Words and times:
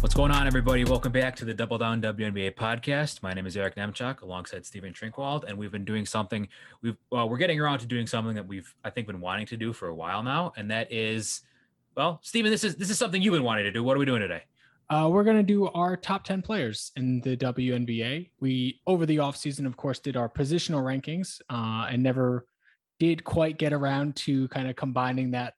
What's 0.00 0.14
going 0.14 0.30
on, 0.30 0.46
everybody? 0.46 0.82
Welcome 0.84 1.12
back 1.12 1.36
to 1.36 1.44
the 1.44 1.52
Double 1.52 1.76
Down 1.76 2.00
WNBA 2.00 2.54
podcast. 2.54 3.22
My 3.22 3.34
name 3.34 3.46
is 3.46 3.54
Eric 3.54 3.76
Nemchuk, 3.76 4.22
alongside 4.22 4.64
Stephen 4.64 4.94
Trinkwald, 4.94 5.44
and 5.44 5.58
we've 5.58 5.70
been 5.70 5.84
doing 5.84 6.06
something. 6.06 6.48
We've 6.80 6.96
well, 7.10 7.28
we're 7.28 7.36
getting 7.36 7.60
around 7.60 7.80
to 7.80 7.86
doing 7.86 8.06
something 8.06 8.34
that 8.34 8.48
we've 8.48 8.74
I 8.82 8.88
think 8.88 9.08
been 9.08 9.20
wanting 9.20 9.44
to 9.48 9.58
do 9.58 9.74
for 9.74 9.88
a 9.88 9.94
while 9.94 10.22
now, 10.22 10.54
and 10.56 10.70
that 10.70 10.90
is, 10.90 11.42
well, 11.98 12.18
Stephen, 12.22 12.50
this 12.50 12.64
is 12.64 12.76
this 12.76 12.88
is 12.88 12.96
something 12.96 13.20
you've 13.20 13.34
been 13.34 13.42
wanting 13.42 13.64
to 13.64 13.70
do. 13.70 13.84
What 13.84 13.94
are 13.94 14.00
we 14.00 14.06
doing 14.06 14.22
today? 14.22 14.44
Uh, 14.88 15.10
we're 15.12 15.22
going 15.22 15.36
to 15.36 15.42
do 15.42 15.68
our 15.68 15.98
top 15.98 16.24
10 16.24 16.40
players 16.40 16.92
in 16.96 17.20
the 17.20 17.36
WNBA. 17.36 18.30
We, 18.40 18.80
over 18.86 19.04
the 19.04 19.18
offseason, 19.18 19.66
of 19.66 19.76
course, 19.76 19.98
did 19.98 20.16
our 20.16 20.30
positional 20.30 20.82
rankings 20.82 21.42
uh, 21.50 21.88
and 21.90 22.02
never 22.02 22.46
did 22.98 23.22
quite 23.22 23.58
get 23.58 23.74
around 23.74 24.16
to 24.16 24.48
kind 24.48 24.66
of 24.66 24.76
combining 24.76 25.30
that 25.32 25.56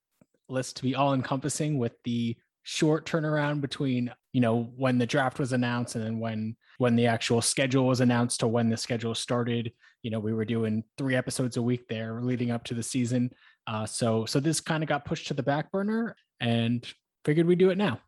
list 0.49 0.77
to 0.79 0.82
be 0.82 0.96
all 0.96 1.14
encompassing 1.14 1.79
with 1.79 1.93
the 2.03 2.36
short 2.62 3.07
turnaround 3.07 3.61
between 3.61 4.12
you 4.32 4.40
know 4.40 4.72
when 4.76 4.98
the 4.98 5.07
draft 5.07 5.39
was 5.39 5.52
announced 5.52 5.94
and 5.94 6.04
then 6.04 6.18
when 6.18 6.57
when 6.79 6.96
the 6.96 7.07
actual 7.07 7.43
schedule 7.43 7.86
was 7.86 8.00
announced 8.00 8.40
to 8.40 8.48
when 8.48 8.68
the 8.68 8.76
schedule 8.76 9.14
started. 9.14 9.72
You 10.02 10.11
know 10.11 10.21
we 10.21 10.32
were 10.32 10.44
doing 10.44 10.85
three 10.98 11.14
episodes 11.14 11.57
a 11.57 11.62
week 11.62 11.88
there 11.88 12.21
leading 12.22 12.50
up 12.50 12.64
to 12.64 12.75
the 12.75 12.82
season. 12.82 13.30
Uh, 13.66 13.86
so 13.86 14.25
so 14.25 14.40
this 14.40 14.61
kind 14.61 14.82
of 14.82 14.88
got 14.88 15.04
pushed 15.04 15.29
to 15.29 15.35
the 15.35 15.43
back 15.43 15.71
burner 15.71 16.16
and 16.40 16.86
figured 17.25 17.46
we'd 17.46 17.58
do 17.58 17.71
it 17.71 17.79
now. 17.79 18.00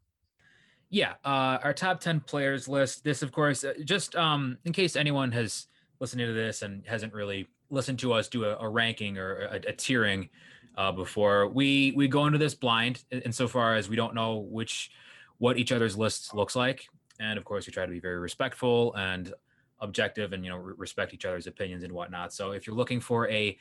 Yeah 0.91 1.15
uh, 1.25 1.59
our 1.63 1.73
top 1.73 2.01
10 2.01 2.21
players 2.21 2.69
list 2.69 3.03
this 3.03 3.23
of 3.23 3.33
course 3.33 3.65
uh, 3.65 3.75
just 3.85 4.15
um 4.15 4.59
in 4.65 4.73
case 4.73 4.95
anyone 4.95 5.33
has 5.33 5.67
listened 5.99 6.21
to 6.21 6.33
this 6.33 6.63
and 6.63 6.87
hasn't 6.87 7.13
really 7.13 7.49
listened 7.71 7.99
to 7.99 8.13
us 8.13 8.29
do 8.29 8.45
a, 8.45 8.57
a 8.59 8.69
ranking 8.69 9.19
or 9.19 9.49
a, 9.51 9.57
a 9.57 9.73
tiering 9.73 10.29
uh, 10.77 10.93
before. 10.93 11.49
We 11.49 11.93
we 11.97 12.09
go 12.09 12.27
into 12.27 12.39
this 12.39 12.55
blind 12.55 13.05
insofar 13.11 13.75
as 13.75 13.89
we 13.89 13.97
don't 13.97 14.15
know 14.15 14.37
which 14.37 14.91
what 15.39 15.59
each 15.59 15.73
other's 15.73 15.97
lists 15.97 16.35
looks 16.35 16.57
like, 16.57 16.87
and 17.21 17.39
of 17.39 17.45
course 17.45 17.67
we 17.67 17.73
try 17.73 17.87
to 17.87 17.93
be 17.93 18.01
very 18.01 18.19
respectful 18.19 18.95
and 18.95 19.33
objective, 19.81 20.33
and 20.33 20.45
you 20.45 20.51
know 20.51 20.57
re- 20.57 20.75
respect 20.77 21.15
each 21.15 21.25
other's 21.25 21.47
opinions 21.47 21.85
and 21.85 21.93
whatnot. 21.93 22.33
So 22.33 22.53
if 22.53 22.67
you're 22.67 22.77
looking 22.77 23.01
for 23.01 23.29
a 23.29 23.59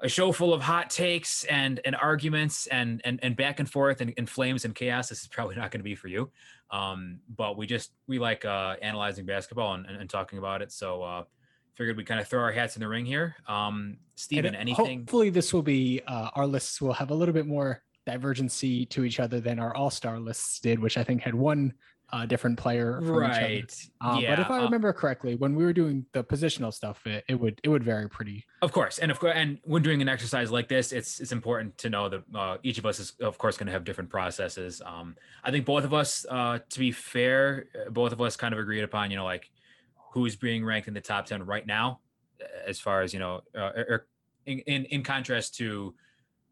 a 0.00 0.08
show 0.08 0.32
full 0.32 0.52
of 0.52 0.60
hot 0.60 0.90
takes 0.90 1.44
and 1.44 1.80
and 1.84 1.94
arguments 1.96 2.66
and 2.68 3.00
and, 3.04 3.20
and 3.22 3.36
back 3.36 3.60
and 3.60 3.70
forth 3.70 4.00
and, 4.00 4.12
and 4.16 4.28
flames 4.28 4.64
and 4.64 4.74
chaos 4.74 5.08
this 5.08 5.22
is 5.22 5.28
probably 5.28 5.54
not 5.54 5.70
going 5.70 5.80
to 5.80 5.84
be 5.84 5.94
for 5.94 6.08
you 6.08 6.30
um, 6.70 7.20
but 7.36 7.56
we 7.56 7.66
just 7.66 7.92
we 8.06 8.18
like 8.18 8.44
uh, 8.44 8.74
analyzing 8.82 9.24
basketball 9.24 9.74
and, 9.74 9.86
and, 9.86 9.96
and, 9.96 10.10
talking 10.10 10.38
about 10.38 10.62
it 10.62 10.72
so 10.72 11.02
uh, 11.02 11.22
figured 11.74 11.96
we 11.96 12.04
kind 12.04 12.20
of 12.20 12.28
throw 12.28 12.40
our 12.40 12.52
hats 12.52 12.76
in 12.76 12.80
the 12.80 12.88
ring 12.88 13.04
here. 13.04 13.36
Um, 13.48 13.98
Stephen, 14.14 14.54
anything? 14.54 15.00
Hopefully, 15.00 15.30
this 15.30 15.52
will 15.52 15.62
be 15.62 16.00
uh, 16.06 16.30
our 16.34 16.46
lists 16.46 16.80
will 16.80 16.92
have 16.92 17.10
a 17.10 17.14
little 17.14 17.34
bit 17.34 17.46
more 17.46 17.82
divergency 18.06 18.86
to 18.86 19.04
each 19.04 19.20
other 19.20 19.40
than 19.40 19.58
our 19.58 19.74
All 19.74 19.90
Star 19.90 20.18
lists 20.18 20.60
did, 20.60 20.78
which 20.78 20.96
I 20.96 21.04
think 21.04 21.22
had 21.22 21.34
one 21.34 21.74
uh, 22.12 22.26
different 22.26 22.58
player. 22.58 23.00
right. 23.00 23.72
Uh, 24.00 24.18
yeah. 24.20 24.36
But 24.36 24.40
if 24.40 24.50
I 24.50 24.60
uh, 24.60 24.64
remember 24.64 24.92
correctly, 24.92 25.34
when 25.34 25.56
we 25.56 25.64
were 25.64 25.72
doing 25.72 26.06
the 26.12 26.22
positional 26.22 26.72
stuff, 26.72 27.04
it, 27.06 27.24
it, 27.28 27.34
would 27.34 27.60
it 27.64 27.68
would 27.68 27.82
vary 27.82 28.08
pretty. 28.08 28.44
Of 28.62 28.72
course, 28.72 28.98
and 28.98 29.10
of 29.10 29.18
course, 29.18 29.32
and 29.34 29.58
when 29.64 29.82
doing 29.82 30.00
an 30.00 30.08
exercise 30.08 30.50
like 30.50 30.68
this, 30.68 30.92
it's 30.92 31.18
it's 31.18 31.32
important 31.32 31.76
to 31.78 31.90
know 31.90 32.08
that 32.08 32.22
uh, 32.34 32.58
each 32.62 32.78
of 32.78 32.86
us 32.86 33.00
is 33.00 33.14
of 33.20 33.36
course 33.38 33.56
going 33.56 33.66
to 33.66 33.72
have 33.72 33.84
different 33.84 34.10
processes. 34.10 34.80
Um, 34.84 35.16
I 35.42 35.50
think 35.50 35.64
both 35.64 35.84
of 35.84 35.92
us, 35.92 36.24
uh, 36.30 36.60
to 36.68 36.78
be 36.78 36.92
fair, 36.92 37.66
both 37.90 38.12
of 38.12 38.20
us 38.20 38.36
kind 38.36 38.54
of 38.54 38.60
agreed 38.60 38.84
upon, 38.84 39.10
you 39.10 39.16
know, 39.16 39.24
like 39.24 39.50
who's 40.14 40.36
being 40.36 40.64
ranked 40.64 40.86
in 40.86 40.94
the 40.94 41.00
top 41.00 41.26
10 41.26 41.44
right 41.44 41.66
now 41.66 41.98
as 42.66 42.78
far 42.78 43.02
as 43.02 43.12
you 43.12 43.18
know 43.18 43.40
uh, 43.56 43.72
er, 43.76 43.86
er, 43.90 44.06
in, 44.46 44.60
in, 44.60 44.84
in 44.86 45.02
contrast 45.02 45.56
to 45.56 45.92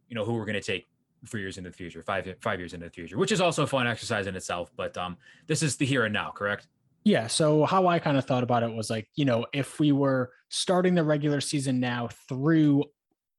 you 0.08 0.16
know 0.16 0.24
who 0.24 0.34
we're 0.34 0.44
going 0.44 0.54
to 0.54 0.60
take 0.60 0.88
for 1.24 1.38
years 1.38 1.58
in 1.58 1.64
the 1.64 1.70
future 1.70 2.02
five 2.02 2.28
five 2.40 2.58
years 2.58 2.74
into 2.74 2.86
the 2.86 2.90
future 2.90 3.16
which 3.16 3.30
is 3.30 3.40
also 3.40 3.62
a 3.62 3.66
fun 3.66 3.86
exercise 3.86 4.26
in 4.26 4.34
itself 4.34 4.72
but 4.76 4.98
um 4.98 5.16
this 5.46 5.62
is 5.62 5.76
the 5.76 5.86
here 5.86 6.04
and 6.04 6.12
now 6.12 6.32
correct? 6.32 6.66
Yeah 7.04 7.28
so 7.28 7.64
how 7.64 7.86
i 7.86 8.00
kind 8.00 8.16
of 8.16 8.24
thought 8.24 8.42
about 8.42 8.64
it 8.64 8.74
was 8.74 8.90
like 8.90 9.08
you 9.14 9.24
know 9.24 9.46
if 9.52 9.78
we 9.78 9.92
were 9.92 10.32
starting 10.48 10.96
the 10.96 11.04
regular 11.04 11.40
season 11.40 11.78
now 11.78 12.08
through 12.28 12.84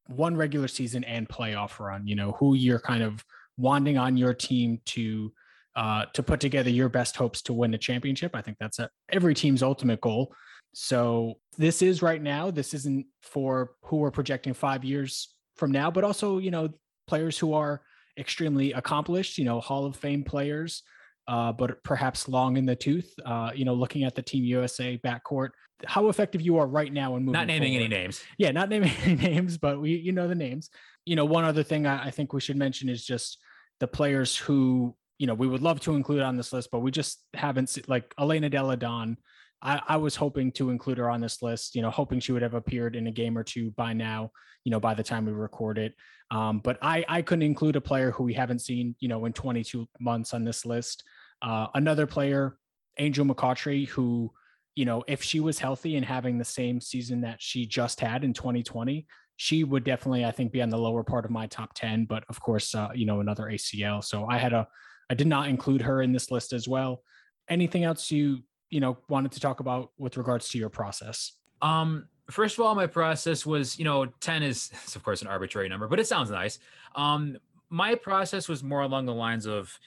one 0.07 0.37
regular 0.37 0.69
season 0.69 1.03
and 1.03 1.27
playoff 1.27 1.79
run 1.79 2.07
you 2.07 2.15
know 2.15 2.31
who 2.33 2.55
you're 2.55 2.79
kind 2.79 3.03
of 3.03 3.25
wanting 3.57 3.97
on 3.97 4.15
your 4.15 4.33
team 4.33 4.79
to 4.85 5.31
uh, 5.75 6.05
to 6.13 6.23
put 6.23 6.39
together 6.39 6.69
your 6.69 6.89
best 6.89 7.15
hopes 7.15 7.41
to 7.43 7.53
win 7.53 7.73
a 7.73 7.77
championship. 7.77 8.35
I 8.35 8.41
think 8.41 8.57
that's 8.59 8.79
a, 8.79 8.89
every 9.09 9.33
team's 9.33 9.63
ultimate 9.63 10.01
goal. 10.01 10.33
So 10.73 11.35
this 11.57 11.81
is 11.81 12.01
right 12.01 12.21
now. 12.21 12.51
This 12.51 12.73
isn't 12.73 13.05
for 13.21 13.71
who 13.83 13.97
we're 13.97 14.11
projecting 14.11 14.53
five 14.53 14.83
years 14.83 15.35
from 15.55 15.71
now, 15.71 15.91
but 15.91 16.03
also 16.03 16.39
you 16.39 16.51
know 16.51 16.69
players 17.07 17.37
who 17.37 17.53
are 17.53 17.81
extremely 18.17 18.73
accomplished. 18.73 19.37
You 19.37 19.45
know, 19.45 19.59
Hall 19.59 19.85
of 19.85 19.95
Fame 19.95 20.23
players, 20.23 20.83
uh, 21.27 21.51
but 21.51 21.83
perhaps 21.83 22.27
long 22.27 22.57
in 22.57 22.65
the 22.65 22.75
tooth. 22.75 23.13
Uh, 23.23 23.51
you 23.53 23.65
know, 23.65 23.73
looking 23.73 24.03
at 24.03 24.15
the 24.15 24.21
Team 24.21 24.43
USA 24.45 24.97
backcourt, 24.97 25.49
how 25.85 26.09
effective 26.09 26.41
you 26.41 26.57
are 26.57 26.67
right 26.67 26.91
now 26.91 27.15
and 27.15 27.25
moving. 27.25 27.39
Not 27.39 27.47
naming 27.47 27.73
forward. 27.73 27.85
any 27.85 28.03
names. 28.03 28.23
Yeah, 28.37 28.51
not 28.51 28.69
naming 28.73 28.93
any 29.03 29.15
names, 29.15 29.57
but 29.57 29.79
we 29.79 29.91
you 29.91 30.11
know 30.11 30.27
the 30.27 30.35
names. 30.35 30.69
You 31.05 31.15
know, 31.15 31.25
one 31.25 31.43
other 31.43 31.63
thing 31.63 31.85
I, 31.85 32.05
I 32.05 32.11
think 32.11 32.33
we 32.33 32.41
should 32.41 32.57
mention 32.57 32.89
is 32.89 33.05
just 33.05 33.37
the 33.79 33.87
players 33.87 34.35
who 34.35 34.95
you 35.23 35.27
know, 35.27 35.33
we 35.33 35.47
would 35.47 35.61
love 35.61 35.79
to 35.79 35.95
include 35.95 36.21
on 36.21 36.35
this 36.35 36.51
list, 36.51 36.67
but 36.69 36.81
we 36.81 36.91
just 36.91 37.23
haven't 37.33 37.69
seen, 37.69 37.85
like 37.87 38.13
Elena 38.19 38.49
Delle 38.49 38.75
Donne. 38.75 39.15
I, 39.61 39.81
I 39.87 39.95
was 39.95 40.17
hoping 40.17 40.51
to 40.51 40.69
include 40.69 40.97
her 40.97 41.09
on 41.09 41.21
this 41.21 41.41
list, 41.41 41.75
you 41.75 41.81
know, 41.81 41.91
hoping 41.91 42.19
she 42.19 42.33
would 42.33 42.41
have 42.41 42.55
appeared 42.55 42.97
in 42.97 43.07
a 43.07 43.11
game 43.11 43.37
or 43.37 43.43
two 43.45 43.71
by 43.71 43.93
now, 43.93 44.31
you 44.65 44.69
know, 44.69 44.81
by 44.81 44.93
the 44.93 45.01
time 45.01 45.25
we 45.25 45.31
record 45.31 45.77
it. 45.77 45.93
Um, 46.29 46.59
but 46.59 46.77
I, 46.81 47.05
I 47.07 47.21
couldn't 47.21 47.43
include 47.43 47.77
a 47.77 47.79
player 47.79 48.11
who 48.11 48.25
we 48.25 48.33
haven't 48.33 48.59
seen, 48.59 48.97
you 48.99 49.07
know, 49.07 49.23
in 49.23 49.31
22 49.31 49.87
months 50.01 50.33
on 50.33 50.43
this 50.43 50.65
list. 50.65 51.05
Uh, 51.41 51.67
another 51.73 52.05
player, 52.05 52.57
Angel 52.99 53.25
McCoughtry, 53.25 53.87
who, 53.87 54.29
you 54.75 54.83
know, 54.83 55.05
if 55.07 55.23
she 55.23 55.39
was 55.39 55.57
healthy 55.57 55.95
and 55.95 56.05
having 56.05 56.37
the 56.37 56.43
same 56.43 56.81
season 56.81 57.21
that 57.21 57.41
she 57.41 57.65
just 57.65 58.01
had 58.01 58.25
in 58.25 58.33
2020, 58.33 59.07
she 59.37 59.63
would 59.63 59.85
definitely, 59.85 60.25
I 60.25 60.31
think, 60.31 60.51
be 60.51 60.61
on 60.61 60.69
the 60.69 60.77
lower 60.77 61.05
part 61.05 61.23
of 61.23 61.31
my 61.31 61.47
top 61.47 61.75
10. 61.75 62.07
But 62.09 62.25
of 62.27 62.41
course, 62.41 62.75
uh, 62.75 62.89
you 62.93 63.05
know, 63.05 63.21
another 63.21 63.45
ACL. 63.45 64.03
So 64.03 64.25
I 64.25 64.37
had 64.37 64.51
a 64.51 64.67
I 65.09 65.13
did 65.15 65.27
not 65.27 65.49
include 65.49 65.81
her 65.81 66.01
in 66.01 66.11
this 66.11 66.31
list 66.31 66.53
as 66.53 66.67
well. 66.67 67.03
Anything 67.49 67.83
else 67.83 68.11
you 68.11 68.39
you 68.69 68.79
know 68.79 68.97
wanted 69.07 69.31
to 69.33 69.39
talk 69.39 69.59
about 69.59 69.91
with 69.97 70.17
regards 70.17 70.49
to 70.49 70.57
your 70.57 70.69
process? 70.69 71.33
Um, 71.61 72.07
first 72.29 72.57
of 72.57 72.65
all, 72.65 72.75
my 72.75 72.87
process 72.87 73.45
was 73.45 73.77
you 73.77 73.85
know 73.85 74.05
ten 74.19 74.43
is, 74.43 74.71
of 74.95 75.03
course 75.03 75.21
an 75.21 75.27
arbitrary 75.27 75.69
number, 75.69 75.87
but 75.87 75.99
it 75.99 76.07
sounds 76.07 76.29
nice. 76.29 76.59
Um, 76.95 77.37
my 77.69 77.95
process 77.95 78.47
was 78.47 78.63
more 78.63 78.81
along 78.81 79.05
the 79.05 79.13
lines 79.13 79.45
of 79.45 79.77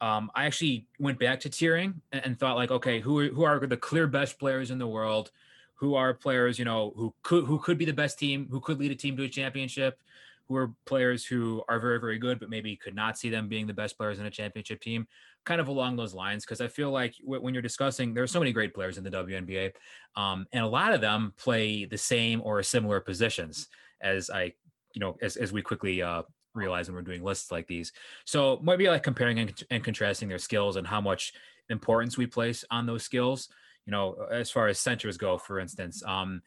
um, 0.00 0.30
I 0.34 0.46
actually 0.46 0.88
went 0.98 1.18
back 1.20 1.40
to 1.40 1.48
tiering 1.48 1.94
and, 2.10 2.26
and, 2.26 2.38
thought 2.38 2.56
like, 2.56 2.72
okay, 2.72 2.98
who 2.98 3.20
are, 3.20 3.28
who 3.28 3.44
are 3.44 3.64
the 3.64 3.76
clear 3.76 4.08
best 4.08 4.36
players 4.36 4.72
in 4.72 4.78
the 4.78 4.86
world? 4.86 5.30
Who 5.76 5.94
are 5.94 6.12
players 6.12 6.58
you 6.58 6.64
know 6.64 6.92
who 6.96 7.14
could 7.22 7.44
who 7.44 7.58
could 7.58 7.78
be 7.78 7.84
the 7.84 7.92
best 7.92 8.18
team, 8.18 8.48
who 8.50 8.60
could 8.60 8.78
lead 8.78 8.90
a 8.90 8.96
team 8.96 9.16
to 9.16 9.24
a 9.24 9.28
championship? 9.28 9.98
Who 10.48 10.56
are 10.56 10.72
players 10.86 11.24
who 11.24 11.62
are 11.68 11.80
very, 11.80 11.98
very 11.98 12.18
good, 12.18 12.38
but 12.38 12.50
maybe 12.50 12.76
could 12.76 12.94
not 12.94 13.18
see 13.18 13.30
them 13.30 13.48
being 13.48 13.66
the 13.66 13.74
best 13.74 13.96
players 13.96 14.18
in 14.18 14.26
a 14.26 14.30
championship 14.30 14.80
team, 14.80 15.06
kind 15.44 15.60
of 15.60 15.68
along 15.68 15.96
those 15.96 16.14
lines. 16.14 16.44
Because 16.44 16.60
I 16.60 16.68
feel 16.68 16.90
like 16.90 17.14
when 17.24 17.54
you're 17.54 17.62
discussing, 17.62 18.14
there 18.14 18.22
are 18.22 18.28
so 18.28 18.38
many 18.38 18.52
great 18.52 18.74
players 18.74 18.98
in 18.98 19.04
the 19.04 19.10
WNBA, 19.10 19.72
um, 20.16 20.46
and 20.52 20.64
a 20.64 20.68
lot 20.68 20.92
of 20.92 21.00
them 21.00 21.32
play 21.36 21.84
the 21.84 21.98
same 21.98 22.40
or 22.44 22.62
similar 22.62 23.00
positions 23.00 23.68
as 24.00 24.30
I, 24.30 24.52
you 24.94 25.00
know, 25.00 25.16
as, 25.22 25.36
as 25.36 25.52
we 25.52 25.62
quickly 25.62 26.02
uh, 26.02 26.22
realize 26.54 26.88
when 26.88 26.96
we're 26.96 27.02
doing 27.02 27.22
lists 27.22 27.50
like 27.50 27.66
these. 27.66 27.92
So 28.24 28.58
might 28.62 28.78
be 28.78 28.88
like 28.88 29.02
comparing 29.02 29.38
and, 29.38 29.64
and 29.70 29.82
contrasting 29.82 30.28
their 30.28 30.38
skills 30.38 30.76
and 30.76 30.86
how 30.86 31.00
much 31.00 31.32
importance 31.68 32.18
we 32.18 32.26
place 32.26 32.64
on 32.70 32.86
those 32.86 33.04
skills. 33.04 33.48
You 33.86 33.90
know, 33.90 34.26
as 34.30 34.50
far 34.50 34.68
as 34.68 34.78
centers 34.78 35.16
go, 35.16 35.38
for 35.38 35.58
instance, 35.58 36.02
um, 36.04 36.42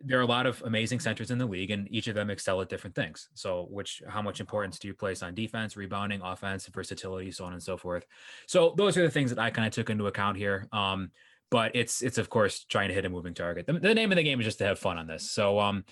there 0.00 0.18
are 0.18 0.22
a 0.22 0.26
lot 0.26 0.46
of 0.46 0.62
amazing 0.64 1.00
centers 1.00 1.30
in 1.30 1.38
the 1.38 1.46
league 1.46 1.70
and 1.70 1.88
each 1.90 2.06
of 2.06 2.14
them 2.14 2.30
excel 2.30 2.60
at 2.60 2.68
different 2.68 2.94
things. 2.94 3.28
So 3.34 3.66
which 3.70 4.02
how 4.08 4.22
much 4.22 4.40
importance 4.40 4.78
do 4.78 4.88
you 4.88 4.94
place 4.94 5.22
on 5.22 5.34
defense 5.34 5.76
rebounding 5.76 6.20
offense 6.22 6.66
versatility 6.66 7.30
so 7.32 7.44
on 7.44 7.52
and 7.52 7.62
so 7.62 7.76
forth? 7.76 8.06
So 8.46 8.74
those 8.76 8.96
are 8.96 9.02
the 9.02 9.10
things 9.10 9.30
that 9.30 9.38
i 9.40 9.50
kind 9.50 9.66
of 9.66 9.72
took 9.72 9.90
into 9.90 10.06
account 10.06 10.36
here 10.36 10.68
um, 10.72 11.10
but 11.50 11.74
it's 11.74 12.02
it's 12.02 12.18
of 12.18 12.28
course 12.28 12.64
trying 12.64 12.88
to 12.88 12.94
hit 12.94 13.04
a 13.04 13.08
moving 13.08 13.34
target. 13.34 13.66
The, 13.66 13.72
the, 13.72 13.94
name 13.94 14.12
of 14.12 14.16
the 14.16 14.22
game 14.22 14.38
is 14.40 14.46
just 14.46 14.58
to 14.58 14.66
have 14.66 14.78
fun 14.78 14.98
on 14.98 15.06
this. 15.06 15.30
So 15.30 15.58
um, 15.58 15.84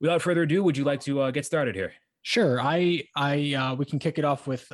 without 0.00 0.22
further 0.22 0.42
ado 0.42 0.62
would 0.62 0.76
you 0.76 0.84
like 0.84 1.00
to 1.00 1.20
uh, 1.20 1.30
get 1.30 1.44
started 1.44 1.74
here? 1.74 1.92
Sure. 2.22 2.60
I 2.60 3.04
i 3.14 3.54
uh, 3.54 3.74
we 3.74 3.84
can 3.84 3.98
kick 3.98 4.18
it 4.18 4.24
off 4.24 4.46
with 4.46 4.72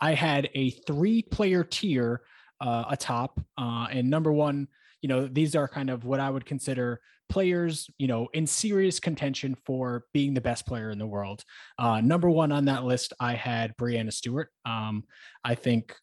i 0.00 0.14
had 0.14 0.48
a 0.54 0.70
three 0.70 1.22
player 1.22 1.64
tier 1.64 2.22
uh, 2.60 2.84
atop 2.90 3.40
uh, 3.58 3.86
and 3.90 4.08
number 4.08 4.32
one 4.32 4.68
you 5.00 5.08
know 5.08 5.26
these 5.26 5.56
are 5.56 5.66
kind 5.66 5.90
of 5.90 6.04
what 6.04 6.20
i 6.20 6.30
would 6.30 6.46
consider 6.46 7.00
players, 7.32 7.88
you 7.96 8.06
know, 8.06 8.28
in 8.34 8.46
serious 8.46 9.00
contention 9.00 9.56
for 9.64 10.04
being 10.12 10.34
the 10.34 10.40
best 10.40 10.66
player 10.66 10.90
in 10.90 10.98
the 10.98 11.06
world. 11.06 11.42
Uh, 11.78 11.98
number 12.02 12.28
one 12.28 12.52
on 12.52 12.66
that 12.66 12.84
list, 12.84 13.14
I 13.18 13.32
had 13.32 13.74
Breanna 13.78 14.12
Stewart. 14.12 14.50
Um, 14.66 15.04
I 15.42 15.54
think 15.54 15.96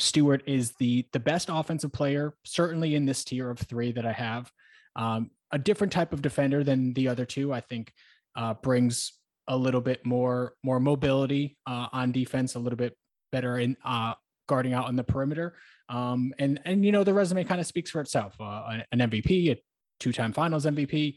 Stewart 0.00 0.42
is 0.46 0.72
the 0.80 1.06
the 1.12 1.20
best 1.20 1.48
offensive 1.48 1.92
player, 1.92 2.34
certainly 2.44 2.96
in 2.96 3.06
this 3.06 3.22
tier 3.22 3.50
of 3.50 3.60
three 3.60 3.92
that 3.92 4.04
I 4.04 4.10
have. 4.12 4.50
Um, 4.96 5.30
a 5.52 5.60
different 5.60 5.92
type 5.92 6.12
of 6.12 6.22
defender 6.22 6.64
than 6.64 6.92
the 6.92 7.06
other 7.06 7.24
two. 7.24 7.52
I 7.52 7.60
think 7.60 7.92
uh, 8.34 8.54
brings 8.54 9.12
a 9.46 9.56
little 9.56 9.80
bit 9.80 10.04
more 10.04 10.54
more 10.64 10.80
mobility 10.80 11.56
uh, 11.68 11.86
on 11.92 12.10
defense, 12.10 12.56
a 12.56 12.58
little 12.58 12.76
bit 12.76 12.96
better 13.30 13.58
in 13.58 13.76
uh, 13.84 14.14
guarding 14.48 14.72
out 14.72 14.86
on 14.86 14.96
the 14.96 15.04
perimeter. 15.04 15.54
Um, 15.88 16.34
and 16.40 16.60
and 16.64 16.84
you 16.84 16.90
know 16.90 17.04
the 17.04 17.14
resume 17.14 17.44
kind 17.44 17.60
of 17.60 17.66
speaks 17.68 17.92
for 17.92 18.00
itself. 18.00 18.34
Uh, 18.40 18.80
an 18.90 18.98
MVP, 18.98 19.52
a 19.52 19.62
two-time 19.98 20.32
Finals 20.32 20.66
MVP. 20.66 21.16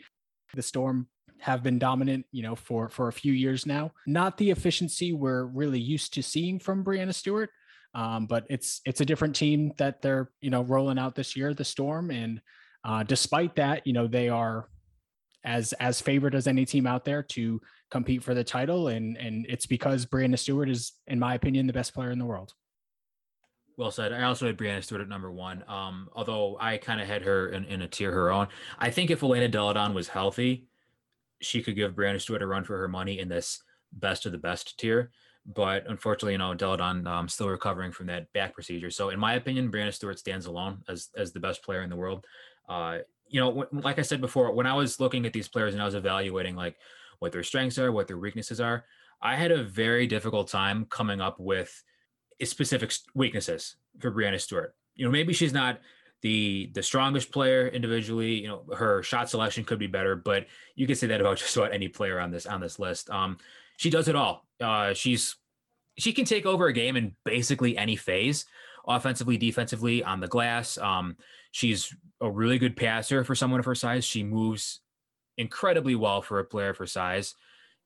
The 0.53 0.61
Storm 0.61 1.07
have 1.39 1.63
been 1.63 1.79
dominant, 1.79 2.25
you 2.31 2.43
know, 2.43 2.55
for 2.55 2.89
for 2.89 3.07
a 3.07 3.13
few 3.13 3.33
years 3.33 3.65
now. 3.65 3.91
Not 4.05 4.37
the 4.37 4.51
efficiency 4.51 5.11
we're 5.11 5.45
really 5.45 5.79
used 5.79 6.13
to 6.13 6.23
seeing 6.23 6.59
from 6.59 6.83
Breanna 6.83 7.13
Stewart, 7.13 7.49
um, 7.93 8.27
but 8.27 8.45
it's 8.49 8.81
it's 8.85 9.01
a 9.01 9.05
different 9.05 9.35
team 9.35 9.73
that 9.77 10.01
they're 10.01 10.29
you 10.41 10.49
know 10.49 10.63
rolling 10.63 10.99
out 10.99 11.15
this 11.15 11.35
year, 11.35 11.53
the 11.53 11.65
Storm, 11.65 12.11
and 12.11 12.41
uh, 12.83 13.03
despite 13.03 13.55
that, 13.55 13.85
you 13.85 13.93
know 13.93 14.07
they 14.07 14.29
are 14.29 14.69
as 15.43 15.73
as 15.73 15.99
favored 15.99 16.35
as 16.35 16.47
any 16.47 16.65
team 16.65 16.85
out 16.85 17.05
there 17.05 17.23
to 17.23 17.59
compete 17.89 18.23
for 18.23 18.33
the 18.33 18.43
title, 18.43 18.89
and 18.89 19.17
and 19.17 19.45
it's 19.49 19.65
because 19.65 20.05
Breanna 20.05 20.37
Stewart 20.37 20.69
is, 20.69 20.93
in 21.07 21.19
my 21.19 21.33
opinion, 21.33 21.67
the 21.67 21.73
best 21.73 21.93
player 21.93 22.11
in 22.11 22.19
the 22.19 22.25
world. 22.25 22.53
Well 23.81 23.89
said. 23.89 24.13
I 24.13 24.21
also 24.21 24.45
had 24.45 24.59
Breanna 24.59 24.83
Stewart 24.83 25.01
at 25.01 25.09
number 25.09 25.31
one. 25.31 25.63
Um, 25.67 26.07
although 26.13 26.55
I 26.59 26.77
kind 26.77 27.01
of 27.01 27.07
had 27.07 27.23
her 27.23 27.49
in, 27.49 27.65
in, 27.65 27.81
a 27.81 27.87
tier 27.87 28.11
her 28.11 28.31
own. 28.31 28.47
I 28.77 28.91
think 28.91 29.09
if 29.09 29.23
Elena 29.23 29.47
Delle 29.47 29.73
Donne 29.73 29.95
was 29.95 30.07
healthy, 30.07 30.67
she 31.39 31.63
could 31.63 31.75
give 31.75 31.95
Breanna 31.95 32.21
Stewart 32.21 32.43
a 32.43 32.45
run 32.45 32.63
for 32.63 32.77
her 32.77 32.87
money 32.87 33.17
in 33.17 33.27
this 33.27 33.63
best 33.91 34.27
of 34.27 34.33
the 34.33 34.37
best 34.37 34.77
tier. 34.77 35.09
But 35.47 35.87
unfortunately, 35.87 36.33
you 36.33 36.37
know, 36.37 36.53
Delle 36.53 36.77
Donne 36.77 37.07
um, 37.07 37.27
still 37.27 37.49
recovering 37.49 37.91
from 37.91 38.05
that 38.05 38.31
back 38.33 38.53
procedure. 38.53 38.91
So 38.91 39.09
in 39.09 39.19
my 39.19 39.33
opinion, 39.33 39.71
Breanna 39.71 39.91
Stewart 39.91 40.19
stands 40.19 40.45
alone 40.45 40.83
as 40.87 41.09
as 41.17 41.31
the 41.31 41.39
best 41.39 41.63
player 41.63 41.81
in 41.81 41.89
the 41.89 41.95
world. 41.95 42.27
Uh, 42.69 42.99
you 43.29 43.41
know, 43.41 43.65
like 43.71 43.97
I 43.97 44.03
said 44.03 44.21
before, 44.21 44.53
when 44.53 44.67
I 44.67 44.75
was 44.75 44.99
looking 44.99 45.25
at 45.25 45.33
these 45.33 45.47
players 45.47 45.73
and 45.73 45.81
I 45.81 45.85
was 45.85 45.95
evaluating 45.95 46.55
like 46.55 46.77
what 47.17 47.31
their 47.31 47.41
strengths 47.41 47.79
are, 47.79 47.91
what 47.91 48.07
their 48.07 48.19
weaknesses 48.19 48.61
are, 48.61 48.85
I 49.23 49.35
had 49.35 49.51
a 49.51 49.63
very 49.63 50.05
difficult 50.05 50.49
time 50.49 50.85
coming 50.85 51.19
up 51.19 51.39
with 51.39 51.83
specific 52.49 52.93
weaknesses 53.13 53.75
for 53.99 54.11
Breanna 54.11 54.39
Stewart. 54.39 54.75
You 54.95 55.05
know, 55.05 55.11
maybe 55.11 55.33
she's 55.33 55.53
not 55.53 55.79
the 56.21 56.71
the 56.73 56.83
strongest 56.83 57.31
player 57.31 57.67
individually. 57.67 58.41
You 58.41 58.47
know, 58.47 58.63
her 58.75 59.03
shot 59.03 59.29
selection 59.29 59.63
could 59.63 59.79
be 59.79 59.87
better, 59.87 60.15
but 60.15 60.47
you 60.75 60.87
can 60.87 60.95
say 60.95 61.07
that 61.07 61.21
about 61.21 61.37
just 61.37 61.55
about 61.55 61.73
any 61.73 61.87
player 61.87 62.19
on 62.19 62.31
this 62.31 62.45
on 62.45 62.61
this 62.61 62.79
list. 62.79 63.09
Um, 63.09 63.37
she 63.77 63.89
does 63.89 64.07
it 64.07 64.15
all. 64.15 64.45
Uh, 64.59 64.93
she's 64.93 65.35
she 65.97 66.13
can 66.13 66.25
take 66.25 66.45
over 66.45 66.67
a 66.67 66.73
game 66.73 66.95
in 66.95 67.15
basically 67.25 67.77
any 67.77 67.95
phase, 67.95 68.45
offensively, 68.87 69.37
defensively, 69.37 70.03
on 70.03 70.19
the 70.19 70.27
glass. 70.27 70.77
Um, 70.77 71.17
she's 71.51 71.93
a 72.21 72.29
really 72.29 72.59
good 72.59 72.77
passer 72.77 73.23
for 73.23 73.35
someone 73.35 73.59
of 73.59 73.65
her 73.65 73.75
size. 73.75 74.05
She 74.05 74.23
moves 74.23 74.81
incredibly 75.37 75.95
well 75.95 76.21
for 76.21 76.39
a 76.39 76.45
player 76.45 76.69
of 76.69 76.77
her 76.77 76.87
size. 76.87 77.35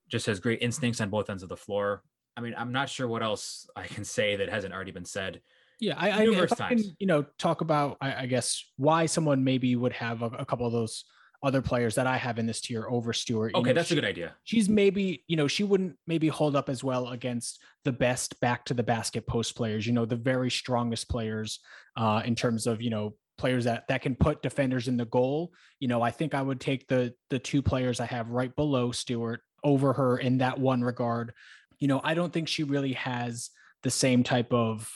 Just 0.07 0.27
has 0.27 0.39
great 0.39 0.61
instincts 0.61 1.01
on 1.01 1.09
both 1.09 1.29
ends 1.29 1.43
of 1.43 1.49
the 1.49 1.57
floor. 1.57 2.03
I 2.37 2.41
mean, 2.41 2.53
I'm 2.57 2.71
not 2.71 2.89
sure 2.89 3.07
what 3.07 3.23
else 3.23 3.69
I 3.75 3.87
can 3.87 4.03
say 4.03 4.35
that 4.37 4.49
hasn't 4.49 4.73
already 4.73 4.91
been 4.91 5.05
said 5.05 5.41
yeah, 5.79 5.95
I, 5.97 6.09
I, 6.09 6.41
I 6.41 6.45
can, 6.69 6.83
you 6.99 7.07
know, 7.07 7.25
talk 7.37 7.61
about, 7.61 7.97
I, 7.99 8.23
I, 8.23 8.25
guess, 8.27 8.63
why 8.77 9.07
someone 9.07 9.43
maybe 9.43 9.75
would 9.75 9.93
have 9.93 10.21
a, 10.21 10.27
a, 10.27 10.45
couple 10.45 10.65
of 10.65 10.71
those 10.71 11.03
other 11.43 11.61
players 11.61 11.95
that 11.95 12.07
I 12.07 12.17
have 12.17 12.39
in 12.39 12.45
this 12.45 12.61
tier 12.61 12.87
over 12.89 13.11
Stewart. 13.11 13.53
okay, 13.53 13.69
know, 13.69 13.73
that's 13.73 13.89
she, 13.89 13.93
a 13.93 13.97
good 13.97 14.07
idea. 14.07 14.35
She's 14.45 14.69
maybe, 14.69 15.23
you 15.27 15.35
know, 15.35 15.47
she 15.47 15.63
wouldn't 15.63 15.97
maybe 16.07 16.27
hold 16.27 16.55
up 16.55 16.69
as 16.69 16.83
well 16.83 17.09
against 17.09 17.61
the 17.83 17.91
best 17.91 18.39
back 18.39 18.63
to 18.65 18.73
the 18.73 18.83
basket 18.83 19.27
post 19.27 19.55
players. 19.55 19.85
You 19.85 19.93
know, 19.93 20.05
the 20.05 20.15
very 20.15 20.49
strongest 20.49 21.09
players 21.09 21.59
uh, 21.97 22.21
in 22.23 22.35
terms 22.35 22.67
of, 22.67 22.81
you 22.81 22.89
know, 22.89 23.15
players 23.37 23.65
that 23.65 23.85
that 23.89 24.01
can 24.01 24.15
put 24.15 24.41
defenders 24.41 24.87
in 24.87 24.95
the 24.95 25.05
goal. 25.05 25.51
You 25.81 25.89
know, 25.89 26.01
I 26.01 26.11
think 26.11 26.33
I 26.33 26.41
would 26.41 26.61
take 26.61 26.87
the 26.87 27.13
the 27.29 27.39
two 27.39 27.61
players 27.61 27.99
I 27.99 28.05
have 28.05 28.29
right 28.29 28.55
below 28.55 28.91
Stewart 28.91 29.41
over 29.63 29.91
her 29.93 30.17
in 30.17 30.37
that 30.37 30.57
one 30.57 30.81
regard. 30.81 31.33
You 31.79 31.87
know, 31.87 32.01
I 32.03 32.13
don't 32.13 32.31
think 32.31 32.47
she 32.47 32.63
really 32.63 32.93
has 32.93 33.49
the 33.83 33.91
same 33.91 34.23
type 34.23 34.51
of 34.51 34.89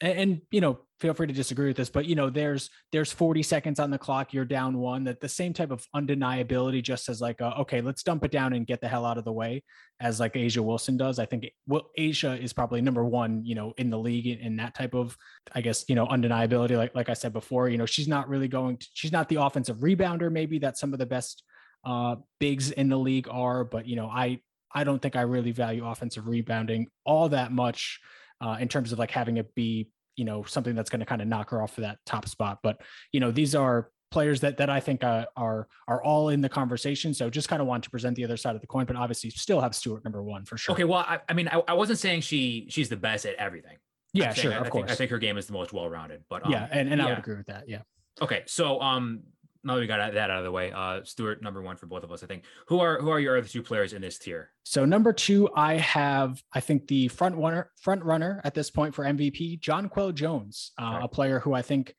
and, 0.00 0.18
and, 0.18 0.40
you 0.50 0.60
know 0.60 0.78
feel 1.00 1.14
free 1.14 1.28
to 1.28 1.32
disagree 1.32 1.68
with 1.68 1.76
this 1.76 1.90
but 1.90 2.06
you 2.06 2.16
know 2.16 2.28
there's 2.28 2.70
there's 2.90 3.12
40 3.12 3.44
seconds 3.44 3.78
on 3.78 3.90
the 3.90 3.98
clock 3.98 4.32
you're 4.32 4.44
down 4.44 4.78
one 4.78 5.04
that 5.04 5.20
the 5.20 5.28
same 5.28 5.52
type 5.52 5.70
of 5.70 5.86
undeniability 5.94 6.82
just 6.82 7.08
as 7.08 7.20
like 7.20 7.40
a, 7.40 7.56
okay 7.60 7.80
let's 7.80 8.02
dump 8.02 8.24
it 8.24 8.32
down 8.32 8.52
and 8.52 8.66
get 8.66 8.80
the 8.80 8.88
hell 8.88 9.04
out 9.04 9.16
of 9.16 9.24
the 9.24 9.32
way 9.32 9.62
as 10.00 10.18
like 10.18 10.34
A'ja 10.34 10.58
Wilson 10.58 10.96
does. 10.96 11.20
I 11.20 11.26
think 11.26 11.48
well 11.68 11.90
A'ja 11.98 12.40
is 12.40 12.52
probably 12.52 12.80
number 12.80 13.04
one 13.04 13.44
you 13.44 13.54
know 13.54 13.74
in 13.76 13.90
the 13.90 13.98
league 13.98 14.26
in, 14.26 14.38
in 14.38 14.56
that 14.56 14.74
type 14.74 14.94
of 14.94 15.16
i 15.52 15.60
guess 15.60 15.84
you 15.88 15.94
know 15.94 16.06
undeniability 16.06 16.76
like 16.76 16.94
like 16.94 17.08
i 17.08 17.14
said 17.14 17.32
before 17.32 17.68
you 17.68 17.78
know 17.78 17.86
she's 17.86 18.08
not 18.08 18.28
really 18.28 18.48
going 18.48 18.76
to 18.76 18.86
she's 18.94 19.12
not 19.12 19.28
the 19.28 19.36
offensive 19.36 19.78
rebounder 19.78 20.32
maybe 20.32 20.58
that 20.58 20.78
some 20.78 20.92
of 20.92 20.98
the 20.98 21.06
best 21.06 21.44
uh 21.84 22.16
bigs 22.40 22.72
in 22.72 22.88
the 22.88 22.98
league 22.98 23.28
are 23.30 23.62
but 23.62 23.86
you 23.86 23.94
know 23.94 24.06
i 24.06 24.40
i 24.74 24.84
don't 24.84 25.00
think 25.00 25.16
i 25.16 25.22
really 25.22 25.52
value 25.52 25.86
offensive 25.86 26.26
rebounding 26.26 26.86
all 27.04 27.28
that 27.28 27.52
much 27.52 28.00
uh, 28.40 28.56
in 28.60 28.68
terms 28.68 28.92
of 28.92 28.98
like 28.98 29.10
having 29.10 29.36
it 29.36 29.54
be 29.54 29.88
you 30.18 30.24
know 30.24 30.42
something 30.42 30.74
that's 30.74 30.90
going 30.90 31.00
to 31.00 31.06
kind 31.06 31.22
of 31.22 31.28
knock 31.28 31.50
her 31.50 31.62
off 31.62 31.74
for 31.74 31.82
that 31.82 31.98
top 32.04 32.28
spot. 32.28 32.58
But 32.62 32.80
you 33.12 33.20
know 33.20 33.30
these 33.30 33.54
are 33.54 33.90
players 34.10 34.40
that 34.40 34.56
that 34.58 34.68
I 34.68 34.80
think 34.80 35.04
uh, 35.04 35.26
are 35.36 35.68
are 35.86 36.02
all 36.02 36.28
in 36.28 36.40
the 36.40 36.48
conversation. 36.48 37.14
So 37.14 37.30
just 37.30 37.48
kind 37.48 37.62
of 37.62 37.68
want 37.68 37.84
to 37.84 37.90
present 37.90 38.16
the 38.16 38.24
other 38.24 38.36
side 38.36 38.54
of 38.54 38.60
the 38.60 38.66
coin, 38.66 38.84
but 38.84 38.96
obviously 38.96 39.30
still 39.30 39.60
have 39.60 39.74
Stewart 39.74 40.04
number 40.04 40.22
one 40.22 40.44
for 40.44 40.58
sure. 40.58 40.74
Okay, 40.74 40.84
well 40.84 41.04
I, 41.06 41.20
I 41.28 41.32
mean 41.32 41.48
I, 41.48 41.62
I, 41.68 41.74
wasn't 41.74 42.00
saying 42.00 42.22
she 42.22 42.66
she's 42.68 42.88
the 42.88 42.96
best 42.96 43.24
at 43.26 43.36
everything. 43.36 43.76
Yeah, 44.12 44.32
sure, 44.32 44.52
I, 44.52 44.56
of 44.56 44.70
course. 44.70 44.82
Think, 44.86 44.90
I 44.90 44.94
think 44.96 45.10
her 45.12 45.18
game 45.18 45.38
is 45.38 45.46
the 45.46 45.52
most 45.52 45.72
well 45.72 45.88
rounded. 45.88 46.24
But 46.28 46.44
um, 46.44 46.52
yeah, 46.52 46.66
and, 46.70 46.88
and 46.88 46.98
yeah. 46.98 47.06
I 47.06 47.10
would 47.10 47.18
agree 47.18 47.36
with 47.36 47.46
that. 47.46 47.68
Yeah. 47.68 47.82
Okay, 48.20 48.42
so 48.46 48.80
um 48.80 49.20
now 49.68 49.74
that 49.74 49.80
we 49.80 49.86
got 49.86 50.12
that 50.14 50.30
out 50.30 50.38
of 50.38 50.44
the 50.44 50.50
way, 50.50 50.72
uh, 50.72 51.04
Stewart 51.04 51.42
number 51.42 51.62
one 51.62 51.76
for 51.76 51.86
both 51.86 52.02
of 52.02 52.10
us. 52.10 52.24
I 52.24 52.26
think. 52.26 52.44
Who 52.66 52.80
are 52.80 52.98
who 53.00 53.10
are 53.10 53.20
your 53.20 53.38
other 53.38 53.46
two 53.46 53.62
players 53.62 53.92
in 53.92 54.02
this 54.02 54.18
tier? 54.18 54.50
So 54.64 54.84
number 54.84 55.12
two, 55.12 55.48
I 55.54 55.74
have 55.74 56.42
I 56.52 56.60
think 56.60 56.88
the 56.88 57.08
front 57.08 57.36
runner 57.36 57.70
front 57.80 58.02
runner 58.02 58.40
at 58.44 58.54
this 58.54 58.70
point 58.70 58.94
for 58.94 59.04
MVP, 59.04 59.60
John 59.60 59.88
Jonquel 59.88 60.14
Jones, 60.14 60.72
uh, 60.80 60.94
okay. 60.96 61.04
a 61.04 61.08
player 61.08 61.38
who 61.38 61.52
I 61.52 61.62
think 61.62 61.94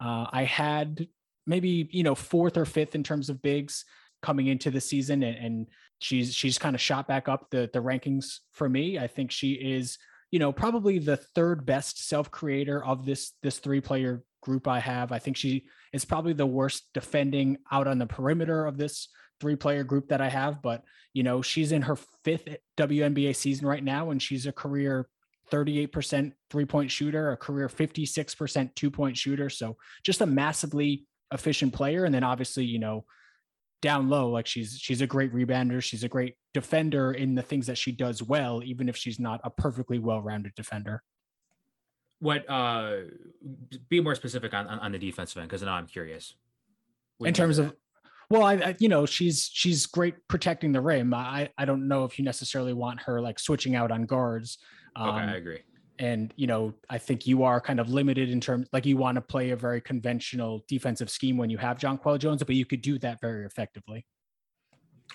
uh, 0.00 0.26
I 0.30 0.44
had 0.44 1.08
maybe 1.46 1.88
you 1.90 2.02
know 2.02 2.14
fourth 2.14 2.56
or 2.56 2.64
fifth 2.64 2.94
in 2.94 3.02
terms 3.02 3.30
of 3.30 3.42
bigs 3.42 3.84
coming 4.22 4.46
into 4.46 4.70
the 4.70 4.80
season, 4.80 5.22
and, 5.22 5.36
and 5.36 5.66
she's 5.98 6.34
she's 6.34 6.58
kind 6.58 6.74
of 6.74 6.80
shot 6.80 7.08
back 7.08 7.28
up 7.28 7.50
the 7.50 7.70
the 7.72 7.80
rankings 7.80 8.40
for 8.52 8.68
me. 8.68 8.98
I 8.98 9.06
think 9.06 9.30
she 9.30 9.52
is 9.52 9.98
you 10.30 10.38
know 10.38 10.52
probably 10.52 10.98
the 10.98 11.16
third 11.16 11.64
best 11.64 12.06
self 12.06 12.30
creator 12.30 12.84
of 12.84 13.06
this 13.06 13.32
this 13.42 13.58
three 13.58 13.80
player 13.80 14.22
group 14.44 14.68
I 14.68 14.78
have. 14.78 15.10
I 15.10 15.18
think 15.18 15.36
she 15.36 15.64
is 15.92 16.04
probably 16.04 16.34
the 16.34 16.46
worst 16.46 16.90
defending 16.92 17.56
out 17.72 17.88
on 17.88 17.98
the 17.98 18.06
perimeter 18.06 18.66
of 18.66 18.76
this 18.76 19.08
three 19.40 19.56
player 19.56 19.82
group 19.82 20.08
that 20.08 20.20
I 20.20 20.28
have. 20.28 20.62
But, 20.62 20.84
you 21.14 21.22
know, 21.22 21.42
she's 21.42 21.72
in 21.72 21.82
her 21.82 21.96
fifth 22.24 22.48
WNBA 22.76 23.34
season 23.34 23.66
right 23.66 23.82
now, 23.82 24.10
and 24.10 24.22
she's 24.22 24.46
a 24.46 24.52
career 24.52 25.08
38% 25.50 26.32
three 26.50 26.64
point 26.66 26.90
shooter, 26.90 27.32
a 27.32 27.36
career 27.36 27.68
56% 27.68 28.74
two 28.74 28.90
point 28.90 29.16
shooter. 29.16 29.50
So 29.50 29.76
just 30.04 30.20
a 30.20 30.26
massively 30.26 31.06
efficient 31.32 31.72
player. 31.72 32.04
And 32.04 32.14
then 32.14 32.24
obviously, 32.24 32.64
you 32.64 32.78
know, 32.78 33.04
down 33.82 34.08
low, 34.08 34.30
like 34.30 34.46
she's 34.46 34.78
she's 34.80 35.02
a 35.02 35.06
great 35.06 35.34
rebounder. 35.34 35.82
She's 35.82 36.04
a 36.04 36.08
great 36.08 36.36
defender 36.54 37.12
in 37.12 37.34
the 37.34 37.42
things 37.42 37.66
that 37.66 37.76
she 37.76 37.92
does 37.92 38.22
well, 38.22 38.62
even 38.64 38.88
if 38.88 38.96
she's 38.96 39.18
not 39.18 39.40
a 39.44 39.50
perfectly 39.50 39.98
well-rounded 39.98 40.54
defender 40.54 41.02
what 42.24 42.48
uh 42.48 42.96
be 43.90 44.00
more 44.00 44.14
specific 44.14 44.54
on 44.54 44.66
on, 44.66 44.78
on 44.80 44.92
the 44.92 44.98
defensive 44.98 45.38
end 45.40 45.48
because 45.48 45.62
now 45.62 45.74
i'm 45.74 45.86
curious. 45.86 46.34
What 47.18 47.28
in 47.28 47.34
terms 47.34 47.58
of 47.58 47.74
well 48.30 48.42
I, 48.42 48.54
I, 48.54 48.76
you 48.78 48.88
know 48.88 49.04
she's 49.04 49.50
she's 49.52 49.84
great 49.86 50.14
protecting 50.26 50.72
the 50.72 50.80
rim. 50.80 51.12
I 51.12 51.50
i 51.58 51.66
don't 51.66 51.86
know 51.86 52.04
if 52.04 52.18
you 52.18 52.24
necessarily 52.24 52.72
want 52.72 53.02
her 53.02 53.20
like 53.20 53.38
switching 53.38 53.76
out 53.76 53.92
on 53.92 54.06
guards 54.06 54.58
um, 54.96 55.10
okay 55.10 55.18
i 55.18 55.36
agree. 55.36 55.58
and 55.98 56.32
you 56.36 56.46
know 56.46 56.72
i 56.88 56.96
think 56.96 57.26
you 57.26 57.42
are 57.42 57.60
kind 57.60 57.78
of 57.78 57.90
limited 57.90 58.30
in 58.30 58.40
terms 58.40 58.66
like 58.72 58.86
you 58.86 58.96
want 58.96 59.16
to 59.16 59.20
play 59.20 59.50
a 59.50 59.56
very 59.56 59.82
conventional 59.82 60.64
defensive 60.66 61.10
scheme 61.10 61.36
when 61.36 61.50
you 61.50 61.58
have 61.58 61.76
jonquel 61.76 62.18
jones 62.18 62.42
but 62.42 62.56
you 62.56 62.64
could 62.64 62.80
do 62.80 62.98
that 62.98 63.20
very 63.20 63.44
effectively. 63.44 64.04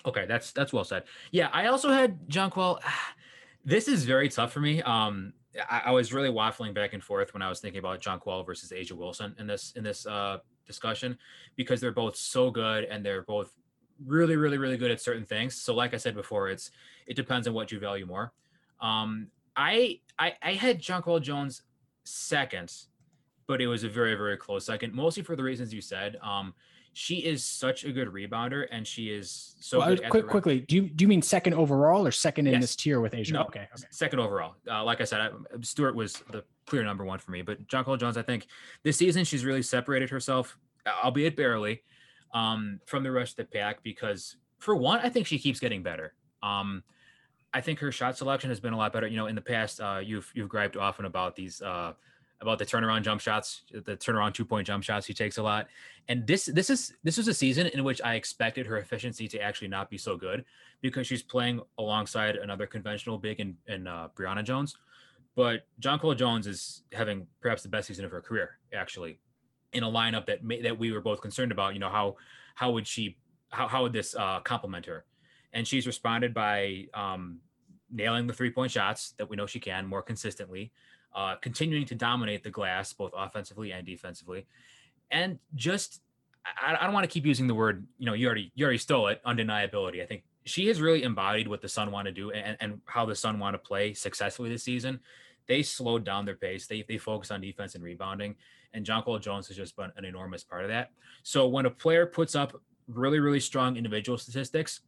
Okay 0.06 0.24
that's 0.26 0.52
that's 0.52 0.72
well 0.72 0.84
said. 0.84 1.02
Yeah 1.32 1.48
i 1.52 1.66
also 1.66 1.90
had 1.90 2.28
jonquel 2.28 2.78
this 3.64 3.88
is 3.88 4.04
very 4.04 4.28
tough 4.28 4.52
for 4.52 4.60
me 4.60 4.80
um 4.82 5.32
I, 5.70 5.82
I, 5.86 5.90
was 5.90 6.12
really 6.12 6.28
waffling 6.28 6.74
back 6.74 6.92
and 6.92 7.02
forth 7.02 7.34
when 7.34 7.42
I 7.42 7.48
was 7.48 7.60
thinking 7.60 7.78
about 7.78 8.00
Jonquel 8.00 8.46
versus 8.46 8.70
A'ja 8.70 8.92
Wilson 8.92 9.34
in 9.38 9.46
this 9.46 9.72
in 9.76 9.82
this 9.82 10.06
uh, 10.06 10.38
discussion 10.66 11.18
because 11.56 11.80
they're 11.80 11.92
both 11.92 12.16
so 12.16 12.50
good 12.50 12.84
and 12.84 13.04
they're 13.04 13.22
both 13.22 13.52
really 14.06 14.36
really 14.36 14.58
really 14.58 14.76
good 14.76 14.90
at 14.90 15.00
certain 15.00 15.24
things. 15.24 15.60
So 15.60 15.74
like 15.74 15.94
I 15.94 15.96
said 15.96 16.14
before, 16.14 16.48
it's 16.48 16.70
it 17.06 17.14
depends 17.16 17.48
on 17.48 17.54
what 17.54 17.72
you 17.72 17.80
value 17.80 18.06
more. 18.06 18.32
Um, 18.80 19.28
I 19.56 20.00
I, 20.18 20.34
I 20.42 20.52
had 20.54 20.80
Jonquel 20.80 21.20
Jones 21.20 21.62
second, 22.04 22.72
but 23.46 23.60
it 23.60 23.66
was 23.66 23.84
a 23.84 23.88
very 23.88 24.14
very 24.14 24.36
close 24.36 24.66
second, 24.66 24.94
mostly 24.94 25.22
for 25.22 25.36
the 25.36 25.42
reasons 25.42 25.74
you 25.74 25.80
said. 25.80 26.16
Um, 26.22 26.54
she 27.00 27.16
is 27.16 27.42
such 27.42 27.84
a 27.84 27.92
good 27.92 28.08
rebounder 28.08 28.66
and 28.70 28.86
she 28.86 29.08
is 29.08 29.54
so 29.58 29.78
well, 29.78 29.96
quick, 30.10 30.26
quickly 30.26 30.60
do 30.60 30.76
you 30.76 30.82
do 30.82 31.02
you 31.02 31.08
mean 31.08 31.22
second 31.22 31.54
overall 31.54 32.06
or 32.06 32.10
second 32.10 32.46
in 32.46 32.52
yes. 32.52 32.62
this 32.62 32.76
tier 32.76 33.00
with 33.00 33.14
A'ja 33.14 33.32
No, 33.32 33.44
okay, 33.44 33.66
okay, 33.74 33.86
second 33.90 34.18
overall. 34.18 34.56
Uh, 34.70 34.84
like 34.84 35.00
I 35.00 35.04
said, 35.04 35.22
I, 35.22 35.30
Stewart 35.62 35.94
was 35.94 36.22
the 36.30 36.44
clear 36.66 36.84
number 36.84 37.02
one 37.02 37.18
for 37.18 37.30
me, 37.30 37.40
but 37.40 37.66
Jonquel 37.66 37.98
Jones, 37.98 38.18
I 38.18 38.22
think 38.22 38.48
this 38.82 38.98
season 38.98 39.24
she's 39.24 39.46
really 39.46 39.62
separated 39.62 40.10
herself, 40.10 40.58
albeit 41.02 41.36
barely, 41.36 41.84
um, 42.34 42.80
from 42.84 43.02
the 43.02 43.10
rest 43.10 43.38
of 43.38 43.46
the 43.46 43.58
pack 43.58 43.82
because 43.82 44.36
for 44.58 44.76
one, 44.76 45.00
I 45.00 45.08
think 45.08 45.26
she 45.26 45.38
keeps 45.38 45.58
getting 45.58 45.82
better. 45.82 46.12
Um, 46.42 46.82
I 47.54 47.62
think 47.62 47.78
her 47.78 47.90
shot 47.90 48.18
selection 48.18 48.50
has 48.50 48.60
been 48.60 48.74
a 48.74 48.76
lot 48.76 48.92
better. 48.92 49.06
You 49.06 49.16
know, 49.16 49.26
in 49.26 49.34
the 49.34 49.40
past, 49.40 49.80
uh, 49.80 50.02
you've 50.04 50.30
you've 50.34 50.50
griped 50.50 50.76
often 50.76 51.06
about 51.06 51.34
these 51.34 51.62
uh, 51.62 51.94
about 52.40 52.58
the 52.58 52.64
turnaround 52.64 53.02
jump 53.02 53.20
shots, 53.20 53.62
the 53.70 53.96
turnaround 53.96 54.34
two 54.34 54.44
point 54.44 54.66
jump 54.66 54.82
shots. 54.82 55.06
He 55.06 55.12
takes 55.12 55.38
a 55.38 55.42
lot, 55.42 55.68
and 56.08 56.26
this 56.26 56.46
this 56.46 56.70
is 56.70 56.94
this 57.04 57.16
was 57.16 57.28
a 57.28 57.34
season 57.34 57.66
in 57.68 57.84
which 57.84 58.00
I 58.02 58.14
expected 58.14 58.66
her 58.66 58.78
efficiency 58.78 59.28
to 59.28 59.40
actually 59.40 59.68
not 59.68 59.90
be 59.90 59.98
so 59.98 60.16
good 60.16 60.44
because 60.80 61.06
she's 61.06 61.22
playing 61.22 61.60
alongside 61.78 62.36
another 62.36 62.66
conventional 62.66 63.18
big 63.18 63.40
in 63.40 63.56
in 63.66 63.86
uh, 63.86 64.08
Brionna 64.16 64.42
Jones, 64.42 64.76
but 65.36 65.66
Jonquel 65.80 66.16
Jones 66.16 66.46
is 66.46 66.82
having 66.92 67.26
perhaps 67.40 67.62
the 67.62 67.68
best 67.68 67.88
season 67.88 68.04
of 68.04 68.10
her 68.10 68.22
career 68.22 68.58
actually, 68.72 69.18
in 69.72 69.82
a 69.82 69.90
lineup 69.90 70.26
that 70.26 70.42
may, 70.42 70.62
that 70.62 70.78
we 70.78 70.92
were 70.92 71.00
both 71.00 71.20
concerned 71.20 71.52
about. 71.52 71.74
You 71.74 71.80
know 71.80 71.90
how 71.90 72.16
how 72.54 72.70
would 72.70 72.86
she 72.86 73.18
how 73.50 73.68
how 73.68 73.82
would 73.82 73.92
this 73.92 74.14
uh, 74.14 74.40
complement 74.40 74.86
her, 74.86 75.04
and 75.52 75.68
she's 75.68 75.86
responded 75.86 76.32
by 76.32 76.86
um, 76.94 77.40
nailing 77.90 78.26
the 78.26 78.32
three 78.32 78.50
point 78.50 78.72
shots 78.72 79.12
that 79.18 79.28
we 79.28 79.36
know 79.36 79.46
she 79.46 79.60
can 79.60 79.86
more 79.86 80.02
consistently 80.02 80.72
uh, 81.14 81.36
continuing 81.36 81.86
to 81.86 81.94
dominate 81.94 82.42
the 82.42 82.50
glass 82.50 82.92
both 82.92 83.12
offensively 83.16 83.72
and 83.72 83.86
defensively, 83.86 84.46
and 85.10 85.38
just 85.54 86.00
I, 86.44 86.76
I 86.80 86.84
don't 86.84 86.94
want 86.94 87.04
to 87.04 87.12
keep 87.12 87.26
using 87.26 87.46
the 87.46 87.54
word 87.54 87.86
you 87.98 88.06
know 88.06 88.14
you 88.14 88.26
already 88.26 88.52
you 88.54 88.64
already 88.64 88.78
stole 88.78 89.08
it 89.08 89.20
undeniability. 89.24 90.02
I 90.02 90.06
think 90.06 90.24
she 90.44 90.66
has 90.68 90.80
really 90.80 91.02
embodied 91.02 91.48
what 91.48 91.60
the 91.60 91.68
Sun 91.68 91.90
want 91.90 92.06
to 92.06 92.12
do 92.12 92.30
and, 92.30 92.56
and 92.60 92.80
how 92.86 93.04
the 93.06 93.14
Sun 93.14 93.38
want 93.38 93.54
to 93.54 93.58
play 93.58 93.92
successfully 93.94 94.48
this 94.48 94.62
season. 94.62 95.00
They 95.46 95.62
slowed 95.62 96.04
down 96.04 96.24
their 96.24 96.36
pace. 96.36 96.66
They 96.66 96.84
they 96.88 96.98
focus 96.98 97.30
on 97.30 97.40
defense 97.40 97.74
and 97.74 97.84
rebounding, 97.84 98.36
and 98.72 98.86
Jonquel 98.86 99.20
Jones 99.20 99.48
has 99.48 99.56
just 99.56 99.76
been 99.76 99.90
an 99.96 100.04
enormous 100.04 100.44
part 100.44 100.62
of 100.62 100.68
that. 100.68 100.90
So 101.22 101.48
when 101.48 101.66
a 101.66 101.70
player 101.70 102.06
puts 102.06 102.34
up 102.34 102.60
really 102.88 103.20
really 103.20 103.40
strong 103.40 103.76
individual 103.76 104.16
statistics, 104.16 104.80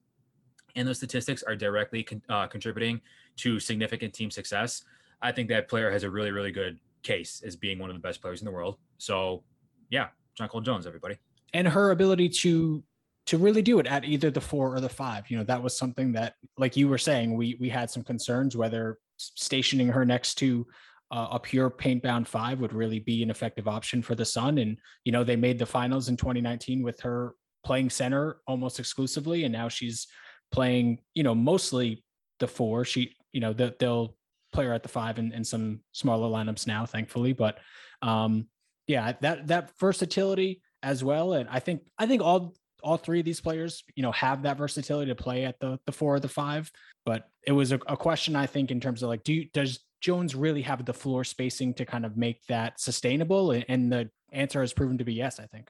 and 0.76 0.86
those 0.86 0.98
statistics 0.98 1.42
are 1.42 1.56
directly 1.56 2.02
con- 2.02 2.22
uh, 2.28 2.46
contributing 2.46 3.00
to 3.36 3.58
significant 3.58 4.14
team 4.14 4.30
success, 4.30 4.84
I 5.22 5.32
think 5.32 5.48
that 5.48 5.68
player 5.68 5.90
has 5.90 6.02
a 6.02 6.10
really, 6.10 6.32
really 6.32 6.52
good 6.52 6.78
case 7.02 7.42
as 7.44 7.56
being 7.56 7.78
one 7.78 7.90
of 7.90 7.96
the 7.96 8.00
best 8.00 8.20
players 8.20 8.40
in 8.40 8.44
the 8.44 8.50
world. 8.50 8.76
So, 8.98 9.44
yeah, 9.90 10.08
Jonquel 10.38 10.64
Jones, 10.64 10.86
everybody. 10.86 11.16
And 11.54 11.68
her 11.68 11.90
ability 11.90 12.28
to 12.30 12.82
to 13.26 13.38
really 13.38 13.62
do 13.62 13.78
it 13.78 13.86
at 13.86 14.04
either 14.04 14.32
the 14.32 14.40
four 14.40 14.74
or 14.74 14.80
the 14.80 14.88
five, 14.88 15.30
you 15.30 15.38
know, 15.38 15.44
that 15.44 15.62
was 15.62 15.78
something 15.78 16.10
that, 16.12 16.34
like 16.58 16.76
you 16.76 16.88
were 16.88 16.98
saying, 16.98 17.36
we 17.36 17.56
we 17.60 17.68
had 17.68 17.90
some 17.90 18.02
concerns 18.02 18.56
whether 18.56 18.98
stationing 19.16 19.88
her 19.88 20.04
next 20.04 20.34
to 20.36 20.66
uh, 21.12 21.28
a 21.32 21.38
pure 21.38 21.70
paint 21.70 22.02
bound 22.02 22.26
five 22.26 22.58
would 22.58 22.72
really 22.72 22.98
be 22.98 23.22
an 23.22 23.30
effective 23.30 23.68
option 23.68 24.02
for 24.02 24.14
the 24.14 24.24
Sun. 24.24 24.58
And 24.58 24.76
you 25.04 25.12
know, 25.12 25.22
they 25.22 25.36
made 25.36 25.58
the 25.58 25.66
finals 25.66 26.08
in 26.08 26.16
2019 26.16 26.82
with 26.82 27.00
her 27.00 27.34
playing 27.64 27.90
center 27.90 28.38
almost 28.46 28.80
exclusively, 28.80 29.44
and 29.44 29.52
now 29.52 29.68
she's 29.68 30.08
playing, 30.50 30.98
you 31.14 31.22
know, 31.22 31.34
mostly 31.34 32.02
the 32.40 32.48
four. 32.48 32.84
She, 32.84 33.14
you 33.32 33.40
know, 33.40 33.52
that 33.52 33.78
they'll 33.78 34.16
player 34.52 34.72
at 34.72 34.82
the 34.82 34.88
five 34.88 35.18
in, 35.18 35.32
in 35.32 35.44
some 35.44 35.80
smaller 35.92 36.28
lineups 36.28 36.66
now, 36.66 36.86
thankfully. 36.86 37.32
But 37.32 37.58
um, 38.02 38.46
yeah, 38.86 39.12
that 39.20 39.48
that 39.48 39.70
versatility 39.78 40.62
as 40.82 41.02
well, 41.02 41.34
and 41.34 41.48
I 41.48 41.60
think 41.60 41.82
I 41.98 42.06
think 42.06 42.22
all 42.22 42.54
all 42.82 42.96
three 42.96 43.20
of 43.20 43.24
these 43.24 43.40
players, 43.40 43.84
you 43.94 44.02
know, 44.02 44.12
have 44.12 44.42
that 44.42 44.58
versatility 44.58 45.10
to 45.10 45.14
play 45.14 45.44
at 45.44 45.58
the 45.60 45.78
the 45.86 45.92
four 45.92 46.14
or 46.14 46.20
the 46.20 46.28
five. 46.28 46.70
But 47.04 47.28
it 47.46 47.52
was 47.52 47.72
a, 47.72 47.76
a 47.86 47.96
question 47.96 48.36
I 48.36 48.46
think 48.46 48.70
in 48.70 48.80
terms 48.80 49.02
of 49.02 49.08
like, 49.08 49.24
do 49.24 49.32
you, 49.32 49.48
does 49.52 49.80
Jones 50.00 50.34
really 50.34 50.62
have 50.62 50.84
the 50.84 50.94
floor 50.94 51.24
spacing 51.24 51.74
to 51.74 51.84
kind 51.84 52.04
of 52.04 52.16
make 52.16 52.44
that 52.46 52.80
sustainable? 52.80 53.52
And 53.68 53.92
the 53.92 54.10
answer 54.32 54.60
has 54.60 54.72
proven 54.72 54.98
to 54.98 55.04
be 55.04 55.14
yes. 55.14 55.38
I 55.38 55.46
think. 55.46 55.68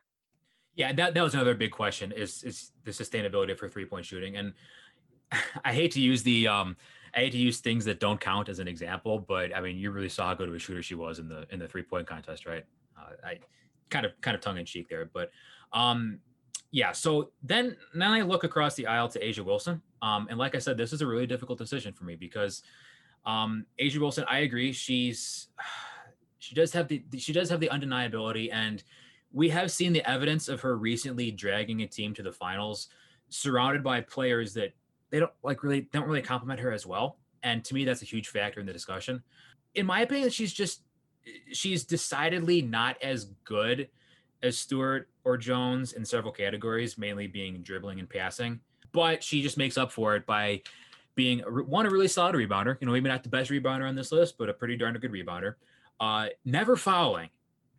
Yeah, 0.75 0.93
that, 0.95 1.12
that 1.12 1.23
was 1.23 1.35
another 1.35 1.55
big 1.55 1.71
question 1.71 2.12
is 2.12 2.43
is 2.43 2.73
the 2.85 2.93
sustainability 2.93 3.57
for 3.57 3.69
three 3.69 3.85
point 3.85 4.07
shooting, 4.07 4.37
and 4.37 4.55
I 5.65 5.73
hate 5.73 5.93
to 5.93 6.01
use 6.01 6.23
the 6.23 6.49
um 6.49 6.77
I 7.14 7.21
hate 7.21 7.33
to 7.33 7.38
use 7.38 7.61
things 7.61 7.85
that 7.85 8.00
don't 8.00 8.21
count 8.21 8.49
as 8.49 8.59
an 8.59 8.69
example, 8.69 9.19
but 9.19 9.54
I 9.54 9.61
mean, 9.61 9.76
you 9.76 9.90
really 9.90 10.09
saw 10.09 10.28
how 10.28 10.35
good 10.35 10.49
of 10.49 10.54
a 10.54 10.59
shooter 10.59 10.83
she 10.83 10.95
was 10.95 11.19
in 11.19 11.28
the 11.28 11.47
in 11.50 11.59
the 11.59 11.69
three 11.69 11.83
point 11.83 12.07
contest, 12.07 12.47
right? 12.47 12.64
Uh, 12.97 13.26
I 13.26 13.38
kind 13.90 14.07
of 14.07 14.12
kind 14.21 14.35
of 14.35 14.40
tongue 14.40 14.59
in 14.59 14.64
cheek 14.64 14.88
there, 14.88 15.11
but 15.12 15.31
um, 15.73 16.21
yeah. 16.71 16.92
So 16.92 17.31
then 17.42 17.76
then 17.95 18.11
I 18.11 18.23
look 18.23 18.45
across 18.45 18.75
the 18.75 18.87
aisle 18.87 19.09
to 19.09 19.21
A'ja 19.21 19.45
Wilson, 19.45 19.83
um, 20.00 20.26
and 20.31 20.38
like 20.38 20.54
I 20.54 20.59
said, 20.59 20.76
this 20.76 20.92
is 20.92 21.02
a 21.02 21.07
really 21.07 21.26
difficult 21.26 21.59
decision 21.59 21.92
for 21.92 22.04
me 22.04 22.16
because 22.16 22.62
um, 23.26 23.66
A'ja 23.78 23.99
Wilson, 23.99 24.25
I 24.28 24.40
agree, 24.40 24.73
she's 24.73 25.49
she 26.38 26.54
does 26.54 26.73
have 26.73 26.88
the 26.88 27.04
she 27.19 27.33
does 27.33 27.50
have 27.50 27.61
the 27.61 27.69
undeniability, 27.69 28.50
and 28.52 28.83
we 29.33 29.50
have 29.50 29.71
seen 29.71 29.92
the 29.92 30.09
evidence 30.09 30.49
of 30.49 30.62
her 30.62 30.76
recently 30.76 31.31
dragging 31.31 31.83
a 31.83 31.87
team 31.87 32.14
to 32.14 32.23
the 32.23 32.33
finals, 32.33 32.88
surrounded 33.28 33.83
by 33.85 34.00
players 34.00 34.54
that 34.54 34.73
they 35.12 35.21
don't 35.21 35.31
like 35.45 35.62
really 35.62 35.83
don't 35.92 36.09
really 36.09 36.23
compliment 36.23 36.59
her 36.59 36.73
as 36.73 36.85
well. 36.85 37.19
And 37.45 37.64
to 37.66 37.75
me, 37.75 37.85
that's 37.85 38.02
a 38.02 38.07
huge 38.07 38.28
factor 38.28 38.59
in 38.59 38.66
the 38.66 38.73
discussion. 38.73 39.23
In 39.75 39.87
my 39.87 40.00
opinion, 40.00 40.31
she's 40.31 40.52
just 40.52 40.83
she's 41.52 41.85
decidedly 41.85 42.62
not 42.62 42.97
as 43.02 43.26
good 43.45 43.88
as 44.42 44.59
Stewart 44.59 45.09
or 45.25 45.37
Jones 45.37 45.92
in 45.92 46.04
several 46.04 46.33
categories, 46.33 46.99
mainly 46.99 47.26
being 47.28 47.62
dribbling 47.62 48.00
and 48.00 48.09
passing. 48.09 48.59
But 48.90 49.23
she 49.23 49.42
just 49.42 49.57
makes 49.57 49.78
up 49.78 49.92
for 49.92 50.16
it 50.16 50.26
by 50.26 50.62
being 51.14 51.40
one 51.40 51.87
a 51.87 51.90
really 51.90 52.09
solid 52.09 52.35
rebounder. 52.35 52.78
You 52.81 52.87
know, 52.87 52.92
maybe 52.92 53.09
not 53.09 53.23
the 53.23 53.28
best 53.28 53.50
rebounder 53.50 53.87
on 53.87 53.95
this 53.95 54.12
list, 54.12 54.38
but 54.38 54.49
a 54.49 54.54
pretty 54.54 54.76
darn 54.76 54.95
good 54.95 55.12
rebounder. 55.12 55.54
Uh, 56.00 56.28
never 56.45 56.75
fouling, 56.75 57.28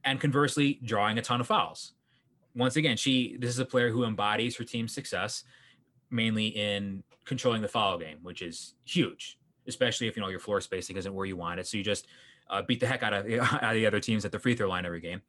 and 0.06 0.22
conversely, 0.22 0.80
drawing 0.86 1.18
a 1.18 1.22
ton 1.22 1.42
of 1.42 1.48
fouls. 1.48 1.94
Once 2.56 2.76
again, 2.76 2.96
she 2.96 3.38
this 3.40 3.50
is 3.50 3.60
a 3.60 3.66
player 3.66 3.90
who 3.90 4.04
embodies 4.06 4.56
her 4.58 4.64
team's 4.64 4.94
success, 4.94 5.44
mainly 6.12 6.48
in 6.48 7.04
controlling 7.26 7.62
the 7.62 7.68
foul 7.68 7.98
game, 7.98 8.18
which 8.22 8.42
is 8.42 8.74
huge, 8.86 9.38
especially 9.68 10.08
if 10.08 10.16
you 10.16 10.22
know 10.22 10.30
your 10.30 10.40
floor 10.40 10.62
spacing 10.62 10.98
isn't 10.98 11.14
where 11.14 11.26
you 11.26 11.38
want 11.38 11.60
it. 11.60 11.68
So 11.68 11.78
you 11.78 11.84
just 11.84 12.08
uh, 12.50 12.62
beat 12.62 12.80
the 12.80 12.88
heck 12.88 13.04
out 13.04 13.14
of, 13.14 13.26
out 13.40 13.64
of 13.64 13.74
the 13.74 13.86
other 13.86 14.00
teams 14.00 14.26
at 14.26 14.32
the 14.32 14.40
free 14.40 14.56
throw 14.56 14.68
line 14.68 14.86
every 14.86 15.02
game. 15.02 15.22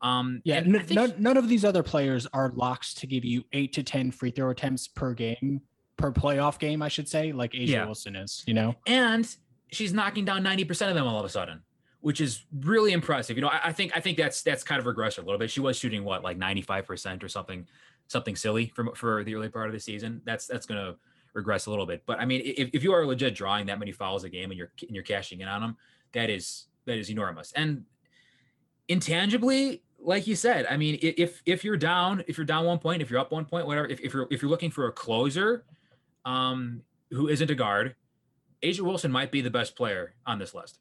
Um, 0.00 0.42
yeah, 0.44 0.56
n- 0.56 0.84
none, 0.90 1.14
none 1.18 1.36
of 1.36 1.48
these 1.48 1.64
other 1.64 1.82
players 1.82 2.26
are 2.32 2.52
locks 2.56 2.92
to 2.94 3.06
give 3.06 3.24
you 3.24 3.44
eight 3.52 3.72
to 3.74 3.82
ten 3.82 4.10
free 4.10 4.30
throw 4.30 4.50
attempts 4.50 4.88
per 4.88 5.14
game 5.14 5.62
per 5.96 6.10
playoff 6.10 6.58
game, 6.58 6.82
I 6.82 6.88
should 6.88 7.08
say, 7.08 7.32
like 7.32 7.52
A'ja 7.52 7.68
yeah. 7.68 7.84
Wilson 7.84 8.16
is. 8.16 8.42
You 8.46 8.54
know, 8.54 8.74
and 8.86 9.34
she's 9.70 9.92
knocking 9.92 10.24
down 10.24 10.42
ninety 10.42 10.64
percent 10.64 10.90
of 10.90 10.96
them 10.96 11.06
all 11.06 11.20
of 11.20 11.24
a 11.24 11.28
sudden, 11.28 11.62
which 12.00 12.20
is 12.20 12.44
really 12.60 12.92
impressive. 12.92 13.36
You 13.36 13.42
know, 13.42 13.48
I, 13.48 13.60
I 13.66 13.72
think 13.72 13.92
I 13.96 14.00
think 14.00 14.18
that's 14.18 14.42
that's 14.42 14.64
kind 14.64 14.80
of 14.80 14.86
regressive 14.86 15.24
a 15.24 15.26
little 15.26 15.38
bit. 15.38 15.50
She 15.50 15.60
was 15.60 15.78
shooting 15.78 16.02
what 16.04 16.24
like 16.24 16.36
ninety 16.36 16.62
five 16.62 16.84
percent 16.86 17.22
or 17.22 17.28
something 17.28 17.66
something 18.08 18.34
silly 18.34 18.72
for 18.74 18.94
for 18.96 19.22
the 19.22 19.34
early 19.36 19.48
part 19.48 19.68
of 19.68 19.72
the 19.72 19.80
season. 19.80 20.20
That's 20.24 20.46
that's 20.46 20.66
gonna 20.66 20.96
regress 21.34 21.66
a 21.66 21.70
little 21.70 21.86
bit. 21.86 22.02
But 22.06 22.20
I 22.20 22.24
mean, 22.24 22.42
if, 22.44 22.70
if 22.72 22.82
you 22.84 22.92
are 22.92 23.06
legit 23.06 23.34
drawing 23.34 23.66
that 23.66 23.78
many 23.78 23.92
fouls 23.92 24.24
a 24.24 24.28
game 24.28 24.50
and 24.50 24.58
you're 24.58 24.72
and 24.80 24.94
you're 24.94 25.04
cashing 25.04 25.40
in 25.40 25.48
on 25.48 25.60
them, 25.60 25.76
that 26.12 26.30
is 26.30 26.66
that 26.86 26.98
is 26.98 27.10
enormous. 27.10 27.52
And 27.52 27.84
intangibly, 28.88 29.82
like 29.98 30.26
you 30.26 30.36
said, 30.36 30.66
I 30.68 30.76
mean, 30.76 30.98
if 31.00 31.42
if 31.46 31.64
you're 31.64 31.76
down, 31.76 32.24
if 32.26 32.36
you're 32.36 32.44
down 32.44 32.64
one 32.64 32.78
point, 32.78 33.02
if 33.02 33.10
you're 33.10 33.20
up 33.20 33.32
one 33.32 33.44
point, 33.44 33.66
whatever, 33.66 33.88
if, 33.88 34.00
if 34.00 34.12
you're 34.12 34.26
if 34.30 34.42
you're 34.42 34.50
looking 34.50 34.70
for 34.70 34.88
a 34.88 34.92
closer, 34.92 35.64
um, 36.24 36.82
who 37.10 37.28
isn't 37.28 37.50
a 37.50 37.54
guard, 37.54 37.94
A'ja 38.62 38.80
Wilson 38.80 39.10
might 39.10 39.32
be 39.32 39.40
the 39.40 39.50
best 39.50 39.76
player 39.76 40.14
on 40.26 40.38
this 40.38 40.54
list. 40.54 40.80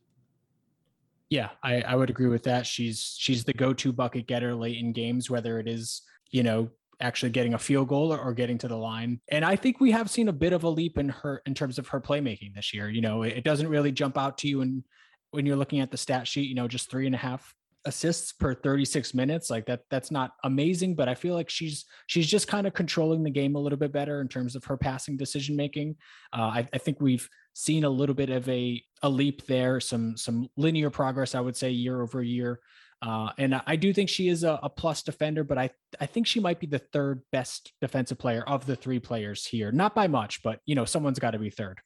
Yeah, 1.30 1.50
I, 1.64 1.82
I 1.82 1.96
would 1.96 2.10
agree 2.10 2.28
with 2.28 2.44
that. 2.44 2.66
She's 2.66 3.16
she's 3.18 3.44
the 3.44 3.54
go-to 3.54 3.94
bucket 3.94 4.28
getter 4.28 4.54
late 4.54 4.78
in 4.78 4.92
games, 4.92 5.30
whether 5.30 5.60
it 5.60 5.68
is 5.68 6.02
you 6.32 6.44
know 6.44 6.70
actually 7.02 7.32
getting 7.32 7.54
a 7.54 7.60
field 7.60 7.88
goal 7.88 8.14
or, 8.14 8.20
or, 8.20 8.34
getting 8.34 8.58
to 8.60 8.68
the 8.68 8.78
line. 8.78 9.20
And 9.30 9.44
I 9.44 9.56
think 9.56 9.80
we 9.80 9.92
have 9.92 10.10
seen 10.10 10.28
a 10.28 10.34
bit 10.34 10.54
of 10.54 10.64
a 10.64 10.70
leap 10.70 10.98
in 10.98 11.10
her 11.10 11.42
in 11.46 11.54
terms 11.54 11.78
of 11.78 11.88
her 11.90 12.00
playmaking 12.00 12.54
this 12.54 12.74
year. 12.74 12.90
You 12.90 13.02
know, 13.02 13.24
it, 13.24 13.38
it 13.38 13.44
doesn't 13.44 13.68
really 13.68 13.92
jump 13.92 14.18
out 14.18 14.38
to 14.40 14.48
you 14.48 14.62
and 14.62 14.84
when 15.32 15.46
you're 15.46 15.56
looking 15.56 15.80
at 15.80 15.92
the 15.92 15.98
stat 15.98 16.28
sheet, 16.28 16.50
you 16.50 16.56
know, 16.56 16.68
just 16.68 16.92
three 16.92 17.06
and 17.06 17.16
a 17.16 17.18
half 17.18 17.54
assists 17.86 18.32
per 18.32 18.54
36 18.54 19.16
minutes 19.16 19.50
like 19.50 19.66
that 19.66 19.82
that's 19.90 20.12
not 20.12 20.34
amazing 20.44 20.94
but 20.94 21.10
i 21.10 21.16
feel 21.16 21.34
like 21.34 21.50
she's 21.50 21.86
she's 22.06 22.28
just 22.28 22.48
kind 22.48 22.68
of 22.68 22.76
controlling 22.76 23.24
the 23.24 23.30
game 23.30 23.56
a 23.56 23.60
little 23.60 23.78
bit 23.78 23.92
better 23.92 24.22
in 24.22 24.28
terms 24.28 24.56
of 24.56 24.64
her 24.64 24.78
passing 24.78 25.18
decision 25.18 25.56
making 25.56 25.96
uh, 26.32 26.44
I, 26.44 26.68
I, 26.72 26.78
think 26.78 27.02
we've 27.02 27.28
seen 27.54 27.84
a 27.84 27.90
little 27.90 28.14
bit 28.14 28.30
of 28.30 28.48
a 28.48 28.80
a 29.02 29.10
leap 29.10 29.48
there 29.48 29.80
some 29.80 30.16
some 30.16 30.48
linear 30.58 30.92
progress 30.92 31.34
i 31.34 31.40
would 31.40 31.56
say 31.56 31.72
year 31.72 32.04
over 32.04 32.22
year 32.22 32.60
uh, 33.02 33.32
and 33.40 33.60
I 33.66 33.76
do 33.76 33.94
think 33.94 34.10
she 34.10 34.30
is 34.30 34.44
a, 34.44 34.60
a, 34.62 34.70
plus 34.70 35.02
defender, 35.02 35.44
but 35.44 35.58
I, 35.58 35.72
I 36.00 36.06
think 36.06 36.28
she 36.28 36.40
might 36.40 36.60
be 36.60 36.68
the 36.68 36.78
third 36.78 37.24
best 37.32 37.74
defensive 37.82 38.20
player 38.20 38.44
of 38.46 38.68
the 38.68 38.76
three 38.76 39.00
players 39.00 39.44
here. 39.44 39.72
Not 39.72 39.96
by 39.96 40.08
much, 40.08 40.44
but 40.44 40.60
you 40.68 40.76
know, 40.76 40.86
someone's 40.86 41.18
got 41.18 41.32
to 41.32 41.40
be 41.40 41.50
third. 41.50 41.82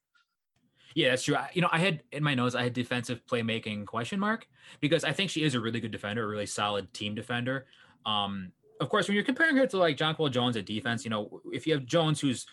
Yeah, 0.93 1.09
that's 1.09 1.23
true. 1.23 1.35
I, 1.35 1.49
you 1.53 1.61
know, 1.61 1.69
I 1.71 1.79
had 1.79 2.03
in 2.11 2.21
my 2.21 2.35
notes, 2.35 2.53
I 2.53 2.63
had 2.63 2.73
defensive 2.73 3.21
playmaking 3.29 3.85
question 3.85 4.19
mark 4.19 4.45
because 4.81 5.05
I 5.05 5.13
think 5.13 5.29
she 5.29 5.43
is 5.43 5.55
a 5.55 5.59
really 5.59 5.79
good 5.79 5.91
defender, 5.91 6.23
a 6.23 6.27
really 6.27 6.45
solid 6.45 6.93
team 6.93 7.15
defender. 7.15 7.65
Um, 8.05 8.51
of 8.81 8.89
course, 8.89 9.07
when 9.07 9.15
you're 9.15 9.23
comparing 9.23 9.55
her 9.55 9.67
to 9.67 9.77
like 9.77 9.95
Jonquel 9.95 10.31
Jones 10.31 10.57
at 10.57 10.65
defense, 10.65 11.05
you 11.05 11.09
know, 11.09 11.41
if 11.53 11.65
you 11.65 11.73
have 11.73 11.85
Jones 11.85 12.19
who's 12.19 12.45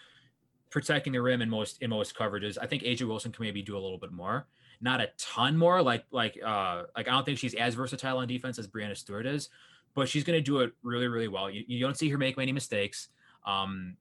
protecting 0.71 1.12
the 1.12 1.23
rim 1.23 1.42
in 1.42 1.50
most 1.50 1.83
in 1.83 1.90
most 1.90 2.14
coverages, 2.14 2.59
I 2.61 2.66
think 2.66 2.85
A'ja 2.85 3.09
Wilson 3.09 3.33
can 3.33 3.45
maybe 3.45 3.62
do 3.62 3.76
a 3.76 3.81
little 3.81 3.99
bit 3.99 4.12
more 4.12 4.47
not 4.82 5.00
a 5.00 5.08
ton 5.16 5.56
more. 5.56 5.80
Like 5.82 6.04
like 6.10 6.38
uh 6.44 6.82
like 6.96 7.08
I 7.08 7.12
don't 7.12 7.24
think 7.24 7.38
she's 7.38 7.54
as 7.54 7.74
versatile 7.74 8.18
on 8.18 8.28
defense 8.28 8.58
as 8.58 8.66
Breanna 8.66 8.96
Stewart 8.96 9.26
is, 9.26 9.48
but 9.94 10.08
she's 10.08 10.24
going 10.24 10.36
to 10.36 10.42
do 10.42 10.60
it 10.60 10.72
really 10.82 11.08
really 11.08 11.28
well. 11.28 11.48
You, 11.48 11.64
you 11.66 11.80
don't 11.80 11.96
see 11.96 12.08
her 12.10 12.18
make 12.18 12.36
many 12.36 12.52
mistakes. 12.52 13.08
Um, 13.46 13.96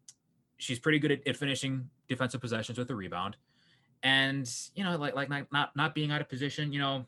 she's 0.57 0.79
pretty 0.79 0.99
good 0.99 1.11
at, 1.11 1.27
at 1.27 1.37
finishing 1.37 1.89
defensive 2.09 2.41
possessions 2.41 2.77
with 2.77 2.87
the 2.87 2.95
rebound, 2.95 3.37
and 4.03 4.49
you 4.75 4.83
know 4.83 4.97
like 4.97 5.15
like 5.15 5.29
not 5.29 5.47
not 5.51 5.75
not 5.75 5.95
being 5.95 6.11
out 6.11 6.21
of 6.21 6.27
position. 6.27 6.73
You 6.73 6.79
know, 6.79 7.05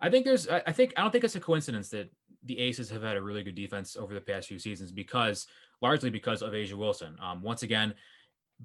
I 0.00 0.10
think 0.10 0.24
there's, 0.24 0.48
I 0.48 0.72
think, 0.72 0.92
I 0.96 1.02
don't 1.02 1.10
think 1.10 1.24
it's 1.24 1.36
a 1.36 1.40
coincidence 1.40 1.88
that 1.90 2.10
the 2.44 2.58
Aces 2.60 2.88
have 2.90 3.02
had 3.02 3.16
a 3.16 3.22
really 3.22 3.42
good 3.42 3.56
defense 3.56 3.96
over 3.96 4.14
the 4.14 4.20
past 4.20 4.48
few 4.48 4.58
seasons 4.58 4.92
because 4.92 5.46
largely 5.80 6.10
because 6.10 6.40
of 6.40 6.52
A'ja 6.52 6.74
Wilson. 6.74 7.16
Um, 7.20 7.42
once 7.42 7.62
again, 7.62 7.94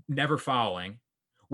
never 0.08 0.38
fouling, 0.38 1.00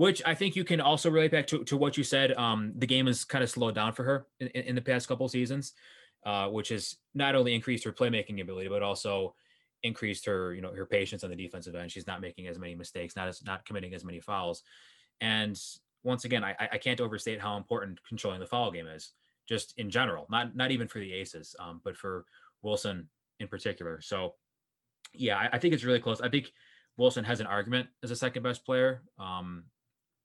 which 0.00 0.22
I 0.24 0.34
think 0.34 0.56
you 0.56 0.64
can 0.64 0.80
also 0.80 1.10
relate 1.10 1.30
back 1.30 1.46
to, 1.48 1.62
to 1.64 1.76
what 1.76 1.98
you 1.98 2.04
said. 2.04 2.32
Um, 2.32 2.72
the 2.74 2.86
game 2.86 3.06
has 3.06 3.22
kind 3.22 3.44
of 3.44 3.50
slowed 3.50 3.74
down 3.74 3.92
for 3.92 4.02
her 4.02 4.26
in, 4.40 4.48
in 4.48 4.74
the 4.74 4.80
past 4.80 5.06
couple 5.06 5.28
seasons, 5.28 5.74
uh, 6.24 6.48
which 6.48 6.70
has 6.70 6.96
not 7.14 7.34
only 7.34 7.54
increased 7.54 7.84
her 7.84 7.92
playmaking 7.92 8.40
ability, 8.40 8.68
but 8.70 8.82
also 8.82 9.34
increased 9.82 10.24
her, 10.24 10.54
you 10.54 10.62
know, 10.62 10.72
her 10.72 10.86
patience 10.86 11.22
on 11.22 11.28
the 11.28 11.36
defensive 11.36 11.74
end. 11.74 11.92
She's 11.92 12.06
not 12.06 12.22
making 12.22 12.46
as 12.46 12.58
many 12.58 12.74
mistakes, 12.74 13.14
not 13.14 13.28
as 13.28 13.44
not 13.44 13.66
committing 13.66 13.92
as 13.92 14.02
many 14.02 14.20
fouls. 14.20 14.62
And 15.20 15.60
once 16.02 16.24
again, 16.24 16.42
I, 16.42 16.56
I 16.72 16.78
can't 16.78 17.00
overstate 17.02 17.38
how 17.38 17.58
important 17.58 18.00
controlling 18.08 18.40
the 18.40 18.46
foul 18.46 18.70
game 18.70 18.86
is, 18.86 19.12
just 19.46 19.74
in 19.76 19.90
general, 19.90 20.26
not 20.30 20.56
not 20.56 20.70
even 20.70 20.88
for 20.88 20.98
the 20.98 21.12
aces, 21.12 21.54
um, 21.60 21.82
but 21.84 21.94
for 21.94 22.24
Wilson 22.62 23.06
in 23.38 23.48
particular. 23.48 24.00
So 24.00 24.34
yeah, 25.12 25.36
I, 25.36 25.50
I, 25.52 25.58
think 25.58 25.74
it's 25.74 25.84
really 25.84 26.00
close. 26.00 26.22
I 26.22 26.30
think 26.30 26.52
Wilson 26.96 27.24
has 27.24 27.40
an 27.40 27.46
argument 27.46 27.88
as 28.02 28.10
a 28.10 28.16
second 28.16 28.42
best 28.42 28.64
player. 28.64 29.02
Um, 29.18 29.64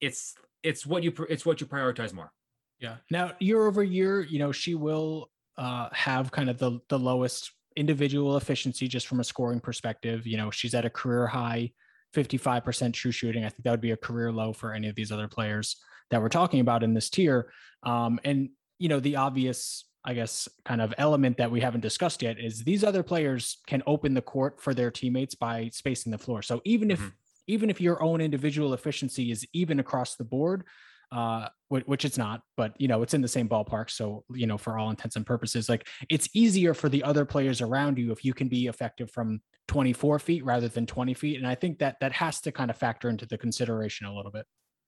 it's 0.06 0.36
it's 0.64 0.86
what 0.86 1.04
you 1.04 1.14
it's 1.30 1.46
what 1.46 1.62
you 1.62 1.68
prioritize 1.68 2.14
more. 2.14 2.32
Yeah. 2.80 2.98
Now 3.10 3.32
year 3.40 3.66
over 3.66 3.84
year, 3.84 4.22
you 4.22 4.40
know, 4.40 4.52
she 4.52 4.76
will 4.76 5.30
uh, 5.58 5.90
have 5.94 6.32
kind 6.32 6.50
of 6.50 6.58
the 6.58 6.80
the 6.90 7.00
lowest 7.00 7.52
individual 7.76 8.38
efficiency 8.38 8.88
just 8.88 9.08
from 9.08 9.20
a 9.20 9.24
scoring 9.24 9.60
perspective. 9.60 10.26
You 10.26 10.38
know, 10.38 10.52
she's 10.52 10.74
at 10.74 10.86
a 10.86 10.90
career 10.90 11.28
high 11.28 11.72
55% 12.16 12.94
true 12.94 13.12
shooting. 13.12 13.44
I 13.44 13.50
think 13.50 13.64
that 13.64 13.72
would 13.72 13.82
be 13.82 13.92
a 13.92 13.98
career 13.98 14.32
low 14.32 14.54
for 14.54 14.74
any 14.74 14.88
of 14.88 14.96
these 14.96 15.12
other 15.12 15.28
players 15.28 15.78
that 16.10 16.22
we're 16.22 16.30
talking 16.30 16.62
about 16.62 16.84
in 16.84 16.94
this 16.94 17.10
tier. 17.10 17.52
Um, 17.84 18.20
and, 18.24 18.50
you 18.80 18.88
know, 18.88 19.00
the 19.00 19.18
obvious, 19.18 19.84
I 20.06 20.14
guess, 20.14 20.48
kind 20.64 20.82
of 20.82 20.94
element 20.98 21.38
that 21.38 21.52
we 21.52 21.60
haven't 21.60 21.82
discussed 21.82 22.22
yet 22.22 22.40
is 22.40 22.64
these 22.64 22.84
other 22.84 23.04
players 23.04 23.58
can 23.68 23.84
open 23.86 24.14
the 24.14 24.22
court 24.22 24.62
for 24.62 24.74
their 24.74 24.92
teammates 24.92 25.36
by 25.36 25.70
spacing 25.74 26.12
the 26.12 26.18
floor. 26.18 26.42
So 26.42 26.62
even 26.64 26.92
if, 26.92 27.00
mm-hmm. 27.00 27.10
Even 27.48 27.70
if 27.70 27.82
your 27.82 28.02
own 28.02 28.22
individual 28.22 28.74
efficiency 28.74 29.32
is 29.32 29.46
even 29.54 29.80
across 29.80 30.16
the 30.16 30.24
board, 30.24 30.64
uh, 31.12 31.48
which 31.70 32.06
it's 32.06 32.18
not, 32.18 32.42
but 32.58 32.74
you 32.80 32.88
know, 32.88 33.02
it's 33.02 33.14
in 33.14 33.22
the 33.22 33.28
same 33.28 33.48
ballpark. 33.48 33.90
So, 33.90 34.24
you 34.32 34.48
know, 34.48 34.58
for 34.58 34.78
all 34.78 34.90
intents 34.90 35.16
and 35.16 35.26
purposes, 35.26 35.70
like 35.70 35.88
it's 36.10 36.30
easier 36.34 36.74
for 36.74 36.90
the 36.90 37.04
other 37.04 37.26
players 37.26 37.62
around 37.62 37.98
you 37.98 38.12
if 38.12 38.26
you 38.26 38.34
can 38.34 38.48
be 38.48 38.68
effective 38.68 39.12
from 39.12 39.42
24 39.68 40.20
feet 40.20 40.44
rather 40.44 40.68
than 40.68 40.86
20 40.86 41.14
feet. 41.14 41.38
And 41.38 41.48
I 41.48 41.56
think 41.56 41.80
that 41.80 41.98
that 42.02 42.12
has 42.14 42.42
to 42.42 42.52
kind 42.52 42.70
of 42.70 42.78
factor 42.78 43.10
into 43.10 43.26
the 43.26 43.38
consideration 43.38 44.08
a 44.08 44.16
little 44.16 44.32
bit. 44.32 44.46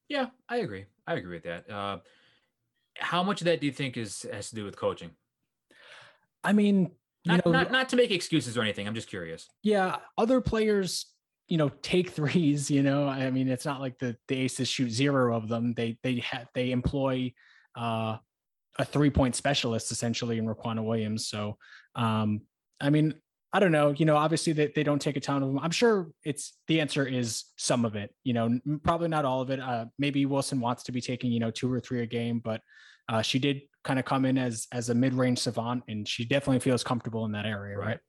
Yeah, 0.09 0.27
I 0.49 0.57
agree. 0.57 0.85
I 1.05 1.15
agree 1.15 1.35
with 1.35 1.43
that. 1.43 1.69
Uh, 1.69 1.99
how 2.97 3.23
much 3.23 3.41
of 3.41 3.45
that 3.45 3.59
do 3.59 3.67
you 3.67 3.73
think 3.73 3.97
is 3.97 4.25
has 4.31 4.49
to 4.49 4.55
do 4.55 4.63
with 4.63 4.75
coaching? 4.75 5.11
I 6.43 6.53
mean, 6.53 6.91
not, 7.25 7.45
know, 7.45 7.51
not, 7.51 7.71
not 7.71 7.89
to 7.89 7.95
make 7.95 8.11
excuses 8.11 8.57
or 8.57 8.61
anything. 8.61 8.87
I'm 8.87 8.95
just 8.95 9.09
curious. 9.09 9.49
Yeah, 9.63 9.97
other 10.17 10.41
players 10.41 11.05
you 11.47 11.57
know 11.57 11.69
take 11.81 12.09
threes 12.17 12.69
you 12.69 12.83
know? 12.83 13.07
I 13.07 13.29
mean 13.31 13.47
it's 13.47 13.65
not 13.65 13.81
like 13.81 13.97
the 13.99 14.15
the 14.27 14.35
aces 14.35 14.67
shoot 14.67 14.89
zero 14.89 15.35
of 15.35 15.47
them. 15.47 15.73
They 15.73 15.97
they 16.03 16.19
have 16.19 16.47
they 16.53 16.71
employ 16.71 17.33
uh 17.75 18.17
a 18.79 18.85
three 18.85 19.09
point 19.09 19.35
specialist 19.35 19.91
essentially 19.91 20.37
in 20.37 20.45
Riquna 20.45 20.83
Williams. 20.83 21.27
So 21.27 21.57
um 21.95 22.41
i 22.79 22.89
mean 22.89 23.15
i 23.53 23.59
don't 23.59 23.71
know. 23.71 23.91
You 23.91 24.05
know 24.05 24.17
obviously 24.17 24.53
they, 24.53 24.71
they 24.75 24.83
don't 24.83 25.01
take 25.01 25.17
a 25.17 25.19
ton 25.19 25.41
of 25.41 25.49
them 25.49 25.59
i'm 25.59 25.71
sure 25.71 26.09
it's 26.23 26.57
the 26.67 26.79
answer 26.81 27.05
is 27.05 27.45
some 27.57 27.85
of 27.85 27.95
it 27.95 28.13
you 28.23 28.33
know? 28.33 28.59
Probably 28.83 29.07
not 29.07 29.25
all 29.25 29.41
of 29.41 29.49
it. 29.49 29.59
Uh 29.59 29.85
maybe 29.97 30.25
wilson 30.25 30.59
wants 30.59 30.83
to 30.83 30.91
be 30.91 31.01
taking 31.01 31.31
you 31.31 31.39
know 31.39 31.51
two 31.51 31.71
or 31.71 31.79
three 31.79 32.01
a 32.01 32.05
game 32.05 32.39
but 32.43 32.61
uh 33.09 33.21
she 33.21 33.39
did 33.39 33.61
kind 33.87 33.99
of 33.99 34.05
come 34.05 34.25
in 34.25 34.37
as 34.37 34.67
as 34.73 34.89
a 34.89 34.93
mid-range 34.93 35.39
savant 35.39 35.81
and 35.87 36.07
she 36.07 36.25
definitely 36.25 36.59
feels 36.59 36.83
comfortable 36.83 37.23
in 37.23 37.31
that 37.31 37.45
area 37.45 37.77
right. 37.77 37.87
right, 37.87 37.99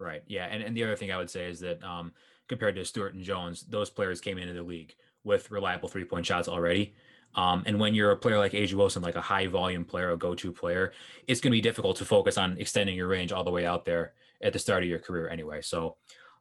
right. 0.00 0.22
yeah 0.26 0.46
and, 0.46 0.64
and 0.64 0.76
the 0.76 0.82
other 0.82 0.96
thing 0.96 1.12
i 1.12 1.16
would 1.16 1.30
say 1.30 1.48
is 1.48 1.60
that 1.60 1.82
um 1.84 2.12
compared 2.48 2.74
to 2.76 2.84
Stewart 2.84 3.14
and 3.14 3.22
Jones, 3.22 3.62
those 3.68 3.90
players 3.90 4.20
came 4.20 4.38
into 4.38 4.54
the 4.54 4.62
league 4.62 4.94
with 5.24 5.50
reliable 5.50 5.88
three 5.88 6.04
point 6.04 6.26
shots 6.26 6.48
already. 6.48 6.94
Um, 7.34 7.62
and 7.66 7.78
when 7.78 7.94
you're 7.94 8.10
a 8.10 8.16
player 8.16 8.38
like 8.38 8.52
A'ja 8.52 8.74
Wilson, 8.74 9.02
like 9.02 9.16
a 9.16 9.20
high 9.20 9.46
volume 9.46 9.84
player, 9.84 10.10
a 10.10 10.16
go 10.16 10.34
to 10.34 10.52
player, 10.52 10.92
it's 11.26 11.40
going 11.40 11.50
to 11.50 11.56
be 11.56 11.60
difficult 11.60 11.96
to 11.98 12.04
focus 12.04 12.38
on 12.38 12.56
extending 12.58 12.96
your 12.96 13.06
range 13.06 13.32
all 13.32 13.44
the 13.44 13.50
way 13.50 13.66
out 13.66 13.84
there 13.84 14.14
at 14.42 14.52
the 14.52 14.58
start 14.58 14.82
of 14.82 14.88
your 14.88 14.98
career 14.98 15.28
anyway. 15.28 15.60
So, 15.60 15.96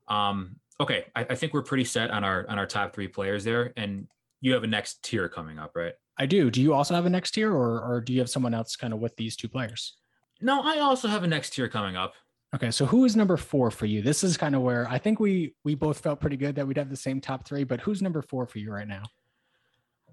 um, 0.08 0.56
okay, 0.80 1.06
I, 1.16 1.26
I 1.30 1.36
think 1.36 1.54
we're 1.54 1.64
pretty 1.64 1.84
set 1.84 2.10
on 2.10 2.24
our 2.24 2.46
on 2.48 2.58
our 2.58 2.66
top 2.66 2.94
three 2.94 3.08
players 3.08 3.44
there. 3.44 3.74
And 3.76 4.08
you 4.40 4.54
have 4.54 4.64
a 4.64 4.68
next 4.68 5.04
tier 5.04 5.28
coming 5.28 5.60
up, 5.60 5.76
right? 5.76 5.94
I 6.18 6.26
do. 6.26 6.50
Do 6.50 6.62
you 6.62 6.74
also 6.74 6.96
have 6.96 7.06
a 7.06 7.10
next 7.10 7.32
tier, 7.32 7.52
or 7.52 7.82
or 7.82 8.02
do 8.02 8.14
you 8.14 8.20
have 8.20 8.30
someone 8.30 8.54
else 8.54 8.76
kind 8.76 8.94
of 8.94 9.00
with 9.00 9.16
these 9.18 9.36
two 9.36 9.50
players? 9.50 9.98
No, 10.42 10.62
I 10.62 10.80
also 10.80 11.08
have 11.08 11.24
a 11.24 11.28
next 11.28 11.52
tier 11.52 11.68
coming 11.68 11.96
up. 11.96 12.14
Okay, 12.56 12.72
so 12.72 12.86
who 12.86 13.04
is 13.04 13.16
number 13.16 13.36
four 13.36 13.70
for 13.70 13.86
you? 13.86 14.02
This 14.02 14.24
is 14.24 14.38
kind 14.38 14.56
of 14.56 14.62
where 14.62 14.88
I 14.90 14.98
think 14.98 15.20
we 15.20 15.54
we 15.66 15.76
both 15.76 16.00
felt 16.00 16.22
pretty 16.22 16.38
good 16.38 16.56
that 16.56 16.66
we'd 16.66 16.78
have 16.78 16.90
the 16.90 16.96
same 16.96 17.20
top 17.20 17.46
three, 17.46 17.66
but 17.66 17.82
who's 17.82 18.02
number 18.02 18.22
four 18.22 18.48
for 18.48 18.60
you 18.60 18.72
right 18.72 18.88
now? 18.88 19.04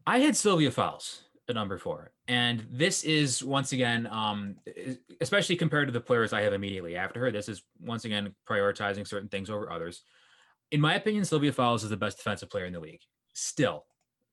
I 0.07 0.19
had 0.19 0.37
Sylvia 0.37 0.71
Fowles 0.71 1.23
at 1.49 1.55
number 1.55 1.79
four, 1.79 2.11
and 2.27 2.67
this 2.71 3.05
is 3.05 3.43
once 3.45 3.73
again, 3.73 4.09
um, 4.11 4.57
especially 5.21 5.55
compared 5.55 5.87
to 5.87 5.93
the 5.93 6.01
players 6.01 6.33
I 6.33 6.43
have 6.43 6.53
immediately 6.53 6.97
after 6.97 7.21
her. 7.21 7.31
This 7.31 7.49
is 7.49 7.63
once 7.81 8.05
again 8.05 8.35
prioritizing 8.49 9.07
certain 9.07 9.29
things 9.29 9.49
over 9.49 9.71
others. 9.71 10.03
In 10.73 10.81
my 10.81 10.97
opinion, 10.97 11.25
Sylvia 11.25 11.53
Fowles 11.53 11.85
is 11.85 11.91
the 11.91 11.97
best 11.97 12.17
defensive 12.17 12.51
player 12.51 12.65
in 12.65 12.73
the 12.73 12.81
league. 12.81 13.03
Still, 13.33 13.85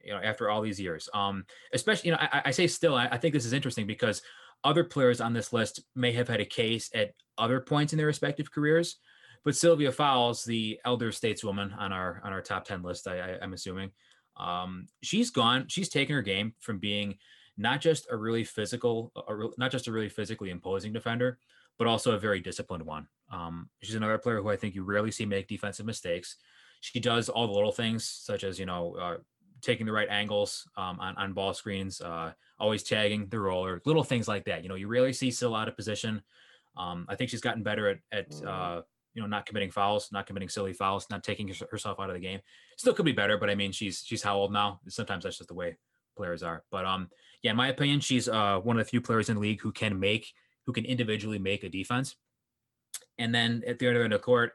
you 0.04 0.12
know, 0.12 0.20
after 0.20 0.50
all 0.50 0.62
these 0.62 0.80
years, 0.80 1.08
um, 1.14 1.46
especially 1.72 2.10
you 2.10 2.16
know, 2.16 2.20
I, 2.20 2.42
I 2.46 2.52
say 2.52 2.66
still. 2.66 2.96
I, 2.96 3.10
I 3.12 3.18
think 3.20 3.36
this 3.36 3.46
is 3.46 3.54
interesting 3.54 3.86
because 3.86 4.24
other 4.64 4.84
players 4.84 5.22
on 5.22 5.34
this 5.34 5.54
list 5.54 5.82
may 5.96 6.12
have 6.14 6.28
had 6.28 6.40
a 6.40 6.46
case 6.46 6.90
at 6.94 7.14
other 7.38 7.60
points 7.60 7.94
in 7.94 7.98
their 7.98 8.08
respective 8.08 8.52
careers, 8.52 8.98
but 9.44 9.56
Sylvia 9.56 9.92
Fowles, 9.92 10.44
the 10.44 10.80
elder 10.86 11.12
stateswoman 11.12 11.76
on 11.78 11.92
our 11.92 12.22
on 12.24 12.32
our 12.32 12.42
top 12.42 12.66
ten 12.66 12.84
list, 12.84 13.08
I, 13.08 13.38
am 13.42 13.54
assuming, 13.54 13.92
um, 14.38 14.88
she's 15.02 15.32
gone. 15.32 15.66
She's 15.68 15.90
taken 15.90 16.16
her 16.16 16.22
game 16.22 16.54
from 16.60 16.78
being 16.78 17.18
not 17.58 17.82
just 17.82 18.08
a 18.12 18.16
really 18.16 18.44
physical, 18.44 19.12
a, 19.16 19.50
not 19.58 19.72
just 19.72 19.88
a 19.88 19.92
really 19.92 20.10
physically 20.10 20.50
imposing 20.50 20.94
defender, 20.94 21.40
but 21.78 21.88
also 21.88 22.12
a 22.12 22.20
very 22.20 22.40
disciplined 22.40 22.86
one. 22.86 23.08
Um, 23.32 23.70
she's 23.82 23.96
another 23.96 24.18
player 24.18 24.42
who 24.42 24.50
I 24.50 24.58
think 24.58 24.76
you 24.76 24.84
rarely 24.84 25.12
see 25.12 25.26
make 25.26 25.48
defensive 25.48 25.86
mistakes. 25.86 26.38
She 26.82 27.00
does 27.00 27.30
all 27.30 27.48
the 27.48 27.54
little 27.54 27.72
things, 27.72 28.06
such 28.06 28.44
as 28.44 28.60
you 28.60 28.66
know 28.66 28.96
uh, 29.00 29.18
taking 29.62 29.86
the 29.86 29.92
right 29.92 30.10
angles 30.10 30.68
um, 30.78 31.00
on, 31.00 31.16
on 31.18 31.34
ball 31.34 31.54
screens, 31.54 32.02
uh, 32.02 32.34
always 32.60 32.84
tagging 32.84 33.28
the 33.28 33.40
roller, 33.40 33.82
little 33.86 34.04
things 34.04 34.28
like 34.28 34.46
that. 34.46 34.64
You 34.64 34.70
know, 34.70 34.76
you 34.76 34.88
rarely 34.88 35.14
see 35.14 35.32
Syl 35.32 35.56
out 35.56 35.68
of 35.68 35.76
position. 35.76 36.22
Um, 36.78 37.06
I 37.10 37.16
think 37.16 37.30
she's 37.30 37.42
gotten 37.42 37.64
better 37.64 37.90
at, 37.90 38.00
at 38.12 38.32
mm-hmm. 38.32 38.48
uh, 38.48 38.82
you 39.14 39.22
know, 39.22 39.28
not 39.28 39.46
committing 39.46 39.72
fouls, 39.72 40.10
not 40.12 40.26
committing 40.26 40.50
silly 40.50 40.74
fouls, 40.74 41.08
not 41.10 41.24
taking 41.24 41.54
herself 41.70 42.00
out 42.00 42.10
of 42.10 42.16
the 42.16 42.22
game. 42.22 42.40
Still 42.78 42.94
could 42.94 43.06
be 43.06 43.12
better, 43.12 43.38
but 43.38 43.50
I 43.50 43.56
mean, 43.56 43.72
she's 43.72 44.04
she's 44.06 44.24
how 44.24 44.38
old 44.38 44.54
now? 44.54 44.80
Sometimes 44.88 45.24
that's 45.24 45.38
just 45.38 45.50
the 45.50 45.54
way 45.56 45.78
players 46.16 46.44
are. 46.44 46.64
But 46.72 46.86
um, 46.86 47.10
yeah, 47.42 47.52
in 47.52 47.58
my 47.58 47.70
opinion, 47.70 48.00
she's 48.00 48.30
uh, 48.30 48.60
one 48.60 48.78
of 48.80 48.86
the 48.86 48.90
few 48.90 49.02
players 49.02 49.30
in 49.30 49.36
the 49.36 49.42
league 49.42 49.62
who 49.62 49.72
can 49.72 50.00
make, 50.00 50.28
who 50.66 50.74
can 50.74 50.86
individually 50.86 51.40
make 51.40 51.64
a 51.64 51.70
defense. 51.70 52.16
And 53.18 53.34
then 53.36 53.64
at 53.68 53.80
the 53.80 53.90
other 53.90 54.04
end 54.04 54.14
of 54.14 54.22
the 54.22 54.24
court, 54.24 54.54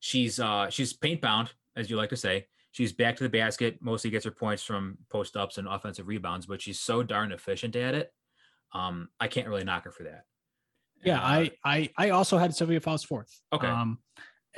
she's 0.00 0.38
uh, 0.38 0.70
she's 0.70 0.92
paint 0.92 1.20
bound, 1.20 1.52
as 1.74 1.90
you 1.90 1.96
like 1.96 2.10
to 2.10 2.16
say. 2.16 2.46
She's 2.76 2.92
back 2.92 3.16
to 3.16 3.22
the 3.22 3.30
basket, 3.30 3.78
mostly 3.80 4.10
gets 4.10 4.26
her 4.26 4.30
points 4.30 4.62
from 4.62 4.98
post 5.08 5.34
ups 5.34 5.56
and 5.56 5.66
offensive 5.66 6.08
rebounds, 6.08 6.44
but 6.44 6.60
she's 6.60 6.78
so 6.78 7.02
darn 7.02 7.32
efficient 7.32 7.74
at 7.74 7.94
it. 7.94 8.12
Um, 8.74 9.08
I 9.18 9.28
can't 9.28 9.48
really 9.48 9.64
knock 9.64 9.84
her 9.84 9.90
for 9.90 10.02
that. 10.02 10.24
Yeah, 11.02 11.18
uh, 11.18 11.26
I, 11.26 11.50
I 11.64 11.90
I 11.96 12.10
also 12.10 12.36
had 12.36 12.54
Sylvia 12.54 12.80
Fowles 12.80 13.02
fourth. 13.02 13.34
Okay. 13.50 13.66
Um, 13.66 14.00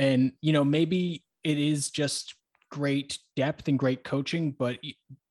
and 0.00 0.32
you 0.40 0.52
know, 0.52 0.64
maybe 0.64 1.22
it 1.44 1.60
is 1.60 1.92
just 1.92 2.34
great 2.72 3.20
depth 3.36 3.68
and 3.68 3.78
great 3.78 4.02
coaching, 4.02 4.50
but 4.50 4.78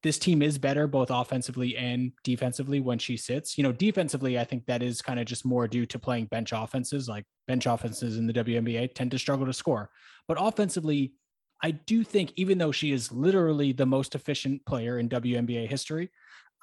this 0.01 0.17
team 0.17 0.41
is 0.41 0.57
better 0.57 0.87
both 0.87 1.11
offensively 1.11 1.75
and 1.75 2.13
defensively 2.23 2.79
when 2.79 2.99
she 2.99 3.17
sits. 3.17 3.57
You 3.57 3.65
know, 3.65 3.73
defensively, 3.73 4.39
I 4.39 4.45
think 4.45 4.65
that 4.67 4.81
is 4.81 5.01
kind 5.01 5.19
of 5.19 5.25
just 5.25 5.43
more 5.43 5.67
due 5.67 5.85
to 5.87 5.99
playing 5.99 6.27
bench 6.27 6.53
offenses. 6.53 7.09
Like 7.09 7.25
bench 7.49 7.65
offenses 7.65 8.17
in 8.17 8.27
the 8.27 8.33
WNBA 8.33 8.95
tend 8.95 9.11
to 9.11 9.19
struggle 9.19 9.45
to 9.45 9.51
score, 9.51 9.89
but 10.25 10.37
offensively, 10.39 11.11
I 11.61 11.71
do 11.71 12.03
think, 12.03 12.33
even 12.35 12.57
though 12.57 12.71
she 12.71 12.91
is 12.91 13.11
literally 13.11 13.71
the 13.71 13.85
most 13.85 14.15
efficient 14.15 14.65
player 14.65 14.99
in 14.99 15.09
WNBA 15.09 15.67
history, 15.67 16.11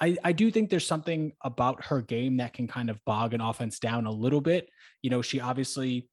I, 0.00 0.16
I 0.24 0.33
do 0.33 0.50
think 0.50 0.70
there's 0.70 0.87
something 0.87 1.33
about 1.42 1.85
her 1.85 2.00
game 2.00 2.38
that 2.38 2.52
can 2.52 2.66
kind 2.66 2.90
of 2.90 3.04
bog 3.04 3.35
an 3.35 3.40
offense 3.40 3.78
down 3.78 4.07
a 4.07 4.12
little 4.12 4.40
bit. 4.40 4.68
You 5.02 5.11
know, 5.11 5.22
she 5.22 5.40
obviously 5.40 6.09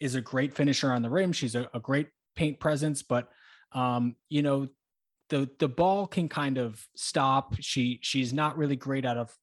is 0.00 0.14
a 0.14 0.20
great 0.20 0.54
finisher 0.54 0.92
on 0.92 1.02
the 1.02 1.10
rim. 1.10 1.32
She's 1.32 1.54
a, 1.54 1.68
a 1.74 1.80
great 1.80 2.08
paint 2.36 2.60
presence, 2.60 3.02
but 3.02 3.28
um, 3.72 4.16
you 4.28 4.42
know, 4.42 4.68
the 5.30 5.48
the 5.58 5.68
ball 5.68 6.06
can 6.06 6.28
kind 6.28 6.58
of 6.58 6.86
stop. 6.96 7.56
She 7.60 7.98
she's 8.02 8.32
not 8.32 8.56
really 8.56 8.76
great 8.76 9.04
out 9.04 9.16
of 9.16 9.34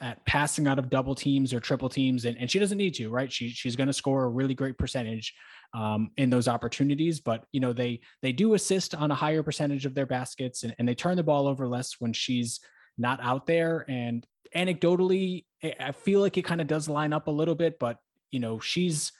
at 0.00 0.24
passing 0.26 0.66
out 0.66 0.78
of 0.78 0.90
double 0.90 1.14
teams 1.14 1.52
or 1.52 1.60
triple 1.60 1.88
teams, 1.88 2.24
and, 2.24 2.36
and 2.38 2.50
she 2.50 2.58
doesn't 2.58 2.78
need 2.78 2.94
to, 2.94 3.08
right? 3.10 3.32
She 3.32 3.50
she's 3.50 3.76
going 3.76 3.88
to 3.88 3.92
score 3.92 4.24
a 4.24 4.28
really 4.28 4.54
great 4.54 4.78
percentage 4.78 5.34
um, 5.74 6.10
in 6.16 6.30
those 6.30 6.48
opportunities. 6.48 7.20
But 7.20 7.44
you 7.52 7.60
know, 7.60 7.72
they 7.72 8.00
they 8.22 8.32
do 8.32 8.54
assist 8.54 8.94
on 8.94 9.10
a 9.10 9.14
higher 9.14 9.42
percentage 9.42 9.86
of 9.86 9.94
their 9.94 10.06
baskets, 10.06 10.62
and, 10.62 10.74
and 10.78 10.88
they 10.88 10.94
turn 10.94 11.16
the 11.16 11.22
ball 11.22 11.46
over 11.46 11.68
less 11.68 11.96
when 11.98 12.12
she's 12.12 12.60
not 12.98 13.20
out 13.22 13.46
there. 13.46 13.84
And 13.88 14.26
anecdotally, 14.54 15.44
I 15.80 15.92
feel 15.92 16.20
like 16.20 16.36
it 16.36 16.44
kind 16.44 16.60
of 16.60 16.66
does 16.66 16.88
line 16.88 17.12
up 17.12 17.26
a 17.28 17.32
little 17.32 17.54
bit, 17.54 17.78
but 17.78 17.98
you 18.30 18.40
know, 18.40 18.58
she's 18.60 19.12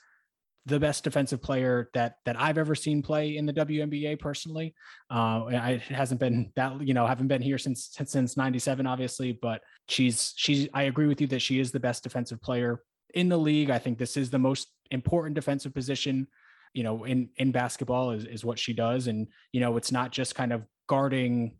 the 0.67 0.79
best 0.79 1.03
defensive 1.05 1.41
player 1.41 1.89
that 1.93 2.17
that 2.25 2.39
I've 2.39 2.57
ever 2.57 2.75
seen 2.75 3.01
play 3.01 3.37
in 3.37 3.45
the 3.45 3.53
WNBA 3.53 4.19
personally. 4.19 4.75
Uh, 5.09 5.45
I, 5.45 5.71
it 5.71 5.81
hasn't 5.83 6.19
been 6.19 6.51
that 6.55 6.85
you 6.85 6.93
know 6.93 7.07
haven't 7.07 7.29
been 7.29 7.41
here 7.41 7.57
since 7.57 7.97
since 8.05 8.35
'97, 8.35 8.85
obviously, 8.85 9.31
but 9.41 9.61
she's 9.87 10.33
she's. 10.35 10.67
I 10.73 10.83
agree 10.83 11.07
with 11.07 11.21
you 11.21 11.27
that 11.27 11.41
she 11.41 11.59
is 11.59 11.71
the 11.71 11.79
best 11.79 12.03
defensive 12.03 12.41
player 12.41 12.81
in 13.13 13.29
the 13.29 13.37
league. 13.37 13.69
I 13.69 13.79
think 13.79 13.97
this 13.97 14.17
is 14.17 14.29
the 14.29 14.39
most 14.39 14.67
important 14.91 15.35
defensive 15.35 15.73
position, 15.73 16.27
you 16.73 16.83
know, 16.83 17.03
in 17.05 17.29
in 17.37 17.51
basketball 17.51 18.11
is 18.11 18.25
is 18.25 18.45
what 18.45 18.59
she 18.59 18.73
does, 18.73 19.07
and 19.07 19.27
you 19.51 19.59
know, 19.59 19.77
it's 19.77 19.91
not 19.91 20.11
just 20.11 20.35
kind 20.35 20.53
of 20.53 20.63
guarding 20.87 21.57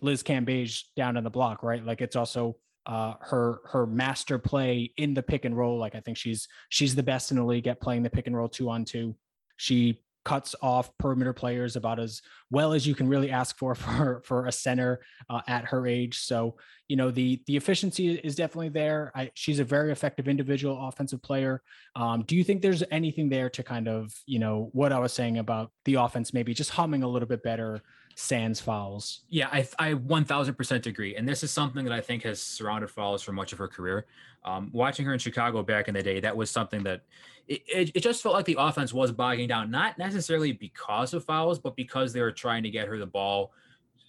Liz 0.00 0.22
Cambage 0.22 0.84
down 0.96 1.16
in 1.16 1.24
the 1.24 1.30
block, 1.30 1.62
right? 1.62 1.84
Like 1.84 2.00
it's 2.00 2.16
also 2.16 2.56
uh, 2.86 3.14
her 3.20 3.60
her 3.66 3.86
master 3.86 4.38
play 4.38 4.92
in 4.96 5.14
the 5.14 5.22
pick 5.22 5.44
and 5.44 5.56
roll. 5.56 5.78
Like 5.78 5.94
I 5.94 6.00
think 6.00 6.16
she's 6.16 6.48
she's 6.68 6.94
the 6.94 7.02
best 7.02 7.30
in 7.30 7.38
the 7.38 7.44
league 7.44 7.66
at 7.66 7.80
playing 7.80 8.02
the 8.02 8.10
pick 8.10 8.26
and 8.26 8.36
roll 8.36 8.48
two 8.48 8.68
on 8.68 8.84
two. 8.84 9.16
She 9.56 10.02
cuts 10.24 10.54
off 10.62 10.90
perimeter 10.98 11.32
players 11.32 11.76
about 11.76 12.00
as 12.00 12.22
well 12.50 12.72
as 12.72 12.86
you 12.86 12.94
can 12.94 13.08
really 13.08 13.30
ask 13.30 13.56
for 13.56 13.74
for 13.74 14.22
for 14.24 14.46
a 14.46 14.52
center 14.52 15.00
uh, 15.28 15.40
at 15.46 15.64
her 15.66 15.86
age. 15.86 16.18
So 16.18 16.56
you 16.88 16.96
know 16.96 17.10
the 17.10 17.42
the 17.46 17.56
efficiency 17.56 18.14
is 18.14 18.34
definitely 18.34 18.70
there. 18.70 19.12
I, 19.14 19.30
she's 19.34 19.58
a 19.58 19.64
very 19.64 19.92
effective 19.92 20.28
individual 20.28 20.88
offensive 20.88 21.22
player. 21.22 21.62
Um, 21.96 22.22
do 22.22 22.36
you 22.36 22.44
think 22.44 22.62
there's 22.62 22.82
anything 22.90 23.28
there 23.28 23.50
to 23.50 23.62
kind 23.62 23.88
of 23.88 24.12
you 24.26 24.38
know 24.38 24.70
what 24.72 24.92
I 24.92 24.98
was 24.98 25.12
saying 25.12 25.38
about 25.38 25.70
the 25.84 25.94
offense 25.94 26.34
maybe 26.34 26.54
just 26.54 26.70
humming 26.70 27.02
a 27.02 27.08
little 27.08 27.28
bit 27.28 27.42
better 27.42 27.82
sans 28.14 28.60
fouls. 28.60 29.20
Yeah, 29.28 29.48
I 29.52 29.66
I 29.78 29.94
1000% 29.94 30.86
agree. 30.86 31.16
And 31.16 31.28
this 31.28 31.42
is 31.42 31.50
something 31.50 31.84
that 31.84 31.92
I 31.92 32.00
think 32.00 32.22
has 32.22 32.40
surrounded 32.40 32.90
Fowles 32.90 33.22
for 33.22 33.32
much 33.32 33.52
of 33.52 33.58
her 33.58 33.68
career. 33.68 34.06
Um, 34.44 34.70
watching 34.72 35.06
her 35.06 35.12
in 35.12 35.18
Chicago 35.18 35.62
back 35.62 35.88
in 35.88 35.94
the 35.94 36.02
day, 36.02 36.20
that 36.20 36.36
was 36.36 36.50
something 36.50 36.82
that 36.84 37.02
it, 37.48 37.62
it, 37.66 37.90
it, 37.94 38.00
just 38.00 38.22
felt 38.22 38.34
like 38.34 38.44
the 38.44 38.56
offense 38.58 38.92
was 38.92 39.10
bogging 39.10 39.48
down, 39.48 39.70
not 39.70 39.96
necessarily 39.96 40.52
because 40.52 41.14
of 41.14 41.24
fouls, 41.24 41.58
but 41.58 41.74
because 41.76 42.12
they 42.12 42.20
were 42.20 42.30
trying 42.30 42.62
to 42.62 42.70
get 42.70 42.86
her 42.86 42.98
the 42.98 43.06
ball. 43.06 43.52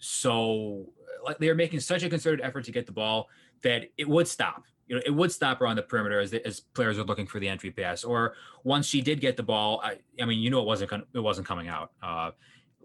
So, 0.01 0.87
like, 1.23 1.37
they 1.37 1.47
were 1.47 1.55
making 1.55 1.79
such 1.79 2.03
a 2.03 2.09
concerted 2.09 2.43
effort 2.43 2.65
to 2.65 2.71
get 2.71 2.85
the 2.85 2.91
ball 2.91 3.29
that 3.63 3.89
it 3.97 4.07
would 4.07 4.27
stop. 4.27 4.63
You 4.87 4.97
know, 4.97 5.01
it 5.05 5.11
would 5.11 5.31
stop 5.31 5.59
her 5.59 5.67
on 5.67 5.77
the 5.77 5.81
perimeter 5.81 6.19
as, 6.19 6.33
as 6.33 6.59
players 6.59 6.99
are 6.99 7.03
looking 7.03 7.27
for 7.27 7.39
the 7.39 7.47
entry 7.47 7.71
pass. 7.71 8.03
Or 8.03 8.35
once 8.63 8.85
she 8.85 9.01
did 9.01 9.21
get 9.21 9.37
the 9.37 9.43
ball, 9.43 9.81
I, 9.83 9.97
I 10.21 10.25
mean, 10.25 10.39
you 10.39 10.49
know, 10.49 10.59
it 10.59 10.65
wasn't 10.65 10.91
it 10.91 11.19
wasn't 11.19 11.47
coming 11.47 11.69
out. 11.69 11.91
Uh, 12.03 12.31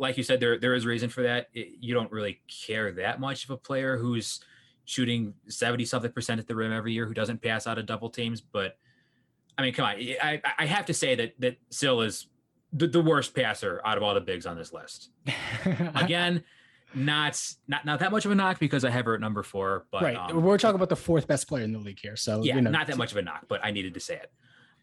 like 0.00 0.16
you 0.16 0.22
said, 0.22 0.40
there 0.40 0.58
there 0.58 0.74
is 0.74 0.86
reason 0.86 1.10
for 1.10 1.22
that. 1.22 1.48
It, 1.52 1.76
you 1.80 1.94
don't 1.94 2.10
really 2.10 2.40
care 2.48 2.90
that 2.92 3.20
much 3.20 3.44
of 3.44 3.50
a 3.50 3.56
player 3.56 3.98
who's 3.98 4.40
shooting 4.86 5.34
70 5.46 5.84
something 5.84 6.10
percent 6.10 6.40
at 6.40 6.48
the 6.48 6.56
rim 6.56 6.72
every 6.72 6.92
year 6.92 7.06
who 7.06 7.14
doesn't 7.14 7.40
pass 7.42 7.66
out 7.66 7.78
of 7.78 7.86
double 7.86 8.10
teams. 8.10 8.40
But 8.40 8.76
I 9.56 9.62
mean, 9.62 9.74
come 9.74 9.84
on, 9.84 9.96
I 9.96 10.40
I 10.58 10.66
have 10.66 10.86
to 10.86 10.94
say 10.94 11.14
that 11.14 11.34
that 11.38 11.58
Syl 11.70 12.00
is 12.00 12.26
the, 12.72 12.86
the 12.86 13.02
worst 13.02 13.34
passer 13.34 13.80
out 13.84 13.96
of 13.96 14.02
all 14.02 14.14
the 14.14 14.20
bigs 14.20 14.46
on 14.46 14.56
this 14.56 14.72
list. 14.72 15.10
Again, 15.94 16.42
not 16.94 17.40
not 17.68 17.84
not 17.84 18.00
that 18.00 18.10
much 18.10 18.24
of 18.24 18.30
a 18.30 18.34
knock 18.34 18.58
because 18.58 18.84
I 18.84 18.90
have 18.90 19.04
her 19.04 19.14
at 19.14 19.20
number 19.20 19.42
four. 19.42 19.84
But 19.92 20.02
right, 20.02 20.16
um, 20.16 20.42
we're 20.42 20.58
talking 20.58 20.76
about 20.76 20.88
the 20.88 20.96
fourth 20.96 21.26
best 21.26 21.46
player 21.46 21.64
in 21.64 21.72
the 21.72 21.78
league 21.78 22.00
here. 22.00 22.16
So 22.16 22.42
yeah, 22.42 22.56
you 22.56 22.62
know. 22.62 22.70
not 22.70 22.86
that 22.86 22.96
much 22.96 23.12
of 23.12 23.18
a 23.18 23.22
knock, 23.22 23.44
but 23.48 23.62
I 23.62 23.70
needed 23.70 23.94
to 23.94 24.00
say 24.00 24.14
it. 24.14 24.32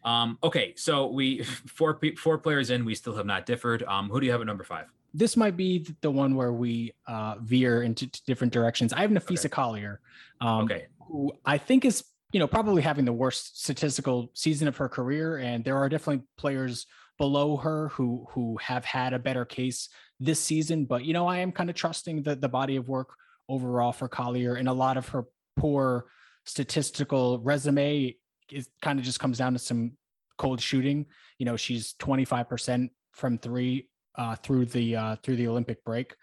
Um, 0.04 0.38
okay, 0.44 0.74
so 0.76 1.08
we 1.08 1.42
four 1.42 1.98
four 2.16 2.38
players 2.38 2.70
in, 2.70 2.84
we 2.84 2.94
still 2.94 3.16
have 3.16 3.26
not 3.26 3.46
differed. 3.46 3.82
Um, 3.82 4.08
who 4.10 4.20
do 4.20 4.26
you 4.26 4.32
have 4.32 4.40
at 4.40 4.46
number 4.46 4.64
five? 4.64 4.86
This 5.14 5.36
might 5.36 5.56
be 5.56 5.86
the 6.00 6.10
one 6.10 6.34
where 6.34 6.52
we 6.52 6.92
uh, 7.06 7.36
veer 7.40 7.82
into 7.82 8.06
different 8.26 8.52
directions. 8.52 8.92
I 8.92 9.00
have 9.00 9.10
Napheesa 9.10 9.46
okay. 9.46 9.48
Collier, 9.48 10.00
um, 10.40 10.64
okay. 10.64 10.86
who 11.00 11.32
I 11.44 11.58
think 11.58 11.84
is 11.84 12.04
you 12.32 12.40
know 12.40 12.46
probably 12.46 12.82
having 12.82 13.04
the 13.04 13.12
worst 13.12 13.62
statistical 13.62 14.30
season 14.34 14.68
of 14.68 14.76
her 14.76 14.88
career, 14.88 15.38
and 15.38 15.64
there 15.64 15.76
are 15.76 15.88
definitely 15.88 16.24
players 16.36 16.86
below 17.16 17.56
her 17.56 17.88
who 17.88 18.26
who 18.30 18.56
have 18.58 18.84
had 18.84 19.12
a 19.12 19.18
better 19.18 19.44
case 19.44 19.88
this 20.20 20.40
season. 20.40 20.84
But 20.84 21.04
you 21.04 21.12
know, 21.12 21.26
I 21.26 21.38
am 21.38 21.52
kind 21.52 21.70
of 21.70 21.76
trusting 21.76 22.22
the 22.22 22.36
the 22.36 22.48
body 22.48 22.76
of 22.76 22.88
work 22.88 23.10
overall 23.48 23.92
for 23.92 24.08
Collier, 24.08 24.54
and 24.54 24.68
a 24.68 24.72
lot 24.72 24.96
of 24.96 25.08
her 25.08 25.24
poor 25.56 26.06
statistical 26.44 27.38
resume 27.40 28.16
is 28.50 28.68
kind 28.80 28.98
of 28.98 29.04
just 29.04 29.20
comes 29.20 29.38
down 29.38 29.52
to 29.52 29.58
some 29.58 29.92
cold 30.38 30.60
shooting. 30.60 31.06
You 31.38 31.46
know, 31.46 31.56
she's 31.56 31.94
25% 31.94 32.90
from 33.12 33.38
three 33.38 33.88
uh, 34.18 34.36
through 34.36 34.66
the 34.66 34.96
uh, 34.96 35.16
through 35.22 35.36
the 35.36 35.48
Olympic 35.48 35.82
break. 35.84 36.14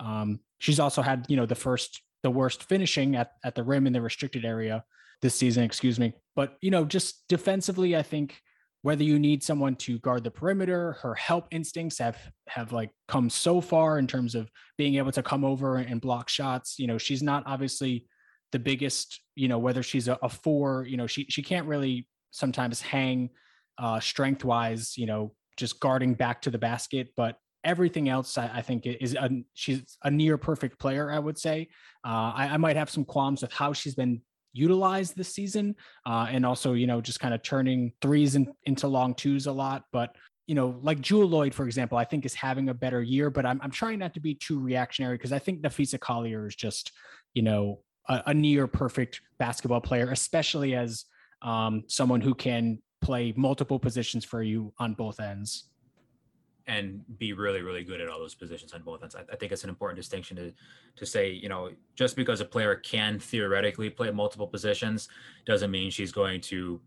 Um, 0.00 0.40
she's 0.58 0.80
also 0.80 1.02
had 1.02 1.26
you 1.28 1.36
know 1.36 1.46
the 1.46 1.54
first 1.54 2.02
the 2.22 2.30
worst 2.30 2.64
finishing 2.64 3.14
at 3.14 3.32
at 3.44 3.54
the 3.54 3.62
rim 3.62 3.86
in 3.86 3.92
the 3.92 4.00
restricted 4.00 4.44
area 4.44 4.84
this 5.20 5.34
season. 5.34 5.62
Excuse 5.62 6.00
me, 6.00 6.14
but 6.34 6.56
you 6.60 6.70
know 6.70 6.84
just 6.84 7.28
defensively, 7.28 7.96
I 7.96 8.02
think 8.02 8.40
whether 8.82 9.04
you 9.04 9.18
need 9.18 9.44
someone 9.44 9.76
to 9.76 9.98
guard 10.00 10.24
the 10.24 10.30
perimeter, 10.30 10.98
her 11.02 11.14
help 11.14 11.46
instincts 11.52 11.98
have 11.98 12.18
have 12.48 12.72
like 12.72 12.90
come 13.06 13.30
so 13.30 13.60
far 13.60 13.98
in 13.98 14.06
terms 14.06 14.34
of 14.34 14.50
being 14.76 14.96
able 14.96 15.12
to 15.12 15.22
come 15.22 15.44
over 15.44 15.76
and 15.76 16.00
block 16.00 16.28
shots. 16.28 16.78
You 16.78 16.88
know, 16.88 16.98
she's 16.98 17.22
not 17.22 17.44
obviously 17.46 18.06
the 18.50 18.58
biggest. 18.58 19.20
You 19.36 19.48
know, 19.48 19.58
whether 19.58 19.82
she's 19.82 20.08
a, 20.08 20.18
a 20.22 20.28
four, 20.28 20.86
you 20.88 20.96
know, 20.96 21.06
she 21.06 21.26
she 21.28 21.42
can't 21.42 21.66
really 21.66 22.08
sometimes 22.30 22.80
hang 22.80 23.30
uh, 23.78 24.00
strength 24.00 24.44
wise. 24.44 24.96
You 24.96 25.06
know, 25.06 25.34
just 25.56 25.80
guarding 25.80 26.14
back 26.14 26.42
to 26.42 26.50
the 26.50 26.58
basket. 26.58 27.10
But 27.16 27.36
everything 27.64 28.08
else, 28.08 28.36
I, 28.38 28.50
I 28.54 28.62
think, 28.62 28.86
is 28.86 29.14
a, 29.14 29.30
she's 29.54 29.98
a 30.02 30.10
near 30.10 30.36
perfect 30.36 30.78
player. 30.78 31.10
I 31.10 31.18
would 31.18 31.38
say. 31.38 31.68
Uh, 32.04 32.32
I, 32.34 32.48
I, 32.52 32.56
might 32.56 32.76
have 32.76 32.90
some 32.90 33.04
qualms 33.04 33.42
with 33.42 33.52
how 33.52 33.72
she's 33.72 33.94
been 33.94 34.20
utilized 34.52 35.16
this 35.16 35.32
season, 35.32 35.76
uh, 36.04 36.26
and 36.30 36.44
also 36.44 36.72
you 36.72 36.86
know 36.86 37.00
just 37.00 37.20
kind 37.20 37.34
of 37.34 37.42
turning 37.42 37.92
threes 38.00 38.34
in, 38.34 38.52
into 38.64 38.88
long 38.88 39.14
twos 39.14 39.46
a 39.46 39.52
lot. 39.52 39.84
But 39.92 40.16
you 40.46 40.54
know, 40.54 40.78
like 40.82 41.00
Jewel 41.00 41.28
Lloyd, 41.28 41.54
for 41.54 41.64
example, 41.66 41.96
I 41.96 42.04
think 42.04 42.26
is 42.26 42.34
having 42.34 42.68
a 42.68 42.74
better 42.74 43.02
year. 43.02 43.30
But 43.30 43.46
I'm 43.46 43.60
I'm 43.62 43.70
trying 43.70 43.98
not 43.98 44.14
to 44.14 44.20
be 44.20 44.34
too 44.34 44.58
reactionary 44.58 45.16
because 45.16 45.32
I 45.32 45.38
think 45.38 45.62
Napheesa 45.62 46.00
Collier 46.00 46.46
is 46.46 46.56
just 46.56 46.92
you 47.34 47.42
know 47.42 47.80
a, 48.08 48.22
a 48.26 48.34
near 48.34 48.66
perfect 48.66 49.20
basketball 49.38 49.80
player, 49.80 50.10
especially 50.10 50.74
as 50.74 51.04
um, 51.42 51.84
someone 51.86 52.20
who 52.20 52.34
can 52.34 52.78
play 53.00 53.34
multiple 53.36 53.80
positions 53.80 54.24
for 54.24 54.42
you 54.42 54.72
on 54.78 54.94
both 54.94 55.18
ends 55.18 55.71
and 56.66 57.02
be 57.18 57.32
really 57.32 57.62
really 57.62 57.82
good 57.82 58.00
at 58.00 58.08
all 58.08 58.18
those 58.18 58.34
positions 58.34 58.72
on 58.72 58.82
both 58.82 59.02
ends 59.02 59.14
I, 59.14 59.20
I, 59.32 59.36
think 59.36 59.52
it's 59.52 59.64
an 59.64 59.70
important 59.70 59.96
distinction 59.96 60.36
to 60.36 60.52
to 60.96 61.06
say 61.06 61.30
you 61.30 61.48
know 61.48 61.70
just 61.94 62.16
because 62.16 62.40
a 62.40 62.44
player 62.44 62.76
can 62.76 63.18
theoretically 63.18 63.90
play 63.90 64.10
multiple 64.10 64.46
positions 64.46 65.08
doesn't 65.44 65.70
mean 65.70 65.90
she's 65.90 66.12
going 66.12 66.40
to 66.42 66.80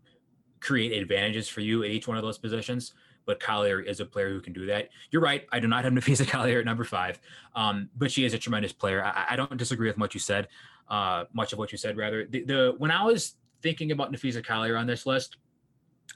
create 0.60 0.92
advantages 0.92 1.48
for 1.48 1.60
you 1.60 1.82
at 1.82 1.90
each 1.90 2.08
one 2.08 2.16
of 2.16 2.22
those 2.22 2.38
positions 2.38 2.94
but 3.26 3.40
Collier 3.40 3.80
is 3.80 4.00
a 4.00 4.06
player 4.06 4.30
who 4.30 4.40
can 4.40 4.52
do 4.52 4.66
that. 4.66 4.88
You're 5.10 5.20
right. 5.20 5.46
I 5.52 5.60
do 5.60 5.66
not 5.66 5.84
have 5.84 5.92
Napheesa 5.92 6.26
Collier 6.26 6.60
at 6.60 6.64
number 6.64 6.84
five, 6.84 7.18
um, 7.54 7.90
but 7.96 8.10
she 8.10 8.24
is 8.24 8.32
a 8.32 8.38
tremendous 8.38 8.72
player. 8.72 9.04
I, 9.04 9.26
I, 9.30 9.36
don't 9.36 9.56
disagree 9.56 9.88
with 9.88 9.98
much 9.98 10.14
you 10.14 10.20
said, 10.20 10.48
uh, 10.88 11.24
much 11.34 11.52
of 11.52 11.58
what 11.58 11.72
you 11.72 11.78
said. 11.78 11.96
Rather, 11.96 12.24
the, 12.24 12.44
the 12.44 12.74
when 12.78 12.90
I 12.90 13.04
was 13.04 13.34
thinking 13.62 13.90
about 13.90 14.12
Napheesa 14.12 14.44
Collier 14.44 14.76
on 14.76 14.86
this 14.86 15.04
list, 15.06 15.36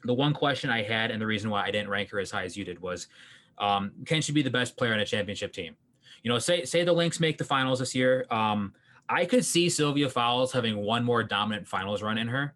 the 0.04 0.14
one 0.14 0.32
question 0.32 0.70
I 0.70 0.82
had 0.82 1.10
and 1.10 1.20
the 1.20 1.26
reason 1.26 1.50
why 1.50 1.64
I 1.64 1.70
didn't 1.70 1.90
rank 1.90 2.10
her 2.10 2.20
as 2.20 2.30
high 2.30 2.44
as 2.44 2.56
you 2.56 2.64
did 2.64 2.80
was, 2.80 3.08
um, 3.60 3.92
can 4.06 4.22
she 4.22 4.32
be 4.32 4.42
the 4.42 4.50
best 4.50 4.76
player 4.76 4.92
on 4.92 5.00
a 5.00 5.06
championship 5.06 5.52
team? 5.52 5.76
You 6.22 6.30
know, 6.30 6.38
say 6.38 6.64
say 6.64 6.84
the 6.84 6.92
Lynx 6.92 7.20
make 7.20 7.38
the 7.38 7.44
finals 7.44 7.78
this 7.78 7.94
year. 7.94 8.26
Um, 8.30 8.74
I 9.08 9.24
could 9.24 9.44
see 9.44 9.68
Sylvia 9.68 10.08
Fowles 10.08 10.52
having 10.52 10.78
one 10.78 11.04
more 11.04 11.22
dominant 11.22 11.66
finals 11.68 12.02
run 12.02 12.18
in 12.18 12.28
her. 12.28 12.54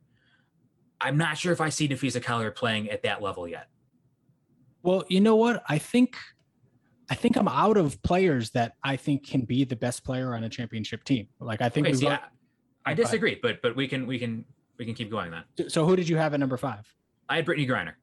I'm 1.01 1.17
not 1.17 1.37
sure 1.37 1.53
if 1.53 1.61
I 1.61 1.69
see 1.69 1.88
Napheesa 1.88 2.23
Collier 2.23 2.51
playing 2.51 2.90
at 2.90 3.03
that 3.03 3.21
level 3.21 3.47
yet. 3.47 3.69
Well, 4.83 5.05
you 5.09 5.21
know 5.21 5.37
what? 5.37 5.62
I 5.69 5.79
think 5.79 6.17
I 7.11 7.14
think 7.14 7.37
I'm 7.37 7.49
out 7.49 7.77
of 7.77 8.03
players 8.03 8.51
that 8.51 8.75
I 8.83 8.97
think 8.97 9.27
can 9.27 9.43
be 9.43 9.64
the 9.64 9.77
best 9.77 10.05
player 10.05 10.35
on 10.35 10.45
a 10.45 10.49
championship 10.49 11.05
team. 11.05 11.29
Like 11.40 11.61
I 11.61 11.69
think 11.69 11.87
okay, 11.87 11.97
see, 11.97 12.09
I, 12.09 12.21
I 12.87 12.95
disagree, 12.95 13.38
but 13.43 13.61
but 13.62 13.77
we 13.77 13.88
can 13.88 14.07
we 14.07 14.19
can 14.19 14.45
we 14.79 14.85
can 14.85 14.95
keep 14.95 15.11
going 15.11 15.31
then. 15.31 15.69
So 15.69 15.87
who 15.87 15.97
did 15.97 16.09
you 16.09 16.17
have 16.17 16.35
at 16.35 16.40
number 16.40 16.57
five? 16.57 16.87
I 17.29 17.37
had 17.37 17.47
Brittney 17.47 17.69
Griner. 17.69 17.95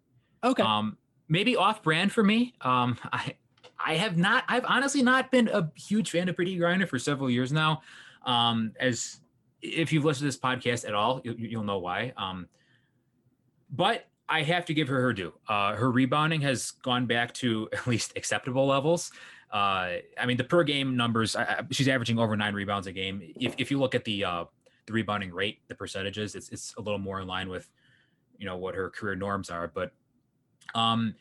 Okay. 0.43 0.63
Um, 0.63 0.97
maybe 1.31 1.55
off 1.55 1.81
brand 1.81 2.11
for 2.11 2.23
me. 2.23 2.53
Um, 2.61 2.97
I 3.11 3.35
I 3.83 3.95
have 3.95 4.15
not. 4.15 4.43
I've 4.47 4.65
honestly 4.65 5.01
not 5.01 5.31
been 5.31 5.47
a 5.47 5.71
huge 5.75 6.11
fan 6.11 6.29
of 6.29 6.35
Brittney 6.35 6.59
Griner 6.59 6.87
for 6.87 6.99
several 6.99 7.31
years 7.31 7.51
now. 7.51 7.81
Um, 8.23 8.73
as 8.79 9.21
if 9.63 9.91
you've 9.91 10.05
listened 10.05 10.31
to 10.31 10.37
this 10.37 10.37
podcast 10.37 10.87
at 10.87 10.93
all, 10.93 11.21
you, 11.23 11.33
you'll 11.37 11.63
know 11.63 11.79
why. 11.79 12.13
Um, 12.15 12.47
but 13.71 14.05
I 14.29 14.43
have 14.43 14.65
to 14.65 14.75
give 14.75 14.87
her 14.87 15.01
her 15.01 15.13
due. 15.13 15.33
Uh, 15.47 15.73
her 15.73 15.91
rebounding 15.91 16.41
has 16.41 16.71
gone 16.71 17.07
back 17.07 17.33
to 17.35 17.69
at 17.73 17.87
least 17.87 18.13
acceptable 18.15 18.67
levels. 18.67 19.11
Uh, 19.51 19.97
I 20.19 20.25
mean, 20.27 20.37
the 20.37 20.43
per 20.43 20.63
game 20.63 20.95
numbers, 20.95 21.35
I, 21.35 21.63
she's 21.71 21.87
averaging 21.87 22.19
over 22.19 22.37
nine 22.37 22.53
rebounds 22.53 22.85
a 22.85 22.91
game. 22.91 23.33
If, 23.35 23.55
if 23.57 23.71
you 23.71 23.79
look 23.79 23.95
at 23.95 24.03
the 24.05 24.23
uh, 24.23 24.45
the 24.85 24.93
rebounding 24.93 25.31
rate, 25.31 25.59
the 25.67 25.75
percentages, 25.75 26.35
it's, 26.35 26.49
it's 26.49 26.75
a 26.77 26.81
little 26.81 26.99
more 26.99 27.19
in 27.19 27.27
line 27.27 27.49
with 27.49 27.67
you 28.37 28.45
know 28.45 28.57
what 28.57 28.75
her 28.75 28.91
career 28.91 29.15
norms 29.15 29.49
are. 29.49 29.67
But 29.67 29.91
um, 30.75 31.15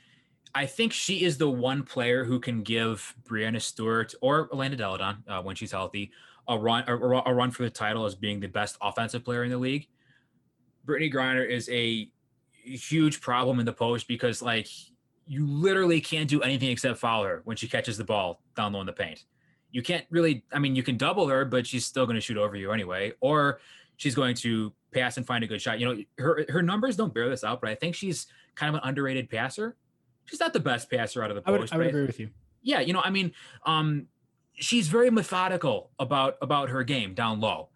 I 0.54 0.66
think 0.66 0.92
she 0.92 1.24
is 1.24 1.38
the 1.38 1.48
one 1.48 1.82
player 1.82 2.24
who 2.24 2.40
can 2.40 2.62
give 2.62 3.14
Breanna 3.28 3.60
Stewart 3.60 4.14
or 4.20 4.48
Elena 4.52 4.76
Delle 4.76 4.98
Donne 4.98 5.22
uh, 5.28 5.42
when 5.42 5.56
she's 5.56 5.72
healthy 5.72 6.10
a 6.50 6.58
run 6.58 6.84
a, 6.88 6.96
a 6.96 7.32
run 7.32 7.50
for 7.50 7.62
the 7.62 7.70
title 7.70 8.04
as 8.04 8.14
being 8.14 8.40
the 8.40 8.48
best 8.48 8.76
offensive 8.82 9.24
player 9.24 9.44
in 9.44 9.50
the 9.50 9.56
league. 9.56 9.86
Brittney 10.84 11.12
Griner 11.12 11.48
is 11.48 11.68
a 11.70 12.10
huge 12.64 13.20
problem 13.20 13.60
in 13.60 13.66
the 13.66 13.72
post 13.72 14.08
because 14.08 14.42
like 14.42 14.66
you 15.26 15.46
literally 15.46 16.00
can't 16.00 16.28
do 16.28 16.42
anything 16.42 16.68
except 16.70 16.98
foul 16.98 17.22
her 17.22 17.42
when 17.44 17.56
she 17.56 17.68
catches 17.68 17.96
the 17.96 18.04
ball 18.04 18.42
down 18.56 18.72
low 18.72 18.80
in 18.80 18.86
the 18.86 18.92
paint. 18.92 19.24
You 19.70 19.82
can't 19.82 20.04
really, 20.10 20.44
I 20.52 20.58
mean, 20.58 20.74
you 20.74 20.82
can 20.82 20.96
double 20.96 21.28
her, 21.28 21.44
but 21.44 21.64
she's 21.64 21.86
still 21.86 22.04
going 22.04 22.16
to 22.16 22.20
shoot 22.20 22.36
over 22.36 22.56
you 22.56 22.72
anyway, 22.72 23.12
or 23.20 23.60
she's 24.00 24.14
going 24.14 24.34
to 24.34 24.72
pass 24.92 25.18
and 25.18 25.26
find 25.26 25.44
a 25.44 25.46
good 25.46 25.60
shot. 25.60 25.78
You 25.78 25.86
know, 25.86 26.02
her 26.18 26.46
her 26.48 26.62
numbers 26.62 26.96
don't 26.96 27.12
bear 27.12 27.28
this 27.28 27.44
out, 27.44 27.60
but 27.60 27.68
I 27.68 27.74
think 27.74 27.94
she's 27.94 28.26
kind 28.54 28.74
of 28.74 28.82
an 28.82 28.88
underrated 28.88 29.28
passer. 29.28 29.76
She's 30.24 30.40
not 30.40 30.54
the 30.54 30.60
best 30.60 30.90
passer 30.90 31.22
out 31.22 31.30
of 31.30 31.34
the 31.34 31.42
post. 31.42 31.72
I 31.72 31.76
would, 31.76 31.84
I 31.84 31.86
would 31.86 31.86
agree 31.88 32.06
with 32.06 32.18
you. 32.18 32.30
Yeah, 32.62 32.80
you 32.80 32.94
know, 32.94 33.02
I 33.04 33.10
mean, 33.10 33.32
um, 33.66 34.06
she's 34.54 34.88
very 34.88 35.10
methodical 35.10 35.90
about 35.98 36.36
about 36.40 36.70
her 36.70 36.82
game 36.82 37.12
down 37.12 37.40
low, 37.40 37.68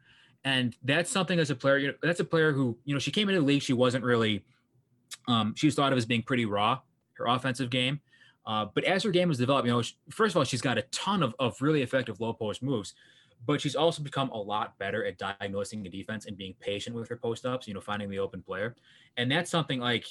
and 0.44 0.74
that's 0.82 1.10
something 1.10 1.38
as 1.38 1.50
a 1.50 1.54
player. 1.54 1.76
You 1.76 1.88
know, 1.88 1.94
that's 2.02 2.20
a 2.20 2.24
player 2.24 2.52
who 2.52 2.78
you 2.86 2.94
know 2.94 2.98
she 2.98 3.10
came 3.10 3.28
into 3.28 3.42
the 3.42 3.46
league. 3.46 3.62
She 3.62 3.74
wasn't 3.74 4.02
really. 4.02 4.44
Um, 5.28 5.54
she 5.56 5.66
was 5.66 5.74
thought 5.74 5.92
of 5.92 5.98
as 5.98 6.06
being 6.06 6.22
pretty 6.22 6.46
raw. 6.46 6.80
Her 7.18 7.26
offensive 7.26 7.68
game, 7.70 8.00
uh, 8.46 8.66
but 8.74 8.84
as 8.84 9.02
her 9.02 9.10
game 9.10 9.28
has 9.28 9.38
developed, 9.38 9.66
you 9.66 9.72
know, 9.72 9.82
she, 9.82 9.94
first 10.10 10.32
of 10.32 10.38
all, 10.38 10.44
she's 10.44 10.60
got 10.60 10.78
a 10.78 10.82
ton 10.90 11.22
of, 11.22 11.34
of 11.38 11.60
really 11.60 11.82
effective 11.82 12.18
low 12.18 12.32
post 12.32 12.62
moves, 12.62 12.94
but 13.46 13.60
she's 13.60 13.76
also 13.76 14.02
become 14.02 14.30
a 14.30 14.36
lot 14.36 14.78
better 14.78 15.04
at 15.04 15.18
diagnosing 15.18 15.82
the 15.82 15.88
defense 15.88 16.26
and 16.26 16.36
being 16.36 16.54
patient 16.60 16.96
with 16.96 17.08
her 17.08 17.16
post 17.16 17.44
ups, 17.44 17.68
you 17.68 17.74
know, 17.74 17.80
finding 17.80 18.08
the 18.08 18.18
open 18.18 18.42
player. 18.42 18.74
And 19.16 19.30
that's 19.30 19.50
something 19.50 19.80
like 19.80 20.06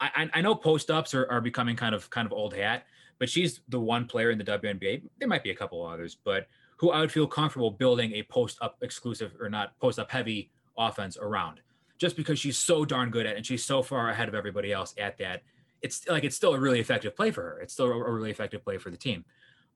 I, 0.00 0.28
I 0.32 0.40
know 0.40 0.54
post 0.54 0.90
ups 0.90 1.14
are, 1.14 1.30
are 1.30 1.40
becoming 1.40 1.76
kind 1.76 1.94
of 1.94 2.10
kind 2.10 2.26
of 2.26 2.32
old 2.32 2.54
hat, 2.54 2.86
but 3.18 3.28
she's 3.28 3.60
the 3.68 3.80
one 3.80 4.06
player 4.06 4.30
in 4.30 4.38
the 4.38 4.44
WNBA. 4.44 5.02
There 5.18 5.28
might 5.28 5.44
be 5.44 5.50
a 5.50 5.54
couple 5.54 5.84
others, 5.84 6.16
but 6.24 6.48
who 6.76 6.90
I 6.90 7.00
would 7.00 7.12
feel 7.12 7.26
comfortable 7.26 7.70
building 7.70 8.12
a 8.12 8.24
post 8.24 8.58
up 8.60 8.78
exclusive 8.82 9.32
or 9.40 9.48
not 9.48 9.78
post 9.78 9.98
up 9.98 10.10
heavy 10.10 10.50
offense 10.76 11.16
around 11.16 11.60
just 11.98 12.16
because 12.16 12.38
she's 12.38 12.58
so 12.58 12.84
darn 12.84 13.10
good 13.10 13.26
at 13.26 13.34
it 13.34 13.36
and 13.36 13.46
she's 13.46 13.64
so 13.64 13.82
far 13.82 14.10
ahead 14.10 14.26
of 14.26 14.34
everybody 14.34 14.72
else 14.72 14.92
at 14.98 15.16
that 15.18 15.42
it's 15.82 16.08
like 16.08 16.24
it's 16.24 16.36
still 16.36 16.54
a 16.54 16.58
really 16.58 16.80
effective 16.80 17.14
play 17.14 17.30
for 17.30 17.42
her. 17.42 17.60
It's 17.60 17.74
still 17.74 17.86
a 17.86 18.10
really 18.10 18.30
effective 18.30 18.64
play 18.64 18.78
for 18.78 18.90
the 18.90 18.96
team. 18.96 19.24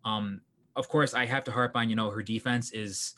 Um, 0.05 0.41
of 0.77 0.89
course, 0.89 1.15
I 1.15 1.27
have 1.27 1.45
to 1.45 1.53
harp 1.53 1.73
on 1.75 1.89
you 1.91 1.97
know 1.97 2.11
her 2.11 2.23
defense 2.23 2.71
is 2.73 3.15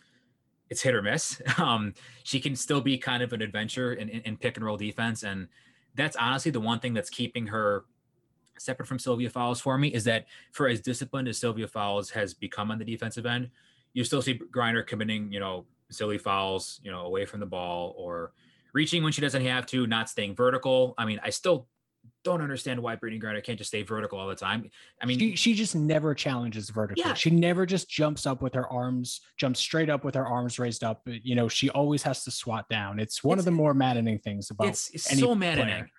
it's 0.71 0.83
hit 0.83 0.95
or 0.95 1.03
miss. 1.03 1.41
Um, 1.59 1.95
she 2.23 2.41
can 2.41 2.55
still 2.55 2.81
be 2.81 2.99
kind 2.99 3.23
of 3.23 3.33
an 3.33 3.43
adventure 3.43 3.93
in, 3.95 4.09
in, 4.09 4.21
in, 4.21 4.37
pick 4.37 4.57
and 4.57 4.65
roll 4.65 4.77
defense, 4.77 5.23
and 5.23 5.49
that's 5.95 6.17
honestly 6.17 6.51
the 6.51 6.61
one 6.61 6.79
thing 6.79 6.95
that's 6.95 7.11
keeping 7.11 7.49
her 7.49 7.85
separate 8.59 8.87
from 8.87 8.99
Sylvia 8.99 9.31
Fowles 9.31 9.61
for 9.61 9.79
me 9.79 9.89
is 9.89 10.05
that 10.05 10.27
for 10.53 10.69
as 10.69 10.81
disciplined 10.81 11.29
as 11.29 11.39
Sylvia 11.39 11.67
Fowles 11.67 12.11
has 12.11 12.35
become 12.35 12.71
on 12.71 12.79
the 12.79 12.85
defensive 12.85 13.27
end, 13.27 13.51
you 13.93 14.05
still 14.05 14.23
see 14.23 14.39
Griner 14.39 14.87
committing 14.87 15.33
you 15.33 15.41
know 15.41 15.67
silly 15.91 16.19
fouls, 16.19 16.81
you 16.83 16.91
know, 16.91 17.01
away 17.01 17.25
from 17.25 17.41
the 17.41 17.47
ball 17.47 17.95
or 17.97 18.33
reaching 18.73 19.03
when 19.03 19.13
she 19.13 19.21
doesn't 19.21 19.45
have 19.45 19.67
to, 19.67 19.87
not 19.87 20.09
staying 20.09 20.35
vertical. 20.35 20.95
I 20.99 21.05
mean, 21.05 21.21
I 21.23 21.31
still 21.31 21.67
don't 22.29 22.43
understand 22.43 22.81
why 22.81 22.97
Brittney 22.97 23.21
Griner 23.21 23.43
can't 23.43 23.59
just 23.59 23.69
stay 23.69 23.83
vertical 23.83 24.19
all 24.19 24.29
the 24.29 24.35
time. 24.35 24.71
I 25.01 25.07
mean, 25.07 25.19
she, 25.19 25.37
she 25.37 25.55
just 25.55 25.75
never 25.75 26.15
challenges 26.15 26.71
vertical. 26.71 27.03
Yeah. 27.05 27.15
She 27.15 27.31
never 27.31 27.67
just 27.67 27.89
jumps 27.89 28.27
up 28.27 28.43
with 28.43 28.55
her 28.55 28.69
arms, 28.69 29.21
jumps 29.37 29.61
straight 29.61 29.91
up 29.91 30.05
with 30.05 30.15
her 30.15 30.27
arms 30.27 30.59
raised 30.59 30.85
up. 30.85 31.03
You 31.07 31.35
know, 31.35 31.49
she 31.49 31.71
always 31.71 32.03
has 32.03 32.25
to 32.25 32.31
swat 32.31 32.69
down. 32.69 33.01
It's 33.01 33.25
one 33.25 33.39
it's, 33.39 33.43
of 33.43 33.45
the 33.47 33.51
more 33.51 33.75
maddening 33.75 34.19
things 34.19 34.51
about 34.51 34.69
it's, 34.69 34.91
it's 34.91 35.19
so 35.19 35.35
maddening. 35.35 35.67
Player. 35.67 35.91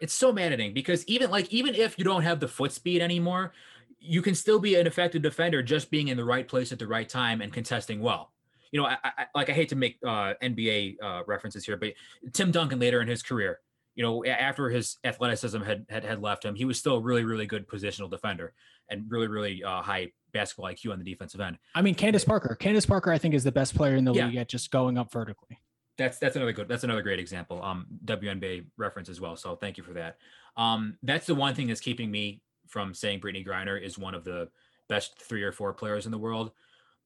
It's 0.00 0.12
so 0.12 0.32
maddening 0.32 0.74
because 0.74 1.04
even 1.06 1.30
like 1.30 1.50
even 1.52 1.74
if 1.74 1.98
you 1.98 2.04
don't 2.04 2.22
have 2.22 2.40
the 2.40 2.48
foot 2.48 2.72
speed 2.72 3.00
anymore, 3.00 3.52
you 3.98 4.20
can 4.20 4.34
still 4.34 4.58
be 4.58 4.74
an 4.74 4.86
effective 4.86 5.22
defender 5.22 5.62
just 5.62 5.90
being 5.90 6.08
in 6.08 6.16
the 6.16 6.24
right 6.24 6.46
place 6.46 6.70
at 6.72 6.78
the 6.78 6.86
right 6.86 7.08
time 7.08 7.40
and 7.40 7.52
contesting 7.52 8.00
well 8.00 8.32
you 8.72 8.80
know, 8.80 8.88
I, 8.88 8.98
I, 9.02 9.26
like 9.34 9.50
I 9.50 9.52
hate 9.52 9.68
to 9.70 9.76
make 9.76 9.96
uh, 10.04 10.34
NBA 10.42 10.96
uh, 11.02 11.22
references 11.26 11.64
here, 11.64 11.76
but 11.76 11.92
Tim 12.32 12.50
Duncan 12.50 12.78
later 12.78 13.00
in 13.00 13.08
his 13.08 13.22
career, 13.22 13.60
you 13.96 14.02
know, 14.02 14.24
after 14.24 14.68
his 14.68 14.98
athleticism 15.04 15.62
had, 15.62 15.86
had, 15.88 16.04
had 16.04 16.22
left 16.22 16.44
him, 16.44 16.54
he 16.54 16.66
was 16.66 16.78
still 16.78 16.96
a 16.96 17.00
really, 17.00 17.24
really 17.24 17.46
good 17.46 17.66
positional 17.66 18.10
defender 18.10 18.52
and 18.90 19.10
really, 19.10 19.26
really 19.26 19.64
uh, 19.64 19.80
high 19.80 20.12
basketball 20.32 20.70
IQ 20.70 20.92
on 20.92 20.98
the 20.98 21.04
defensive 21.04 21.40
end. 21.40 21.58
I 21.74 21.80
mean, 21.80 21.94
Candace 21.94 22.24
Parker. 22.24 22.54
Candace 22.54 22.86
Parker, 22.86 23.10
I 23.10 23.18
think, 23.18 23.34
is 23.34 23.42
the 23.42 23.50
best 23.50 23.74
player 23.74 23.96
in 23.96 24.04
the 24.04 24.12
yeah. 24.12 24.26
league 24.26 24.36
at 24.36 24.48
just 24.48 24.70
going 24.70 24.98
up 24.98 25.10
vertically. 25.10 25.58
That's 25.96 26.18
that's 26.18 26.36
another 26.36 26.52
good. 26.52 26.68
That's 26.68 26.84
another 26.84 27.00
great 27.00 27.18
example. 27.18 27.62
Um, 27.62 27.86
WNBA 28.04 28.66
reference 28.76 29.08
as 29.08 29.18
well. 29.18 29.34
So 29.34 29.56
thank 29.56 29.78
you 29.78 29.82
for 29.82 29.94
that. 29.94 30.18
Um, 30.58 30.98
that's 31.02 31.26
the 31.26 31.34
one 31.34 31.54
thing 31.54 31.68
that's 31.68 31.80
keeping 31.80 32.10
me 32.10 32.42
from 32.68 32.92
saying 32.92 33.20
Brittney 33.20 33.46
Griner 33.46 33.82
is 33.82 33.98
one 33.98 34.14
of 34.14 34.22
the 34.22 34.50
best 34.90 35.18
three 35.22 35.42
or 35.42 35.52
four 35.52 35.72
players 35.72 36.04
in 36.04 36.12
the 36.12 36.18
world. 36.18 36.52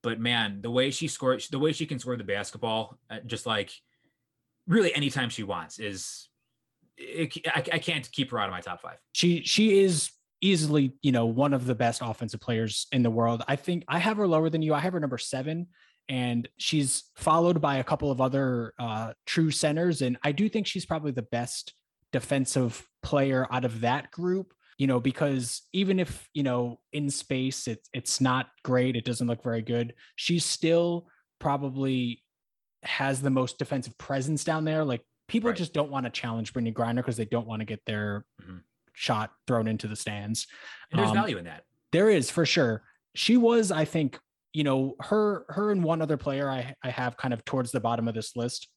But 0.03 0.18
man, 0.18 0.61
the 0.61 0.72
way 0.72 0.90
she 0.90 1.07
scores, 1.07 1.48
the 1.48 1.59
way 1.61 1.72
she 1.72 1.87
can 1.87 2.00
score 2.00 2.16
the 2.16 2.24
basketball, 2.24 2.98
uh, 3.11 3.18
just 3.26 3.46
like 3.46 3.70
really 4.66 4.92
anytime 4.92 5.29
she 5.29 5.44
wants, 5.44 5.79
is 5.79 6.30
it, 7.00 7.36
I, 7.46 7.64
I 7.74 7.78
can't 7.78 8.10
keep 8.12 8.30
her 8.30 8.38
out 8.38 8.48
of 8.48 8.52
my 8.52 8.60
top 8.60 8.82
five. 8.82 8.98
She 9.12 9.42
she 9.42 9.80
is 9.80 10.10
easily 10.42 10.94
you 11.02 11.12
know 11.12 11.26
one 11.26 11.52
of 11.52 11.66
the 11.66 11.74
best 11.74 12.00
offensive 12.04 12.40
players 12.40 12.86
in 12.92 13.02
the 13.02 13.10
world. 13.10 13.42
I 13.48 13.56
think 13.56 13.84
I 13.88 13.98
have 13.98 14.16
her 14.18 14.26
lower 14.26 14.50
than 14.50 14.62
you. 14.62 14.74
I 14.74 14.80
have 14.80 14.92
her 14.92 15.00
number 15.00 15.18
seven, 15.18 15.68
and 16.08 16.48
she's 16.58 17.04
followed 17.16 17.60
by 17.60 17.76
a 17.76 17.84
couple 17.84 18.10
of 18.10 18.20
other 18.20 18.74
uh, 18.78 19.12
true 19.26 19.50
centers, 19.50 20.02
and 20.02 20.18
I 20.22 20.32
do 20.32 20.48
think 20.48 20.66
she's 20.66 20.86
probably 20.86 21.12
the 21.12 21.22
best 21.22 21.74
defensive 22.12 22.86
player 23.02 23.46
out 23.50 23.64
of 23.64 23.80
that 23.80 24.10
group 24.10 24.52
you 24.76 24.86
know 24.86 24.98
because 24.98 25.62
even 25.72 26.00
if 26.00 26.28
you 26.34 26.42
know 26.42 26.80
in 26.92 27.08
space 27.08 27.68
it's 27.68 27.88
it's 27.92 28.20
not 28.20 28.48
great 28.64 28.96
it 28.96 29.04
doesn't 29.04 29.28
look 29.28 29.44
very 29.44 29.62
good 29.62 29.94
she's 30.16 30.44
still 30.44 31.06
probably 31.38 32.24
has 32.82 33.20
the 33.20 33.30
most 33.30 33.58
defensive 33.58 33.96
presence 33.96 34.42
down 34.42 34.64
there 34.64 34.84
like 34.84 35.02
people 35.31 35.51
right. 35.51 35.57
just 35.57 35.73
don't 35.73 35.90
want 35.90 36.05
to 36.05 36.11
challenge 36.11 36.53
Brittney 36.53 36.75
Griner 36.75 36.97
because 36.97 37.16
they 37.16 37.25
don't 37.25 37.47
want 37.47 37.61
to 37.61 37.64
get 37.64 37.81
their 37.87 38.27
mm-hmm. 38.43 38.59
shot 38.93 39.31
thrown 39.47 39.69
into 39.69 39.87
the 39.87 39.95
stands. 39.95 40.49
And 40.90 40.99
there's 40.99 41.11
um, 41.11 41.16
value 41.16 41.38
in 41.38 41.45
that. 41.45 41.62
There 41.93 42.11
is 42.11 42.31
for 42.31 42.45
sure. 42.45 42.83
She 43.14 43.37
was, 43.37 43.71
I 43.71 43.85
think, 43.85 44.19
you 44.53 44.64
know, 44.64 44.97
her 45.01 45.45
her 45.49 45.71
and 45.71 45.85
one 45.85 46.03
other 46.03 46.16
player 46.16 46.51
I, 46.51 46.75
I 46.83 46.90
have 46.90 47.16
kind 47.16 47.33
of 47.33 47.45
towards 47.45 47.71
the 47.71 47.79
bottom 47.79 48.09
of 48.09 48.14
this 48.14 48.35
list 48.35 48.69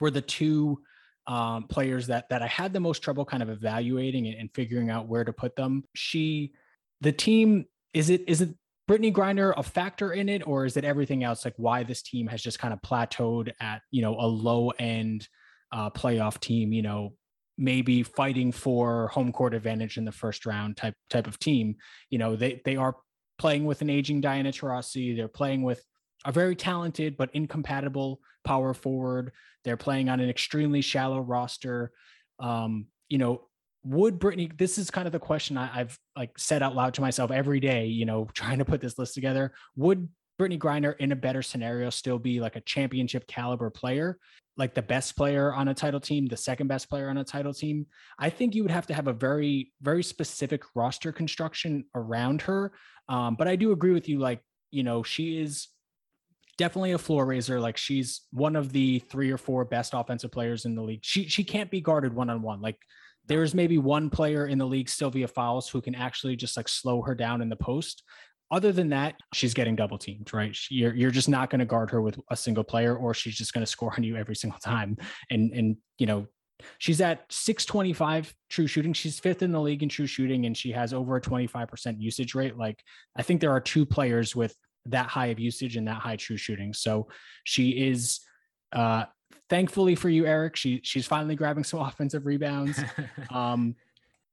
were 0.00 0.10
the 0.10 0.20
two 0.20 0.80
um, 1.28 1.68
players 1.68 2.08
that 2.08 2.28
that 2.30 2.42
I 2.42 2.48
had 2.48 2.72
the 2.72 2.80
most 2.80 3.00
trouble 3.00 3.24
kind 3.24 3.42
of 3.42 3.48
evaluating 3.48 4.26
and, 4.26 4.36
and 4.36 4.50
figuring 4.52 4.90
out 4.90 5.06
where 5.06 5.24
to 5.24 5.32
put 5.32 5.54
them. 5.54 5.84
She, 5.94 6.52
the 7.00 7.12
team, 7.12 7.66
is 7.94 8.10
it 8.10 8.24
is 8.26 8.40
it 8.40 8.50
Brittney 8.90 9.12
Griner 9.12 9.54
a 9.56 9.62
factor 9.62 10.12
in 10.12 10.28
it, 10.28 10.46
or 10.46 10.64
is 10.64 10.76
it 10.76 10.84
everything 10.84 11.22
else? 11.22 11.44
Like 11.44 11.54
why 11.56 11.84
this 11.84 12.02
team 12.02 12.26
has 12.26 12.42
just 12.42 12.58
kind 12.58 12.74
of 12.74 12.82
plateaued 12.82 13.52
at 13.60 13.82
you 13.92 14.02
know 14.02 14.16
a 14.18 14.26
low 14.26 14.70
end 14.70 15.28
uh, 15.72 15.90
playoff 15.90 16.40
team, 16.40 16.72
you 16.72 16.82
know, 16.82 17.14
maybe 17.58 18.02
fighting 18.02 18.52
for 18.52 19.08
home 19.08 19.32
court 19.32 19.54
advantage 19.54 19.96
in 19.96 20.04
the 20.04 20.12
first 20.12 20.46
round 20.46 20.76
type 20.76 20.94
type 21.10 21.26
of 21.26 21.38
team. 21.38 21.76
You 22.10 22.18
know, 22.18 22.36
they 22.36 22.60
they 22.64 22.76
are 22.76 22.96
playing 23.38 23.64
with 23.64 23.82
an 23.82 23.90
aging 23.90 24.20
Diana 24.20 24.52
Taurasi. 24.52 25.16
They're 25.16 25.28
playing 25.28 25.62
with 25.62 25.82
a 26.24 26.32
very 26.32 26.56
talented 26.56 27.16
but 27.16 27.30
incompatible 27.34 28.20
power 28.44 28.74
forward. 28.74 29.32
They're 29.64 29.76
playing 29.76 30.08
on 30.08 30.20
an 30.20 30.28
extremely 30.28 30.80
shallow 30.80 31.20
roster. 31.20 31.92
Um, 32.38 32.86
you 33.08 33.18
know, 33.18 33.42
would 33.84 34.18
Brittney? 34.18 34.56
This 34.56 34.78
is 34.78 34.90
kind 34.90 35.06
of 35.06 35.12
the 35.12 35.18
question 35.18 35.56
I, 35.56 35.80
I've 35.80 35.98
like 36.16 36.38
said 36.38 36.62
out 36.62 36.74
loud 36.74 36.94
to 36.94 37.00
myself 37.00 37.30
every 37.30 37.60
day. 37.60 37.86
You 37.86 38.04
know, 38.04 38.28
trying 38.34 38.58
to 38.58 38.64
put 38.64 38.80
this 38.80 38.98
list 38.98 39.14
together. 39.14 39.52
Would 39.76 40.08
Brittney 40.38 40.58
Griner 40.58 40.96
in 40.98 41.12
a 41.12 41.16
better 41.16 41.42
scenario 41.42 41.90
still 41.90 42.18
be 42.18 42.40
like 42.40 42.56
a 42.56 42.60
championship 42.60 43.26
caliber 43.26 43.70
player? 43.70 44.18
like 44.56 44.74
the 44.74 44.82
best 44.82 45.16
player 45.16 45.52
on 45.52 45.68
a 45.68 45.74
title 45.74 46.00
team, 46.00 46.26
the 46.26 46.36
second 46.36 46.66
best 46.66 46.88
player 46.88 47.10
on 47.10 47.18
a 47.18 47.24
title 47.24 47.52
team, 47.52 47.86
I 48.18 48.30
think 48.30 48.54
you 48.54 48.62
would 48.62 48.70
have 48.70 48.86
to 48.86 48.94
have 48.94 49.06
a 49.06 49.12
very, 49.12 49.72
very 49.82 50.02
specific 50.02 50.62
roster 50.74 51.12
construction 51.12 51.84
around 51.94 52.42
her. 52.42 52.72
Um, 53.08 53.36
but 53.36 53.48
I 53.48 53.56
do 53.56 53.72
agree 53.72 53.92
with 53.92 54.08
you. 54.08 54.18
Like, 54.18 54.40
you 54.70 54.82
know, 54.82 55.02
she 55.02 55.40
is 55.40 55.68
definitely 56.56 56.92
a 56.92 56.98
floor 56.98 57.26
raiser. 57.26 57.60
Like 57.60 57.76
she's 57.76 58.22
one 58.32 58.56
of 58.56 58.72
the 58.72 59.00
three 59.00 59.30
or 59.30 59.36
four 59.36 59.64
best 59.66 59.92
offensive 59.94 60.32
players 60.32 60.64
in 60.64 60.74
the 60.74 60.82
league. 60.82 61.00
She 61.02 61.28
she 61.28 61.44
can't 61.44 61.70
be 61.70 61.82
guarded 61.82 62.14
one 62.14 62.30
on 62.30 62.40
one. 62.40 62.62
Like 62.62 62.78
there's 63.26 63.54
maybe 63.54 63.76
one 63.76 64.08
player 64.08 64.46
in 64.46 64.56
the 64.56 64.66
league, 64.66 64.88
Sylvia 64.88 65.28
Fowles, 65.28 65.68
who 65.68 65.82
can 65.82 65.94
actually 65.94 66.36
just 66.36 66.56
like 66.56 66.68
slow 66.68 67.02
her 67.02 67.14
down 67.14 67.42
in 67.42 67.50
the 67.50 67.56
post 67.56 68.02
other 68.50 68.72
than 68.72 68.90
that, 68.90 69.14
she's 69.32 69.54
getting 69.54 69.74
double 69.74 69.98
teamed, 69.98 70.32
right? 70.32 70.56
You're 70.70 70.94
you're 70.94 71.10
just 71.10 71.28
not 71.28 71.50
going 71.50 71.58
to 71.58 71.64
guard 71.64 71.90
her 71.90 72.00
with 72.00 72.18
a 72.30 72.36
single 72.36 72.64
player, 72.64 72.96
or 72.96 73.12
she's 73.12 73.36
just 73.36 73.52
going 73.52 73.64
to 73.64 73.70
score 73.70 73.92
on 73.96 74.04
you 74.04 74.16
every 74.16 74.36
single 74.36 74.60
time. 74.60 74.96
And 75.30 75.52
and 75.52 75.76
you 75.98 76.06
know, 76.06 76.26
she's 76.78 77.00
at 77.00 77.24
625 77.30 78.32
true 78.48 78.66
shooting. 78.66 78.92
She's 78.92 79.18
fifth 79.18 79.42
in 79.42 79.52
the 79.52 79.60
league 79.60 79.82
in 79.82 79.88
true 79.88 80.06
shooting, 80.06 80.46
and 80.46 80.56
she 80.56 80.70
has 80.72 80.92
over 80.92 81.16
a 81.16 81.20
25% 81.20 81.96
usage 81.98 82.34
rate. 82.34 82.56
Like 82.56 82.80
I 83.16 83.22
think 83.22 83.40
there 83.40 83.52
are 83.52 83.60
two 83.60 83.84
players 83.84 84.36
with 84.36 84.54
that 84.86 85.06
high 85.06 85.26
of 85.26 85.40
usage 85.40 85.76
and 85.76 85.88
that 85.88 85.98
high 85.98 86.16
true 86.16 86.36
shooting. 86.36 86.72
So 86.72 87.08
she 87.44 87.70
is 87.70 88.20
uh 88.72 89.04
thankfully 89.48 89.96
for 89.96 90.08
you, 90.08 90.24
Eric, 90.24 90.54
she 90.54 90.80
she's 90.84 91.06
finally 91.06 91.34
grabbing 91.34 91.64
some 91.64 91.80
offensive 91.86 92.26
rebounds. 92.26 92.78
um 93.30 93.74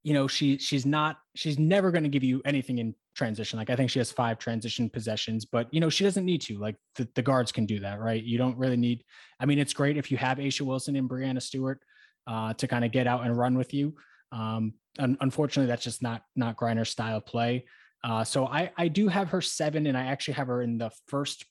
you 0.04 0.14
know, 0.14 0.28
she 0.28 0.58
she's 0.58 0.86
not 0.86 1.18
she's 1.36 1.58
never 1.58 1.92
going 1.92 2.04
to 2.04 2.10
give 2.10 2.24
you 2.24 2.42
anything 2.46 2.78
in 2.78 2.94
transition. 3.16 3.58
Like 3.58 3.70
I 3.70 3.76
think 3.76 3.90
she 3.90 4.00
has 4.00 4.12
five 4.12 4.38
transition 4.38 4.90
possessions, 4.90 5.46
but 5.46 5.74
you 5.74 5.80
know, 5.80 5.90
she 5.90 6.04
doesn't 6.04 6.26
need 6.26 6.42
to. 6.42 6.58
Like 6.58 6.76
the, 6.96 7.08
the 7.16 7.22
guards 7.22 7.52
can 7.52 7.66
do 7.66 7.80
that, 7.80 8.00
right? 8.00 8.22
You 8.22 8.38
don't 8.38 8.58
really 8.58 8.78
need. 8.78 9.04
I 9.40 9.46
mean, 9.46 9.60
it's 9.60 9.74
great 9.74 9.98
if 9.98 10.12
you 10.12 10.18
have 10.18 10.38
A'ja 10.38 10.62
Wilson 10.62 10.96
and 10.96 11.10
Breanna 11.10 11.42
Stewart 11.42 11.80
uh, 12.28 12.54
to 12.56 12.68
kind 12.68 12.84
of 12.84 12.92
get 12.92 13.08
out 13.08 13.26
and 13.26 13.38
run 13.38 13.58
with 13.58 13.74
you. 13.74 13.96
Um, 14.32 14.74
un- 15.00 15.18
unfortunately, 15.22 15.68
that's 15.68 15.84
just 15.84 16.02
not 16.02 16.24
not 16.36 16.58
Griner's 16.58 16.90
style 16.90 17.22
play. 17.22 17.66
Uh, 18.04 18.24
so 18.24 18.46
I 18.46 18.72
I 18.78 18.90
do 18.90 19.08
have 19.08 19.30
her 19.30 19.42
seven, 19.42 19.88
and 19.88 19.98
I 19.98 20.08
actually 20.08 20.36
have 20.36 20.48
her 20.48 20.62
in 20.62 20.78
the 20.78 20.92
first 21.08 21.46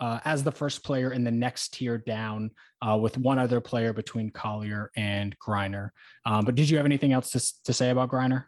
uh, 0.00 0.20
as 0.24 0.44
the 0.44 0.52
first 0.52 0.84
player 0.84 1.12
in 1.12 1.24
the 1.24 1.30
next 1.30 1.74
tier 1.74 1.98
down, 1.98 2.50
uh, 2.82 2.96
with 2.96 3.18
one 3.18 3.38
other 3.38 3.60
player 3.60 3.92
between 3.92 4.30
Collier 4.30 4.90
and 4.96 5.36
Griner. 5.38 5.90
Um, 6.24 6.44
but 6.44 6.54
did 6.54 6.70
you 6.70 6.76
have 6.76 6.86
anything 6.86 7.12
else 7.12 7.30
to 7.30 7.62
to 7.64 7.72
say 7.72 7.90
about 7.90 8.10
Griner? 8.10 8.44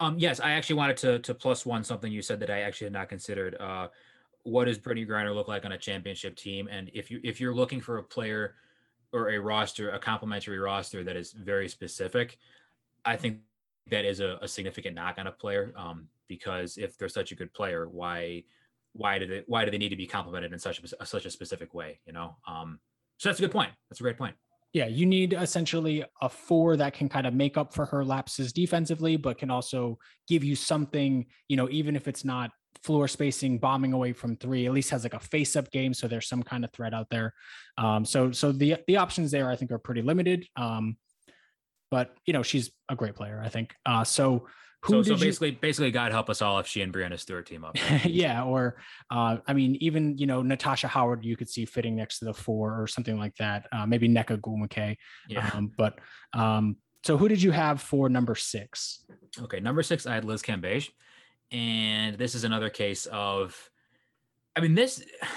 Um, 0.00 0.18
yes, 0.18 0.40
I 0.40 0.52
actually 0.52 0.76
wanted 0.76 0.96
to 0.98 1.18
to 1.20 1.34
plus 1.34 1.64
one 1.64 1.84
something 1.84 2.12
you 2.12 2.22
said 2.22 2.40
that 2.40 2.50
I 2.50 2.60
actually 2.60 2.86
had 2.86 2.92
not 2.92 3.08
considered. 3.08 3.56
Uh, 3.58 3.88
what 4.42 4.64
does 4.64 4.78
Brittney 4.78 5.06
Griner 5.06 5.34
look 5.34 5.48
like 5.48 5.64
on 5.64 5.72
a 5.72 5.78
championship 5.78 6.36
team? 6.36 6.68
And 6.70 6.90
if 6.92 7.10
you 7.10 7.20
if 7.22 7.40
you're 7.40 7.54
looking 7.54 7.80
for 7.80 7.98
a 7.98 8.02
player 8.02 8.56
or 9.12 9.30
a 9.30 9.38
roster, 9.38 9.90
a 9.90 9.98
complementary 9.98 10.58
roster 10.58 11.04
that 11.04 11.16
is 11.16 11.32
very 11.32 11.68
specific, 11.68 12.38
I 13.04 13.16
think 13.16 13.38
that 13.90 14.04
is 14.04 14.20
a, 14.20 14.38
a 14.42 14.48
significant 14.48 14.94
knock 14.94 15.16
on 15.18 15.26
a 15.26 15.32
player. 15.32 15.72
Um, 15.76 16.08
because 16.28 16.78
if 16.78 16.96
they're 16.96 17.08
such 17.08 17.30
a 17.30 17.34
good 17.34 17.52
player, 17.52 17.88
why 17.88 18.42
why 18.92 19.18
do 19.18 19.26
they 19.26 19.42
why 19.46 19.64
do 19.64 19.70
they 19.70 19.78
need 19.78 19.90
to 19.90 19.96
be 19.96 20.06
complimented 20.06 20.52
in 20.52 20.58
such 20.58 20.80
a 21.00 21.06
such 21.06 21.24
a 21.24 21.30
specific 21.30 21.74
way? 21.74 22.00
You 22.06 22.12
know, 22.12 22.36
um, 22.46 22.78
so 23.18 23.28
that's 23.28 23.38
a 23.38 23.42
good 23.42 23.52
point. 23.52 23.70
That's 23.88 24.00
a 24.00 24.02
great 24.02 24.18
point. 24.18 24.34
Yeah, 24.72 24.86
you 24.86 25.04
need 25.04 25.34
essentially 25.34 26.04
a 26.22 26.28
four 26.28 26.76
that 26.76 26.94
can 26.94 27.08
kind 27.08 27.26
of 27.26 27.34
make 27.34 27.58
up 27.58 27.74
for 27.74 27.84
her 27.86 28.04
lapses 28.04 28.52
defensively, 28.52 29.16
but 29.16 29.36
can 29.36 29.50
also 29.50 29.98
give 30.28 30.42
you 30.42 30.56
something. 30.56 31.26
You 31.48 31.56
know, 31.56 31.68
even 31.70 31.94
if 31.94 32.08
it's 32.08 32.24
not 32.24 32.50
floor 32.82 33.06
spacing, 33.06 33.58
bombing 33.58 33.92
away 33.92 34.12
from 34.12 34.36
three, 34.36 34.66
at 34.66 34.72
least 34.72 34.90
has 34.90 35.04
like 35.04 35.14
a 35.14 35.20
face 35.20 35.56
up 35.56 35.70
game, 35.70 35.92
so 35.94 36.08
there's 36.08 36.28
some 36.28 36.42
kind 36.42 36.64
of 36.64 36.72
threat 36.72 36.94
out 36.94 37.08
there. 37.10 37.34
Um, 37.78 38.04
so 38.04 38.32
so 38.32 38.52
the 38.52 38.76
the 38.86 38.96
options 38.96 39.30
there 39.30 39.50
I 39.50 39.56
think 39.56 39.70
are 39.72 39.78
pretty 39.78 40.02
limited. 40.02 40.46
Um, 40.56 40.96
but 41.90 42.16
you 42.24 42.32
know 42.32 42.42
she's 42.42 42.70
a 42.88 42.96
great 42.96 43.14
player, 43.14 43.40
I 43.44 43.48
think. 43.48 43.74
Uh, 43.84 44.04
so 44.04 44.46
who 44.82 45.04
so, 45.04 45.14
so 45.14 45.16
basically, 45.16 45.50
you... 45.50 45.56
basically, 45.60 45.90
God 45.92 46.10
help 46.10 46.28
us 46.28 46.42
all 46.42 46.58
if 46.58 46.66
she 46.66 46.82
and 46.82 46.92
Breanna 46.92 47.18
Stewart 47.18 47.46
team 47.46 47.64
up. 47.64 47.76
yeah, 48.04 48.42
or 48.42 48.76
uh, 49.10 49.36
I 49.46 49.52
mean, 49.52 49.76
even 49.76 50.18
you 50.18 50.26
know 50.26 50.42
Natasha 50.42 50.88
Howard, 50.88 51.24
you 51.24 51.36
could 51.36 51.48
see 51.48 51.64
fitting 51.64 51.94
next 51.94 52.18
to 52.18 52.24
the 52.24 52.34
four 52.34 52.80
or 52.80 52.88
something 52.88 53.16
like 53.16 53.36
that. 53.36 53.66
Uh, 53.70 53.86
maybe 53.86 54.08
Nneka 54.08 54.40
Ogwumike. 54.40 54.96
Yeah. 55.28 55.50
Um, 55.54 55.70
but 55.76 56.00
um, 56.32 56.76
so 57.04 57.16
who 57.16 57.28
did 57.28 57.40
you 57.40 57.52
have 57.52 57.80
for 57.80 58.08
number 58.08 58.34
six? 58.34 59.04
Okay, 59.40 59.60
number 59.60 59.84
six, 59.84 60.04
I 60.04 60.14
had 60.14 60.24
Liz 60.24 60.42
Cambage, 60.42 60.90
and 61.52 62.18
this 62.18 62.34
is 62.34 62.42
another 62.42 62.68
case 62.68 63.06
of, 63.06 63.70
I 64.56 64.60
mean, 64.60 64.74
this. 64.74 65.04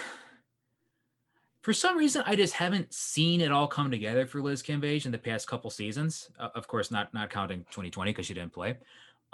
For 1.62 1.74
some 1.74 1.98
reason, 1.98 2.22
I 2.28 2.36
just 2.36 2.54
haven't 2.54 2.94
seen 2.94 3.42
it 3.42 3.52
all 3.52 3.66
come 3.66 3.90
together 3.90 4.28
for 4.28 4.40
Liz 4.40 4.62
Cambage 4.62 5.08
in 5.08 5.12
the 5.12 5.18
past 5.18 5.48
couple 5.48 5.72
seasons. 5.72 6.30
Uh, 6.40 6.50
of 6.54 6.68
course, 6.68 6.92
not 6.92 7.12
not 7.12 7.32
counting 7.32 7.62
2020 7.72 8.12
because 8.12 8.28
she 8.28 8.36
didn't 8.36 8.54
play. 8.54 8.76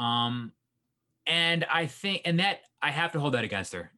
Um, 0.02 0.52
and 1.28 1.64
I 1.72 1.86
think, 1.86 2.24
and 2.26 2.40
that 2.40 2.62
I 2.82 2.90
have 2.90 3.12
to 3.12 3.20
hold 3.20 3.36
that 3.36 3.44
against 3.44 3.74
her. 3.74 3.92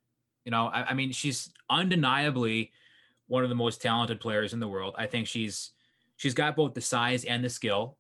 You 0.44 0.52
know, 0.52 0.68
I, 0.68 0.90
I, 0.90 0.94
mean, 0.94 1.14
she's 1.14 1.50
undeniably 1.70 2.72
one 3.28 3.44
of 3.44 3.50
the 3.50 3.56
most 3.56 3.82
talented 3.82 4.20
players 4.20 4.52
in 4.52 4.60
the 4.60 4.68
world. 4.68 4.96
I 4.98 5.08
think 5.08 5.28
she's 5.28 5.72
she's 6.18 6.34
got 6.34 6.58
both 6.58 6.74
the 6.74 6.82
size 6.82 7.24
and 7.24 7.42
the 7.42 7.50
skill, 7.50 7.98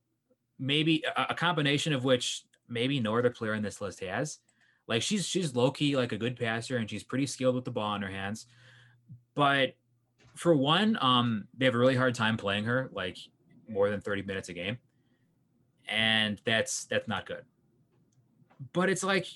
maybe 0.59 1.01
a, 1.15 1.27
a 1.29 1.33
combination 1.33 1.93
of 1.93 2.03
which 2.03 2.43
maybe 2.67 2.99
no 2.99 3.17
other 3.17 3.29
player 3.29 3.53
in 3.53 3.63
this 3.63 3.79
list 3.79 4.01
has. 4.01 4.39
Like 4.85 5.01
she's 5.01 5.25
she's 5.25 5.55
low 5.55 5.71
key 5.71 5.95
like 5.95 6.11
a 6.11 6.17
good 6.17 6.35
passer 6.35 6.75
and 6.75 6.89
she's 6.89 7.05
pretty 7.05 7.25
skilled 7.25 7.55
with 7.55 7.63
the 7.63 7.71
ball 7.71 7.95
in 7.95 8.01
her 8.01 8.11
hands. 8.11 8.47
But 9.33 9.75
for 10.35 10.53
one, 10.53 10.97
um, 10.99 11.47
they 11.57 11.65
have 11.65 11.75
a 11.75 11.77
really 11.77 11.95
hard 11.95 12.15
time 12.15 12.35
playing 12.35 12.65
her 12.65 12.89
like 12.91 13.17
more 13.69 13.89
than 13.89 14.01
30 14.01 14.23
minutes 14.23 14.49
a 14.49 14.53
game. 14.53 14.77
And 15.87 16.41
that's 16.43 16.83
that's 16.85 17.07
not 17.07 17.25
good 17.25 17.45
but 18.73 18.89
it's 18.89 19.03
like 19.03 19.27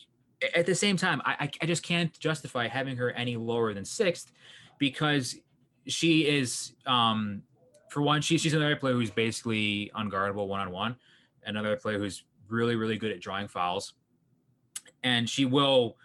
at 0.55 0.65
the 0.65 0.75
same 0.75 0.97
time, 0.97 1.21
I, 1.25 1.49
I 1.61 1.65
just 1.65 1.83
can't 1.83 2.17
justify 2.19 2.67
having 2.67 2.97
her 2.97 3.11
any 3.11 3.37
lower 3.37 3.73
than 3.73 3.85
sixth 3.85 4.31
because 4.79 5.35
she 5.87 6.27
is, 6.27 6.73
um, 6.85 7.41
for 7.89 8.01
one, 8.01 8.21
she, 8.21 8.37
she's 8.37 8.53
another 8.53 8.75
player 8.75 8.93
who's 8.93 9.09
basically 9.09 9.91
unguardable 9.95 10.47
one 10.47 10.59
on 10.59 10.71
one, 10.71 10.95
another 11.45 11.75
player 11.75 11.97
who's 11.97 12.23
really, 12.49 12.75
really 12.75 12.97
good 12.97 13.11
at 13.11 13.19
drawing 13.19 13.47
fouls, 13.47 13.93
and 15.03 15.29
she 15.29 15.45
will, 15.45 15.97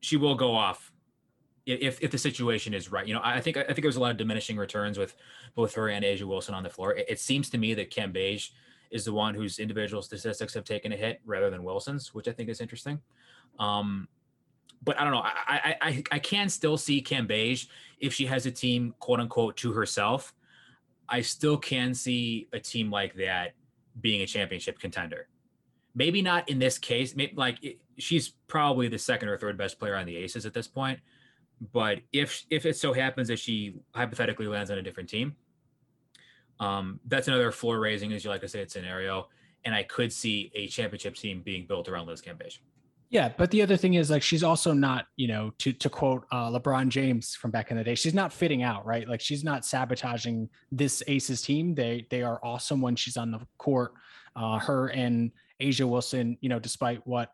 she 0.00 0.16
will 0.16 0.34
go 0.34 0.54
off 0.54 0.92
if 1.66 2.00
if 2.00 2.12
the 2.12 2.18
situation 2.18 2.72
is 2.72 2.92
right. 2.92 3.06
You 3.06 3.14
know, 3.14 3.20
I 3.22 3.40
think 3.40 3.56
I 3.56 3.64
think 3.64 3.82
there's 3.82 3.96
a 3.96 4.00
lot 4.00 4.12
of 4.12 4.16
diminishing 4.16 4.56
returns 4.56 4.98
with 4.98 5.16
both 5.54 5.74
her 5.74 5.88
and 5.88 6.04
A'ja 6.04 6.22
Wilson 6.22 6.54
on 6.54 6.62
the 6.62 6.70
floor. 6.70 6.94
It, 6.94 7.06
it 7.08 7.20
seems 7.20 7.50
to 7.50 7.58
me 7.58 7.74
that 7.74 7.90
Cambage 7.90 8.50
is 8.96 9.04
the 9.04 9.12
one 9.12 9.34
whose 9.34 9.60
individual 9.60 10.02
statistics 10.02 10.54
have 10.54 10.64
taken 10.64 10.92
a 10.92 10.96
hit 10.96 11.20
rather 11.24 11.50
than 11.50 11.62
Wilson's, 11.62 12.12
which 12.12 12.26
I 12.26 12.32
think 12.32 12.48
is 12.48 12.60
interesting. 12.60 13.00
Um, 13.60 14.08
but 14.82 14.98
I 14.98 15.04
don't 15.04 15.12
know. 15.12 15.22
I, 15.22 15.34
I 15.46 15.76
I 15.80 16.04
I 16.12 16.18
can 16.18 16.48
still 16.48 16.76
see 16.76 17.02
Cambage 17.02 17.68
if 18.00 18.12
she 18.12 18.26
has 18.26 18.46
a 18.46 18.50
team 18.50 18.94
quote 18.98 19.20
unquote 19.20 19.56
to 19.58 19.72
herself. 19.72 20.34
I 21.08 21.20
still 21.20 21.56
can 21.56 21.94
see 21.94 22.48
a 22.52 22.58
team 22.58 22.90
like 22.90 23.14
that 23.14 23.52
being 24.00 24.22
a 24.22 24.26
championship 24.26 24.78
contender. 24.78 25.28
Maybe 25.94 26.20
not 26.20 26.48
in 26.48 26.58
this 26.58 26.78
case. 26.78 27.14
Maybe 27.14 27.34
like 27.36 27.62
it, 27.62 27.78
she's 27.98 28.30
probably 28.48 28.88
the 28.88 28.98
second 28.98 29.28
or 29.28 29.38
third 29.38 29.56
best 29.56 29.78
player 29.78 29.96
on 29.96 30.06
the 30.06 30.16
Aces 30.16 30.46
at 30.46 30.52
this 30.52 30.66
point. 30.66 30.98
But 31.72 32.00
if 32.12 32.44
if 32.50 32.66
it 32.66 32.76
so 32.76 32.92
happens 32.92 33.28
that 33.28 33.38
she 33.38 33.76
hypothetically 33.94 34.46
lands 34.46 34.70
on 34.70 34.78
a 34.78 34.82
different 34.82 35.08
team, 35.08 35.36
um, 36.60 37.00
that's 37.06 37.28
another 37.28 37.50
floor 37.50 37.78
raising, 37.78 38.12
as 38.12 38.24
you 38.24 38.30
like 38.30 38.40
to 38.42 38.48
say, 38.48 38.66
scenario. 38.66 39.28
And 39.64 39.74
I 39.74 39.82
could 39.82 40.12
see 40.12 40.50
a 40.54 40.68
championship 40.68 41.16
team 41.16 41.42
being 41.42 41.66
built 41.66 41.88
around 41.88 42.06
Liz 42.06 42.22
Cambage. 42.22 42.58
Yeah, 43.08 43.30
but 43.36 43.50
the 43.52 43.62
other 43.62 43.76
thing 43.76 43.94
is 43.94 44.10
like 44.10 44.22
she's 44.22 44.42
also 44.42 44.72
not, 44.72 45.06
you 45.16 45.28
know, 45.28 45.52
to 45.58 45.72
to 45.72 45.88
quote 45.88 46.26
uh, 46.32 46.50
LeBron 46.50 46.88
James 46.88 47.36
from 47.36 47.52
back 47.52 47.70
in 47.70 47.76
the 47.76 47.84
day, 47.84 47.94
she's 47.94 48.14
not 48.14 48.32
fitting 48.32 48.62
out, 48.62 48.84
right? 48.84 49.08
Like 49.08 49.20
she's 49.20 49.44
not 49.44 49.64
sabotaging 49.64 50.48
this 50.72 51.02
Aces 51.06 51.42
team. 51.42 51.74
They 51.74 52.06
they 52.10 52.22
are 52.22 52.40
awesome 52.42 52.80
when 52.80 52.96
she's 52.96 53.16
on 53.16 53.30
the 53.30 53.40
court. 53.58 53.92
Uh, 54.34 54.58
her 54.58 54.88
and 54.88 55.30
A'ja 55.62 55.88
Wilson, 55.88 56.36
you 56.40 56.48
know, 56.48 56.58
despite 56.58 57.06
what 57.06 57.30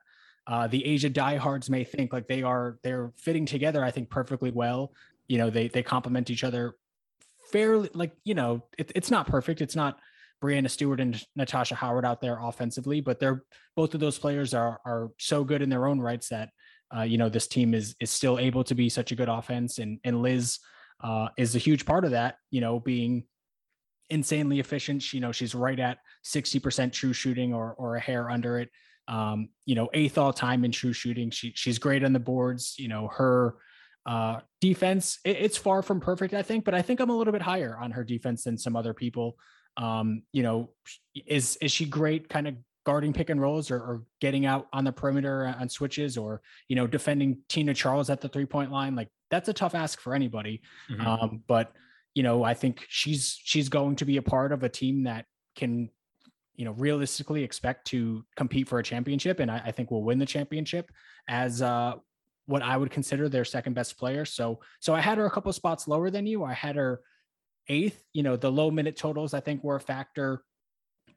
uh, 0.47 0.67
the 0.67 0.83
A'ja 0.83 1.13
diehards 1.13 1.71
may 1.71 1.85
think, 1.85 2.13
like 2.13 2.29
they 2.29 2.43
are 2.43 2.79
they're 2.83 3.13
fitting 3.17 3.47
together, 3.47 3.83
I 3.83 3.91
think, 3.91 4.11
perfectly 4.11 4.51
well. 4.51 4.93
You 5.27 5.39
know, 5.39 5.49
they 5.49 5.69
they 5.69 5.83
complement 5.83 6.29
each 6.29 6.45
other 6.45 6.77
fairly 7.53 7.91
like 7.95 8.13
you 8.25 8.35
know 8.35 8.65
it, 8.79 8.91
it's 8.95 9.11
not 9.11 9.27
perfect. 9.27 9.61
It's 9.61 9.77
not 9.77 9.99
Breanna 10.43 10.69
Stewart 10.69 11.01
and 11.01 11.23
Natasha 11.37 11.75
Howard 11.75 12.05
out 12.05 12.21
there 12.21 12.39
offensively, 12.41 13.01
but 13.01 13.21
they're 13.21 13.45
both 13.77 13.95
of 13.95 14.01
those 14.01 14.19
players 14.19 14.55
are 14.55 14.81
are 14.85 15.11
so 15.19 15.45
good 15.45 15.63
in 15.63 15.69
their 15.69 15.87
own 15.87 16.01
rights 16.01 16.29
that 16.31 16.51
uh, 16.95 17.03
you 17.03 17.19
know 17.19 17.29
this 17.29 17.47
team 17.47 17.75
is 17.75 17.95
is 18.01 18.11
still 18.11 18.39
able 18.39 18.65
to 18.65 18.75
be 18.75 18.89
such 18.89 19.13
a 19.13 19.15
good 19.15 19.29
offense, 19.29 19.79
and 19.79 20.01
and 20.05 20.21
Liz 20.21 20.59
uh, 21.03 21.29
is 21.39 21.55
a 21.55 21.61
huge 21.61 21.87
part 21.87 22.05
of 22.05 22.11
that. 22.11 22.37
You 22.51 22.61
know, 22.61 22.81
being 22.81 23.25
insanely 24.11 24.61
efficient. 24.61 25.03
She, 25.03 25.17
you 25.17 25.21
know, 25.21 25.33
she's 25.33 25.55
right 25.55 25.79
at 25.79 25.99
sixty 26.23 26.59
percent 26.59 26.93
true 26.93 27.13
shooting 27.13 27.55
or 27.55 27.75
or 27.75 27.97
a 27.97 28.01
hair 28.01 28.29
under 28.29 28.59
it. 28.59 28.71
Um, 29.09 29.49
you 29.65 29.75
know, 29.75 29.89
eighth 29.95 30.19
all 30.19 30.33
time 30.33 30.65
in 30.65 30.73
true 30.73 30.93
shooting. 30.93 31.31
She 31.31 31.53
she's 31.55 31.79
great 31.79 32.05
on 32.05 32.13
the 32.13 32.21
boards. 32.21 32.75
You 32.79 32.89
know, 32.89 33.09
her 33.09 33.57
uh, 34.07 34.41
defense, 34.61 35.19
it, 35.25 35.37
it's 35.39 35.57
far 35.57 35.83
from 35.83 36.01
perfect, 36.01 36.35
I 36.35 36.43
think, 36.43 36.65
but 36.65 36.75
I 36.75 36.83
think 36.83 37.01
I'm 37.01 37.11
a 37.11 37.17
little 37.17 37.33
bit 37.33 37.43
higher 37.43 37.77
on 37.81 37.91
her 37.93 38.05
defense 38.05 38.45
than 38.45 38.59
some 38.59 38.77
other 38.77 38.95
people. 38.95 39.37
Um, 39.77 40.23
you 40.33 40.43
know, 40.43 40.71
is 41.27 41.57
is 41.57 41.73
she 41.73 41.87
great 41.87 42.29
kind 42.29 42.47
of 42.47 42.57
guarding 42.85 43.13
pick 43.13 43.31
and 43.31 43.41
rolls 43.41 43.71
or, 43.71 43.77
or 43.77 44.03
getting 44.21 44.45
out 44.45 44.67
on 44.73 44.85
the 44.85 44.93
perimeter 44.93 45.55
on 45.59 45.69
switches 45.69 46.19
or 46.19 46.43
you 46.69 46.77
know 46.77 46.87
defending 46.87 47.39
Tina 47.49 47.73
Charles 47.73 48.11
at 48.11 48.21
the 48.21 48.29
three 48.29 48.47
point 48.47 48.71
line? 48.71 48.95
Like 48.95 49.09
that's 49.31 49.49
a 49.49 49.53
tough 49.53 49.75
ask 49.75 50.01
for 50.01 50.15
anybody. 50.15 50.63
Mm-hmm. 50.91 51.07
Um, 51.07 51.43
but 51.47 51.73
you 52.15 52.23
know, 52.23 52.43
I 52.45 52.55
think 52.55 52.85
she's 52.89 53.39
she's 53.43 53.69
going 53.69 53.97
to 53.97 54.05
be 54.05 54.19
a 54.19 54.23
part 54.23 54.53
of 54.53 54.63
a 54.63 54.69
team 54.69 55.05
that 55.05 55.27
can 55.57 55.89
you 56.55 56.65
know 56.65 56.73
realistically 56.73 57.43
expect 57.43 57.87
to 57.89 58.25
compete 58.37 58.69
for 58.69 58.79
a 58.79 58.83
championship 58.83 59.41
and 59.41 59.51
I, 59.51 59.63
I, 59.67 59.73
think 59.73 59.91
we'll 59.91 60.03
win 60.03 60.19
the 60.19 60.27
championship 60.27 60.91
as 61.29 61.63
uh 61.63 61.95
what 62.47 62.63
I 62.63 62.77
would 62.77 62.91
consider 62.91 63.29
their 63.29 63.45
second 63.45 63.75
best 63.75 63.99
player. 63.99 64.25
So 64.25 64.61
so 64.81 64.95
I 64.95 65.01
had 65.01 65.19
her 65.19 65.27
a 65.27 65.31
couple 65.31 65.53
spots 65.53 65.87
lower 65.89 66.11
than 66.11 66.27
you. 66.27 66.45
I 66.45 66.53
had 66.53 66.77
her 66.77 67.01
eighth. 67.69 68.03
You 68.13 68.23
know, 68.23 68.37
the 68.37 68.51
low 68.51 68.71
minute 68.71 68.97
totals 68.97 69.35
I 69.35 69.41
think 69.41 69.63
were 69.63 69.77
a 69.77 69.81
factor. 69.81 70.43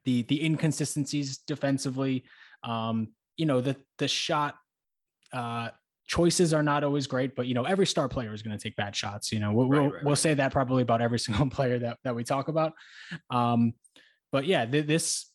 The 0.04 0.22
the 0.22 0.44
inconsistencies 0.44 1.38
defensively. 1.38 2.24
Um, 2.62 3.08
you 3.36 3.46
know, 3.46 3.60
the 3.60 3.76
the 3.98 4.08
shot 4.08 4.56
uh 5.32 5.70
choices 6.06 6.54
are 6.54 6.62
not 6.62 6.84
always 6.84 7.06
great, 7.06 7.34
but 7.34 7.46
you 7.46 7.54
know, 7.54 7.64
every 7.64 7.86
star 7.86 8.08
player 8.08 8.32
is 8.32 8.42
going 8.42 8.56
to 8.56 8.62
take 8.62 8.76
bad 8.76 8.94
shots. 8.94 9.32
You 9.32 9.40
know, 9.40 9.52
we'll 9.52 9.68
right, 9.68 9.78
right, 9.78 9.92
we'll 10.04 10.12
right. 10.12 10.18
say 10.18 10.34
that 10.34 10.52
probably 10.52 10.82
about 10.82 11.02
every 11.02 11.18
single 11.26 11.50
player 11.50 11.78
that 11.80 11.98
that 12.04 12.14
we 12.14 12.24
talk 12.24 12.48
about. 12.48 12.72
Um, 13.30 13.74
but 14.32 14.46
yeah, 14.46 14.64
th- 14.64 14.86
this 14.86 15.26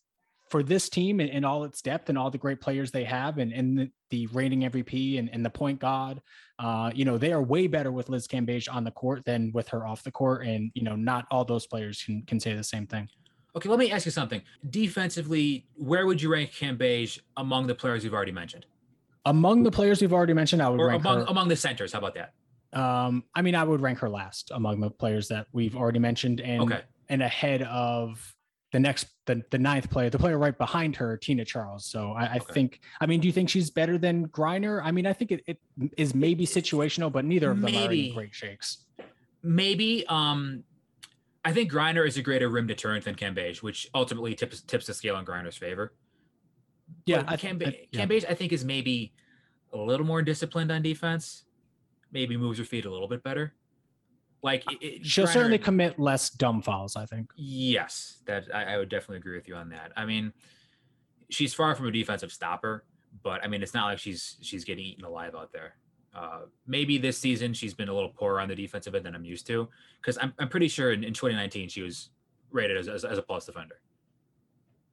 for 0.52 0.62
this 0.62 0.90
team 0.90 1.18
and, 1.18 1.30
and, 1.30 1.46
all 1.46 1.64
its 1.64 1.80
depth 1.80 2.10
and 2.10 2.18
all 2.18 2.30
the 2.30 2.36
great 2.36 2.60
players 2.60 2.90
they 2.90 3.04
have 3.04 3.38
and, 3.38 3.54
and 3.54 3.78
the, 3.78 3.90
the 4.10 4.26
reigning 4.28 4.70
MVP 4.70 5.18
and, 5.18 5.30
and 5.32 5.42
the 5.42 5.48
point 5.48 5.80
guard, 5.80 6.20
uh, 6.58 6.90
you 6.94 7.06
know, 7.06 7.16
they 7.16 7.32
are 7.32 7.42
way 7.42 7.66
better 7.66 7.90
with 7.90 8.10
Liz 8.10 8.28
Cambage 8.28 8.68
on 8.70 8.84
the 8.84 8.90
court 8.90 9.24
than 9.24 9.50
with 9.54 9.66
her 9.68 9.86
off 9.86 10.02
the 10.02 10.10
court. 10.10 10.46
And, 10.46 10.70
you 10.74 10.82
know, 10.82 10.94
not 10.94 11.26
all 11.30 11.46
those 11.46 11.66
players 11.66 12.02
can, 12.04 12.20
can 12.26 12.38
say 12.38 12.54
the 12.54 12.62
same 12.62 12.86
thing. 12.86 13.08
Okay, 13.56 13.70
let 13.70 13.78
me 13.78 13.90
ask 13.90 14.04
you 14.04 14.12
something. 14.12 14.42
Defensively, 14.68 15.66
where 15.74 16.06
would 16.06 16.20
you 16.20 16.30
rank 16.30 16.52
Cambage 16.52 17.18
among 17.38 17.66
the 17.66 17.74
players 17.74 18.04
you've 18.04 18.14
already 18.14 18.30
mentioned? 18.30 18.66
Among 19.24 19.62
the 19.62 19.70
players 19.70 20.02
we've 20.02 20.12
already 20.12 20.34
mentioned, 20.34 20.60
I 20.60 20.68
would 20.68 20.80
or 20.80 20.88
rank 20.88 21.02
among 21.02 21.20
her, 21.20 21.24
among 21.28 21.48
the 21.48 21.56
centers. 21.56 21.94
How 21.94 21.98
about 21.98 22.14
that? 22.14 22.34
Um, 22.78 23.24
I 23.34 23.40
mean, 23.40 23.54
I 23.54 23.64
would 23.64 23.80
rank 23.80 24.00
her 24.00 24.10
last 24.10 24.50
among 24.54 24.80
the 24.80 24.90
players 24.90 25.28
that 25.28 25.46
we've 25.52 25.76
already 25.76 25.98
mentioned, 25.98 26.40
and 26.40 26.62
okay. 26.62 26.80
and 27.08 27.22
ahead 27.22 27.62
of 27.62 28.34
the 28.72 28.80
next 28.80 29.06
the, 29.26 29.42
the 29.50 29.58
ninth 29.58 29.90
player, 29.90 30.10
the 30.10 30.18
player 30.18 30.38
right 30.38 30.56
behind 30.56 30.96
her, 30.96 31.16
Tina 31.16 31.44
Charles. 31.44 31.84
So 31.84 32.12
I, 32.12 32.24
I 32.24 32.36
okay. 32.36 32.52
think, 32.52 32.80
I 33.00 33.06
mean, 33.06 33.20
do 33.20 33.28
you 33.28 33.32
think 33.32 33.48
she's 33.48 33.70
better 33.70 33.98
than 33.98 34.28
Griner? 34.28 34.80
I 34.82 34.90
mean, 34.90 35.06
I 35.06 35.12
think 35.12 35.30
it, 35.30 35.44
it 35.46 35.58
is 35.96 36.14
maybe 36.14 36.46
situational, 36.46 37.10
but 37.12 37.24
neither 37.24 37.50
of 37.50 37.60
them 37.60 37.72
maybe. 37.72 38.06
are 38.06 38.08
in 38.08 38.14
great 38.14 38.34
shakes. 38.34 38.84
Maybe. 39.42 40.04
Um, 40.08 40.64
I 41.44 41.52
think 41.52 41.70
Griner 41.70 42.06
is 42.06 42.16
a 42.16 42.22
greater 42.22 42.48
rim 42.48 42.66
deterrent 42.66 43.04
than 43.04 43.14
Cambage, 43.14 43.62
which 43.62 43.88
ultimately 43.94 44.34
tips 44.34 44.60
tips 44.62 44.86
the 44.86 44.94
scale 44.94 45.16
in 45.18 45.24
Griner's 45.24 45.56
favor. 45.56 45.92
Yeah, 47.06 47.24
I, 47.26 47.36
Cambage, 47.36 47.68
I, 47.68 47.86
yeah. 47.90 48.04
Cambage, 48.04 48.24
I 48.28 48.34
think, 48.34 48.52
is 48.52 48.64
maybe 48.64 49.12
a 49.72 49.78
little 49.78 50.06
more 50.06 50.22
disciplined 50.22 50.70
on 50.70 50.82
defense. 50.82 51.44
Maybe 52.12 52.36
moves 52.36 52.58
her 52.58 52.64
feet 52.64 52.84
a 52.84 52.90
little 52.90 53.08
bit 53.08 53.22
better. 53.22 53.54
Like 54.42 54.64
it, 54.80 55.06
she'll 55.06 55.26
Griner, 55.26 55.32
certainly 55.32 55.58
commit 55.58 55.98
less 55.98 56.30
dumb 56.30 56.62
fouls. 56.62 56.96
I 56.96 57.06
think. 57.06 57.30
Yes, 57.36 58.18
that 58.26 58.44
I, 58.52 58.74
I 58.74 58.78
would 58.78 58.88
definitely 58.88 59.18
agree 59.18 59.36
with 59.36 59.46
you 59.46 59.54
on 59.54 59.68
that. 59.70 59.92
I 59.96 60.04
mean, 60.04 60.32
she's 61.30 61.54
far 61.54 61.74
from 61.74 61.86
a 61.86 61.92
defensive 61.92 62.32
stopper, 62.32 62.84
but 63.22 63.44
I 63.44 63.48
mean, 63.48 63.62
it's 63.62 63.74
not 63.74 63.86
like 63.86 63.98
she's 63.98 64.36
she's 64.42 64.64
getting 64.64 64.84
eaten 64.84 65.04
alive 65.04 65.34
out 65.34 65.52
there. 65.52 65.74
Uh, 66.14 66.40
maybe 66.66 66.98
this 66.98 67.16
season 67.16 67.54
she's 67.54 67.72
been 67.72 67.88
a 67.88 67.94
little 67.94 68.10
poorer 68.10 68.40
on 68.40 68.48
the 68.48 68.54
defensive 68.54 68.94
end 68.94 69.06
than 69.06 69.14
I'm 69.14 69.24
used 69.24 69.46
to, 69.46 69.68
because 70.00 70.18
I'm 70.20 70.34
I'm 70.38 70.48
pretty 70.48 70.68
sure 70.68 70.92
in, 70.92 71.04
in 71.04 71.14
2019 71.14 71.68
she 71.68 71.82
was 71.82 72.10
rated 72.50 72.76
as, 72.76 72.88
as, 72.88 73.04
as 73.04 73.18
a 73.18 73.22
plus 73.22 73.46
defender. 73.46 73.76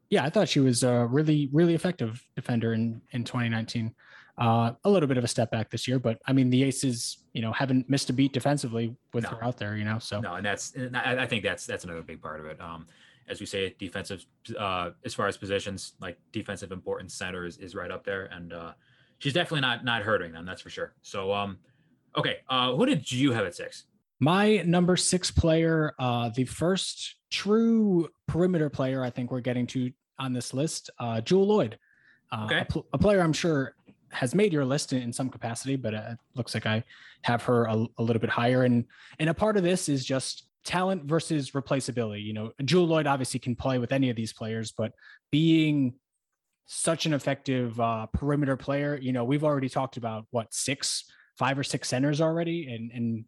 Yeah, 0.09 0.23
I 0.23 0.29
thought 0.29 0.47
she 0.47 0.59
was 0.59 0.83
a 0.83 1.07
really 1.07 1.49
really 1.51 1.73
effective 1.73 2.23
defender 2.35 2.73
in 2.73 3.01
in 3.11 3.23
2019. 3.23 3.95
Uh, 4.39 4.71
a 4.85 4.89
little 4.89 5.07
bit 5.07 5.17
of 5.17 5.23
a 5.23 5.27
step 5.27 5.51
back 5.51 5.69
this 5.69 5.85
year, 5.87 5.99
but 5.99 6.17
I 6.25 6.31
mean 6.31 6.49
the 6.49 6.63
Aces, 6.63 7.25
you 7.33 7.41
know, 7.41 7.51
haven't 7.51 7.89
missed 7.89 8.09
a 8.09 8.13
beat 8.13 8.31
defensively 8.31 8.95
with 9.13 9.25
no. 9.25 9.31
her 9.31 9.43
out 9.43 9.57
there, 9.57 9.75
you 9.75 9.83
know. 9.83 9.99
So 9.99 10.21
no, 10.21 10.35
and 10.35 10.45
that's 10.45 10.73
and 10.75 10.95
I, 10.95 11.23
I, 11.23 11.25
think 11.27 11.43
that's 11.43 11.65
that's 11.65 11.83
another 11.83 12.01
big 12.01 12.21
part 12.21 12.39
of 12.39 12.45
it. 12.45 12.59
Um, 12.61 12.87
as 13.27 13.41
we 13.41 13.45
say, 13.45 13.75
defensive 13.77 14.25
uh, 14.57 14.91
as 15.03 15.13
far 15.13 15.27
as 15.27 15.35
positions, 15.35 15.93
like 15.99 16.17
defensive 16.31 16.71
importance 16.71 17.13
center 17.13 17.45
is, 17.45 17.57
is 17.57 17.75
right 17.75 17.91
up 17.91 18.05
there, 18.05 18.25
and 18.31 18.53
uh, 18.53 18.71
she's 19.19 19.33
definitely 19.33 19.61
not 19.61 19.83
not 19.83 20.03
hurting 20.03 20.31
them, 20.31 20.45
that's 20.45 20.61
for 20.61 20.69
sure. 20.69 20.93
So 21.01 21.33
um, 21.33 21.57
okay, 22.17 22.37
uh, 22.49 22.73
who 22.73 22.85
did 22.85 23.11
you 23.11 23.33
have 23.33 23.45
at 23.45 23.55
six? 23.55 23.85
My 24.21 24.57
number 24.65 24.97
six 24.97 25.31
player, 25.31 25.93
uh, 25.99 26.29
the 26.29 26.45
first 26.45 27.15
true 27.29 28.09
perimeter 28.27 28.69
player 28.69 29.03
I 29.03 29.09
think 29.09 29.31
we're 29.31 29.39
getting 29.39 29.67
to 29.67 29.91
on 30.17 30.33
this 30.33 30.53
list, 30.53 30.89
uh, 30.99 31.21
Jewell 31.21 31.47
Loyd. 31.47 31.75
Uh, 32.31 32.45
okay. 32.45 32.59
A, 32.59 32.65
pl- 32.65 32.85
a, 32.93 32.97
player 32.97 33.21
I'm 33.21 33.33
sure 33.33 33.75
has 34.11 34.35
made 34.35 34.53
your 34.53 34.65
list 34.65 34.93
in, 34.93 35.01
in 35.01 35.13
some 35.13 35.29
capacity, 35.29 35.75
but 35.75 35.93
it 35.93 36.17
looks 36.35 36.53
like 36.53 36.65
I 36.65 36.83
have 37.23 37.43
her 37.43 37.65
a, 37.65 37.85
a, 37.97 38.03
little 38.03 38.19
bit 38.19 38.29
higher. 38.29 38.63
And 38.63 38.85
and 39.19 39.29
a 39.29 39.33
part 39.33 39.57
of 39.57 39.63
this 39.63 39.89
is 39.89 40.05
just 40.05 40.47
talent 40.65 41.05
versus 41.05 41.51
replaceability. 41.51 42.23
You 42.23 42.33
know, 42.33 42.51
Jewell 42.63 42.87
Loyd 42.87 43.07
obviously 43.07 43.39
can 43.39 43.55
play 43.55 43.77
with 43.77 43.91
any 43.91 44.09
of 44.09 44.15
these 44.15 44.33
players, 44.33 44.71
but 44.71 44.93
being 45.31 45.93
such 46.65 47.05
an 47.05 47.13
effective 47.13 47.79
uh, 47.79 48.05
perimeter 48.07 48.55
player, 48.55 48.97
you 49.01 49.11
know, 49.11 49.23
we've 49.23 49.43
already 49.43 49.69
talked 49.69 49.97
about 49.97 50.25
what 50.31 50.53
six, 50.53 51.05
five 51.37 51.57
or 51.57 51.63
six 51.63 51.87
centers 51.87 52.21
already, 52.21 52.71
and 52.73 52.91
and 52.91 53.25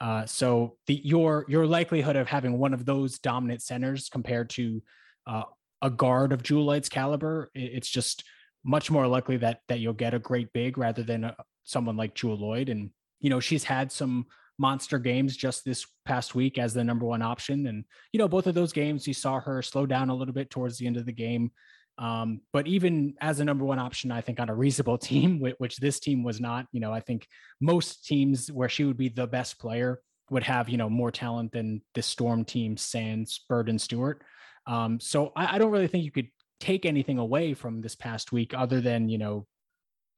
uh, 0.00 0.26
so 0.26 0.76
the 0.86 0.94
your 1.04 1.44
your 1.48 1.66
likelihood 1.66 2.16
of 2.16 2.26
having 2.26 2.58
one 2.58 2.74
of 2.74 2.84
those 2.84 3.18
dominant 3.18 3.62
centers 3.62 4.08
compared 4.08 4.50
to 4.50 4.82
uh, 5.26 5.42
a 5.82 5.90
guard 5.90 6.32
of 6.32 6.42
Jewell 6.42 6.64
Loyd's 6.64 6.88
caliber, 6.88 7.50
it's 7.54 7.88
just 7.88 8.24
much 8.64 8.90
more 8.90 9.06
likely 9.06 9.36
that 9.38 9.60
that 9.68 9.80
you'll 9.80 9.92
get 9.92 10.14
a 10.14 10.18
great 10.18 10.52
big 10.52 10.78
rather 10.78 11.02
than 11.02 11.24
a, 11.24 11.28
uh, 11.28 11.42
someone 11.64 11.96
like 11.96 12.14
Jewell 12.14 12.38
Loyd. 12.38 12.70
And 12.70 12.90
you 13.20 13.30
know, 13.30 13.40
she's 13.40 13.64
had 13.64 13.92
some 13.92 14.26
monster 14.58 14.98
games 14.98 15.36
just 15.36 15.64
this 15.64 15.86
past 16.04 16.34
week 16.34 16.58
as 16.58 16.74
the 16.74 16.84
number 16.84 17.06
one 17.06 17.22
option. 17.22 17.66
And 17.66 17.84
you 18.12 18.18
know, 18.18 18.28
both 18.28 18.46
of 18.46 18.54
those 18.54 18.72
games, 18.72 19.06
you 19.06 19.14
saw 19.14 19.40
her 19.40 19.62
slow 19.62 19.86
down 19.86 20.10
a 20.10 20.14
little 20.14 20.34
bit 20.34 20.50
towards 20.50 20.78
the 20.78 20.86
end 20.86 20.96
of 20.96 21.06
the 21.06 21.12
game. 21.12 21.50
Um, 21.98 22.40
but 22.52 22.66
even 22.66 23.14
as 23.20 23.40
a 23.40 23.44
number 23.44 23.64
one 23.64 23.78
option, 23.78 24.10
I 24.10 24.22
think 24.22 24.40
on 24.40 24.48
a 24.48 24.54
reasonable 24.54 24.98
team, 25.10 25.40
which 25.58 25.76
this 25.76 26.00
team 26.00 26.22
was 26.22 26.40
not, 26.40 26.66
you 26.72 26.80
know, 26.80 26.92
I 26.92 27.00
think 27.00 27.26
most 27.60 28.06
teams 28.06 28.50
where 28.50 28.68
she 28.68 28.84
would 28.84 28.96
be 28.96 29.08
the 29.08 29.26
best 29.26 29.58
player 29.58 30.00
would 30.30 30.44
have, 30.44 30.68
you 30.68 30.78
know, 30.78 30.88
more 30.88 31.10
talent 31.10 31.52
than 31.52 31.82
the 31.94 32.02
Storm 32.02 32.44
team, 32.44 32.76
Sands, 32.76 33.44
Bird, 33.48 33.68
and 33.68 33.80
Stewart. 33.80 34.22
Um, 34.66 35.00
so 35.00 35.32
I, 35.36 35.56
I, 35.56 35.58
don't 35.58 35.72
really 35.72 35.88
think 35.88 36.04
you 36.04 36.12
could 36.12 36.28
take 36.60 36.84
anything 36.84 37.18
away 37.18 37.54
from 37.54 37.80
this 37.80 37.96
past 37.96 38.32
week 38.32 38.54
other 38.54 38.80
than 38.80 39.08
you 39.08 39.18
know 39.18 39.46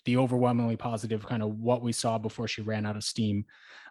the 0.05 0.17
overwhelmingly 0.17 0.77
positive 0.77 1.25
kind 1.25 1.43
of 1.43 1.51
what 1.59 1.81
we 1.81 1.93
saw 1.93 2.19
before 2.19 2.49
she 2.49 2.61
ran 2.61 2.85
out 2.85 2.97
of 2.97 3.05
steam. 3.05 3.45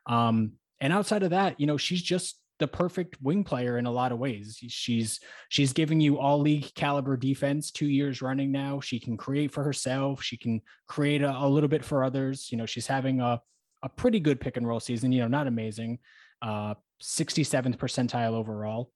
Um, 0.05 0.53
and 0.81 0.91
outside 0.91 1.23
of 1.23 1.29
that 1.29 1.59
you 1.59 1.65
know 1.65 1.77
she's 1.77 2.01
just 2.01 2.37
the 2.59 2.67
perfect 2.67 3.17
wing 3.23 3.43
player 3.43 3.79
in 3.79 3.87
a 3.87 3.91
lot 3.91 4.11
of 4.11 4.19
ways. 4.19 4.59
She's 4.67 5.19
she's 5.49 5.73
giving 5.73 5.99
you 5.99 6.19
all 6.19 6.39
league 6.39 6.71
caliber 6.75 7.17
defense 7.17 7.71
two 7.71 7.87
years 7.87 8.21
running 8.21 8.51
now. 8.51 8.79
She 8.79 8.99
can 8.99 9.17
create 9.17 9.51
for 9.51 9.63
herself. 9.63 10.21
She 10.21 10.37
can 10.37 10.61
create 10.87 11.23
a, 11.23 11.35
a 11.35 11.49
little 11.49 11.69
bit 11.69 11.83
for 11.83 12.03
others. 12.03 12.51
You 12.51 12.59
know 12.59 12.67
she's 12.67 12.85
having 12.85 13.19
a, 13.19 13.41
a 13.81 13.89
pretty 13.89 14.19
good 14.19 14.39
pick 14.39 14.57
and 14.57 14.67
roll 14.67 14.79
season 14.79 15.11
you 15.11 15.21
know 15.21 15.27
not 15.27 15.47
amazing 15.47 15.97
uh 16.43 16.75
67th 17.01 17.77
percentile 17.77 18.33
overall. 18.33 18.91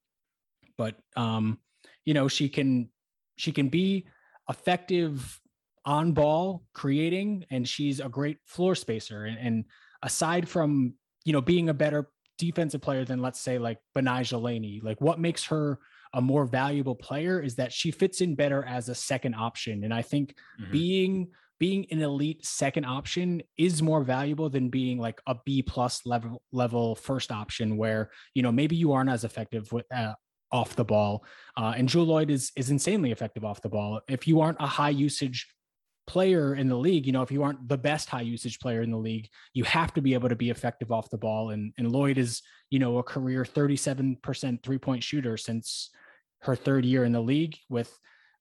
But 0.78 0.94
um 1.16 1.58
you 2.04 2.14
know 2.14 2.28
she 2.28 2.48
can 2.48 2.88
she 3.36 3.52
can 3.52 3.68
be 3.68 4.06
effective 4.48 5.40
on 5.84 6.12
ball 6.12 6.64
creating 6.74 7.44
and 7.50 7.66
she's 7.68 8.00
a 8.00 8.08
great 8.08 8.38
floor 8.44 8.74
spacer 8.74 9.24
and, 9.24 9.38
and, 9.38 9.64
aside 10.02 10.46
from 10.46 10.92
you 11.24 11.32
know 11.32 11.40
being 11.40 11.70
a 11.70 11.74
better 11.74 12.10
defensive 12.38 12.82
player 12.82 13.04
than 13.04 13.22
let's 13.22 13.40
say 13.40 13.58
like 13.58 13.78
Betnijah 13.96 14.40
Laney 14.40 14.78
like 14.84 15.00
what 15.00 15.18
makes 15.18 15.44
her 15.46 15.78
a 16.12 16.20
more 16.20 16.44
valuable 16.44 16.94
player 16.94 17.40
is 17.40 17.56
that 17.56 17.72
she 17.72 17.90
fits 17.90 18.20
in 18.20 18.34
better 18.34 18.62
as 18.64 18.88
a 18.88 18.94
second 18.94 19.34
option 19.34 19.84
and 19.84 19.94
I 19.94 20.02
think 20.02 20.34
mm-hmm. 20.60 20.70
being 20.70 21.28
being 21.58 21.86
an 21.90 22.02
elite 22.02 22.44
second 22.44 22.84
option 22.84 23.42
is 23.56 23.82
more 23.82 24.04
valuable 24.04 24.50
than 24.50 24.68
being 24.68 24.98
like 24.98 25.20
a 25.26 25.36
B 25.46 25.62
plus 25.62 26.04
level 26.04 26.42
level 26.52 26.94
first 26.94 27.32
option 27.32 27.78
where 27.78 28.10
you 28.34 28.42
know 28.42 28.52
maybe 28.52 28.76
you 28.76 28.92
aren't 28.92 29.10
as 29.10 29.24
effective 29.24 29.72
with 29.72 29.86
uh, 29.92 30.12
off 30.52 30.76
the 30.76 30.84
ball. 30.84 31.24
Uh, 31.56 31.74
and 31.76 31.88
Jewell 31.88 32.06
Loyd 32.06 32.30
is 32.30 32.52
is 32.56 32.70
insanely 32.70 33.12
effective 33.12 33.44
off 33.44 33.62
the 33.62 33.68
ball. 33.68 34.00
If 34.08 34.26
you 34.26 34.40
aren't 34.40 34.60
a 34.60 34.66
high 34.66 34.90
usage 34.90 35.46
player 36.06 36.54
in 36.54 36.68
the 36.68 36.76
league, 36.76 37.06
you 37.06 37.12
know, 37.12 37.22
if 37.22 37.32
you 37.32 37.42
aren't 37.42 37.68
the 37.68 37.78
best 37.78 38.08
high 38.08 38.20
usage 38.22 38.60
player 38.60 38.82
in 38.82 38.90
the 38.90 38.96
league, 38.96 39.28
you 39.54 39.64
have 39.64 39.92
to 39.94 40.00
be 40.00 40.14
able 40.14 40.28
to 40.28 40.36
be 40.36 40.50
effective 40.50 40.92
off 40.92 41.10
the 41.10 41.18
ball. 41.18 41.50
And 41.50 41.72
and 41.78 41.88
Loyd 41.88 42.18
is, 42.18 42.42
you 42.70 42.78
know, 42.78 42.98
a 42.98 43.02
career 43.02 43.44
37% 43.44 44.62
three-point 44.62 45.02
shooter 45.02 45.36
since 45.36 45.90
her 46.40 46.54
third 46.54 46.84
year 46.84 47.04
in 47.04 47.12
the 47.12 47.20
league 47.20 47.56
with 47.68 47.98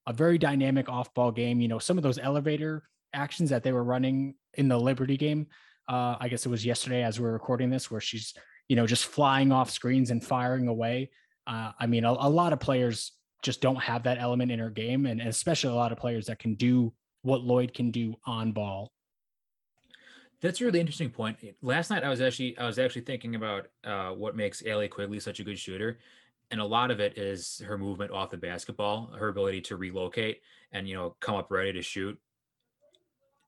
a 0.07 0.13
very 0.13 0.37
dynamic 0.37 0.89
off-ball 0.89 1.31
game. 1.31 1.59
You 1.59 1.67
know, 1.67 1.79
some 1.79 1.97
of 1.97 2.03
those 2.03 2.19
elevator 2.19 2.83
actions 3.13 3.49
that 3.49 3.63
they 3.63 3.71
were 3.71 3.83
running 3.83 4.35
in 4.53 4.67
the 4.67 4.77
Liberty 4.77 5.17
game. 5.17 5.47
Uh, 5.87 6.15
I 6.19 6.29
guess 6.29 6.45
it 6.45 6.49
was 6.49 6.65
yesterday 6.65 7.03
as 7.03 7.19
we 7.19 7.27
are 7.27 7.33
recording 7.33 7.69
this, 7.69 7.89
where 7.89 8.01
she's, 8.01 8.33
you 8.67 8.75
know, 8.75 8.87
just 8.87 9.05
flying 9.05 9.51
off 9.51 9.69
screens 9.69 10.11
and 10.11 10.23
firing 10.23 10.67
away. 10.67 11.11
Uh, 11.47 11.71
I 11.79 11.85
mean, 11.87 12.05
a, 12.05 12.11
a, 12.11 12.29
lot 12.29 12.53
of 12.53 12.59
players 12.59 13.11
just 13.43 13.61
don't 13.61 13.75
have 13.77 14.03
that 14.03 14.17
element 14.19 14.51
in 14.51 14.59
her 14.59 14.69
game, 14.69 15.05
and 15.05 15.21
especially 15.21 15.71
a 15.71 15.75
lot 15.75 15.91
of 15.91 15.97
players 15.97 16.25
that 16.27 16.39
can 16.39 16.55
do 16.55 16.93
what 17.21 17.41
Loyd 17.41 17.73
can 17.73 17.91
do 17.91 18.15
on 18.25 18.51
ball. 18.51 18.91
That's 20.41 20.61
a 20.61 20.65
really 20.65 20.79
interesting 20.79 21.09
point. 21.09 21.37
Last 21.61 21.89
night, 21.89 22.03
I 22.03 22.09
was 22.09 22.21
actually 22.21 22.57
I 22.57 22.65
was 22.65 22.79
actually 22.79 23.03
thinking 23.03 23.35
about 23.35 23.67
uh, 23.83 24.09
what 24.09 24.35
makes 24.35 24.65
Allie 24.65 24.87
Quigley 24.87 25.19
such 25.19 25.39
a 25.39 25.43
good 25.43 25.57
shooter, 25.57 25.99
and 26.51 26.59
a 26.59 26.65
lot 26.65 26.91
of 26.91 26.99
it 26.99 27.17
is 27.17 27.61
her 27.65 27.77
movement 27.77 28.11
off 28.11 28.31
the 28.31 28.37
basketball, 28.37 29.11
her 29.17 29.29
ability 29.29 29.61
to 29.61 29.77
relocate 29.77 30.41
and 30.71 30.87
you 30.87 30.95
know 30.95 31.15
come 31.19 31.35
up 31.35 31.51
ready 31.51 31.73
to 31.73 31.81
shoot. 31.81 32.19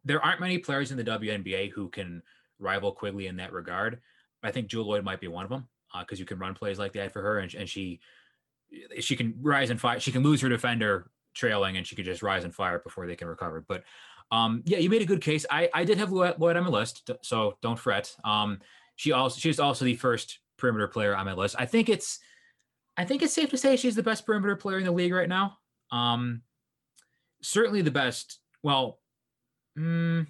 There 0.05 0.23
aren't 0.23 0.39
many 0.39 0.59
players 0.59 0.91
in 0.91 0.97
the 0.97 1.03
WNBA 1.03 1.71
who 1.71 1.89
can 1.89 2.21
rival 2.59 2.91
Quigley 2.91 3.27
in 3.27 3.37
that 3.37 3.53
regard. 3.53 3.99
I 4.43 4.51
think 4.51 4.67
Jewell 4.67 4.87
Loyd 4.87 5.03
might 5.03 5.19
be 5.19 5.27
one 5.27 5.43
of 5.43 5.49
them 5.49 5.67
because 5.99 6.19
uh, 6.19 6.21
you 6.21 6.25
can 6.25 6.39
run 6.39 6.53
plays 6.53 6.79
like 6.79 6.93
that 6.93 7.11
for 7.11 7.21
her, 7.21 7.39
and, 7.39 7.53
and 7.53 7.69
she 7.69 7.99
she 8.99 9.15
can 9.15 9.35
rise 9.41 9.69
and 9.69 9.79
fire. 9.79 9.99
She 9.99 10.11
can 10.11 10.23
lose 10.23 10.41
her 10.41 10.49
defender 10.49 11.09
trailing, 11.33 11.77
and 11.77 11.85
she 11.85 11.95
could 11.95 12.05
just 12.05 12.23
rise 12.23 12.43
and 12.43 12.53
fire 12.53 12.79
before 12.79 13.07
they 13.07 13.15
can 13.15 13.27
recover. 13.27 13.63
But 13.67 13.83
um, 14.31 14.63
yeah, 14.65 14.77
you 14.79 14.89
made 14.89 15.01
a 15.01 15.05
good 15.05 15.21
case. 15.21 15.45
I 15.49 15.69
I 15.73 15.83
did 15.83 15.97
have 15.97 16.09
Loyd 16.09 16.55
on 16.55 16.63
my 16.63 16.69
list, 16.69 17.09
so 17.21 17.57
don't 17.61 17.79
fret. 17.79 18.13
Um, 18.23 18.59
she 18.95 19.11
also 19.11 19.39
she's 19.39 19.59
also 19.59 19.85
the 19.85 19.95
first 19.95 20.39
perimeter 20.57 20.87
player 20.87 21.15
on 21.15 21.25
my 21.25 21.33
list. 21.33 21.55
I 21.57 21.65
think 21.65 21.89
it's 21.89 22.19
I 22.97 23.05
think 23.05 23.21
it's 23.21 23.33
safe 23.33 23.49
to 23.51 23.57
say 23.57 23.75
she's 23.75 23.95
the 23.95 24.03
best 24.03 24.25
perimeter 24.25 24.55
player 24.55 24.79
in 24.79 24.85
the 24.85 24.91
league 24.91 25.13
right 25.13 25.29
now. 25.29 25.57
Um, 25.91 26.41
certainly 27.41 27.81
the 27.81 27.91
best. 27.91 28.39
Well, 28.63 28.99
mm, 29.77 30.25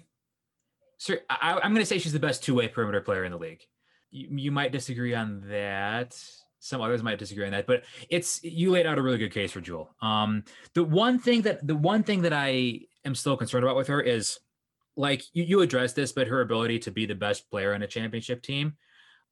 sir, 0.98 1.20
I, 1.30 1.52
am 1.62 1.72
going 1.72 1.76
to 1.76 1.86
say 1.86 1.98
she's 1.98 2.12
the 2.12 2.20
best 2.20 2.44
two 2.44 2.54
way 2.54 2.68
perimeter 2.68 3.00
player 3.00 3.24
in 3.24 3.32
the 3.32 3.38
league. 3.38 3.62
You, 4.10 4.28
you 4.30 4.52
might 4.52 4.72
disagree 4.72 5.14
on 5.14 5.42
that. 5.48 6.18
Some 6.60 6.80
others 6.80 7.02
might 7.02 7.18
disagree 7.18 7.46
on 7.46 7.52
that, 7.52 7.66
but 7.66 7.84
it's 8.10 8.42
you 8.42 8.70
laid 8.70 8.86
out 8.86 8.98
a 8.98 9.02
really 9.02 9.18
good 9.18 9.32
case 9.32 9.52
for 9.52 9.60
Jewell. 9.60 9.94
Um, 10.02 10.44
the 10.74 10.82
one 10.82 11.18
thing 11.18 11.42
that 11.42 11.64
the 11.66 11.76
one 11.76 12.02
thing 12.02 12.22
that 12.22 12.32
I 12.32 12.80
am 13.04 13.14
still 13.14 13.36
concerned 13.36 13.64
about 13.64 13.76
with 13.76 13.86
her 13.86 14.00
is 14.00 14.38
like 14.96 15.22
you, 15.32 15.44
you 15.44 15.60
addressed 15.60 15.94
this, 15.94 16.12
but 16.12 16.26
her 16.26 16.40
ability 16.40 16.80
to 16.80 16.90
be 16.90 17.06
the 17.06 17.14
best 17.14 17.48
player 17.48 17.74
on 17.74 17.82
a 17.82 17.86
championship 17.86 18.42
team. 18.42 18.76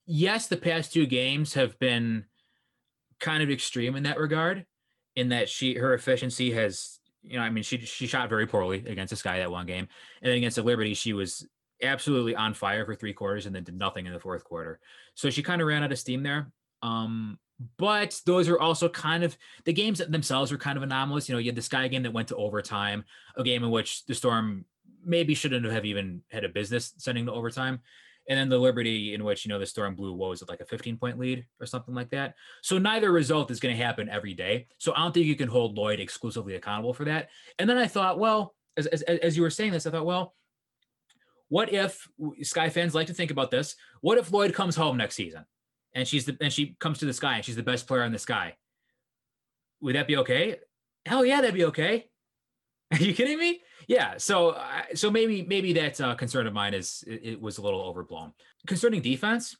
Yes, 0.06 0.46
the 0.46 0.56
past 0.56 0.92
two 0.92 1.06
games 1.06 1.54
have 1.54 1.76
been 1.80 2.26
kind 3.18 3.42
of 3.42 3.50
extreme 3.50 3.96
in 3.96 4.04
that 4.04 4.20
regard, 4.20 4.64
in 5.16 5.30
that 5.30 5.48
she 5.48 5.74
her 5.74 5.94
efficiency 5.94 6.52
has 6.52 7.00
you 7.26 7.38
know, 7.38 7.42
I 7.42 7.50
mean, 7.50 7.64
she 7.64 7.78
she 7.80 8.06
shot 8.06 8.28
very 8.28 8.46
poorly 8.46 8.84
against 8.86 9.10
the 9.10 9.16
Sky 9.16 9.38
that 9.38 9.50
one 9.50 9.66
game, 9.66 9.88
and 10.22 10.30
then 10.30 10.38
against 10.38 10.56
the 10.56 10.62
Liberty, 10.62 10.94
she 10.94 11.12
was 11.12 11.46
absolutely 11.82 12.34
on 12.34 12.54
fire 12.54 12.84
for 12.84 12.94
three 12.94 13.12
quarters 13.12 13.46
and 13.46 13.54
then 13.54 13.64
did 13.64 13.78
nothing 13.78 14.06
in 14.06 14.12
the 14.12 14.20
fourth 14.20 14.44
quarter. 14.44 14.80
So 15.14 15.30
she 15.30 15.42
kind 15.42 15.60
of 15.60 15.68
ran 15.68 15.82
out 15.82 15.92
of 15.92 15.98
steam 15.98 16.22
there. 16.22 16.50
Um, 16.82 17.38
but 17.78 18.20
those 18.26 18.48
are 18.48 18.58
also 18.58 18.88
kind 18.88 19.24
of 19.24 19.36
the 19.64 19.72
games 19.72 19.98
themselves 19.98 20.52
are 20.52 20.58
kind 20.58 20.76
of 20.76 20.82
anomalous. 20.82 21.28
You 21.28 21.34
know, 21.34 21.38
you 21.38 21.50
had 21.50 21.56
the 21.56 21.62
Sky 21.62 21.88
game 21.88 22.02
that 22.02 22.12
went 22.12 22.28
to 22.28 22.36
overtime, 22.36 23.04
a 23.36 23.42
game 23.42 23.64
in 23.64 23.70
which 23.70 24.04
the 24.04 24.14
Storm 24.14 24.64
maybe 25.04 25.34
shouldn't 25.34 25.64
have 25.64 25.84
even 25.84 26.22
had 26.30 26.44
a 26.44 26.48
business 26.48 26.92
sending 26.98 27.26
to 27.26 27.32
overtime. 27.32 27.80
And 28.28 28.38
then 28.38 28.48
the 28.48 28.58
Liberty 28.58 29.14
in 29.14 29.24
which, 29.24 29.44
you 29.44 29.48
know, 29.48 29.58
the 29.58 29.66
Storm 29.66 29.94
blew, 29.94 30.12
what 30.12 30.30
was 30.30 30.42
it, 30.42 30.48
like 30.48 30.60
a 30.60 30.66
15 30.66 30.96
point 30.96 31.18
lead 31.18 31.46
or 31.60 31.66
something 31.66 31.94
like 31.94 32.10
that. 32.10 32.34
So 32.60 32.76
neither 32.76 33.12
result 33.12 33.50
is 33.50 33.60
going 33.60 33.76
to 33.76 33.82
happen 33.82 34.08
every 34.08 34.34
day. 34.34 34.66
So 34.78 34.92
I 34.92 34.98
don't 34.98 35.14
think 35.14 35.26
you 35.26 35.36
can 35.36 35.48
hold 35.48 35.78
Loyd 35.78 36.00
exclusively 36.00 36.56
accountable 36.56 36.92
for 36.92 37.04
that. 37.04 37.28
And 37.58 37.70
then 37.70 37.78
I 37.78 37.86
thought, 37.86 38.18
well, 38.18 38.54
as, 38.76 38.86
as, 38.86 39.02
as 39.02 39.36
you 39.36 39.42
were 39.42 39.50
saying 39.50 39.72
this, 39.72 39.86
I 39.86 39.90
thought, 39.90 40.04
well, 40.04 40.34
what 41.48 41.72
if 41.72 42.08
Sky 42.42 42.68
fans 42.70 42.94
like 42.94 43.06
to 43.06 43.14
think 43.14 43.30
about 43.30 43.50
this? 43.50 43.76
What 44.00 44.18
if 44.18 44.30
Loyd 44.30 44.52
comes 44.54 44.76
home 44.76 44.96
next 44.96 45.14
season 45.14 45.44
and 45.94 46.06
she's 46.06 46.24
the 46.24 46.36
and 46.40 46.52
she 46.52 46.76
comes 46.80 46.98
to 46.98 47.06
the 47.06 47.12
Sky 47.12 47.36
and 47.36 47.44
she's 47.44 47.56
the 47.56 47.62
best 47.62 47.86
player 47.86 48.04
in 48.04 48.12
the 48.12 48.18
Sky? 48.18 48.56
Would 49.80 49.94
that 49.94 50.08
be 50.08 50.16
okay? 50.18 50.56
Hell 51.04 51.24
yeah, 51.24 51.40
that'd 51.40 51.54
be 51.54 51.66
okay. 51.66 52.08
Are 52.92 52.98
you 52.98 53.14
kidding 53.14 53.38
me? 53.38 53.60
Yeah. 53.86 54.14
So 54.16 54.60
so 54.94 55.10
maybe 55.10 55.42
maybe 55.42 55.72
that 55.74 56.00
uh, 56.00 56.14
concern 56.14 56.46
of 56.46 56.52
mine 56.52 56.74
is 56.74 57.04
it, 57.06 57.20
it 57.22 57.40
was 57.40 57.58
a 57.58 57.62
little 57.62 57.82
overblown. 57.82 58.32
Concerning 58.66 59.00
defense, 59.00 59.56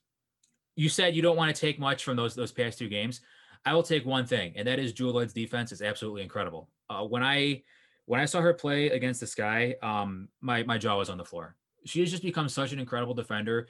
you 0.75 0.89
said 0.89 1.15
you 1.15 1.23
don't 1.23 1.37
want 1.37 1.55
to 1.55 1.61
take 1.61 1.79
much 1.79 2.05
from 2.05 2.17
those 2.17 2.35
those 2.35 2.53
past 2.53 2.79
two 2.79 2.89
games. 2.89 3.21
I 3.65 3.75
will 3.75 3.83
take 3.83 4.07
one 4.07 4.27
thing, 4.27 4.53
and 4.57 4.67
that 4.69 4.79
is 4.79 4.93
Jewell 4.93 5.15
Loyd's 5.15 5.33
defense 5.33 5.73
is 5.73 5.83
absolutely 5.83 6.23
incredible. 6.23 6.69
Uh, 6.89 7.05
when 7.05 7.23
I 7.23 7.63
when 8.07 8.21
I 8.21 8.25
saw 8.25 8.41
her 8.41 8.55
play 8.55 8.91
against 8.91 9.21
the 9.21 9.27
Sky, 9.27 9.77
um, 9.83 10.29
my 10.41 10.65
my 10.65 10.79
jaw 10.79 10.97
was 10.97 11.11
on 11.11 11.19
the 11.19 11.25
floor 11.25 11.57
she 11.89 12.01
has 12.01 12.11
just 12.11 12.23
become 12.23 12.49
such 12.49 12.73
an 12.73 12.79
incredible 12.79 13.15
defender. 13.15 13.69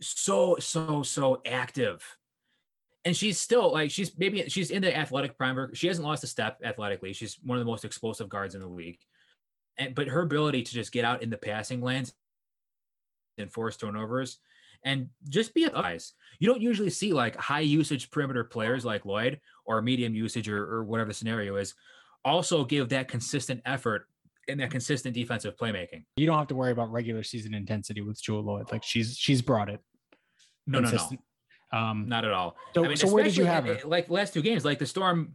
So, 0.00 0.56
so, 0.58 1.02
so 1.02 1.40
active. 1.46 2.04
And 3.04 3.16
she's 3.16 3.38
still 3.38 3.72
like 3.72 3.90
she's 3.90 4.16
maybe 4.18 4.48
she's 4.48 4.70
in 4.70 4.82
the 4.82 4.96
athletic 4.96 5.36
prime. 5.36 5.74
She 5.74 5.88
hasn't 5.88 6.06
lost 6.06 6.24
a 6.24 6.26
step 6.26 6.60
athletically. 6.64 7.12
She's 7.12 7.38
one 7.42 7.58
of 7.58 7.64
the 7.64 7.70
most 7.70 7.84
explosive 7.84 8.28
guards 8.28 8.54
in 8.54 8.60
the 8.60 8.66
league. 8.66 8.98
And 9.76 9.94
but 9.94 10.08
her 10.08 10.22
ability 10.22 10.62
to 10.62 10.72
just 10.72 10.92
get 10.92 11.04
out 11.04 11.22
in 11.22 11.28
the 11.30 11.36
passing 11.36 11.82
lanes 11.82 12.14
and 13.36 13.52
force 13.52 13.76
turnovers 13.76 14.38
and 14.84 15.08
just 15.28 15.54
be 15.54 15.64
a 15.64 15.70
guys. 15.70 16.14
You 16.38 16.48
don't 16.48 16.62
usually 16.62 16.90
see 16.90 17.12
like 17.12 17.36
high 17.36 17.60
usage 17.60 18.10
perimeter 18.10 18.44
players 18.44 18.84
like 18.84 19.04
Loyd 19.04 19.38
or 19.66 19.82
medium 19.82 20.14
usage 20.14 20.48
or, 20.48 20.62
or 20.62 20.84
whatever 20.84 21.08
the 21.08 21.14
scenario 21.14 21.56
is 21.56 21.74
also 22.24 22.64
give 22.64 22.88
that 22.88 23.08
consistent 23.08 23.60
effort 23.66 24.08
in 24.48 24.58
that 24.58 24.70
consistent 24.70 25.14
defensive 25.14 25.56
playmaking. 25.56 26.04
You 26.16 26.26
don't 26.26 26.38
have 26.38 26.48
to 26.48 26.54
worry 26.54 26.72
about 26.72 26.90
regular 26.90 27.22
season 27.22 27.54
intensity 27.54 28.00
with 28.00 28.22
Jewell 28.22 28.44
Loyd. 28.44 28.70
Like 28.70 28.82
she's 28.82 29.16
she's 29.16 29.42
brought 29.42 29.68
it. 29.68 29.80
No, 30.66 30.80
consistent. 30.80 31.20
no, 31.72 31.78
no. 31.78 31.86
Um, 31.86 32.08
not 32.08 32.24
at 32.24 32.32
all. 32.32 32.56
So, 32.74 32.84
I 32.84 32.88
mean, 32.88 32.96
so 32.96 33.12
where 33.12 33.24
did 33.24 33.36
you 33.36 33.44
have 33.44 33.66
her? 33.66 33.78
Like 33.84 34.08
last 34.10 34.34
two 34.34 34.42
games, 34.42 34.64
like 34.64 34.78
the 34.78 34.86
Storm. 34.86 35.34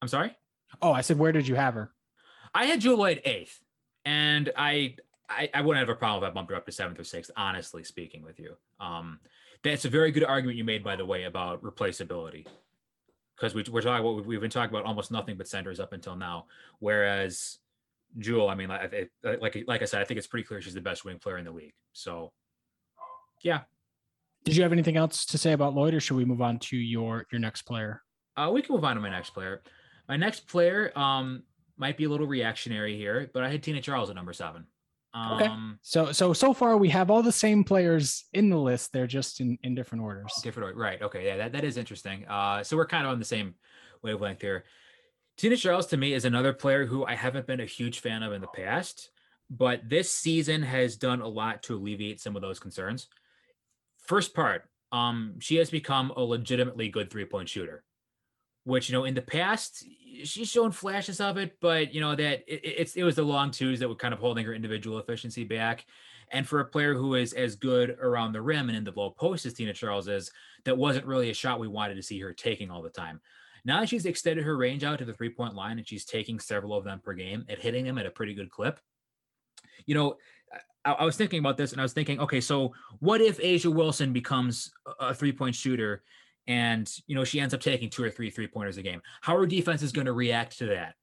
I'm 0.00 0.08
sorry. 0.08 0.36
Oh, 0.80 0.92
I 0.92 1.00
said 1.00 1.18
where 1.18 1.32
did 1.32 1.48
you 1.48 1.54
have 1.54 1.74
her? 1.74 1.92
I 2.54 2.66
had 2.66 2.80
Jewell 2.80 2.98
Loyd 2.98 3.20
eighth, 3.24 3.58
and 4.04 4.50
I, 4.56 4.96
I 5.28 5.50
I 5.52 5.60
wouldn't 5.60 5.86
have 5.86 5.94
a 5.94 5.98
problem 5.98 6.24
if 6.24 6.30
I 6.30 6.32
bumped 6.32 6.50
her 6.50 6.56
up 6.56 6.66
to 6.66 6.72
seventh 6.72 6.98
or 6.98 7.04
sixth. 7.04 7.30
Honestly 7.36 7.84
speaking, 7.84 8.22
with 8.22 8.38
you, 8.38 8.54
um, 8.80 9.20
that's 9.62 9.84
a 9.84 9.88
very 9.88 10.10
good 10.10 10.24
argument 10.24 10.56
you 10.56 10.64
made, 10.64 10.84
by 10.84 10.96
the 10.96 11.04
way, 11.04 11.24
about 11.24 11.62
replaceability 11.62 12.46
because 13.38 13.54
we, 13.54 13.62
are 13.62 13.82
talking 13.82 14.06
about 14.06 14.26
we've 14.26 14.40
been 14.40 14.50
talking 14.50 14.74
about 14.74 14.86
almost 14.86 15.10
nothing 15.10 15.36
but 15.36 15.46
centers 15.46 15.80
up 15.80 15.92
until 15.92 16.16
now. 16.16 16.46
Whereas 16.80 17.58
Jewell, 18.16 18.48
I 18.48 18.54
mean, 18.54 18.68
like, 18.68 19.10
like 19.22 19.64
like 19.66 19.82
I 19.82 19.84
said, 19.84 20.00
I 20.00 20.04
think 20.04 20.18
it's 20.18 20.26
pretty 20.26 20.46
clear 20.46 20.60
she's 20.60 20.74
the 20.74 20.80
best 20.80 21.04
wing 21.04 21.18
player 21.18 21.38
in 21.38 21.44
the 21.44 21.50
league. 21.50 21.74
So, 21.92 22.32
yeah. 23.42 23.60
Did 24.44 24.56
you 24.56 24.62
have 24.62 24.72
anything 24.72 24.96
else 24.96 25.26
to 25.26 25.38
say 25.38 25.52
about 25.52 25.74
Loyd, 25.74 25.94
or 25.94 26.00
should 26.00 26.16
we 26.16 26.24
move 26.24 26.40
on 26.40 26.58
to 26.60 26.76
your 26.76 27.26
your 27.30 27.40
next 27.40 27.62
player? 27.62 28.02
Uh, 28.36 28.50
we 28.52 28.62
can 28.62 28.74
move 28.74 28.84
on 28.84 28.94
to 28.94 29.02
my 29.02 29.10
next 29.10 29.30
player. 29.30 29.62
My 30.08 30.16
next 30.16 30.48
player 30.48 30.96
um, 30.96 31.42
might 31.76 31.96
be 31.96 32.04
a 32.04 32.08
little 32.08 32.26
reactionary 32.26 32.96
here, 32.96 33.30
but 33.34 33.42
I 33.42 33.50
had 33.50 33.62
Tina 33.62 33.82
Charles 33.82 34.08
at 34.10 34.16
number 34.16 34.32
seven. 34.32 34.64
Um, 35.12 35.32
okay. 35.32 35.50
So 35.82 36.12
so 36.12 36.32
so 36.32 36.54
far 36.54 36.76
we 36.76 36.88
have 36.90 37.10
all 37.10 37.22
the 37.22 37.32
same 37.32 37.64
players 37.64 38.24
in 38.32 38.48
the 38.48 38.56
list. 38.56 38.92
They're 38.92 39.06
just 39.06 39.40
in 39.40 39.58
in 39.62 39.74
different 39.74 40.04
orders. 40.04 40.32
Different 40.42 40.68
order, 40.68 40.78
right? 40.78 41.02
Okay, 41.02 41.26
yeah, 41.26 41.36
that, 41.38 41.52
that 41.52 41.64
is 41.64 41.76
interesting. 41.76 42.26
Uh, 42.26 42.62
so 42.62 42.76
we're 42.76 42.86
kind 42.86 43.06
of 43.06 43.12
on 43.12 43.18
the 43.18 43.24
same 43.24 43.54
wavelength 44.02 44.40
here. 44.40 44.64
Tina 45.38 45.56
Charles 45.56 45.86
to 45.86 45.96
me 45.96 46.14
is 46.14 46.24
another 46.24 46.52
player 46.52 46.84
who 46.84 47.06
I 47.06 47.14
haven't 47.14 47.46
been 47.46 47.60
a 47.60 47.64
huge 47.64 48.00
fan 48.00 48.24
of 48.24 48.32
in 48.32 48.40
the 48.40 48.48
past, 48.48 49.10
but 49.48 49.88
this 49.88 50.10
season 50.10 50.62
has 50.62 50.96
done 50.96 51.20
a 51.20 51.28
lot 51.28 51.62
to 51.62 51.76
alleviate 51.76 52.20
some 52.20 52.34
of 52.34 52.42
those 52.42 52.58
concerns. 52.58 53.06
First 54.04 54.34
part, 54.34 54.68
um, 54.90 55.36
she 55.38 55.54
has 55.56 55.70
become 55.70 56.10
a 56.16 56.20
legitimately 56.20 56.88
good 56.88 57.08
three 57.08 57.24
point 57.24 57.48
shooter, 57.48 57.84
which 58.64 58.88
you 58.88 58.94
know 58.94 59.04
in 59.04 59.14
the 59.14 59.22
past 59.22 59.84
she's 60.24 60.50
shown 60.50 60.72
flashes 60.72 61.20
of 61.20 61.36
it, 61.36 61.56
but 61.60 61.94
you 61.94 62.00
know 62.00 62.16
that 62.16 62.42
it, 62.48 62.60
it's 62.64 62.96
it 62.96 63.04
was 63.04 63.14
the 63.14 63.22
long 63.22 63.52
twos 63.52 63.78
that 63.78 63.88
were 63.88 63.94
kind 63.94 64.12
of 64.12 64.18
holding 64.18 64.44
her 64.44 64.54
individual 64.54 64.98
efficiency 64.98 65.44
back. 65.44 65.86
And 66.32 66.46
for 66.48 66.58
a 66.60 66.64
player 66.64 66.94
who 66.94 67.14
is 67.14 67.32
as 67.32 67.54
good 67.54 67.90
around 67.90 68.32
the 68.32 68.42
rim 68.42 68.68
and 68.68 68.76
in 68.76 68.84
the 68.84 68.92
low 68.94 69.10
post 69.10 69.46
as 69.46 69.54
Tina 69.54 69.72
Charles 69.72 70.08
is, 70.08 70.32
that 70.64 70.76
wasn't 70.76 71.06
really 71.06 71.30
a 71.30 71.34
shot 71.34 71.60
we 71.60 71.68
wanted 71.68 71.94
to 71.94 72.02
see 72.02 72.18
her 72.20 72.34
taking 72.34 72.70
all 72.70 72.82
the 72.82 72.90
time. 72.90 73.20
Now 73.64 73.80
that 73.80 73.88
she's 73.88 74.06
extended 74.06 74.44
her 74.44 74.56
range 74.56 74.84
out 74.84 74.98
to 74.98 75.04
the 75.04 75.14
three 75.14 75.30
point 75.30 75.54
line 75.54 75.78
and 75.78 75.86
she's 75.86 76.04
taking 76.04 76.38
several 76.38 76.74
of 76.74 76.84
them 76.84 77.00
per 77.00 77.14
game 77.14 77.44
and 77.48 77.58
hitting 77.58 77.84
them 77.84 77.98
at 77.98 78.06
a 78.06 78.10
pretty 78.10 78.34
good 78.34 78.50
clip. 78.50 78.80
You 79.86 79.94
know, 79.94 80.16
I, 80.84 80.92
I 80.92 81.04
was 81.04 81.16
thinking 81.16 81.38
about 81.38 81.56
this 81.56 81.72
and 81.72 81.80
I 81.80 81.84
was 81.84 81.92
thinking, 81.92 82.20
okay, 82.20 82.40
so 82.40 82.72
what 83.00 83.20
if 83.20 83.38
A'ja 83.38 83.72
Wilson 83.72 84.12
becomes 84.12 84.70
a 85.00 85.14
three 85.14 85.32
point 85.32 85.54
shooter 85.54 86.02
and, 86.46 86.90
you 87.06 87.14
know, 87.14 87.24
she 87.24 87.40
ends 87.40 87.52
up 87.52 87.60
taking 87.60 87.90
two 87.90 88.02
or 88.02 88.10
three 88.10 88.30
three 88.30 88.48
pointers 88.48 88.78
a 88.78 88.82
game? 88.82 89.02
How 89.20 89.36
are 89.36 89.46
defenses 89.46 89.92
going 89.92 90.06
to 90.06 90.12
react 90.12 90.58
to 90.58 90.66
that? 90.66 90.94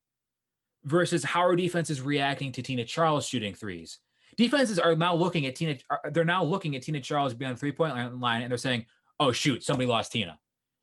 Versus 0.83 1.23
how 1.23 1.45
are 1.45 1.55
defenses 1.55 2.01
reacting 2.01 2.51
to 2.53 2.61
Tina 2.61 2.85
Charles 2.85 3.27
shooting 3.27 3.55
threes? 3.55 3.99
Defenses 4.37 4.79
are 4.79 4.95
now 4.95 5.15
looking 5.15 5.45
at 5.45 5.55
Tina, 5.55 5.77
they're 6.11 6.25
now 6.25 6.43
looking 6.43 6.75
at 6.75 6.81
Tina 6.81 6.99
Charles 6.99 7.33
beyond 7.33 7.59
three 7.59 7.71
point 7.71 8.19
line 8.19 8.41
and 8.41 8.51
they're 8.51 8.57
saying, 8.57 8.85
oh, 9.19 9.31
shoot, 9.31 9.63
somebody 9.63 9.87
lost 9.87 10.11
Tina. 10.11 10.37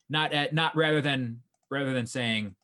Not 0.09 0.33
at, 0.33 0.53
not 0.53 0.75
rather 0.75 1.01
than 1.01 1.41
rather 1.73 1.93
than 1.93 2.05
saying, 2.05 2.55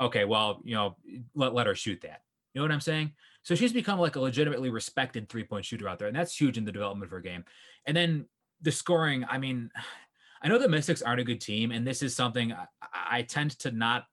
okay, 0.00 0.24
well, 0.24 0.60
you 0.64 0.74
know, 0.74 0.96
let, 1.34 1.54
let 1.54 1.66
her 1.66 1.74
shoot 1.74 2.00
that. 2.02 2.22
You 2.52 2.60
know 2.60 2.64
what 2.64 2.72
I'm 2.72 2.80
saying? 2.80 3.12
So 3.42 3.54
she's 3.54 3.72
become 3.72 3.98
like 3.98 4.16
a 4.16 4.20
legitimately 4.20 4.70
respected 4.70 5.28
three 5.28 5.44
point 5.44 5.64
shooter 5.64 5.88
out 5.88 5.98
there. 5.98 6.08
And 6.08 6.16
that's 6.16 6.38
huge 6.38 6.58
in 6.58 6.64
the 6.64 6.72
development 6.72 7.08
of 7.08 7.10
her 7.12 7.20
game. 7.20 7.44
And 7.86 7.96
then 7.96 8.26
the 8.62 8.72
scoring, 8.72 9.24
I 9.28 9.38
mean, 9.38 9.70
I 10.42 10.46
know 10.46 10.58
the 10.58 10.68
Mystics 10.68 11.02
aren't 11.02 11.20
a 11.20 11.24
good 11.24 11.40
team. 11.40 11.72
And 11.72 11.84
this 11.84 12.00
is 12.00 12.14
something 12.14 12.52
I, 12.52 12.66
I 12.92 13.22
tend 13.22 13.58
to 13.60 13.72
not 13.72 14.06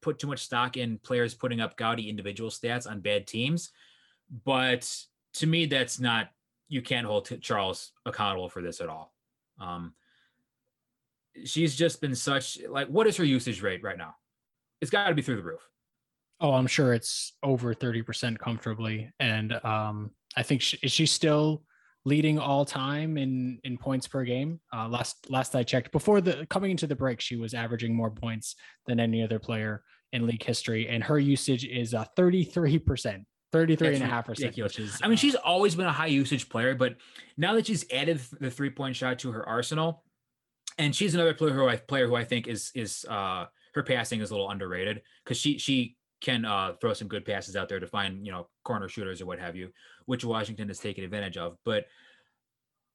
put 0.00 0.18
too 0.18 0.26
much 0.26 0.44
stock 0.44 0.78
in 0.78 0.98
players 0.98 1.34
putting 1.34 1.60
up 1.60 1.76
gaudy 1.76 2.08
individual 2.08 2.48
stats 2.48 2.90
on 2.90 3.00
bad 3.00 3.26
teams. 3.26 3.70
But 4.44 4.90
to 5.34 5.46
me, 5.46 5.66
that's 5.66 6.00
not, 6.00 6.28
you 6.68 6.80
can't 6.80 7.06
hold 7.06 7.30
Charles 7.42 7.92
accountable 8.06 8.48
for 8.48 8.62
this 8.62 8.80
at 8.80 8.88
all. 8.88 9.12
Um, 9.60 9.92
she's 11.44 11.74
just 11.74 12.00
been 12.00 12.14
such 12.14 12.58
like 12.68 12.88
what 12.88 13.06
is 13.06 13.16
her 13.16 13.24
usage 13.24 13.62
rate 13.62 13.82
right 13.82 13.98
now? 13.98 14.14
It's 14.80 14.90
got 14.90 15.08
to 15.08 15.14
be 15.14 15.22
through 15.22 15.36
the 15.36 15.42
roof. 15.42 15.68
Oh, 16.40 16.52
I'm 16.52 16.66
sure 16.66 16.92
it's 16.92 17.32
over 17.42 17.74
30% 17.74 18.38
comfortably. 18.38 19.10
And 19.20 19.52
um, 19.64 20.10
I 20.36 20.42
think 20.42 20.60
she, 20.60 20.78
is 20.82 20.92
she 20.92 21.06
still 21.06 21.62
leading 22.04 22.38
all 22.38 22.64
time 22.64 23.16
in 23.16 23.58
in 23.64 23.78
points 23.78 24.06
per 24.06 24.24
game? 24.24 24.60
Uh, 24.72 24.88
last 24.88 25.30
last 25.30 25.54
I 25.54 25.62
checked, 25.62 25.92
before 25.92 26.20
the 26.20 26.46
coming 26.50 26.70
into 26.70 26.86
the 26.86 26.96
break, 26.96 27.20
she 27.20 27.36
was 27.36 27.54
averaging 27.54 27.94
more 27.94 28.10
points 28.10 28.56
than 28.86 29.00
any 29.00 29.22
other 29.22 29.38
player 29.38 29.82
in 30.12 30.26
league 30.26 30.42
history, 30.42 30.88
and 30.88 31.02
her 31.02 31.18
usage 31.18 31.64
is 31.64 31.94
uh, 31.94 32.04
33%. 32.16 33.24
33 33.52 33.88
That's 33.88 34.00
and 34.00 34.10
a 34.10 34.12
half 34.12 34.26
percent. 34.26 34.56
Which 34.56 34.80
is, 34.80 34.98
I 35.00 35.06
mean, 35.06 35.14
uh, 35.14 35.16
she's 35.16 35.36
always 35.36 35.76
been 35.76 35.86
a 35.86 35.92
high 35.92 36.08
usage 36.08 36.48
player, 36.48 36.74
but 36.74 36.96
now 37.36 37.54
that 37.54 37.66
she's 37.66 37.84
added 37.92 38.20
the 38.40 38.50
three 38.50 38.70
point 38.70 38.96
shot 38.96 39.20
to 39.20 39.30
her 39.30 39.48
arsenal, 39.48 40.02
and 40.78 40.94
she's 40.94 41.14
another 41.14 41.34
player 41.34 41.52
who 41.52 41.68
I 41.68 41.76
player 41.76 42.06
who 42.06 42.16
I 42.16 42.24
think 42.24 42.48
is 42.48 42.70
is 42.74 43.04
uh 43.08 43.46
her 43.74 43.82
passing 43.82 44.20
is 44.20 44.30
a 44.30 44.34
little 44.34 44.50
underrated 44.50 45.02
because 45.24 45.36
she 45.36 45.58
she 45.58 45.96
can 46.20 46.46
uh, 46.46 46.72
throw 46.80 46.94
some 46.94 47.06
good 47.06 47.24
passes 47.24 47.54
out 47.54 47.68
there 47.68 47.78
to 47.78 47.86
find 47.86 48.24
you 48.24 48.32
know 48.32 48.48
corner 48.64 48.88
shooters 48.88 49.20
or 49.20 49.26
what 49.26 49.38
have 49.38 49.54
you, 49.56 49.70
which 50.06 50.24
Washington 50.24 50.68
has 50.68 50.78
taken 50.78 51.04
advantage 51.04 51.36
of. 51.36 51.56
But 51.64 51.86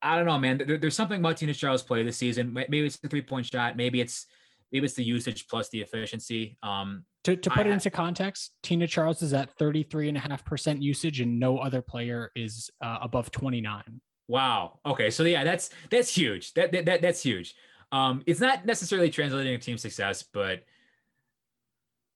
I 0.01 0.15
don't 0.15 0.25
know, 0.25 0.39
man. 0.39 0.61
There, 0.65 0.77
there's 0.77 0.95
something 0.95 1.19
about 1.19 1.37
Tina 1.37 1.53
Charles' 1.53 1.83
play 1.83 2.03
this 2.03 2.17
season. 2.17 2.51
Maybe 2.53 2.79
it's 2.79 2.97
the 2.97 3.07
three 3.07 3.21
point 3.21 3.45
shot. 3.45 3.77
Maybe 3.77 4.01
it's 4.01 4.25
maybe 4.71 4.85
it's 4.85 4.95
the 4.95 5.03
usage 5.03 5.47
plus 5.47 5.69
the 5.69 5.81
efficiency. 5.81 6.57
Um, 6.63 7.05
to, 7.25 7.35
to 7.35 7.49
put 7.49 7.67
I, 7.67 7.69
it 7.69 7.73
into 7.73 7.91
context, 7.91 8.53
Tina 8.63 8.87
Charles 8.87 9.21
is 9.21 9.33
at 9.33 9.57
33.5% 9.57 10.81
usage 10.81 11.19
and 11.19 11.39
no 11.39 11.57
other 11.57 11.81
player 11.81 12.31
is 12.35 12.69
uh, 12.81 12.99
above 13.01 13.29
29. 13.31 13.83
Wow. 14.27 14.79
Okay. 14.85 15.09
So 15.09 15.23
yeah, 15.23 15.43
that's, 15.43 15.71
that's 15.89 16.15
huge. 16.15 16.53
That, 16.53 16.71
that, 16.71 16.85
that 16.85 17.01
that's 17.01 17.21
huge. 17.21 17.55
Um, 17.91 18.23
it's 18.25 18.39
not 18.39 18.65
necessarily 18.65 19.09
translating 19.09 19.57
to 19.57 19.63
team 19.63 19.77
success, 19.77 20.23
but 20.23 20.63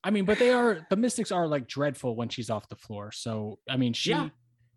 I 0.04 0.12
mean, 0.12 0.26
but 0.26 0.38
they 0.38 0.52
are, 0.52 0.86
the 0.90 0.96
Mystics 0.96 1.32
are 1.32 1.48
like 1.48 1.68
dreadful 1.68 2.16
when 2.16 2.30
she's 2.30 2.50
off 2.50 2.68
the 2.70 2.76
floor. 2.76 3.12
So, 3.12 3.60
I 3.70 3.78
mean, 3.78 3.94
she, 3.94 4.12
yeah. 4.12 4.30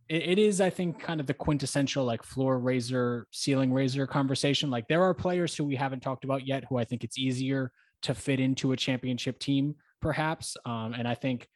it, 0.09 0.23
it 0.23 0.39
is, 0.39 0.61
I 0.61 0.71
think, 0.71 1.01
kind 1.01 1.21
of 1.21 1.27
the 1.27 1.35
quintessential 1.35 2.05
like 2.05 2.23
floor 2.23 2.59
raiser, 2.59 3.27
ceiling 3.33 3.73
raiser 3.73 4.07
conversation. 4.07 4.71
Like 4.71 4.89
there 4.89 5.03
are 5.03 5.13
players 5.13 5.55
who 5.55 5.65
we 5.65 5.77
haven't 5.77 6.01
talked 6.01 6.25
about 6.25 6.47
yet 6.47 6.65
who 6.69 6.79
I 6.79 6.85
think 6.85 7.05
it's 7.05 7.19
easier 7.19 7.73
to 8.03 8.15
fit 8.15 8.41
into 8.41 8.73
a 8.73 8.77
championship 8.77 9.39
team 9.39 9.75
perhaps. 10.01 10.57
Um, 10.65 10.95
and 10.97 11.09
I 11.09 11.15
think, 11.15 11.49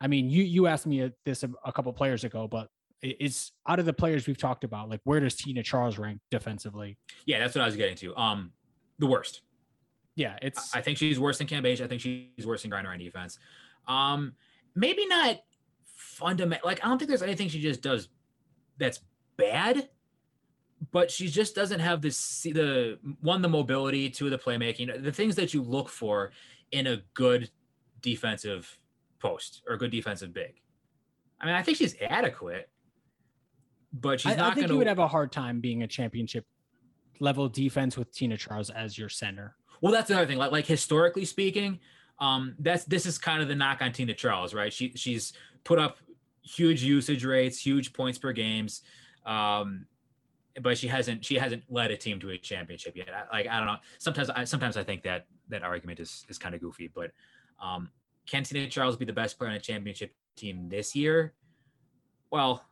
I 0.00 0.06
mean, 0.06 0.30
you 0.30 0.42
you 0.42 0.66
asked 0.66 0.86
me 0.86 1.10
this 1.24 1.42
a, 1.42 1.50
a 1.64 1.72
couple 1.72 1.92
players 1.92 2.24
ago, 2.24 2.48
but 2.48 2.68
it's 3.02 3.52
out 3.68 3.78
of 3.78 3.86
the 3.86 3.92
players 3.92 4.26
we've 4.26 4.38
talked 4.38 4.64
about, 4.64 4.88
like 4.88 5.00
where 5.04 5.20
does 5.20 5.36
Tina 5.36 5.62
Charles 5.62 5.98
rank 5.98 6.20
defensively? 6.30 6.98
Yeah, 7.26 7.38
that's 7.38 7.54
what 7.54 7.62
I 7.62 7.66
was 7.66 7.76
getting 7.76 7.96
to. 7.96 8.16
Um, 8.16 8.52
the 8.98 9.06
worst. 9.06 9.42
Yeah, 10.14 10.36
it's. 10.42 10.74
I 10.74 10.80
think 10.80 10.98
she's 10.98 11.20
worse 11.20 11.38
than 11.38 11.46
Cambage. 11.46 11.80
I 11.80 11.86
think 11.86 12.00
she's 12.00 12.44
worse 12.44 12.62
than 12.62 12.70
Griner 12.70 12.88
on 12.88 12.98
defense. 12.98 13.38
Um, 13.86 14.34
maybe 14.74 15.06
not 15.06 15.38
fundamental. 15.84 16.66
Like 16.66 16.84
I 16.84 16.88
don't 16.88 16.98
think 16.98 17.08
there's 17.08 17.22
anything 17.22 17.48
she 17.48 17.60
just 17.60 17.82
does 17.82 18.08
that's 18.78 19.00
bad, 19.36 19.88
but 20.90 21.10
she 21.10 21.28
just 21.28 21.54
doesn't 21.54 21.80
have 21.80 22.02
this 22.02 22.42
the 22.42 22.98
one 23.20 23.42
the 23.42 23.48
mobility, 23.48 24.10
two 24.10 24.28
the 24.28 24.38
playmaking, 24.38 25.02
the 25.02 25.12
things 25.12 25.36
that 25.36 25.54
you 25.54 25.62
look 25.62 25.88
for 25.88 26.32
in 26.72 26.86
a 26.86 27.02
good 27.14 27.50
defensive 28.00 28.78
post 29.20 29.62
or 29.68 29.74
a 29.74 29.78
good 29.78 29.90
defensive 29.90 30.32
big. 30.32 30.60
I 31.40 31.46
mean, 31.46 31.54
I 31.54 31.62
think 31.62 31.78
she's 31.78 31.94
adequate, 32.00 32.68
but 33.92 34.20
she's 34.20 34.32
I, 34.32 34.36
not. 34.36 34.52
I 34.52 34.54
think 34.54 34.66
gonna... 34.66 34.74
you 34.74 34.78
would 34.78 34.88
have 34.88 34.98
a 34.98 35.08
hard 35.08 35.30
time 35.30 35.60
being 35.60 35.84
a 35.84 35.86
championship 35.86 36.44
level 37.20 37.48
defense 37.48 37.96
with 37.96 38.12
Tina 38.12 38.36
Charles 38.36 38.70
as 38.70 38.96
your 38.96 39.08
center. 39.08 39.56
Well, 39.80 39.92
that's 39.92 40.10
another 40.10 40.26
thing. 40.26 40.38
Like, 40.38 40.52
like 40.52 40.66
historically 40.66 41.24
speaking, 41.24 41.78
um, 42.18 42.54
that's 42.58 42.84
this 42.84 43.06
is 43.06 43.18
kind 43.18 43.42
of 43.42 43.48
the 43.48 43.54
knock 43.54 43.80
on 43.80 43.92
Tina 43.92 44.14
Charles, 44.14 44.54
right? 44.54 44.72
She 44.72 44.92
she's 44.96 45.32
put 45.64 45.78
up 45.78 45.98
huge 46.42 46.82
usage 46.82 47.24
rates, 47.24 47.60
huge 47.60 47.92
points 47.92 48.18
per 48.18 48.32
games, 48.32 48.82
um, 49.24 49.86
but 50.60 50.76
she 50.78 50.88
hasn't 50.88 51.24
she 51.24 51.36
hasn't 51.36 51.62
led 51.68 51.90
a 51.90 51.96
team 51.96 52.18
to 52.20 52.30
a 52.30 52.38
championship 52.38 52.96
yet. 52.96 53.08
I, 53.10 53.36
like 53.36 53.46
I 53.46 53.58
don't 53.58 53.66
know. 53.66 53.76
Sometimes 53.98 54.30
I 54.30 54.44
sometimes 54.44 54.76
I 54.76 54.84
think 54.84 55.02
that 55.04 55.26
that 55.48 55.62
argument 55.62 56.00
is 56.00 56.24
is 56.28 56.38
kind 56.38 56.54
of 56.54 56.60
goofy, 56.60 56.90
but 56.92 57.12
um, 57.62 57.90
can 58.26 58.42
Tina 58.42 58.68
Charles 58.68 58.96
be 58.96 59.04
the 59.04 59.12
best 59.12 59.38
player 59.38 59.50
on 59.50 59.56
a 59.56 59.60
championship 59.60 60.12
team 60.36 60.68
this 60.68 60.94
year? 60.94 61.34
Well, 62.30 62.64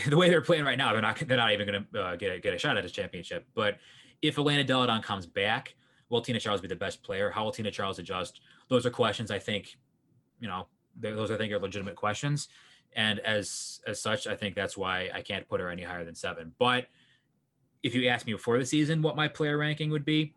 the 0.08 0.16
way 0.16 0.28
they're 0.28 0.40
playing 0.40 0.64
right 0.64 0.78
now, 0.78 0.92
they're 0.92 1.02
not 1.02 1.18
they're 1.26 1.36
not 1.36 1.52
even 1.52 1.66
going 1.66 1.86
to 1.92 2.00
uh, 2.00 2.16
get 2.16 2.32
a, 2.32 2.40
get 2.40 2.54
a 2.54 2.58
shot 2.58 2.76
at 2.76 2.84
a 2.84 2.90
championship. 2.90 3.46
But 3.54 3.78
if 4.22 4.38
Elena 4.38 4.64
Delle 4.64 4.86
Donne 4.86 5.02
comes 5.02 5.26
back, 5.26 5.74
will 6.08 6.20
Tina 6.20 6.40
Charles 6.40 6.60
be 6.60 6.68
the 6.68 6.76
best 6.76 7.02
player? 7.02 7.30
How 7.30 7.44
will 7.44 7.52
Tina 7.52 7.70
Charles 7.70 7.98
adjust? 7.98 8.40
Those 8.68 8.86
are 8.86 8.90
questions 8.90 9.30
I 9.30 9.38
think, 9.38 9.76
you 10.40 10.48
know, 10.48 10.66
those 10.96 11.30
I 11.30 11.36
think 11.36 11.52
are 11.52 11.58
legitimate 11.58 11.96
questions. 11.96 12.48
And 12.96 13.20
as 13.20 13.80
as 13.86 14.00
such, 14.00 14.26
I 14.26 14.34
think 14.34 14.54
that's 14.54 14.76
why 14.76 15.10
I 15.14 15.22
can't 15.22 15.48
put 15.48 15.60
her 15.60 15.68
any 15.68 15.82
higher 15.82 16.04
than 16.04 16.14
seven. 16.14 16.52
But 16.58 16.86
if 17.82 17.94
you 17.94 18.08
asked 18.08 18.26
me 18.26 18.32
before 18.32 18.58
the 18.58 18.66
season 18.66 19.02
what 19.02 19.16
my 19.16 19.28
player 19.28 19.58
ranking 19.58 19.90
would 19.90 20.04
be, 20.04 20.34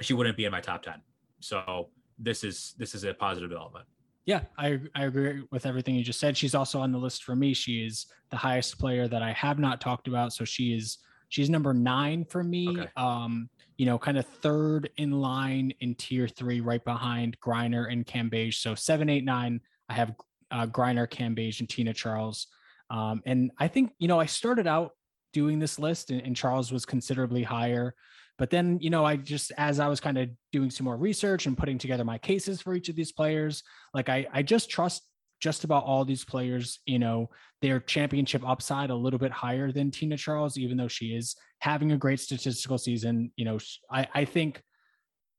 she 0.00 0.14
wouldn't 0.14 0.36
be 0.36 0.44
in 0.44 0.52
my 0.52 0.60
top 0.60 0.82
ten. 0.82 1.02
So 1.40 1.88
this 2.18 2.44
is 2.44 2.74
this 2.78 2.94
is 2.94 3.04
a 3.04 3.12
positive 3.12 3.50
development. 3.50 3.86
Yeah, 4.28 4.42
I 4.58 4.78
I 4.94 5.04
agree 5.06 5.42
with 5.50 5.64
everything 5.64 5.94
you 5.94 6.04
just 6.04 6.20
said. 6.20 6.36
She's 6.36 6.54
also 6.54 6.80
on 6.80 6.92
the 6.92 6.98
list 6.98 7.24
for 7.24 7.34
me. 7.34 7.54
She 7.54 7.82
is 7.86 8.08
the 8.28 8.36
highest 8.36 8.78
player 8.78 9.08
that 9.08 9.22
I 9.22 9.32
have 9.32 9.58
not 9.58 9.80
talked 9.80 10.06
about. 10.06 10.34
So 10.34 10.44
she 10.44 10.74
is 10.74 10.98
she's 11.30 11.48
number 11.48 11.72
nine 11.72 12.26
for 12.26 12.44
me. 12.44 12.68
Okay. 12.68 12.90
Um, 12.98 13.48
you 13.78 13.86
know, 13.86 13.98
kind 13.98 14.18
of 14.18 14.26
third 14.26 14.90
in 14.98 15.12
line 15.12 15.72
in 15.80 15.94
tier 15.94 16.28
three, 16.28 16.60
right 16.60 16.84
behind 16.84 17.40
Griner 17.40 17.90
and 17.90 18.04
Cambage. 18.04 18.56
So 18.56 18.74
seven, 18.74 19.08
eight, 19.08 19.24
nine. 19.24 19.62
I 19.88 19.94
have 19.94 20.12
uh, 20.50 20.66
Griner, 20.66 21.08
Cambage, 21.08 21.60
and 21.60 21.68
Tina 21.68 21.94
Charles. 21.94 22.48
Um, 22.90 23.22
and 23.24 23.50
I 23.58 23.66
think 23.66 23.92
you 23.98 24.08
know 24.08 24.20
I 24.20 24.26
started 24.26 24.66
out 24.66 24.90
doing 25.32 25.58
this 25.58 25.78
list, 25.78 26.10
and, 26.10 26.20
and 26.20 26.36
Charles 26.36 26.70
was 26.70 26.84
considerably 26.84 27.44
higher. 27.44 27.94
But 28.38 28.50
then, 28.50 28.78
you 28.80 28.88
know, 28.90 29.04
I 29.04 29.16
just 29.16 29.52
as 29.58 29.80
I 29.80 29.88
was 29.88 30.00
kind 30.00 30.16
of 30.16 30.30
doing 30.52 30.70
some 30.70 30.84
more 30.84 30.96
research 30.96 31.46
and 31.46 31.58
putting 31.58 31.76
together 31.76 32.04
my 32.04 32.18
cases 32.18 32.62
for 32.62 32.74
each 32.74 32.88
of 32.88 32.96
these 32.96 33.12
players, 33.12 33.62
like 33.92 34.08
I 34.08 34.26
I 34.32 34.42
just 34.42 34.70
trust 34.70 35.02
just 35.40 35.64
about 35.64 35.84
all 35.84 36.04
these 36.04 36.24
players, 36.24 36.80
you 36.86 36.98
know, 36.98 37.30
their 37.62 37.80
championship 37.80 38.42
upside 38.46 38.90
a 38.90 38.94
little 38.94 39.18
bit 39.18 39.32
higher 39.32 39.70
than 39.70 39.90
Tina 39.90 40.16
Charles, 40.16 40.56
even 40.56 40.76
though 40.76 40.88
she 40.88 41.06
is 41.06 41.36
having 41.60 41.92
a 41.92 41.96
great 41.96 42.20
statistical 42.20 42.78
season. 42.78 43.32
You 43.36 43.44
know, 43.44 43.58
I, 43.90 44.08
I 44.14 44.24
think, 44.24 44.62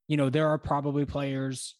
you 0.08 0.16
know, 0.16 0.30
there 0.30 0.48
are 0.48 0.58
probably 0.58 1.04
players 1.04 1.76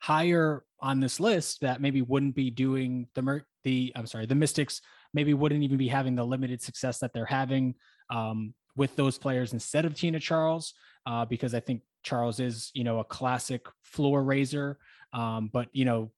higher 0.00 0.64
on 0.80 1.00
this 1.00 1.18
list 1.18 1.60
that 1.62 1.80
maybe 1.80 2.02
wouldn't 2.02 2.34
be 2.34 2.50
doing 2.50 3.08
the 3.14 3.22
mer 3.22 3.46
the 3.64 3.92
I'm 3.96 4.06
sorry, 4.06 4.26
the 4.26 4.34
Mystics 4.34 4.80
maybe 5.14 5.34
wouldn't 5.34 5.62
even 5.62 5.78
be 5.78 5.88
having 5.88 6.14
the 6.14 6.26
limited 6.26 6.60
success 6.60 6.98
that 6.98 7.12
they're 7.12 7.24
having. 7.24 7.74
Um, 8.10 8.54
with 8.76 8.96
those 8.96 9.18
players 9.18 9.52
instead 9.52 9.84
of 9.84 9.94
Tina 9.94 10.20
Charles, 10.20 10.74
uh, 11.06 11.24
because 11.24 11.54
I 11.54 11.60
think 11.60 11.82
Charles 12.02 12.40
is, 12.40 12.70
you 12.74 12.84
know, 12.84 13.00
a 13.00 13.04
classic 13.04 13.66
floor 13.82 14.22
raiser. 14.22 14.78
Um, 15.12 15.50
but 15.52 15.68
you 15.72 15.84
know, 15.84 16.10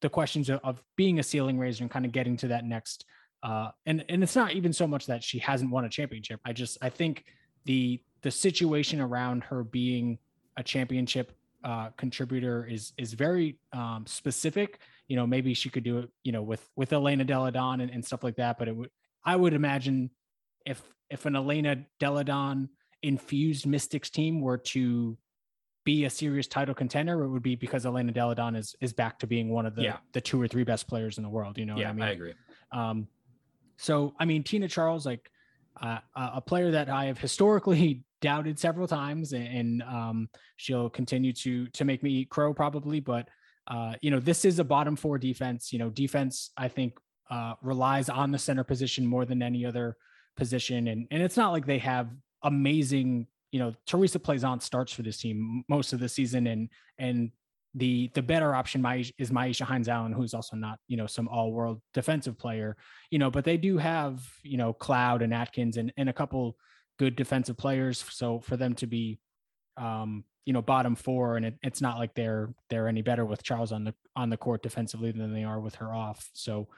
the 0.00 0.08
questions 0.08 0.48
of, 0.48 0.60
of, 0.62 0.82
being 0.96 1.18
a 1.18 1.22
ceiling 1.22 1.58
raiser 1.58 1.82
and 1.82 1.90
kind 1.90 2.04
of 2.04 2.12
getting 2.12 2.36
to 2.38 2.48
that 2.48 2.64
next, 2.64 3.04
uh, 3.42 3.70
and 3.86 4.04
and 4.08 4.22
it's 4.22 4.36
not 4.36 4.52
even 4.52 4.72
so 4.72 4.86
much 4.86 5.06
that 5.06 5.22
she 5.22 5.38
hasn't 5.38 5.70
won 5.70 5.84
a 5.84 5.88
championship. 5.88 6.40
I 6.44 6.52
just 6.52 6.78
I 6.82 6.90
think 6.90 7.24
the 7.64 8.00
the 8.22 8.30
situation 8.30 9.00
around 9.00 9.44
her 9.44 9.64
being 9.64 10.18
a 10.56 10.62
championship 10.62 11.36
uh, 11.64 11.90
contributor 11.96 12.66
is 12.66 12.92
is 12.96 13.12
very 13.14 13.58
um, 13.72 14.04
specific. 14.06 14.78
You 15.08 15.16
know, 15.16 15.26
maybe 15.26 15.54
she 15.54 15.68
could 15.68 15.84
do 15.84 15.98
it, 15.98 16.10
you 16.22 16.32
know, 16.32 16.42
with 16.42 16.66
with 16.76 16.92
Elena 16.92 17.24
Delle 17.24 17.50
Donne 17.50 17.80
and, 17.80 17.90
and 17.90 18.04
stuff 18.04 18.22
like 18.22 18.36
that. 18.36 18.58
But 18.58 18.68
it 18.68 18.76
would, 18.76 18.90
I 19.24 19.36
would 19.36 19.54
imagine, 19.54 20.10
if 20.64 20.80
if 21.10 21.26
an 21.26 21.36
Elena 21.36 21.84
Delle 21.98 22.24
Donne 22.24 22.68
infused 23.02 23.66
Mystics 23.66 24.10
team 24.10 24.40
were 24.40 24.58
to 24.58 25.16
be 25.84 26.04
a 26.04 26.10
serious 26.10 26.46
title 26.46 26.74
contender, 26.74 27.22
it 27.22 27.28
would 27.28 27.42
be 27.42 27.54
because 27.54 27.86
Elena 27.86 28.12
Delle 28.12 28.34
Donne 28.34 28.56
is 28.56 28.74
is 28.80 28.92
back 28.92 29.18
to 29.20 29.26
being 29.26 29.48
one 29.50 29.66
of 29.66 29.74
the 29.74 29.82
yeah. 29.82 29.96
the 30.12 30.20
two 30.20 30.40
or 30.40 30.48
three 30.48 30.64
best 30.64 30.88
players 30.88 31.16
in 31.16 31.22
the 31.22 31.30
world. 31.30 31.58
You 31.58 31.66
know, 31.66 31.78
yeah, 31.78 31.90
I, 31.90 31.92
mean? 31.92 32.02
I 32.02 32.10
agree. 32.12 32.34
Um, 32.72 33.08
so 33.76 34.14
I 34.18 34.24
mean, 34.24 34.42
Tina 34.42 34.68
Charles, 34.68 35.06
like 35.06 35.30
uh, 35.80 35.98
a 36.16 36.40
player 36.40 36.70
that 36.72 36.88
I 36.88 37.06
have 37.06 37.18
historically 37.18 38.02
doubted 38.20 38.58
several 38.58 38.88
times, 38.88 39.32
and, 39.32 39.46
and 39.46 39.82
um, 39.82 40.28
she'll 40.56 40.90
continue 40.90 41.32
to 41.34 41.68
to 41.68 41.84
make 41.84 42.02
me 42.02 42.10
eat 42.10 42.30
crow 42.30 42.52
probably. 42.52 43.00
But 43.00 43.28
uh, 43.68 43.94
you 44.02 44.10
know, 44.10 44.20
this 44.20 44.44
is 44.44 44.58
a 44.58 44.64
bottom 44.64 44.96
four 44.96 45.18
defense. 45.18 45.72
You 45.72 45.78
know, 45.78 45.90
defense 45.90 46.50
I 46.56 46.68
think 46.68 46.98
uh, 47.30 47.54
relies 47.62 48.08
on 48.08 48.30
the 48.30 48.38
center 48.38 48.64
position 48.64 49.06
more 49.06 49.24
than 49.24 49.42
any 49.42 49.64
other 49.64 49.96
position. 50.36 50.88
And 50.88 51.06
and 51.10 51.22
it's 51.22 51.36
not 51.36 51.52
like 51.52 51.66
they 51.66 51.78
have 51.78 52.08
amazing, 52.42 53.26
you 53.52 53.58
know, 53.58 53.74
Theresa 53.86 54.18
Plaisance 54.18 54.64
starts 54.64 54.92
for 54.92 55.02
this 55.02 55.18
team 55.18 55.64
most 55.68 55.92
of 55.92 56.00
the 56.00 56.08
season 56.08 56.46
and 56.46 56.68
and 56.98 57.30
the 57.74 58.10
the 58.14 58.22
better 58.22 58.54
option 58.54 58.84
is 59.18 59.30
Myisha 59.30 59.62
Hines 59.62 59.88
Allen, 59.88 60.12
who's 60.12 60.32
also 60.32 60.56
not 60.56 60.78
you 60.88 60.96
know 60.96 61.06
some 61.06 61.28
all 61.28 61.52
world 61.52 61.80
defensive 61.92 62.38
player, 62.38 62.76
you 63.10 63.18
know, 63.18 63.30
but 63.30 63.44
they 63.44 63.58
do 63.58 63.76
have 63.76 64.26
you 64.42 64.56
know 64.56 64.72
Cloud 64.72 65.20
and 65.22 65.34
Atkins 65.34 65.76
and 65.76 65.92
and 65.98 66.08
a 66.08 66.12
couple 66.12 66.56
good 66.98 67.16
defensive 67.16 67.58
players. 67.58 68.02
So 68.10 68.40
for 68.40 68.56
them 68.56 68.74
to 68.76 68.86
be, 68.86 69.18
um, 69.76 70.24
you 70.46 70.54
know, 70.54 70.62
bottom 70.62 70.94
four, 70.94 71.36
and 71.36 71.44
it, 71.44 71.54
it's 71.62 71.82
not 71.82 71.98
like 71.98 72.14
they're 72.14 72.54
they're 72.70 72.88
any 72.88 73.02
better 73.02 73.26
with 73.26 73.42
Charles 73.42 73.72
on 73.72 73.84
the 73.84 73.94
on 74.14 74.30
the 74.30 74.38
court 74.38 74.62
defensively 74.62 75.12
than 75.12 75.34
they 75.34 75.44
are 75.44 75.60
with 75.60 75.74
her 75.76 75.94
off. 75.94 76.30
So 76.32 76.68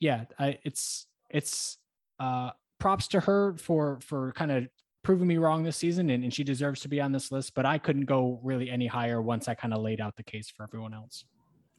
yeah, 0.00 0.24
I, 0.40 0.58
it's 0.64 1.06
it's 1.30 1.78
uh, 2.18 2.50
props 2.78 3.08
to 3.08 3.20
her 3.20 3.54
for 3.58 3.98
for 4.00 4.32
kind 4.32 4.50
of 4.50 4.68
proving 5.02 5.26
me 5.26 5.38
wrong 5.38 5.62
this 5.62 5.76
season 5.76 6.10
and, 6.10 6.24
and 6.24 6.34
she 6.34 6.44
deserves 6.44 6.80
to 6.80 6.88
be 6.88 7.00
on 7.00 7.12
this 7.12 7.32
list 7.32 7.54
but 7.54 7.64
i 7.64 7.78
couldn't 7.78 8.04
go 8.04 8.38
really 8.42 8.68
any 8.70 8.86
higher 8.86 9.22
once 9.22 9.48
i 9.48 9.54
kind 9.54 9.72
of 9.72 9.80
laid 9.80 10.00
out 10.00 10.16
the 10.16 10.22
case 10.22 10.50
for 10.50 10.62
everyone 10.64 10.92
else. 10.92 11.24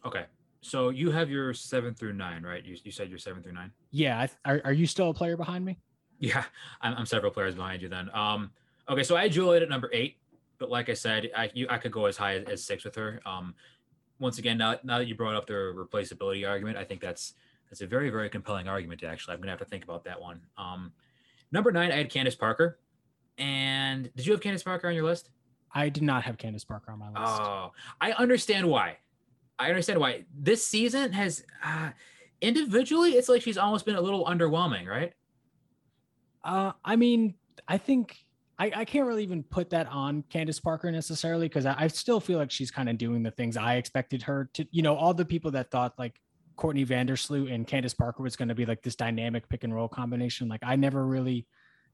Okay. 0.05 0.25
So 0.61 0.89
you 0.89 1.11
have 1.11 1.29
your 1.29 1.53
seven 1.53 1.93
through 1.93 2.13
nine 2.13 2.43
right? 2.43 2.65
You, 2.65 2.77
you 2.83 2.91
said 2.91 3.09
you're 3.09 3.19
seven 3.19 3.43
through 3.43 3.53
nine? 3.53 3.71
Yeah 3.91 4.27
are, 4.45 4.61
are 4.63 4.73
you 4.73 4.85
still 4.85 5.09
a 5.09 5.13
player 5.13 5.37
behind 5.37 5.65
me? 5.65 5.77
Yeah 6.19 6.43
I'm, 6.81 6.95
I'm 6.95 7.05
several 7.05 7.31
players 7.31 7.55
behind 7.55 7.81
you 7.81 7.89
then. 7.89 8.09
Um 8.13 8.51
okay 8.87 9.03
so 9.03 9.15
i 9.15 9.23
had 9.23 9.31
juliet 9.31 9.61
at 9.61 9.69
number 9.69 9.89
eight 9.93 10.17
but 10.57 10.71
like 10.71 10.89
i 10.89 10.95
said 10.95 11.29
i 11.37 11.51
you, 11.53 11.67
i 11.69 11.77
could 11.77 11.91
go 11.91 12.05
as 12.07 12.17
high 12.17 12.35
as, 12.35 12.43
as 12.45 12.63
six 12.63 12.83
with 12.83 12.95
her. 12.95 13.21
Um 13.25 13.53
once 14.19 14.37
again, 14.37 14.57
now, 14.57 14.75
now 14.83 14.97
that 14.97 15.07
you 15.07 15.15
brought 15.15 15.35
up 15.35 15.47
the 15.47 15.53
replaceability 15.53 16.47
argument, 16.47 16.77
I 16.77 16.83
think 16.83 17.01
that's 17.01 17.33
that's 17.69 17.81
a 17.81 17.87
very 17.87 18.09
very 18.09 18.29
compelling 18.29 18.67
argument. 18.67 19.03
Actually, 19.03 19.35
I'm 19.35 19.41
gonna 19.41 19.51
have 19.51 19.59
to 19.59 19.65
think 19.65 19.83
about 19.83 20.03
that 20.05 20.19
one. 20.19 20.41
Um, 20.57 20.91
number 21.51 21.71
nine, 21.71 21.91
I 21.91 21.97
had 21.97 22.09
Candace 22.09 22.35
Parker, 22.35 22.79
and 23.37 24.09
did 24.15 24.25
you 24.25 24.31
have 24.33 24.41
Candace 24.41 24.63
Parker 24.63 24.87
on 24.87 24.95
your 24.95 25.05
list? 25.05 25.29
I 25.71 25.89
did 25.89 26.03
not 26.03 26.23
have 26.23 26.37
Candace 26.37 26.63
Parker 26.63 26.91
on 26.91 26.99
my 26.99 27.07
list. 27.07 27.41
Oh, 27.41 27.71
I 28.01 28.11
understand 28.13 28.67
why. 28.67 28.97
I 29.59 29.69
understand 29.69 29.99
why. 29.99 30.25
This 30.33 30.65
season 30.65 31.11
has 31.11 31.43
uh, 31.63 31.91
individually, 32.41 33.11
it's 33.11 33.29
like 33.29 33.41
she's 33.41 33.57
almost 33.57 33.85
been 33.85 33.95
a 33.95 34.01
little 34.01 34.25
underwhelming, 34.25 34.87
right? 34.87 35.13
Uh, 36.43 36.71
I 36.83 36.95
mean, 36.95 37.35
I 37.67 37.77
think 37.77 38.17
I, 38.57 38.71
I 38.75 38.85
can't 38.85 39.05
really 39.05 39.23
even 39.23 39.43
put 39.43 39.69
that 39.71 39.87
on 39.87 40.23
Candace 40.29 40.59
Parker 40.59 40.91
necessarily 40.91 41.47
because 41.47 41.65
I, 41.65 41.75
I 41.77 41.87
still 41.87 42.19
feel 42.19 42.37
like 42.37 42.51
she's 42.51 42.71
kind 42.71 42.89
of 42.89 42.97
doing 42.97 43.23
the 43.23 43.31
things 43.31 43.57
I 43.57 43.75
expected 43.75 44.23
her 44.23 44.49
to. 44.53 44.65
You 44.71 44.81
know, 44.81 44.95
all 44.95 45.13
the 45.13 45.25
people 45.25 45.51
that 45.51 45.71
thought 45.71 45.93
like 45.99 46.19
Courtney 46.59 46.85
Vandersloot 46.85 47.53
and 47.53 47.65
Candace 47.65 47.93
Parker 47.93 48.21
was 48.21 48.35
going 48.35 48.49
to 48.49 48.53
be 48.53 48.65
like 48.65 48.81
this 48.81 48.97
dynamic 48.97 49.47
pick 49.47 49.63
and 49.63 49.73
roll 49.73 49.87
combination. 49.87 50.49
Like 50.49 50.59
I 50.61 50.75
never 50.75 51.05
really, 51.05 51.47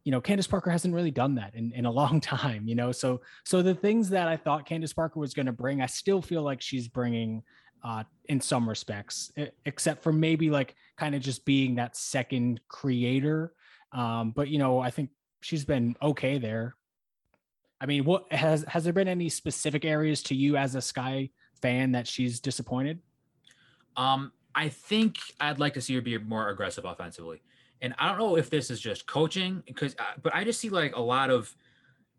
you 0.06 0.12
know, 0.12 0.20
Candace 0.20 0.48
Parker 0.48 0.72
hasn't 0.72 0.92
really 0.92 1.12
done 1.12 1.36
that 1.36 1.54
in, 1.54 1.72
in 1.74 1.86
a 1.86 1.92
long 2.02 2.20
time, 2.20 2.68
you 2.68 2.74
know? 2.74 2.92
So, 2.92 3.22
so 3.44 3.62
the 3.62 3.76
things 3.76 4.10
that 4.10 4.28
I 4.28 4.36
thought 4.36 4.66
Candace 4.66 4.92
Parker 4.92 5.20
was 5.20 5.36
going 5.36 5.46
to 5.46 5.52
bring, 5.52 5.84
I 5.84 5.86
still 5.86 6.20
feel 6.20 6.42
like 6.42 6.64
she's 6.64 6.88
bringing 6.88 7.44
uh, 7.84 8.06
in 8.28 8.42
some 8.42 8.68
respects, 8.68 9.32
except 9.66 10.02
for 10.02 10.12
maybe 10.12 10.50
like 10.50 10.74
kind 10.98 11.14
of 11.14 11.22
just 11.22 11.46
being 11.46 11.76
that 11.76 11.96
second 11.96 12.60
creator. 12.68 13.54
Um, 13.92 14.32
but 14.32 14.48
you 14.48 14.58
know, 14.58 14.80
I 14.80 14.90
think 14.90 15.12
she's 15.42 15.64
been 15.64 15.96
okay 16.02 16.40
there. 16.40 16.76
I 17.80 17.86
mean, 17.86 18.04
what 18.04 18.34
has 18.34 18.64
has 18.68 18.84
there 18.84 18.94
been 18.94 19.08
any 19.08 19.30
specific 19.30 19.86
areas 19.86 20.24
to 20.24 20.36
you 20.36 20.58
as 20.58 20.74
a 20.74 20.82
Sky 20.82 21.30
fan 21.62 21.92
that 21.92 22.08
she's 22.08 22.40
disappointed? 22.40 23.00
Um, 23.96 24.32
I 24.56 24.70
think 24.70 25.18
I'd 25.40 25.60
like 25.60 25.74
to 25.74 25.82
see 25.82 25.94
her 25.96 26.02
be 26.02 26.18
more 26.18 26.50
aggressive 26.50 26.86
offensively. 26.86 27.42
And 27.82 27.94
I 28.00 28.08
don't 28.08 28.18
know 28.18 28.38
if 28.38 28.50
this 28.50 28.72
is 28.72 28.80
just 28.80 29.06
coaching 29.06 29.62
because, 29.68 29.96
uh, 30.00 30.14
but 30.24 30.34
I 30.34 30.44
just 30.44 30.60
see 30.60 30.70
like 30.70 30.96
a 30.96 31.02
lot 31.02 31.30
of, 31.30 31.54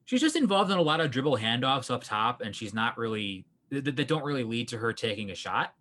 she's 0.05 0.21
just 0.21 0.37
involved 0.37 0.71
in 0.71 0.79
a 0.79 0.83
lot 0.83 1.01
of 1.01 1.11
dribble 1.11 1.39
handoffs 1.39 1.91
up 1.91 2.05
top, 2.05 2.43
and 2.43 2.55
she's 2.55 2.75
not 2.75 2.99
really 2.99 3.47
that, 3.71 3.97
that 3.97 4.09
don't 4.09 4.25
really 4.25 4.45
lead 4.45 4.69
to 4.69 4.79
her 4.79 4.93
taking 4.93 5.31
a 5.31 5.35
shot. 5.35 5.75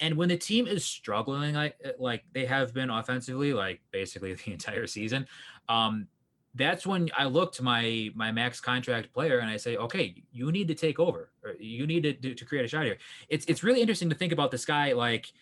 And 0.00 0.16
when 0.16 0.28
the 0.28 0.36
team 0.36 0.66
is 0.66 0.84
struggling 0.84 1.54
like 1.54 1.76
uh, 1.84 1.90
like 1.98 2.24
they 2.32 2.44
have 2.44 2.74
been 2.74 2.90
offensively, 2.90 3.54
like 3.54 3.80
basically 3.90 4.34
the 4.44 4.52
entire 4.52 4.86
season, 4.86 5.26
um, 5.68 6.08
that's 6.54 6.86
when 6.86 7.10
I 7.16 7.24
look 7.24 7.52
to 7.54 7.62
my 7.62 8.10
my 8.14 8.32
max 8.32 8.60
contract 8.60 9.12
player 9.12 9.38
and 9.38 9.50
I 9.50 9.56
say, 9.56 9.76
okay, 9.76 10.22
you 10.32 10.52
need 10.52 10.68
to 10.68 10.74
take 10.74 10.98
over, 10.98 11.30
or 11.44 11.54
you 11.58 11.86
need 11.86 12.02
to 12.22 12.34
to 12.34 12.44
create 12.44 12.64
a 12.64 12.68
shot 12.68 12.84
here. 12.84 12.98
It's 13.28 13.46
it's 13.46 13.62
really 13.62 13.80
interesting 13.80 14.10
to 14.10 14.16
think 14.16 14.32
about 14.32 14.50
this 14.50 14.64
guy. 14.64 14.92
Like, 14.92 15.32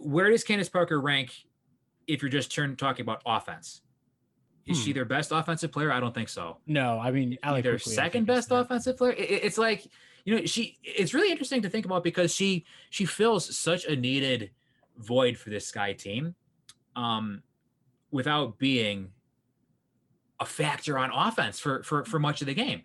where 0.00 0.30
does 0.30 0.42
Candace 0.44 0.68
Parker 0.68 1.00
rank 1.00 1.32
if 2.06 2.22
you're 2.22 2.30
just 2.30 2.52
turn 2.52 2.76
talking 2.76 3.02
about 3.02 3.22
offense? 3.26 3.82
Is 4.66 4.78
hmm. 4.78 4.84
she 4.84 4.92
their 4.92 5.04
best 5.04 5.30
offensive 5.32 5.70
player? 5.70 5.92
I 5.92 6.00
don't 6.00 6.14
think 6.14 6.28
so. 6.28 6.58
No, 6.66 6.98
I 6.98 7.10
mean, 7.10 7.38
their 7.62 7.78
second 7.78 8.26
best 8.26 8.50
offensive 8.50 8.96
player. 8.96 9.12
It, 9.12 9.44
it's 9.44 9.58
like 9.58 9.86
you 10.24 10.36
know, 10.36 10.44
she. 10.46 10.78
It's 10.82 11.14
really 11.14 11.30
interesting 11.30 11.62
to 11.62 11.70
think 11.70 11.86
about 11.86 12.04
because 12.04 12.34
she 12.34 12.64
she 12.90 13.04
fills 13.04 13.56
such 13.56 13.84
a 13.84 13.96
needed 13.96 14.50
void 14.96 15.36
for 15.36 15.50
this 15.50 15.66
Sky 15.66 15.92
team, 15.92 16.34
um, 16.96 17.42
without 18.10 18.58
being 18.58 19.10
a 20.40 20.46
factor 20.46 20.98
on 20.98 21.10
offense 21.10 21.58
for 21.58 21.82
for 21.82 22.04
for 22.04 22.18
much 22.18 22.40
of 22.40 22.46
the 22.46 22.54
game. 22.54 22.82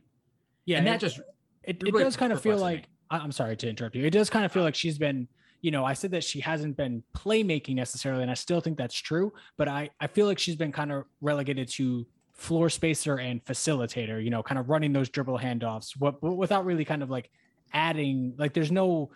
Yeah, 0.66 0.80
and 0.80 0.88
that 0.88 1.00
just 1.00 1.20
it, 1.64 1.82
it 1.86 1.94
does 1.94 2.16
kind 2.16 2.32
of 2.32 2.42
feel 2.42 2.58
like 2.58 2.86
I'm 3.10 3.32
sorry 3.32 3.58
to 3.58 3.70
interrupt 3.70 3.96
you. 3.96 4.06
It 4.06 4.12
does 4.12 4.30
kind 4.30 4.46
of 4.46 4.52
feel 4.52 4.64
like 4.64 4.76
she's 4.76 4.98
been, 4.98 5.28
you 5.66 5.72
know, 5.72 5.84
I 5.84 5.94
said 5.94 6.12
that 6.12 6.24
she 6.24 6.40
hasn't 6.42 6.78
been 6.78 7.02
playmaking 7.18 7.74
necessarily, 7.74 8.22
and 8.22 8.30
I 8.30 8.36
still 8.36 8.62
think 8.62 8.78
that's 8.78 8.94
true. 8.94 9.34
But 9.58 9.68
I 9.68 9.90
I 10.00 10.06
feel 10.06 10.28
like 10.28 10.38
she's 10.38 10.56
been 10.56 10.72
kind 10.72 10.92
of 10.92 11.06
relegated 11.22 11.70
to 11.70 12.06
floor 12.34 12.70
spacer 12.70 13.18
and 13.18 13.44
facilitator. 13.44 14.24
You 14.24 14.30
know, 14.30 14.44
kind 14.44 14.60
of 14.60 14.70
running 14.70 14.94
those 14.94 15.10
dribble 15.10 15.40
handoffs, 15.40 16.00
what 16.00 16.22
without 16.22 16.66
really 16.66 16.86
kind 16.86 17.02
of 17.02 17.10
like 17.10 17.32
adding 17.74 18.36
like 18.38 18.54
there's 18.54 18.72
no 18.72 19.10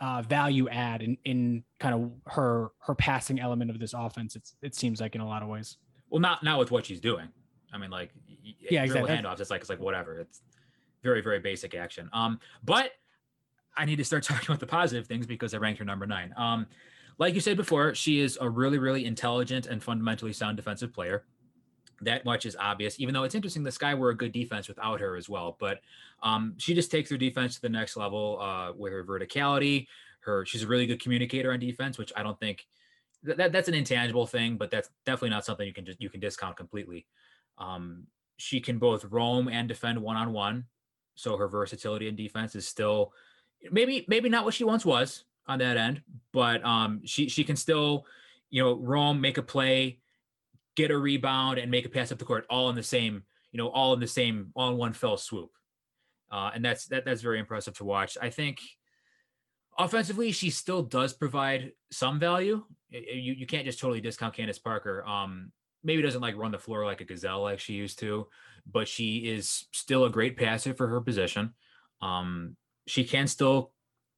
uh, 0.00 0.22
value 0.22 0.68
add 0.68 1.02
in 1.02 1.18
in 1.24 1.64
kind 1.80 1.96
of 1.96 2.32
her 2.32 2.68
her 2.78 2.94
passing 2.94 3.40
element 3.40 3.68
of 3.68 3.80
this 3.80 3.92
offense. 3.92 4.36
It's 4.36 4.54
it 4.62 4.76
seems 4.76 5.00
like 5.00 5.16
in 5.16 5.20
a 5.20 5.26
lot 5.26 5.42
of 5.42 5.48
ways. 5.48 5.78
Well, 6.10 6.20
not 6.20 6.44
not 6.44 6.60
with 6.60 6.70
what 6.70 6.86
she's 6.86 7.00
doing. 7.00 7.26
I 7.72 7.78
mean, 7.78 7.90
like 7.90 8.10
yeah, 8.70 8.84
exactly. 8.84 9.10
handoffs. 9.10 9.40
It's 9.40 9.50
like 9.50 9.62
it's 9.62 9.70
like 9.70 9.80
whatever. 9.80 10.20
It's 10.20 10.42
very 11.02 11.22
very 11.22 11.40
basic 11.40 11.74
action. 11.74 12.08
Um, 12.12 12.38
but 12.62 12.92
I 13.76 13.84
need 13.84 13.96
to 13.96 14.04
start 14.04 14.22
talking 14.24 14.46
about 14.46 14.60
the 14.60 14.66
positive 14.66 15.06
things 15.06 15.26
because 15.26 15.54
I 15.54 15.58
ranked 15.58 15.78
her 15.78 15.84
number 15.84 16.06
nine. 16.06 16.34
Um, 16.36 16.66
like 17.18 17.34
you 17.34 17.40
said 17.40 17.56
before, 17.56 17.94
she 17.94 18.20
is 18.20 18.38
a 18.40 18.48
really 18.48 18.78
really 18.78 19.04
intelligent 19.04 19.66
and 19.66 19.82
fundamentally 19.82 20.32
sound 20.32 20.56
defensive 20.56 20.92
player. 20.92 21.24
That 22.00 22.24
much 22.24 22.46
is 22.46 22.56
obvious. 22.58 23.00
Even 23.00 23.12
though 23.12 23.24
it's 23.24 23.34
interesting, 23.34 23.64
the 23.64 23.72
Sky 23.72 23.94
were 23.94 24.10
a 24.10 24.16
good 24.16 24.30
defense 24.30 24.68
without 24.68 25.00
her 25.00 25.16
as 25.16 25.28
well. 25.28 25.56
But 25.58 25.80
um, 26.22 26.54
she 26.56 26.74
just 26.74 26.92
takes 26.92 27.10
her 27.10 27.16
defense 27.16 27.56
to 27.56 27.62
the 27.62 27.68
next 27.68 27.96
level 27.96 28.38
uh, 28.40 28.72
with 28.76 28.92
her 28.92 29.04
verticality. 29.04 29.88
Her 30.20 30.44
she's 30.46 30.62
a 30.62 30.66
really 30.66 30.86
good 30.86 31.02
communicator 31.02 31.52
on 31.52 31.58
defense, 31.58 31.98
which 31.98 32.12
I 32.16 32.22
don't 32.22 32.38
think 32.38 32.66
that 33.24 33.52
that's 33.52 33.68
an 33.68 33.74
intangible 33.74 34.26
thing, 34.26 34.56
but 34.56 34.70
that's 34.70 34.90
definitely 35.04 35.30
not 35.30 35.44
something 35.44 35.66
you 35.66 35.72
can 35.72 35.84
just 35.84 36.00
you 36.00 36.10
can 36.10 36.20
discount 36.20 36.56
completely. 36.56 37.06
Um, 37.58 38.06
she 38.36 38.60
can 38.60 38.78
both 38.78 39.04
roam 39.04 39.48
and 39.48 39.66
defend 39.66 40.00
one 40.00 40.16
on 40.16 40.32
one, 40.32 40.66
so 41.16 41.36
her 41.36 41.48
versatility 41.48 42.08
in 42.08 42.14
defense 42.14 42.54
is 42.54 42.68
still 42.68 43.12
maybe 43.70 44.04
maybe 44.08 44.28
not 44.28 44.44
what 44.44 44.54
she 44.54 44.64
once 44.64 44.84
was 44.84 45.24
on 45.46 45.58
that 45.60 45.76
end, 45.76 46.02
but 46.32 46.64
um, 46.64 47.00
she 47.04 47.28
she 47.28 47.44
can 47.44 47.56
still 47.56 48.04
you 48.50 48.62
know 48.62 48.74
roam, 48.74 49.20
make 49.20 49.38
a 49.38 49.42
play, 49.42 49.98
get 50.76 50.90
a 50.90 50.98
rebound, 50.98 51.58
and 51.58 51.70
make 51.70 51.86
a 51.86 51.88
pass 51.88 52.12
up 52.12 52.18
the 52.18 52.24
court 52.24 52.46
all 52.50 52.70
in 52.70 52.76
the 52.76 52.82
same 52.82 53.24
you 53.52 53.58
know 53.58 53.68
all 53.68 53.94
in 53.94 54.00
the 54.00 54.06
same 54.06 54.50
all 54.54 54.70
in 54.70 54.76
one 54.76 54.92
fell 54.92 55.16
swoop, 55.16 55.50
uh, 56.30 56.50
and 56.54 56.64
that's 56.64 56.86
that 56.86 57.04
that's 57.04 57.22
very 57.22 57.38
impressive 57.38 57.76
to 57.78 57.84
watch. 57.84 58.16
I 58.20 58.30
think 58.30 58.60
offensively 59.78 60.32
she 60.32 60.50
still 60.50 60.82
does 60.82 61.12
provide 61.12 61.72
some 61.90 62.18
value. 62.18 62.64
You 62.90 63.34
you 63.34 63.46
can't 63.46 63.64
just 63.64 63.78
totally 63.78 64.00
discount 64.00 64.34
Candace 64.34 64.58
Parker. 64.58 65.04
Um, 65.06 65.52
maybe 65.84 66.02
doesn't 66.02 66.20
like 66.20 66.36
run 66.36 66.50
the 66.50 66.58
floor 66.58 66.84
like 66.84 67.00
a 67.00 67.04
gazelle 67.04 67.42
like 67.42 67.60
she 67.60 67.74
used 67.74 67.98
to, 68.00 68.26
but 68.70 68.88
she 68.88 69.18
is 69.18 69.66
still 69.72 70.04
a 70.04 70.10
great 70.10 70.36
passer 70.36 70.74
for 70.74 70.88
her 70.88 71.00
position. 71.00 71.54
Um, 72.02 72.56
she 72.88 73.04
can 73.04 73.26
still 73.26 73.72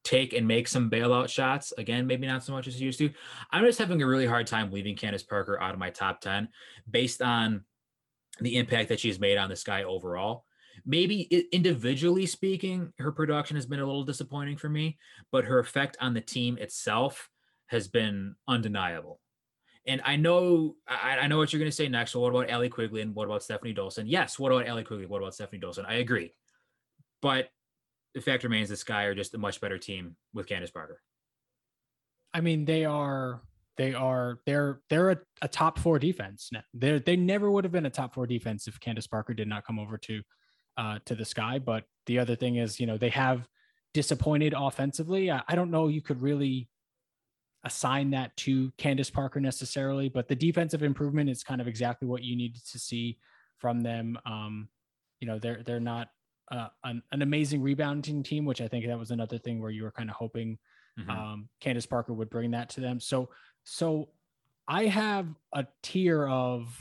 take 0.04 0.32
and 0.32 0.46
make 0.46 0.68
some 0.68 0.90
bailout 0.90 1.28
shots. 1.28 1.72
Again, 1.76 2.06
maybe 2.06 2.26
not 2.26 2.44
so 2.44 2.52
much 2.52 2.66
as 2.66 2.74
she 2.74 2.84
used 2.84 2.98
to. 2.98 3.10
I'm 3.50 3.64
just 3.64 3.78
having 3.78 4.00
a 4.02 4.06
really 4.06 4.26
hard 4.26 4.46
time 4.46 4.70
leaving 4.70 4.96
Candace 4.96 5.22
Parker 5.22 5.60
out 5.60 5.74
of 5.74 5.78
my 5.78 5.90
top 5.90 6.20
10 6.20 6.48
based 6.90 7.20
on 7.20 7.64
the 8.40 8.56
impact 8.56 8.88
that 8.88 9.00
she's 9.00 9.20
made 9.20 9.36
on 9.36 9.50
the 9.50 9.56
sky 9.56 9.84
overall. 9.84 10.44
Maybe 10.86 11.22
individually 11.52 12.24
speaking, 12.24 12.92
her 12.98 13.12
production 13.12 13.56
has 13.56 13.66
been 13.66 13.80
a 13.80 13.84
little 13.84 14.04
disappointing 14.04 14.56
for 14.56 14.68
me, 14.68 14.98
but 15.30 15.44
her 15.44 15.58
effect 15.58 15.98
on 16.00 16.14
the 16.14 16.22
team 16.22 16.56
itself 16.56 17.28
has 17.66 17.88
been 17.88 18.34
undeniable. 18.48 19.20
And 19.86 20.00
I 20.04 20.16
know 20.16 20.76
I, 20.86 21.18
I 21.18 21.26
know 21.26 21.38
what 21.38 21.52
you're 21.52 21.60
going 21.60 21.70
to 21.70 21.76
say 21.76 21.88
next. 21.88 22.12
So 22.12 22.20
what 22.20 22.30
about 22.30 22.48
Allie 22.48 22.68
Quigley 22.68 23.02
and 23.02 23.14
what 23.14 23.26
about 23.26 23.42
Stephanie 23.42 23.74
Dolson? 23.74 24.04
Yes. 24.06 24.38
What 24.38 24.52
about 24.52 24.66
Allie 24.66 24.84
Quigley? 24.84 25.06
What 25.06 25.20
about 25.20 25.34
Stephanie 25.34 25.60
Dolson? 25.60 25.86
I 25.86 25.94
agree. 25.94 26.32
But 27.20 27.50
the 28.14 28.20
fact 28.20 28.44
remains 28.44 28.68
the 28.68 28.76
Sky 28.76 29.04
are 29.04 29.14
just 29.14 29.34
a 29.34 29.38
much 29.38 29.60
better 29.60 29.78
team 29.78 30.16
with 30.34 30.46
Candace 30.46 30.70
Parker. 30.70 31.00
I 32.32 32.40
mean, 32.40 32.64
they 32.64 32.84
are 32.84 33.42
they 33.76 33.94
are 33.94 34.40
they're 34.46 34.80
they're 34.90 35.10
a, 35.10 35.18
a 35.42 35.48
top 35.48 35.78
four 35.78 35.98
defense 35.98 36.50
now. 36.52 36.62
They 36.74 36.98
they 36.98 37.16
never 37.16 37.50
would 37.50 37.64
have 37.64 37.72
been 37.72 37.86
a 37.86 37.90
top 37.90 38.14
four 38.14 38.26
defense 38.26 38.66
if 38.66 38.80
Candace 38.80 39.06
Parker 39.06 39.34
did 39.34 39.48
not 39.48 39.64
come 39.64 39.78
over 39.78 39.98
to 39.98 40.22
uh 40.76 40.98
to 41.06 41.14
the 41.14 41.24
Sky. 41.24 41.58
But 41.58 41.84
the 42.06 42.18
other 42.18 42.36
thing 42.36 42.56
is, 42.56 42.80
you 42.80 42.86
know, 42.86 42.96
they 42.98 43.10
have 43.10 43.48
disappointed 43.94 44.54
offensively. 44.56 45.30
I, 45.30 45.42
I 45.48 45.54
don't 45.54 45.70
know 45.70 45.88
you 45.88 46.02
could 46.02 46.22
really 46.22 46.68
assign 47.64 48.10
that 48.10 48.36
to 48.38 48.72
Candace 48.78 49.10
Parker 49.10 49.40
necessarily, 49.40 50.08
but 50.08 50.28
the 50.28 50.36
defensive 50.36 50.82
improvement 50.82 51.28
is 51.28 51.42
kind 51.42 51.60
of 51.60 51.68
exactly 51.68 52.08
what 52.08 52.22
you 52.22 52.36
needed 52.36 52.62
to 52.72 52.78
see 52.78 53.18
from 53.58 53.80
them. 53.80 54.18
Um, 54.24 54.68
you 55.20 55.26
know, 55.26 55.38
they're 55.38 55.62
they're 55.64 55.80
not 55.80 56.08
uh, 56.50 56.68
an, 56.84 57.02
an, 57.12 57.22
amazing 57.22 57.62
rebounding 57.62 58.22
team, 58.22 58.44
which 58.44 58.60
I 58.60 58.68
think 58.68 58.86
that 58.86 58.98
was 58.98 59.10
another 59.10 59.38
thing 59.38 59.60
where 59.60 59.70
you 59.70 59.84
were 59.84 59.92
kind 59.92 60.10
of 60.10 60.16
hoping 60.16 60.58
mm-hmm. 60.98 61.10
um, 61.10 61.48
Candace 61.60 61.86
Parker 61.86 62.12
would 62.12 62.30
bring 62.30 62.50
that 62.52 62.70
to 62.70 62.80
them. 62.80 63.00
So, 63.00 63.28
so 63.64 64.08
I 64.66 64.86
have 64.86 65.26
a 65.52 65.66
tier 65.82 66.26
of 66.26 66.74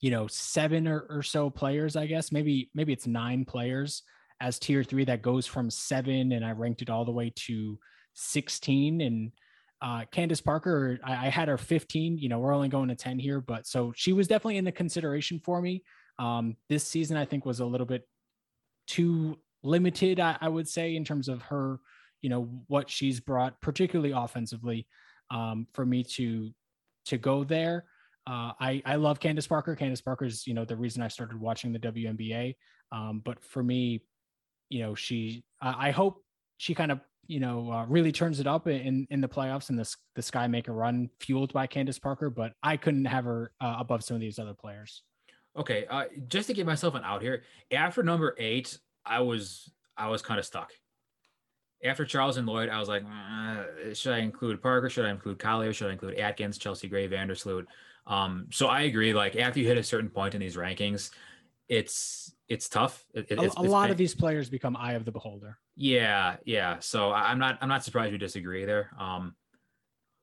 you 0.00 0.10
know 0.10 0.26
seven 0.26 0.88
or, 0.88 1.06
or 1.08 1.22
so 1.22 1.50
players, 1.50 1.96
I 1.96 2.06
guess 2.06 2.32
maybe 2.32 2.70
maybe 2.74 2.92
it's 2.92 3.06
nine 3.06 3.44
players 3.44 4.02
as 4.40 4.58
tier 4.58 4.82
three 4.82 5.04
that 5.04 5.22
goes 5.22 5.46
from 5.46 5.70
seven, 5.70 6.32
and 6.32 6.44
I 6.44 6.50
ranked 6.50 6.82
it 6.82 6.90
all 6.90 7.04
the 7.04 7.12
way 7.12 7.32
to 7.46 7.78
16 8.14 9.00
and 9.00 9.32
uh, 9.80 10.04
Candace 10.12 10.40
Parker, 10.40 10.98
I, 11.02 11.26
I, 11.26 11.28
had 11.28 11.48
her 11.48 11.58
15. 11.58 12.16
You 12.18 12.28
know, 12.28 12.38
we're 12.38 12.54
only 12.54 12.68
going 12.68 12.88
to 12.88 12.94
10 12.94 13.18
here, 13.18 13.40
but 13.40 13.66
so 13.66 13.92
she 13.96 14.12
was 14.12 14.28
definitely 14.28 14.56
in 14.56 14.64
the 14.64 14.72
consideration 14.72 15.40
for 15.44 15.60
me. 15.60 15.82
Um, 16.20 16.56
this 16.68 16.84
season, 16.84 17.16
I 17.16 17.24
think, 17.24 17.44
was 17.44 17.58
a 17.58 17.66
little 17.66 17.86
bit 17.86 18.06
too 18.86 19.38
limited, 19.62 20.20
I, 20.20 20.36
I, 20.40 20.48
would 20.48 20.68
say, 20.68 20.96
in 20.96 21.04
terms 21.04 21.28
of 21.28 21.42
her, 21.42 21.78
you 22.20 22.30
know 22.30 22.64
what 22.68 22.88
she's 22.90 23.20
brought, 23.20 23.60
particularly 23.60 24.12
offensively, 24.12 24.86
um, 25.30 25.66
for 25.72 25.84
me 25.84 26.04
to 26.04 26.50
to 27.06 27.18
go 27.18 27.44
there. 27.44 27.84
Uh, 28.26 28.52
I 28.60 28.82
I 28.84 28.96
love 28.96 29.18
Candace 29.18 29.46
Parker. 29.46 29.74
Candace 29.74 30.00
Parker's 30.00 30.46
you 30.46 30.54
know 30.54 30.64
the 30.64 30.76
reason 30.76 31.02
I 31.02 31.08
started 31.08 31.40
watching 31.40 31.72
the 31.72 31.78
WNBA. 31.78 32.54
Um, 32.92 33.20
but 33.24 33.42
for 33.44 33.62
me, 33.62 34.02
you 34.68 34.80
know, 34.80 34.94
she 34.94 35.44
I, 35.60 35.88
I 35.88 35.90
hope 35.90 36.22
she 36.58 36.74
kind 36.74 36.92
of 36.92 37.00
you 37.26 37.40
know 37.40 37.70
uh, 37.72 37.86
really 37.86 38.12
turns 38.12 38.38
it 38.38 38.46
up 38.46 38.68
in 38.68 39.06
in 39.10 39.20
the 39.20 39.28
playoffs 39.28 39.70
and 39.70 39.78
the 39.78 39.92
the 40.14 40.22
Sky 40.22 40.46
make 40.46 40.68
a 40.68 40.72
run 40.72 41.10
fueled 41.18 41.52
by 41.52 41.66
Candace 41.66 41.98
Parker. 41.98 42.30
But 42.30 42.52
I 42.62 42.76
couldn't 42.76 43.06
have 43.06 43.24
her 43.24 43.52
uh, 43.60 43.76
above 43.78 44.04
some 44.04 44.14
of 44.14 44.20
these 44.20 44.38
other 44.38 44.54
players. 44.54 45.02
Okay, 45.56 45.86
uh, 45.90 46.04
just 46.28 46.46
to 46.46 46.54
give 46.54 46.66
myself 46.66 46.94
an 46.94 47.02
out 47.04 47.20
here, 47.20 47.42
after 47.70 48.02
number 48.02 48.34
eight, 48.38 48.78
I 49.04 49.20
was 49.20 49.70
I 49.96 50.08
was 50.08 50.22
kind 50.22 50.38
of 50.38 50.46
stuck. 50.46 50.72
After 51.84 52.04
Charles 52.04 52.36
and 52.36 52.46
Loyd, 52.46 52.70
I 52.70 52.78
was 52.78 52.88
like, 52.88 53.02
uh, 53.04 53.92
should 53.92 54.12
I 54.12 54.18
include 54.18 54.62
Parker? 54.62 54.88
Should 54.88 55.04
I 55.04 55.10
include 55.10 55.38
Collier? 55.38 55.72
Should 55.72 55.88
I 55.88 55.92
include 55.92 56.14
Atkins, 56.18 56.56
Chelsea 56.56 56.88
Gray, 56.88 57.08
Vandersloot? 57.08 57.66
Um, 58.06 58.46
so 58.50 58.68
I 58.68 58.82
agree. 58.82 59.12
Like 59.12 59.36
after 59.36 59.60
you 59.60 59.66
hit 59.66 59.78
a 59.78 59.82
certain 59.82 60.08
point 60.08 60.34
in 60.34 60.40
these 60.40 60.56
rankings, 60.56 61.10
it's 61.68 62.32
it's 62.48 62.68
tough. 62.68 63.04
It, 63.14 63.30
a, 63.30 63.42
it's, 63.42 63.56
a 63.56 63.62
lot 63.62 63.90
of 63.90 63.96
these 63.96 64.14
players 64.14 64.48
become 64.48 64.76
eye 64.76 64.92
of 64.92 65.04
the 65.04 65.12
beholder. 65.12 65.58
Yeah, 65.76 66.36
yeah. 66.44 66.78
So 66.80 67.12
I'm 67.12 67.38
not 67.38 67.58
I'm 67.60 67.68
not 67.68 67.84
surprised 67.84 68.12
you 68.12 68.18
disagree 68.18 68.64
there. 68.64 68.90
Um, 68.98 69.34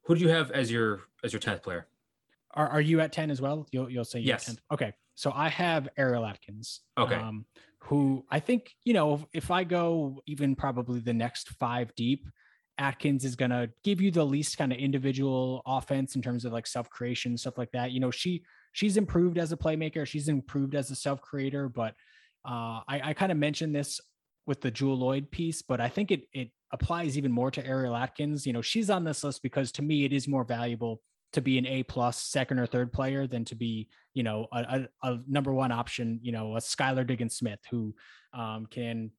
who 0.04 0.16
do 0.16 0.22
you 0.22 0.30
have 0.30 0.52
as 0.52 0.72
your 0.72 1.02
as 1.24 1.34
your 1.34 1.40
tenth 1.40 1.64
player? 1.64 1.88
Are, 2.52 2.68
are 2.68 2.82
you 2.82 3.00
at 3.00 3.12
ten 3.12 3.32
as 3.32 3.42
well? 3.42 3.68
You'll 3.72 3.90
you'll 3.90 4.06
say 4.06 4.20
yes. 4.20 4.50
10th. 4.50 4.60
Okay, 4.72 4.94
so 5.20 5.34
I 5.36 5.50
have 5.50 5.90
Ariel 5.98 6.26
Atkins. 6.26 6.80
Okay. 6.98 7.16
Um, 7.16 7.46
who 7.82 8.24
I 8.32 8.40
think 8.40 8.72
you 8.86 8.94
know 8.94 9.28
if, 9.34 9.52
I 9.52 9.66
go 9.66 10.22
even 10.28 10.56
probably 10.56 11.02
the 11.02 11.14
next 11.14 11.50
five 11.60 11.94
deep, 11.96 12.26
Atkins 12.78 13.26
is 13.26 13.36
going 13.36 13.52
to 13.52 13.70
give 13.84 14.00
you 14.00 14.12
the 14.12 14.26
least 14.26 14.58
kind 14.58 14.72
of 14.72 14.78
individual 14.78 15.62
offense 15.66 16.16
in 16.16 16.22
terms 16.22 16.46
of 16.46 16.54
like 16.54 16.66
self 16.66 16.90
creation 16.90 17.38
stuff 17.38 17.58
like 17.58 17.72
that. 17.74 17.92
You 17.92 18.00
know, 18.00 18.12
she 18.12 18.44
she's 18.72 18.96
improved 18.96 19.38
as 19.38 19.52
a 19.52 19.58
playmaker, 19.58 20.08
she's 20.08 20.30
improved 20.30 20.74
as 20.74 20.90
a 20.90 20.96
self 20.96 21.20
creator, 21.20 21.68
but 21.68 21.96
uh, 22.48 22.80
I, 22.88 23.02
I 23.04 23.14
kind 23.14 23.34
of 23.34 23.38
mentioned 23.38 23.76
this 23.76 24.00
with 24.48 24.62
the 24.62 24.72
Jewell 24.72 25.00
Loyd 25.00 25.32
piece, 25.32 25.62
but 25.62 25.82
I 25.82 25.90
think 25.90 26.12
it 26.12 26.22
it 26.32 26.50
applies 26.72 27.18
even 27.18 27.34
more 27.34 27.52
to 27.52 27.66
Ariel 27.66 27.98
Atkins. 27.98 28.48
You 28.48 28.54
know, 28.54 28.62
she's 28.62 28.90
on 28.90 29.04
this 29.04 29.22
list 29.26 29.44
because 29.44 29.74
to 29.74 29.82
me 29.82 30.06
it 30.06 30.14
is 30.14 30.30
more 30.30 30.46
valuable 30.46 31.02
to 31.34 31.42
be 31.42 31.58
an 31.58 31.66
A 31.66 31.84
plus 31.84 32.18
second 32.18 32.60
or 32.60 32.66
third 32.66 32.92
player 32.92 33.28
than 33.28 33.46
to 33.46 33.56
be, 33.56 33.88
you 34.14 34.24
know, 34.24 34.48
a, 34.52 34.88
a, 35.04 35.10
a 35.10 35.20
number 35.28 35.54
one 35.54 35.72
option, 35.72 36.20
you 36.24 36.32
know, 36.32 36.56
a 36.56 36.60
Skylar 36.60 37.06
Diggins 37.06 37.36
Smith 37.36 37.60
who 37.70 37.94
um, 38.34 38.66
can 38.66 39.12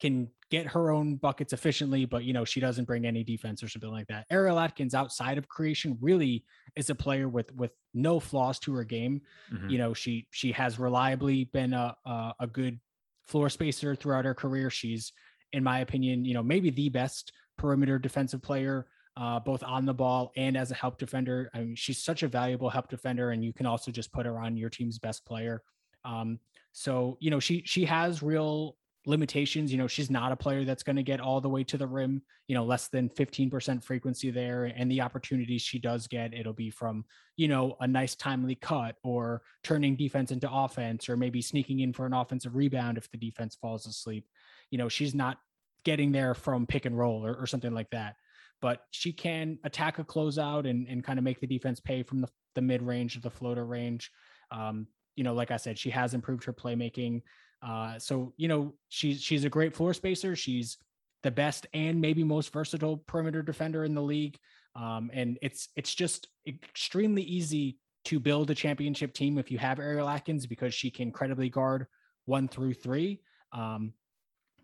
can 0.00 0.28
get 0.50 0.66
her 0.66 0.90
own 0.90 1.16
buckets 1.16 1.52
efficiently, 1.52 2.06
but 2.06 2.24
you 2.24 2.32
know, 2.32 2.44
she 2.44 2.58
doesn't 2.58 2.86
bring 2.86 3.06
any 3.06 3.22
defense 3.22 3.62
or 3.62 3.68
something 3.68 3.90
like 3.90 4.08
that. 4.08 4.26
Ariel 4.30 4.58
Atkins 4.58 4.94
outside 4.94 5.38
of 5.38 5.48
creation 5.48 5.96
really 6.00 6.44
is 6.74 6.90
a 6.90 6.94
player 6.94 7.28
with 7.28 7.54
with 7.54 7.70
no 7.94 8.18
flaws 8.18 8.58
to 8.60 8.74
her 8.74 8.84
game. 8.84 9.20
Mm-hmm. 9.52 9.68
You 9.68 9.78
know, 9.78 9.94
she 9.94 10.26
she 10.30 10.52
has 10.52 10.78
reliably 10.78 11.44
been 11.44 11.74
a, 11.74 11.94
a, 12.04 12.34
a 12.40 12.46
good 12.46 12.80
floor 13.26 13.48
spacer 13.48 13.94
throughout 13.94 14.24
her 14.24 14.34
career. 14.34 14.70
She's 14.70 15.12
in 15.52 15.62
my 15.62 15.80
opinion, 15.80 16.24
you 16.24 16.34
know, 16.34 16.42
maybe 16.42 16.70
the 16.70 16.88
best 16.88 17.32
perimeter 17.58 17.98
defensive 17.98 18.42
player 18.42 18.86
uh, 19.20 19.38
both 19.38 19.62
on 19.62 19.84
the 19.84 19.92
ball 19.92 20.32
and 20.36 20.56
as 20.56 20.70
a 20.70 20.74
help 20.74 20.98
defender. 20.98 21.50
I 21.52 21.58
mean, 21.58 21.76
she's 21.76 22.02
such 22.02 22.22
a 22.22 22.28
valuable 22.28 22.70
help 22.70 22.88
defender, 22.88 23.30
and 23.30 23.44
you 23.44 23.52
can 23.52 23.66
also 23.66 23.90
just 23.90 24.12
put 24.12 24.24
her 24.24 24.38
on 24.38 24.56
your 24.56 24.70
team's 24.70 24.98
best 24.98 25.26
player. 25.26 25.62
Um, 26.04 26.40
so 26.72 27.18
you 27.20 27.30
know, 27.30 27.38
she 27.38 27.62
she 27.66 27.84
has 27.84 28.22
real 28.22 28.76
limitations. 29.06 29.72
You 29.72 29.78
know, 29.78 29.86
she's 29.86 30.10
not 30.10 30.32
a 30.32 30.36
player 30.36 30.64
that's 30.64 30.82
going 30.82 30.96
to 30.96 31.02
get 31.02 31.20
all 31.20 31.40
the 31.40 31.48
way 31.48 31.64
to 31.64 31.76
the 31.76 31.86
rim, 31.86 32.22
you 32.48 32.54
know, 32.54 32.64
less 32.64 32.88
than 32.88 33.08
15% 33.10 33.82
frequency 33.82 34.30
there. 34.30 34.64
And 34.64 34.90
the 34.90 35.00
opportunities 35.00 35.62
she 35.62 35.78
does 35.78 36.06
get, 36.06 36.34
it'll 36.34 36.52
be 36.52 36.70
from, 36.70 37.04
you 37.36 37.48
know, 37.48 37.76
a 37.80 37.86
nice 37.86 38.14
timely 38.14 38.54
cut 38.54 38.96
or 39.02 39.42
turning 39.64 39.96
defense 39.96 40.30
into 40.30 40.50
offense 40.50 41.08
or 41.08 41.16
maybe 41.16 41.40
sneaking 41.40 41.80
in 41.80 41.92
for 41.92 42.04
an 42.04 42.12
offensive 42.12 42.54
rebound 42.54 42.98
if 42.98 43.10
the 43.10 43.16
defense 43.16 43.56
falls 43.56 43.86
asleep. 43.86 44.26
You 44.70 44.78
know, 44.78 44.88
she's 44.88 45.14
not 45.14 45.38
getting 45.84 46.12
there 46.12 46.34
from 46.34 46.66
pick 46.66 46.84
and 46.84 46.96
roll 46.96 47.24
or, 47.26 47.34
or 47.34 47.46
something 47.46 47.72
like 47.72 47.88
that. 47.90 48.16
But 48.60 48.82
she 48.90 49.12
can 49.12 49.58
attack 49.64 49.98
a 49.98 50.04
closeout 50.04 50.68
and, 50.68 50.86
and 50.88 51.02
kind 51.02 51.18
of 51.18 51.24
make 51.24 51.40
the 51.40 51.46
defense 51.46 51.80
pay 51.80 52.02
from 52.02 52.20
the, 52.20 52.28
the 52.54 52.60
mid 52.60 52.82
range 52.82 53.16
or 53.16 53.20
the 53.20 53.30
floater 53.30 53.64
range. 53.64 54.10
Um, 54.50 54.86
you 55.16 55.24
know, 55.24 55.34
like 55.34 55.50
I 55.50 55.56
said, 55.56 55.78
she 55.78 55.90
has 55.90 56.14
improved 56.14 56.44
her 56.44 56.52
playmaking. 56.52 57.22
Uh, 57.62 57.98
so 57.98 58.32
you 58.36 58.48
know 58.48 58.74
she's 58.88 59.20
she's 59.22 59.44
a 59.44 59.50
great 59.50 59.74
floor 59.74 59.92
spacer. 59.94 60.34
She's 60.34 60.78
the 61.22 61.30
best 61.30 61.66
and 61.74 62.00
maybe 62.00 62.24
most 62.24 62.52
versatile 62.52 62.98
perimeter 63.06 63.42
defender 63.42 63.84
in 63.84 63.94
the 63.94 64.02
league. 64.02 64.38
Um, 64.74 65.10
and 65.12 65.38
it's 65.42 65.68
it's 65.76 65.94
just 65.94 66.28
extremely 66.46 67.22
easy 67.22 67.78
to 68.06 68.18
build 68.18 68.50
a 68.50 68.54
championship 68.54 69.12
team 69.12 69.36
if 69.36 69.50
you 69.50 69.58
have 69.58 69.78
Ariel 69.78 70.08
Atkins 70.08 70.46
because 70.46 70.72
she 70.72 70.90
can 70.90 71.10
credibly 71.12 71.50
guard 71.50 71.86
one 72.24 72.48
through 72.48 72.74
three. 72.74 73.20
Um, 73.52 73.92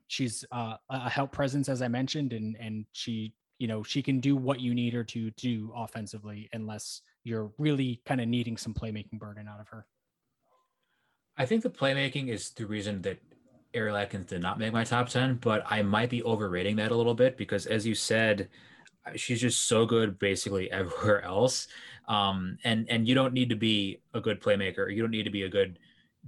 she's 0.08 0.44
uh, 0.52 0.76
a 0.88 1.10
help 1.10 1.32
presence 1.32 1.68
as 1.68 1.82
I 1.82 1.88
mentioned, 1.88 2.32
and 2.32 2.56
and 2.58 2.86
she 2.92 3.34
you 3.58 3.66
know 3.66 3.82
she 3.82 4.02
can 4.02 4.20
do 4.20 4.36
what 4.36 4.60
you 4.60 4.74
need 4.74 4.92
her 4.92 5.04
to 5.04 5.30
do 5.32 5.72
offensively 5.74 6.48
unless 6.52 7.02
you're 7.24 7.50
really 7.58 8.00
kind 8.06 8.20
of 8.20 8.28
needing 8.28 8.56
some 8.56 8.74
playmaking 8.74 9.18
burden 9.18 9.48
out 9.48 9.60
of 9.60 9.68
her. 9.68 9.86
I 11.36 11.44
think 11.44 11.62
the 11.62 11.70
playmaking 11.70 12.28
is 12.28 12.50
the 12.50 12.66
reason 12.66 13.02
that 13.02 13.20
Ariel 13.74 13.96
Atkins 13.96 14.26
did 14.26 14.40
not 14.40 14.58
make 14.58 14.72
my 14.72 14.84
top 14.84 15.08
10, 15.08 15.36
but 15.42 15.62
I 15.66 15.82
might 15.82 16.08
be 16.08 16.22
overrating 16.22 16.76
that 16.76 16.92
a 16.92 16.96
little 16.96 17.14
bit 17.14 17.36
because, 17.36 17.66
as 17.66 17.86
you 17.86 17.94
said, 17.94 18.48
she's 19.16 19.40
just 19.40 19.66
so 19.66 19.84
good 19.84 20.18
basically 20.18 20.70
everywhere 20.72 21.22
else. 21.22 21.68
Um, 22.08 22.58
and 22.64 22.86
and 22.88 23.06
you 23.06 23.14
don't 23.14 23.34
need 23.34 23.50
to 23.50 23.56
be 23.56 24.00
a 24.14 24.20
good 24.20 24.40
playmaker. 24.40 24.94
You 24.94 25.02
don't 25.02 25.10
need 25.10 25.24
to 25.24 25.30
be 25.30 25.42
a 25.42 25.48
good 25.48 25.78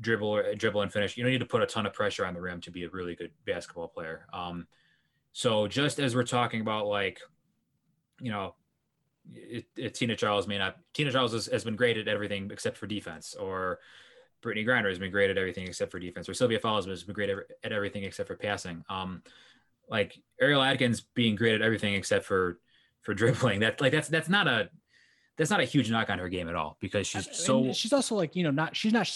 dribble 0.01 0.43
dribble 0.57 0.83
and 0.83 0.93
finish. 0.93 1.17
You 1.17 1.23
don't 1.23 1.33
need 1.33 1.39
to 1.39 1.47
put 1.47 1.63
a 1.63 1.67
ton 1.67 1.87
of 1.87 1.93
pressure 1.93 2.27
on 2.27 2.35
the 2.35 2.41
rim 2.41 2.61
to 2.63 2.71
be 2.71 2.85
a 2.85 2.91
really 2.91 3.15
good 3.15 3.31
basketball 3.47 3.89
player. 3.89 4.27
Um, 4.33 4.67
so 5.39 5.69
just 5.69 6.01
as 6.01 6.17
we're 6.17 6.25
talking 6.25 6.61
about 6.61 6.89
like, 6.89 7.21
you 8.21 8.33
know, 8.33 8.57
it, 9.33 9.67
it, 9.77 9.95
Tina 9.95 10.17
Charles 10.17 10.49
may 10.49 10.59
not. 10.59 10.79
Tina 10.95 11.13
Charles 11.13 11.33
has, 11.33 11.47
has 11.47 11.63
been 11.63 11.77
great 11.77 11.97
at 11.97 12.09
everything 12.09 12.51
except 12.51 12.77
for 12.77 12.89
defense, 12.89 13.37
or 13.37 13.79
Brittney 14.43 14.67
Griner 14.67 14.89
has 14.89 14.99
been 14.99 15.13
great 15.13 15.31
at 15.31 15.39
everything 15.39 15.69
except 15.69 15.93
for 15.93 16.01
defense, 16.01 16.29
or 16.29 16.35
Sylvia 16.35 16.59
Fowles 16.59 16.87
has 16.87 17.05
been 17.05 17.15
great 17.15 17.31
at 17.31 17.71
everything 17.71 18.03
except 18.03 18.27
for 18.27 18.35
passing. 18.35 18.83
Um, 18.91 19.23
like 19.89 20.21
Ariel 20.41 20.61
Atkins 20.61 21.03
being 21.03 21.37
great 21.37 21.55
at 21.55 21.63
everything 21.63 21.95
except 21.95 22.25
for 22.25 22.59
for 23.03 23.15
dribbling. 23.15 23.61
That 23.61 23.81
like 23.81 23.93
that's 23.93 24.09
that's 24.09 24.29
not 24.29 24.49
a 24.49 24.69
that's 25.37 25.51
not 25.51 25.61
a 25.61 25.65
huge 25.65 25.89
knock 25.89 26.11
on 26.11 26.19
her 26.19 26.29
game 26.29 26.49
at 26.49 26.57
all 26.57 26.77
because 26.81 27.07
she's 27.07 27.29
so. 27.31 27.73
she's 27.73 27.93
also 27.93 28.17
like 28.17 28.35
you 28.35 28.43
know 28.43 28.51
not 28.51 28.75
she's 28.75 28.93
not. 28.93 29.07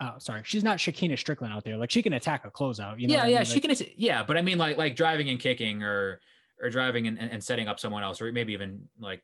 Uh, 0.00 0.18
sorry, 0.18 0.42
she's 0.44 0.64
not 0.64 0.78
Shekinna 0.78 1.12
Stricklen 1.12 1.50
out 1.50 1.64
there. 1.64 1.76
Like 1.76 1.90
she 1.90 2.02
can 2.02 2.14
attack 2.14 2.44
a 2.44 2.50
closeout. 2.50 2.98
You 2.98 3.08
know 3.08 3.14
yeah, 3.14 3.26
yeah, 3.26 3.36
I 3.36 3.38
mean? 3.40 3.46
she 3.46 3.60
can. 3.60 3.74
Yeah, 3.96 4.24
but 4.24 4.36
I 4.36 4.42
mean, 4.42 4.58
like 4.58 4.76
like 4.76 4.96
driving 4.96 5.28
and 5.28 5.38
kicking, 5.38 5.82
or 5.82 6.20
or 6.60 6.68
driving 6.68 7.06
and, 7.06 7.18
and 7.18 7.42
setting 7.42 7.68
up 7.68 7.78
someone 7.78 8.02
else, 8.02 8.20
or 8.20 8.30
maybe 8.32 8.52
even 8.52 8.88
like 8.98 9.22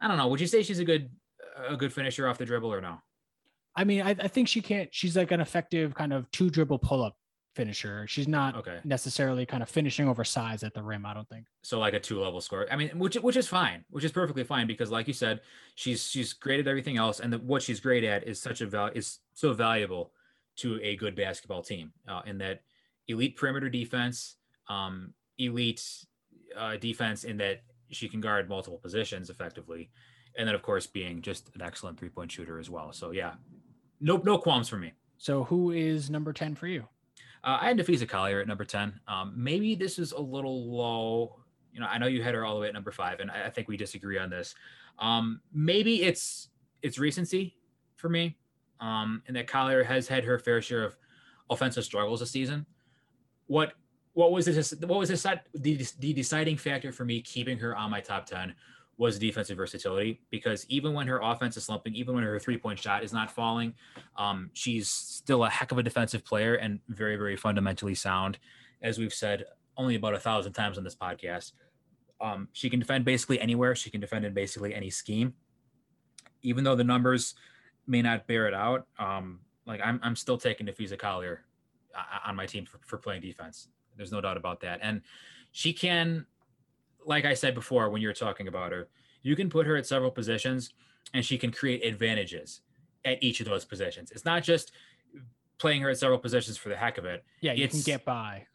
I 0.00 0.08
don't 0.08 0.16
know. 0.16 0.28
Would 0.28 0.40
you 0.40 0.46
say 0.46 0.62
she's 0.62 0.78
a 0.78 0.84
good 0.84 1.10
a 1.68 1.76
good 1.76 1.92
finisher 1.92 2.28
off 2.28 2.38
the 2.38 2.44
dribble 2.44 2.72
or 2.72 2.80
no? 2.80 2.98
I 3.74 3.84
mean, 3.84 4.02
I, 4.02 4.10
I 4.10 4.28
think 4.28 4.48
she 4.48 4.60
can't. 4.60 4.88
She's 4.92 5.16
like 5.16 5.30
an 5.30 5.40
effective 5.40 5.94
kind 5.94 6.12
of 6.12 6.30
two 6.30 6.50
dribble 6.50 6.78
pull 6.78 7.02
up 7.02 7.16
finisher. 7.54 8.06
She's 8.06 8.28
not 8.28 8.56
okay. 8.56 8.78
necessarily 8.84 9.46
kind 9.46 9.62
of 9.62 9.68
finishing 9.68 10.08
over 10.08 10.24
size 10.24 10.62
at 10.62 10.74
the 10.74 10.82
rim. 10.82 11.06
I 11.06 11.14
don't 11.14 11.28
think 11.28 11.46
so. 11.62 11.78
Like 11.78 11.94
a 11.94 12.00
two 12.00 12.20
level 12.20 12.40
score. 12.40 12.66
I 12.70 12.76
mean, 12.76 12.98
which 12.98 13.16
which 13.16 13.36
is 13.36 13.48
fine, 13.48 13.84
which 13.90 14.04
is 14.04 14.12
perfectly 14.12 14.44
fine 14.44 14.66
because, 14.66 14.90
like 14.90 15.06
you 15.06 15.14
said, 15.14 15.40
she's 15.74 16.08
she's 16.08 16.32
great 16.32 16.60
at 16.60 16.68
everything 16.68 16.96
else, 16.96 17.20
and 17.20 17.32
the, 17.32 17.38
what 17.38 17.62
she's 17.62 17.80
great 17.80 18.04
at 18.04 18.26
is 18.26 18.40
such 18.40 18.60
a 18.60 18.66
value 18.66 18.92
is 18.96 19.18
so 19.34 19.52
valuable 19.52 20.12
to 20.56 20.80
a 20.82 20.96
good 20.96 21.14
basketball 21.14 21.62
team. 21.62 21.92
Uh, 22.08 22.22
in 22.26 22.38
that 22.38 22.62
elite 23.08 23.36
perimeter 23.36 23.68
defense, 23.68 24.36
um, 24.68 25.12
elite 25.38 25.82
uh, 26.56 26.76
defense 26.76 27.24
in 27.24 27.36
that 27.38 27.62
she 27.90 28.08
can 28.08 28.20
guard 28.20 28.48
multiple 28.48 28.78
positions 28.78 29.30
effectively, 29.30 29.90
and 30.36 30.46
then 30.48 30.54
of 30.54 30.62
course 30.62 30.86
being 30.86 31.22
just 31.22 31.50
an 31.54 31.62
excellent 31.62 31.98
three 31.98 32.08
point 32.08 32.30
shooter 32.30 32.58
as 32.58 32.70
well. 32.70 32.92
So 32.92 33.10
yeah, 33.10 33.34
no 34.00 34.16
no 34.18 34.38
qualms 34.38 34.68
for 34.68 34.76
me. 34.76 34.92
So 35.18 35.44
who 35.44 35.70
is 35.70 36.10
number 36.10 36.32
ten 36.32 36.54
for 36.54 36.66
you? 36.66 36.86
Uh, 37.44 37.58
I 37.60 37.68
had 37.68 37.78
Napheesa 37.78 38.08
Collier 38.08 38.40
at 38.40 38.46
number 38.46 38.64
ten. 38.64 39.00
Um, 39.08 39.32
maybe 39.36 39.74
this 39.74 39.98
is 39.98 40.12
a 40.12 40.20
little 40.20 40.70
low. 40.70 41.40
You 41.72 41.80
know, 41.80 41.86
I 41.86 41.98
know 41.98 42.06
you 42.06 42.22
had 42.22 42.34
her 42.34 42.44
all 42.44 42.54
the 42.54 42.60
way 42.60 42.68
at 42.68 42.74
number 42.74 42.92
five, 42.92 43.20
and 43.20 43.30
I, 43.30 43.46
I 43.46 43.50
think 43.50 43.68
we 43.68 43.76
disagree 43.76 44.18
on 44.18 44.30
this. 44.30 44.54
Um, 44.98 45.40
maybe 45.52 46.02
it's 46.02 46.48
it's 46.82 46.98
recency 46.98 47.56
for 47.96 48.08
me, 48.08 48.36
um, 48.82 49.22
and 49.26 49.36
that 49.36 49.46
Collier 49.46 49.84
has 49.84 50.08
had 50.08 50.24
her 50.24 50.38
fair 50.38 50.60
share 50.60 50.82
of 50.82 50.96
offensive 51.48 51.84
struggles 51.84 52.20
this 52.20 52.30
season. 52.30 52.66
What 53.46 53.72
what 54.14 54.32
was 54.32 54.44
this? 54.44 54.74
What 54.80 54.98
was 54.98 55.08
this? 55.08 55.22
The, 55.54 55.86
the 55.98 56.12
deciding 56.12 56.58
factor 56.58 56.92
for 56.92 57.06
me 57.06 57.22
keeping 57.22 57.58
her 57.58 57.74
on 57.74 57.90
my 57.90 58.00
top 58.00 58.26
ten 58.26 58.54
was 58.98 59.18
defensive 59.18 59.56
versatility 59.56 60.20
because 60.30 60.66
even 60.68 60.92
when 60.92 61.06
her 61.06 61.20
offense 61.22 61.56
is 61.56 61.64
slumping, 61.64 61.94
even 61.94 62.14
when 62.14 62.24
her 62.24 62.38
three 62.38 62.58
point 62.58 62.78
shot 62.78 63.02
is 63.02 63.12
not 63.12 63.30
falling, 63.30 63.72
um, 64.16 64.50
she's 64.52 64.90
still 64.90 65.44
a 65.44 65.48
heck 65.48 65.72
of 65.72 65.78
a 65.78 65.82
defensive 65.82 66.24
player 66.24 66.56
and 66.56 66.78
very, 66.88 67.16
very 67.16 67.36
fundamentally 67.36 67.94
sound. 67.94 68.38
As 68.82 68.98
we've 68.98 69.14
said 69.14 69.44
only 69.76 69.94
about 69.94 70.14
a 70.14 70.20
thousand 70.20 70.52
times 70.52 70.76
on 70.76 70.84
this 70.84 70.96
podcast. 70.96 71.52
Um, 72.20 72.48
she 72.52 72.68
can 72.68 72.78
defend 72.78 73.04
basically 73.04 73.40
anywhere. 73.40 73.74
She 73.74 73.90
can 73.90 74.00
defend 74.00 74.24
in 74.24 74.34
basically 74.34 74.74
any 74.74 74.90
scheme. 74.90 75.32
Even 76.42 76.62
though 76.62 76.76
the 76.76 76.84
numbers 76.84 77.34
may 77.86 78.02
not 78.02 78.26
bear 78.26 78.46
it 78.46 78.54
out, 78.54 78.86
um, 78.98 79.40
like 79.66 79.80
I'm, 79.82 80.00
I'm 80.02 80.16
still 80.16 80.38
taking 80.38 80.66
Napheesa 80.66 80.98
Collier 80.98 81.44
uh, 81.94 82.28
on 82.28 82.36
my 82.36 82.46
team 82.46 82.64
for, 82.64 82.78
for 82.84 82.98
playing 82.98 83.22
defense. 83.22 83.68
There's 83.96 84.12
no 84.12 84.20
doubt 84.20 84.36
about 84.36 84.60
that. 84.60 84.80
And 84.82 85.02
she 85.52 85.72
can, 85.72 86.26
like 87.04 87.24
I 87.24 87.34
said 87.34 87.54
before, 87.54 87.90
when 87.90 88.02
you're 88.02 88.12
talking 88.12 88.48
about 88.48 88.72
her, 88.72 88.88
you 89.22 89.36
can 89.36 89.50
put 89.50 89.66
her 89.66 89.76
at 89.76 89.86
several 89.86 90.10
positions 90.10 90.72
and 91.14 91.24
she 91.24 91.38
can 91.38 91.52
create 91.52 91.84
advantages 91.84 92.62
at 93.04 93.22
each 93.22 93.40
of 93.40 93.46
those 93.46 93.64
positions. 93.64 94.10
It's 94.10 94.24
not 94.24 94.42
just 94.42 94.72
playing 95.58 95.82
her 95.82 95.90
at 95.90 95.98
several 95.98 96.18
positions 96.18 96.56
for 96.56 96.68
the 96.68 96.76
heck 96.76 96.98
of 96.98 97.04
it. 97.04 97.24
Yeah, 97.40 97.52
you 97.52 97.64
it's, 97.64 97.74
can 97.74 97.82
get 97.82 98.04
by. 98.04 98.46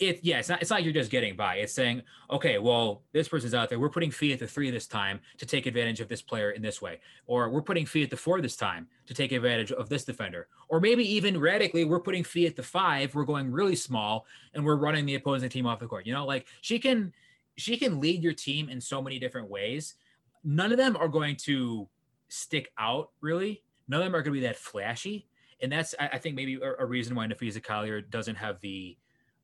It 0.00 0.20
yeah, 0.22 0.38
it's 0.38 0.48
not 0.48 0.62
it's 0.62 0.70
not 0.70 0.82
you're 0.82 0.94
just 0.94 1.10
getting 1.10 1.36
by. 1.36 1.56
It's 1.56 1.74
saying, 1.74 2.02
okay, 2.30 2.58
well, 2.58 3.02
this 3.12 3.28
person's 3.28 3.52
out 3.52 3.68
there. 3.68 3.78
We're 3.78 3.90
putting 3.90 4.10
fee 4.10 4.32
at 4.32 4.38
the 4.38 4.46
three 4.46 4.70
this 4.70 4.86
time 4.86 5.20
to 5.36 5.44
take 5.44 5.66
advantage 5.66 6.00
of 6.00 6.08
this 6.08 6.22
player 6.22 6.52
in 6.52 6.62
this 6.62 6.80
way. 6.80 7.00
Or 7.26 7.50
we're 7.50 7.60
putting 7.60 7.84
fee 7.84 8.02
at 8.02 8.10
the 8.10 8.16
four 8.16 8.40
this 8.40 8.56
time 8.56 8.88
to 9.06 9.14
take 9.14 9.30
advantage 9.30 9.72
of 9.72 9.90
this 9.90 10.04
defender. 10.04 10.48
Or 10.68 10.80
maybe 10.80 11.04
even 11.14 11.38
radically, 11.38 11.84
we're 11.84 12.00
putting 12.00 12.24
fee 12.24 12.46
at 12.46 12.56
the 12.56 12.62
five, 12.62 13.14
we're 13.14 13.24
going 13.24 13.52
really 13.52 13.76
small 13.76 14.26
and 14.54 14.64
we're 14.64 14.76
running 14.76 15.04
the 15.04 15.16
opposing 15.16 15.50
team 15.50 15.66
off 15.66 15.80
the 15.80 15.86
court. 15.86 16.06
You 16.06 16.14
know, 16.14 16.24
like 16.24 16.46
she 16.62 16.78
can 16.78 17.12
she 17.56 17.76
can 17.76 18.00
lead 18.00 18.22
your 18.22 18.32
team 18.32 18.68
in 18.70 18.80
so 18.80 19.02
many 19.02 19.18
different 19.18 19.50
ways. 19.50 19.94
None 20.42 20.72
of 20.72 20.78
them 20.78 20.96
are 20.96 21.08
going 21.08 21.36
to 21.42 21.88
stick 22.28 22.72
out 22.78 23.10
really. 23.20 23.62
None 23.86 24.00
of 24.00 24.06
them 24.06 24.14
are 24.14 24.22
going 24.22 24.34
to 24.34 24.40
be 24.40 24.46
that 24.46 24.56
flashy, 24.56 25.28
and 25.60 25.70
that's 25.70 25.94
I, 25.98 26.08
I 26.12 26.18
think 26.18 26.36
maybe 26.36 26.54
a, 26.54 26.74
a, 26.78 26.86
reason 26.86 27.14
why 27.14 27.26
Napheesa 27.26 27.62
Collier 27.62 28.00
doesn't 28.00 28.36
have 28.36 28.60
the 28.60 28.96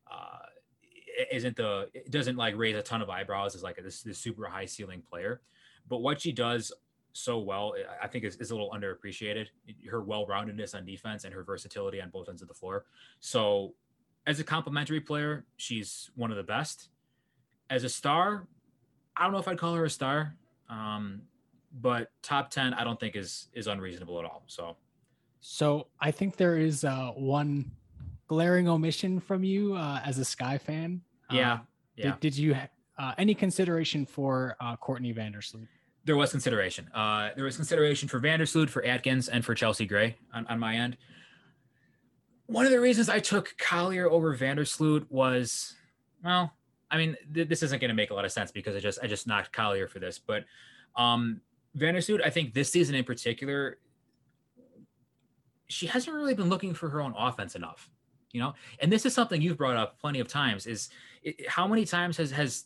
uh, 0.09 0.46
isn't 1.31 1.55
the 1.55 1.89
it 1.93 2.11
doesn't 2.11 2.37
like 2.37 2.55
raise 2.55 2.75
a 2.75 2.81
ton 2.81 3.01
of 3.01 3.09
eyebrows 3.09 3.55
as 3.55 3.63
like 3.63 3.77
a, 3.77 3.81
this 3.81 4.03
this 4.03 4.17
super 4.17 4.45
high 4.45 4.65
ceiling 4.65 5.01
player, 5.09 5.41
but 5.87 5.99
what 5.99 6.21
she 6.21 6.31
does 6.31 6.71
so 7.13 7.39
well, 7.39 7.73
I 8.01 8.05
think 8.05 8.25
is, 8.25 8.35
is 8.35 8.51
a 8.51 8.53
little 8.53 8.69
underappreciated. 8.69 9.47
Her 9.89 10.03
well-roundedness 10.03 10.75
on 10.75 10.85
defense 10.85 11.23
and 11.23 11.33
her 11.33 11.43
versatility 11.43 11.99
on 11.99 12.11
both 12.11 12.29
ends 12.29 12.43
of 12.43 12.47
the 12.47 12.53
floor. 12.53 12.85
So, 13.21 13.73
as 14.27 14.39
a 14.39 14.43
complimentary 14.43 15.01
player, 15.01 15.43
she's 15.55 16.11
one 16.13 16.29
of 16.29 16.37
the 16.37 16.43
best. 16.43 16.89
As 17.71 17.83
a 17.83 17.89
star, 17.89 18.47
I 19.15 19.23
don't 19.23 19.31
know 19.31 19.39
if 19.39 19.47
I'd 19.47 19.57
call 19.57 19.73
her 19.73 19.85
a 19.85 19.89
star. 19.89 20.35
Um, 20.69 21.23
but 21.81 22.11
top 22.21 22.49
10 22.49 22.73
i 22.73 22.83
don't 22.83 22.99
think 22.99 23.15
is 23.15 23.47
is 23.53 23.67
unreasonable 23.67 24.19
at 24.19 24.25
all 24.25 24.43
so 24.47 24.75
so 25.39 25.87
i 25.99 26.11
think 26.11 26.35
there 26.35 26.57
is 26.57 26.83
uh 26.83 27.11
one 27.15 27.71
glaring 28.27 28.67
omission 28.67 29.19
from 29.19 29.43
you 29.43 29.75
uh 29.75 29.99
as 30.05 30.17
a 30.17 30.25
sky 30.25 30.57
fan 30.57 31.01
yeah 31.31 31.53
uh, 31.53 31.57
yeah. 31.95 32.03
did, 32.11 32.19
did 32.19 32.37
you 32.37 32.55
uh 32.97 33.13
any 33.17 33.33
consideration 33.33 34.05
for 34.05 34.55
uh 34.59 34.75
courtney 34.77 35.13
vandersloot? 35.13 35.67
There 36.05 36.15
was 36.15 36.31
consideration. 36.31 36.89
Uh 36.93 37.29
there 37.35 37.45
was 37.45 37.55
consideration 37.55 38.07
for 38.07 38.19
vandersloot 38.19 38.69
for 38.69 38.83
atkins 38.85 39.27
and 39.29 39.43
for 39.43 39.55
chelsea 39.55 39.85
gray 39.85 40.17
on, 40.33 40.45
on 40.47 40.59
my 40.59 40.75
end. 40.75 40.97
One 42.47 42.65
of 42.65 42.71
the 42.71 42.79
reasons 42.79 43.09
i 43.09 43.19
took 43.19 43.55
collier 43.57 44.09
over 44.09 44.35
vandersloot 44.35 45.05
was 45.09 45.75
well 46.23 46.53
i 46.89 46.97
mean 46.97 47.17
th- 47.33 47.49
this 47.49 47.61
isn't 47.61 47.79
going 47.79 47.89
to 47.89 47.95
make 47.95 48.11
a 48.11 48.13
lot 48.13 48.25
of 48.25 48.31
sense 48.31 48.51
because 48.51 48.75
i 48.75 48.79
just 48.79 48.99
i 49.03 49.07
just 49.07 49.27
knocked 49.27 49.51
collier 49.51 49.87
for 49.87 49.99
this 49.99 50.17
but 50.17 50.45
um 50.95 51.41
Vandersloot, 51.77 52.25
I 52.25 52.29
think 52.29 52.53
this 52.53 52.71
season 52.71 52.95
in 52.95 53.03
particular, 53.03 53.77
she 55.67 55.85
hasn't 55.85 56.15
really 56.15 56.33
been 56.33 56.49
looking 56.49 56.73
for 56.73 56.89
her 56.89 57.01
own 57.01 57.13
offense 57.17 57.55
enough, 57.55 57.89
you 58.31 58.39
know. 58.39 58.53
And 58.79 58.91
this 58.91 59.05
is 59.05 59.13
something 59.13 59.41
you've 59.41 59.57
brought 59.57 59.75
up 59.75 59.99
plenty 59.99 60.19
of 60.19 60.27
times: 60.27 60.65
is 60.65 60.89
it, 61.23 61.49
how 61.49 61.67
many 61.67 61.85
times 61.85 62.17
has 62.17 62.31
has 62.31 62.65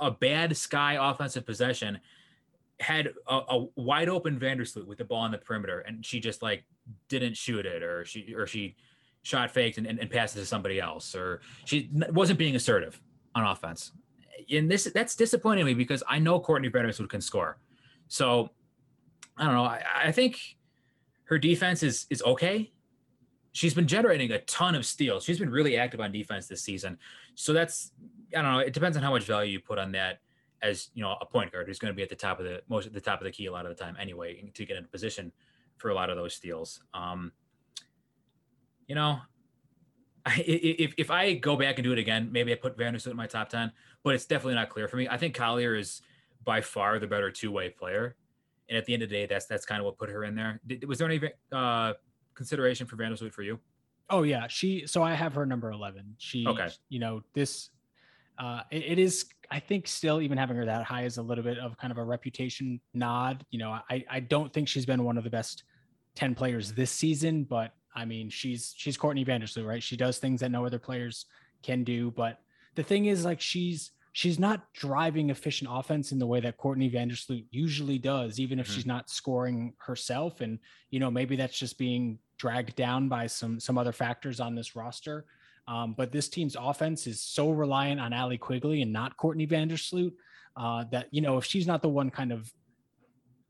a 0.00 0.10
bad 0.10 0.56
Sky 0.56 0.98
offensive 1.00 1.46
possession 1.46 2.00
had 2.80 3.10
a, 3.28 3.34
a 3.48 3.66
wide 3.76 4.08
open 4.08 4.38
Vandersloot 4.38 4.86
with 4.86 4.98
the 4.98 5.04
ball 5.04 5.20
on 5.20 5.30
the 5.30 5.38
perimeter, 5.38 5.80
and 5.80 6.04
she 6.04 6.20
just 6.20 6.42
like 6.42 6.64
didn't 7.08 7.36
shoot 7.36 7.66
it, 7.66 7.82
or 7.82 8.04
she 8.04 8.34
or 8.34 8.46
she 8.46 8.76
shot 9.22 9.50
faked 9.50 9.78
and, 9.78 9.86
and, 9.86 9.98
and 9.98 10.10
passed 10.10 10.36
it 10.36 10.40
to 10.40 10.46
somebody 10.46 10.80
else, 10.80 11.14
or 11.14 11.40
she 11.64 11.90
wasn't 12.12 12.38
being 12.38 12.56
assertive 12.56 13.00
on 13.34 13.44
offense. 13.44 13.92
And 14.50 14.70
this 14.70 14.84
that's 14.94 15.14
disappointing 15.14 15.66
me 15.66 15.74
because 15.74 16.02
I 16.08 16.18
know 16.18 16.40
Courtney 16.40 16.70
Vandersloot 16.70 17.10
can 17.10 17.20
score. 17.20 17.58
So 18.08 18.50
I 19.36 19.44
don't 19.44 19.54
know. 19.54 19.64
I, 19.64 19.82
I 20.04 20.12
think 20.12 20.40
her 21.24 21.38
defense 21.38 21.82
is 21.82 22.06
is 22.10 22.22
okay. 22.22 22.72
She's 23.52 23.74
been 23.74 23.86
generating 23.86 24.30
a 24.30 24.38
ton 24.40 24.74
of 24.74 24.86
steals. 24.86 25.24
She's 25.24 25.38
been 25.38 25.50
really 25.50 25.76
active 25.76 26.00
on 26.00 26.12
defense 26.12 26.46
this 26.46 26.62
season. 26.62 26.98
So 27.34 27.52
that's 27.52 27.92
I 28.36 28.42
don't 28.42 28.52
know. 28.52 28.58
It 28.60 28.72
depends 28.72 28.96
on 28.96 29.02
how 29.02 29.10
much 29.10 29.24
value 29.24 29.52
you 29.52 29.60
put 29.60 29.78
on 29.78 29.92
that 29.92 30.20
as 30.62 30.90
you 30.94 31.02
know 31.02 31.16
a 31.20 31.26
point 31.26 31.52
guard 31.52 31.66
who's 31.66 31.78
going 31.78 31.92
to 31.92 31.96
be 31.96 32.02
at 32.02 32.08
the 32.08 32.14
top 32.14 32.38
of 32.38 32.44
the 32.44 32.62
most 32.68 32.86
at 32.86 32.92
the 32.92 33.00
top 33.00 33.20
of 33.20 33.24
the 33.24 33.30
key 33.30 33.46
a 33.46 33.52
lot 33.52 33.66
of 33.66 33.76
the 33.76 33.82
time 33.82 33.96
anyway 33.98 34.50
to 34.54 34.64
get 34.64 34.76
in 34.76 34.84
position 34.84 35.32
for 35.78 35.90
a 35.90 35.94
lot 35.94 36.10
of 36.10 36.16
those 36.16 36.34
steals. 36.34 36.80
Um, 36.92 37.32
you 38.86 38.94
know, 38.94 39.18
if 40.36 40.94
if 40.96 41.10
I 41.10 41.34
go 41.34 41.56
back 41.56 41.78
and 41.78 41.84
do 41.84 41.92
it 41.92 41.98
again, 41.98 42.28
maybe 42.30 42.52
I 42.52 42.56
put 42.56 42.76
Vandersloot 42.76 43.10
in 43.10 43.16
my 43.16 43.26
top 43.26 43.48
ten, 43.48 43.72
but 44.04 44.14
it's 44.14 44.26
definitely 44.26 44.54
not 44.54 44.68
clear 44.68 44.86
for 44.88 44.96
me. 44.96 45.08
I 45.08 45.16
think 45.16 45.34
Collier 45.34 45.74
is 45.74 46.02
by 46.44 46.60
far 46.60 46.98
the 46.98 47.06
better 47.06 47.30
two 47.30 47.50
way 47.50 47.70
player. 47.70 48.16
And 48.68 48.78
at 48.78 48.84
the 48.84 48.94
end 48.94 49.02
of 49.02 49.08
the 49.08 49.16
day, 49.16 49.26
that's 49.26 49.46
that's 49.46 49.66
kind 49.66 49.80
of 49.80 49.84
what 49.84 49.98
put 49.98 50.10
her 50.10 50.24
in 50.24 50.34
there. 50.36 50.60
Did, 50.66 50.84
was 50.84 50.98
there 50.98 51.10
any 51.10 51.20
uh, 51.50 51.94
consideration 52.34 52.86
for 52.86 52.96
Vandersloot 52.96 53.32
for 53.32 53.42
you? 53.42 53.58
Oh 54.08 54.22
yeah, 54.22 54.46
she. 54.48 54.86
So 54.86 55.02
I 55.02 55.14
have 55.14 55.34
her 55.34 55.46
number 55.46 55.70
eleven. 55.70 56.14
She. 56.18 56.46
Okay. 56.46 56.68
You 56.88 56.98
know 56.98 57.22
this. 57.34 57.70
Uh, 58.38 58.62
it, 58.70 58.84
it 58.92 58.98
is. 58.98 59.26
I 59.50 59.60
think 59.60 59.86
still 59.86 60.20
even 60.20 60.38
having 60.38 60.56
her 60.56 60.64
that 60.64 60.84
high 60.84 61.04
is 61.04 61.18
a 61.18 61.22
little 61.22 61.44
bit 61.44 61.58
of 61.58 61.76
kind 61.76 61.90
of 61.90 61.98
a 61.98 62.04
reputation 62.04 62.80
nod. 62.94 63.44
You 63.50 63.58
know, 63.58 63.70
I 63.88 64.04
I 64.10 64.20
don't 64.20 64.52
think 64.52 64.68
she's 64.68 64.86
been 64.86 65.04
one 65.04 65.16
of 65.16 65.24
the 65.24 65.30
best 65.30 65.64
ten 66.14 66.34
players 66.34 66.72
this 66.72 66.90
season, 66.90 67.44
but 67.44 67.72
I 67.94 68.04
mean 68.04 68.30
she's 68.30 68.74
she's 68.76 68.96
Courtney 68.96 69.24
Vandersloot, 69.24 69.66
right? 69.66 69.82
She 69.82 69.96
does 69.96 70.18
things 70.18 70.40
that 70.40 70.50
no 70.50 70.66
other 70.66 70.78
players 70.78 71.26
can 71.62 71.84
do. 71.84 72.10
But 72.10 72.40
the 72.74 72.82
thing 72.82 73.06
is, 73.06 73.24
like 73.24 73.40
she's 73.40 73.92
she's 74.12 74.38
not 74.38 74.72
driving 74.74 75.30
efficient 75.30 75.70
offense 75.72 76.12
in 76.12 76.18
the 76.18 76.26
way 76.26 76.40
that 76.40 76.56
Courtney 76.56 76.90
Vandersloot 76.90 77.44
usually 77.50 77.98
does, 77.98 78.40
even 78.40 78.58
if 78.58 78.66
mm-hmm. 78.66 78.74
she's 78.74 78.86
not 78.86 79.08
scoring 79.08 79.74
herself. 79.78 80.40
And, 80.40 80.58
you 80.90 80.98
know, 81.00 81.10
maybe 81.10 81.36
that's 81.36 81.58
just 81.58 81.78
being 81.78 82.18
dragged 82.38 82.74
down 82.74 83.08
by 83.08 83.26
some 83.26 83.60
some 83.60 83.78
other 83.78 83.92
factors 83.92 84.40
on 84.40 84.54
this 84.54 84.74
roster. 84.74 85.26
Um, 85.68 85.94
but 85.96 86.10
this 86.10 86.28
team's 86.28 86.56
offense 86.58 87.06
is 87.06 87.22
so 87.22 87.50
reliant 87.50 88.00
on 88.00 88.12
Allie 88.12 88.38
Quigley 88.38 88.82
and 88.82 88.92
not 88.92 89.16
Courtney 89.16 89.46
Vandersloot 89.46 90.12
uh, 90.56 90.84
that, 90.90 91.06
you 91.12 91.20
know, 91.20 91.38
if 91.38 91.44
she's 91.44 91.66
not 91.66 91.82
the 91.82 91.88
one 91.88 92.10
kind 92.10 92.32
of 92.32 92.52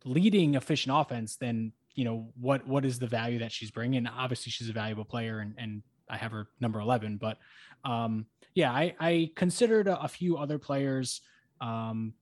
leading 0.05 0.55
efficient 0.55 0.95
offense, 0.95 1.37
then, 1.37 1.73
you 1.95 2.05
know, 2.05 2.29
what 2.39 2.67
what 2.67 2.85
is 2.85 2.99
the 2.99 3.07
value 3.07 3.39
that 3.39 3.53
she's 3.53 3.71
bringing? 3.71 4.07
Obviously, 4.07 4.53
she's 4.53 4.69
a 4.69 4.73
valuable 4.75 5.05
player 5.05 5.39
and, 5.39 5.55
and 5.57 5.83
I 6.11 6.17
have 6.17 6.33
her 6.33 6.49
number 6.61 6.81
11, 6.81 7.19
but 7.19 7.39
um, 7.85 8.27
yeah, 8.55 8.73
I, 8.73 8.95
I 9.01 9.31
considered 9.37 9.87
a, 9.87 10.01
a, 10.03 10.09
few 10.09 10.37
other 10.37 10.59
players, 10.59 11.23
um, 11.61 12.15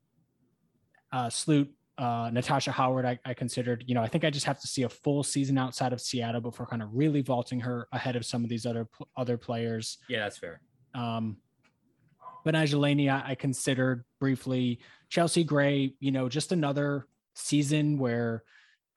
uh, 1.12 1.30
Sloot, 1.30 1.70
uh, 1.96 2.30
Natasha 2.32 2.70
Howard. 2.70 3.04
I, 3.04 3.18
I, 3.24 3.34
considered, 3.34 3.84
you 3.86 3.94
know, 3.94 4.02
I 4.02 4.08
think 4.08 4.24
I 4.24 4.30
just 4.30 4.46
have 4.46 4.60
to 4.60 4.68
see 4.68 4.82
a 4.82 4.88
full 4.88 5.24
season 5.24 5.58
outside 5.58 5.92
of 5.92 6.00
Seattle 6.00 6.40
before 6.40 6.66
kind 6.66 6.82
of 6.82 6.90
really 6.92 7.22
vaulting 7.22 7.60
her 7.60 7.88
ahead 7.92 8.14
of 8.14 8.24
some 8.24 8.44
of 8.44 8.50
these 8.50 8.66
other 8.66 8.86
other 9.16 9.36
players. 9.36 9.98
Yeah, 10.08 10.20
that's 10.20 10.38
fair. 10.38 10.60
Um, 10.94 11.38
Laney, 12.46 13.10
I, 13.10 13.30
I 13.30 13.34
considered 13.34 14.04
briefly. 14.20 14.80
Chelsea 15.08 15.44
Gray, 15.44 15.94
you 16.00 16.12
know, 16.12 16.28
just 16.28 16.52
another 16.52 17.06
season 17.34 17.98
where 17.98 18.42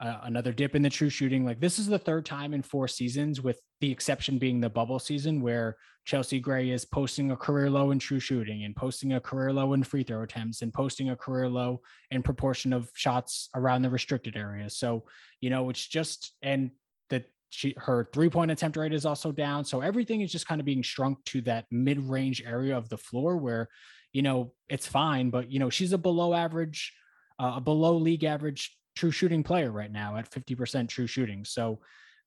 another 0.01 0.51
dip 0.51 0.75
in 0.75 0.81
the 0.81 0.89
true 0.89 1.09
shooting. 1.09 1.45
Like 1.45 1.59
this 1.59 1.77
is 1.77 1.87
the 1.87 1.99
third 1.99 2.25
time 2.25 2.53
in 2.53 2.61
four 2.61 2.87
seasons, 2.87 3.41
with 3.41 3.59
the 3.81 3.91
exception 3.91 4.37
being 4.37 4.59
the 4.59 4.69
bubble 4.69 4.99
season, 4.99 5.41
where 5.41 5.77
Chelsea 6.05 6.39
Gray 6.39 6.71
is 6.71 6.85
posting 6.85 7.31
a 7.31 7.35
career 7.35 7.69
low 7.69 7.91
in 7.91 7.99
true 7.99 8.19
shooting 8.19 8.63
and 8.63 8.75
posting 8.75 9.13
a 9.13 9.19
career 9.19 9.53
low 9.53 9.73
in 9.73 9.83
free 9.83 10.03
throw 10.03 10.23
attempts 10.23 10.63
and 10.63 10.73
posting 10.73 11.11
a 11.11 11.15
career 11.15 11.47
low 11.47 11.81
in 12.09 12.23
proportion 12.23 12.73
of 12.73 12.89
shots 12.95 13.49
around 13.55 13.83
the 13.83 13.89
restricted 13.89 14.35
area. 14.35 14.69
So, 14.69 15.03
you 15.39 15.51
know, 15.51 15.69
it's 15.69 15.85
just, 15.85 16.33
and 16.41 16.71
that 17.09 17.25
she, 17.51 17.75
her 17.77 18.09
three 18.11 18.29
point 18.29 18.49
attempt 18.49 18.77
rate 18.77 18.93
is 18.93 19.05
also 19.05 19.31
down. 19.31 19.65
So 19.65 19.81
everything 19.81 20.21
is 20.21 20.31
just 20.31 20.47
kind 20.47 20.59
of 20.59 20.65
being 20.65 20.81
shrunk 20.81 21.23
to 21.25 21.41
that 21.41 21.65
mid 21.69 21.99
range 21.99 22.41
area 22.43 22.75
of 22.75 22.89
the 22.89 22.97
floor 22.97 23.37
where, 23.37 23.69
you 24.13 24.23
know, 24.23 24.53
it's 24.67 24.87
fine, 24.87 25.29
but, 25.29 25.51
you 25.51 25.59
know, 25.59 25.69
she's 25.69 25.93
a 25.93 25.97
below 25.97 26.33
average, 26.33 26.91
uh, 27.39 27.53
a 27.57 27.61
below 27.61 27.95
league 27.97 28.23
average 28.23 28.75
true 28.95 29.11
shooting 29.11 29.43
player 29.43 29.71
right 29.71 29.91
now 29.91 30.17
at 30.17 30.29
50% 30.29 30.89
true 30.89 31.07
shooting. 31.07 31.45
So, 31.45 31.79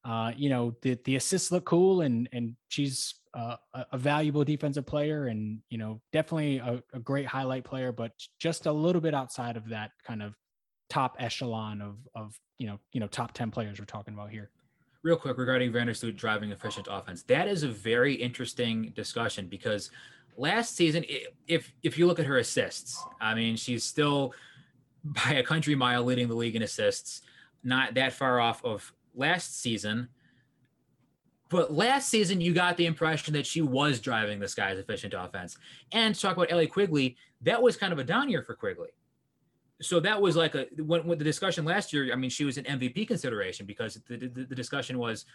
uh, 0.04 0.32
you 0.36 0.50
know, 0.50 0.74
the, 0.82 0.98
the 1.04 1.16
assists 1.16 1.50
look 1.50 1.64
cool 1.64 2.02
and, 2.02 2.28
and 2.32 2.54
she's 2.68 3.14
uh, 3.34 3.56
a 3.92 3.98
valuable 3.98 4.44
defensive 4.44 4.86
player 4.86 5.26
and, 5.26 5.58
you 5.70 5.78
know, 5.78 6.00
definitely 6.12 6.58
a, 6.58 6.82
a, 6.92 7.00
great 7.00 7.26
highlight 7.26 7.64
player, 7.64 7.90
but 7.90 8.12
just 8.38 8.66
a 8.66 8.72
little 8.72 9.00
bit 9.00 9.14
outside 9.14 9.56
of 9.56 9.68
that 9.70 9.90
kind 10.06 10.22
of 10.22 10.34
top 10.88 11.16
echelon 11.18 11.80
of, 11.80 11.96
of, 12.14 12.38
you 12.58 12.66
know, 12.66 12.78
you 12.92 13.00
know, 13.00 13.06
top 13.06 13.32
10 13.32 13.50
players 13.50 13.78
we're 13.78 13.86
talking 13.86 14.14
about 14.14 14.30
here. 14.30 14.50
Real 15.02 15.16
quick 15.16 15.36
regarding 15.36 15.72
Vandersloot 15.72 16.16
driving 16.16 16.52
efficient 16.52 16.86
offense. 16.90 17.22
That 17.24 17.48
is 17.48 17.62
a 17.62 17.68
very 17.68 18.14
interesting 18.14 18.92
discussion 18.94 19.48
because 19.48 19.90
last 20.36 20.76
season, 20.76 21.04
if 21.46 21.72
if 21.82 21.98
you 21.98 22.06
look 22.06 22.18
at 22.18 22.26
her 22.26 22.38
assists, 22.38 23.02
I 23.20 23.34
mean, 23.34 23.56
she's 23.56 23.84
still 23.84 24.32
by 25.04 25.34
a 25.34 25.42
country 25.42 25.74
mile 25.74 26.02
leading 26.02 26.28
the 26.28 26.34
league 26.34 26.56
in 26.56 26.62
assists, 26.62 27.22
not 27.62 27.94
that 27.94 28.12
far 28.12 28.40
off 28.40 28.64
of 28.64 28.92
last 29.14 29.60
season. 29.60 30.08
But 31.50 31.72
last 31.72 32.08
season, 32.08 32.40
you 32.40 32.54
got 32.54 32.76
the 32.76 32.86
impression 32.86 33.34
that 33.34 33.46
she 33.46 33.60
was 33.60 34.00
driving 34.00 34.40
this 34.40 34.52
Sky's 34.52 34.78
efficient 34.78 35.14
offense. 35.16 35.56
And 35.92 36.14
to 36.14 36.20
talk 36.20 36.36
about 36.36 36.50
Allie 36.50 36.66
Quigley, 36.66 37.16
that 37.42 37.62
was 37.62 37.76
kind 37.76 37.92
of 37.92 37.98
a 37.98 38.04
down 38.04 38.28
year 38.30 38.42
for 38.42 38.54
Quigley. 38.54 38.88
So 39.82 40.00
that 40.00 40.20
was 40.20 40.36
like 40.36 40.54
a 40.54 40.66
when, 40.78 41.04
when 41.06 41.18
the 41.18 41.24
discussion 41.24 41.64
last 41.64 41.92
year. 41.92 42.12
I 42.12 42.16
mean, 42.16 42.30
she 42.30 42.44
was 42.44 42.56
an 42.56 42.64
MVP 42.64 43.06
consideration 43.06 43.66
because 43.66 44.00
the, 44.08 44.16
the, 44.16 44.44
the 44.44 44.54
discussion 44.54 44.98
was, 44.98 45.26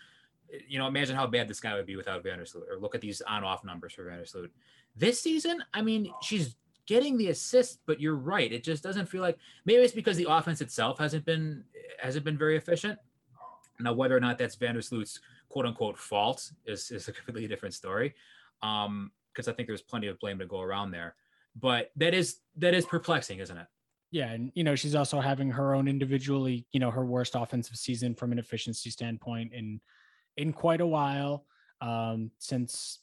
you 0.68 0.80
know, 0.80 0.88
imagine 0.88 1.16
how 1.16 1.28
bad 1.28 1.48
this 1.48 1.60
guy 1.60 1.76
would 1.76 1.86
be 1.86 1.96
without 1.96 2.24
Vandersloot, 2.24 2.70
or 2.70 2.80
look 2.80 2.96
at 2.96 3.02
these 3.02 3.22
on-off 3.22 3.64
numbers 3.64 3.94
for 3.94 4.04
Vandersloot. 4.04 4.50
This 4.96 5.22
season, 5.22 5.64
I 5.74 5.84
mean, 5.84 6.12
she's 6.22 6.56
getting 6.90 7.18
the 7.18 7.28
assist, 7.28 7.82
but 7.86 8.02
you're 8.02 8.16
right. 8.16 8.52
It 8.52 8.64
just 8.64 8.82
doesn't 8.82 9.06
feel 9.06 9.22
like 9.22 9.38
maybe 9.64 9.84
it's 9.84 9.94
because 9.94 10.18
the 10.18 10.26
offense 10.28 10.60
itself 10.60 10.98
hasn't 10.98 11.24
been 11.24 11.64
hasn't 12.02 12.26
been 12.26 12.38
very 12.38 12.58
efficient. 12.58 12.98
Now, 13.80 13.94
whether 13.94 14.18
or 14.18 14.20
not 14.20 14.40
that's 14.40 14.56
Vandersloot's 14.56 15.20
quote 15.50 15.68
unquote 15.68 16.00
fault 16.00 16.52
is, 16.66 16.90
is 16.90 17.08
a 17.08 17.12
completely 17.14 17.48
different 17.48 17.76
story. 17.76 18.16
Um, 18.64 19.12
because 19.32 19.48
I 19.48 19.54
think 19.54 19.68
there's 19.68 19.84
plenty 19.84 20.08
of 20.08 20.20
blame 20.20 20.40
to 20.40 20.48
go 20.48 20.60
around 20.60 20.90
there. 20.90 21.16
But 21.56 21.92
that 21.98 22.16
is 22.16 22.38
that 22.58 22.74
is 22.74 22.86
perplexing, 22.86 23.38
isn't 23.40 23.56
it? 23.56 23.68
Yeah, 24.12 24.32
and 24.32 24.52
you 24.56 24.64
know 24.64 24.76
she's 24.76 24.96
also 24.96 25.20
having 25.20 25.52
her 25.52 25.76
own 25.76 25.88
individually, 25.88 26.66
you 26.72 26.80
know, 26.80 26.90
her 26.90 27.06
worst 27.06 27.36
offensive 27.36 27.78
season 27.78 28.16
from 28.16 28.32
an 28.32 28.40
efficiency 28.40 28.90
standpoint 28.90 29.54
in 29.54 29.80
in 30.38 30.52
quite 30.52 30.82
a 30.82 30.88
while 30.88 31.46
um, 31.82 32.32
since 32.40 33.00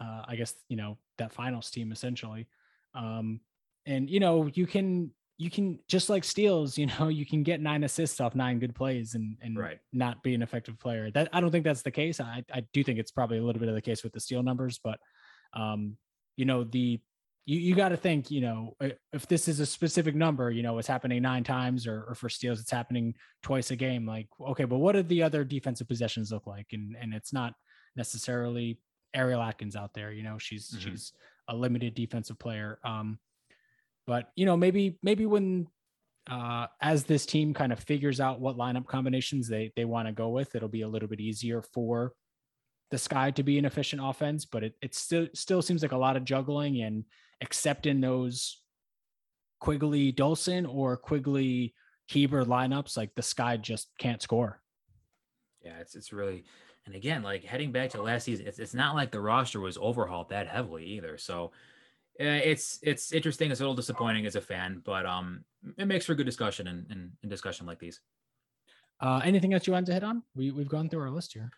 uh, 0.00 0.22
I 0.28 0.36
guess 0.36 0.54
you 0.68 0.76
know 0.76 0.96
that 1.18 1.32
finals 1.32 1.70
team 1.70 1.90
essentially. 1.90 2.46
Um, 2.94 3.40
and 3.86 4.08
you 4.08 4.20
know 4.20 4.50
you 4.54 4.66
can 4.66 5.10
you 5.36 5.50
can 5.50 5.80
just 5.88 6.08
like 6.08 6.22
steals, 6.22 6.78
you 6.78 6.86
know, 6.86 7.08
you 7.08 7.26
can 7.26 7.42
get 7.42 7.60
nine 7.60 7.84
assists 7.84 8.20
off 8.20 8.34
nine 8.34 8.58
good 8.58 8.74
plays 8.74 9.14
and 9.14 9.36
and 9.42 9.58
right. 9.58 9.78
not 9.92 10.22
be 10.22 10.34
an 10.34 10.42
effective 10.42 10.78
player. 10.78 11.10
That 11.10 11.28
I 11.32 11.40
don't 11.40 11.50
think 11.50 11.64
that's 11.64 11.82
the 11.82 11.90
case. 11.90 12.20
I 12.20 12.44
I 12.52 12.64
do 12.72 12.84
think 12.84 12.98
it's 12.98 13.10
probably 13.10 13.38
a 13.38 13.42
little 13.42 13.60
bit 13.60 13.68
of 13.68 13.74
the 13.74 13.82
case 13.82 14.02
with 14.02 14.12
the 14.12 14.20
steal 14.20 14.42
numbers, 14.42 14.80
but 14.82 14.98
um, 15.54 15.96
you 16.36 16.44
know 16.44 16.64
the 16.64 17.00
you, 17.46 17.58
you 17.58 17.74
got 17.74 17.90
to 17.90 17.96
think, 17.96 18.30
you 18.30 18.40
know, 18.40 18.74
if 19.12 19.26
this 19.26 19.48
is 19.48 19.60
a 19.60 19.66
specific 19.66 20.14
number, 20.14 20.50
you 20.50 20.62
know, 20.62 20.78
it's 20.78 20.88
happening 20.88 21.20
nine 21.22 21.44
times 21.44 21.86
or, 21.86 22.04
or 22.08 22.14
for 22.14 22.28
steals, 22.28 22.60
it's 22.60 22.70
happening 22.70 23.14
twice 23.42 23.70
a 23.70 23.76
game. 23.76 24.06
Like, 24.06 24.28
okay, 24.40 24.64
but 24.64 24.78
what 24.78 24.92
do 24.92 25.02
the 25.02 25.22
other 25.22 25.44
defensive 25.44 25.86
possessions 25.86 26.32
look 26.32 26.46
like? 26.46 26.68
And, 26.72 26.96
and 26.98 27.12
it's 27.12 27.32
not 27.32 27.52
necessarily 27.96 28.78
Ariel 29.12 29.42
Atkins 29.42 29.76
out 29.76 29.92
there, 29.92 30.10
you 30.10 30.22
know, 30.22 30.38
she's, 30.38 30.70
mm-hmm. 30.70 30.90
she's 30.90 31.12
a 31.48 31.54
limited 31.54 31.94
defensive 31.94 32.38
player. 32.38 32.78
Um, 32.84 33.18
but 34.06 34.30
you 34.36 34.46
know, 34.46 34.56
maybe, 34.56 34.98
maybe 35.02 35.26
when, 35.26 35.66
uh, 36.30 36.66
as 36.80 37.04
this 37.04 37.26
team 37.26 37.52
kind 37.52 37.72
of 37.72 37.78
figures 37.78 38.20
out 38.20 38.40
what 38.40 38.56
lineup 38.56 38.86
combinations 38.86 39.48
they, 39.48 39.72
they 39.76 39.84
want 39.84 40.08
to 40.08 40.12
go 40.12 40.30
with, 40.30 40.54
it'll 40.54 40.68
be 40.68 40.82
a 40.82 40.88
little 40.88 41.08
bit 41.08 41.20
easier 41.20 41.62
for 41.62 42.12
the 42.90 42.98
sky 42.98 43.30
to 43.32 43.42
be 43.42 43.58
an 43.58 43.64
efficient 43.64 44.00
offense, 44.04 44.44
but 44.44 44.62
it, 44.62 44.74
it 44.80 44.94
still, 44.94 45.26
still 45.34 45.62
seems 45.62 45.82
like 45.82 45.92
a 45.92 45.96
lot 45.96 46.16
of 46.16 46.24
juggling 46.24 46.82
and, 46.82 47.04
except 47.40 47.86
in 47.86 48.00
those 48.00 48.60
Quigley 49.60 50.12
Dolson 50.12 50.66
or 50.68 50.96
Quigley 50.96 51.74
Keeber 52.10 52.44
lineups, 52.44 52.96
like 52.96 53.14
the 53.14 53.22
sky 53.22 53.56
just 53.56 53.88
can't 53.98 54.22
score. 54.22 54.60
Yeah, 55.64 55.78
it's 55.80 55.94
it's 55.94 56.12
really 56.12 56.44
and 56.86 56.94
again, 56.94 57.22
like 57.22 57.44
heading 57.44 57.72
back 57.72 57.90
to 57.90 58.02
last 58.02 58.24
season, 58.24 58.46
it's 58.46 58.58
it's 58.58 58.74
not 58.74 58.94
like 58.94 59.10
the 59.10 59.20
roster 59.20 59.60
was 59.60 59.78
overhauled 59.78 60.28
that 60.30 60.46
heavily 60.46 60.84
either. 60.84 61.16
So 61.16 61.52
uh, 62.20 62.40
it's 62.44 62.78
it's 62.82 63.12
interesting. 63.12 63.50
It's 63.50 63.60
a 63.60 63.62
little 63.62 63.74
disappointing 63.74 64.26
as 64.26 64.36
a 64.36 64.40
fan, 64.40 64.82
but 64.84 65.06
um, 65.06 65.44
it 65.78 65.86
makes 65.86 66.04
for 66.04 66.14
good 66.14 66.26
discussion 66.26 66.66
and 66.68 66.90
in, 66.90 67.10
in, 67.22 67.28
discussion 67.28 67.66
like 67.66 67.78
these. 67.78 68.00
Uh, 69.00 69.20
anything 69.24 69.54
else 69.54 69.66
you 69.66 69.72
wanted 69.72 69.86
to 69.86 69.94
hit 69.94 70.04
on? 70.04 70.22
We 70.36 70.50
we've 70.50 70.68
gone 70.68 70.88
through 70.88 71.00
our 71.00 71.10
list 71.10 71.32
here. 71.32 71.50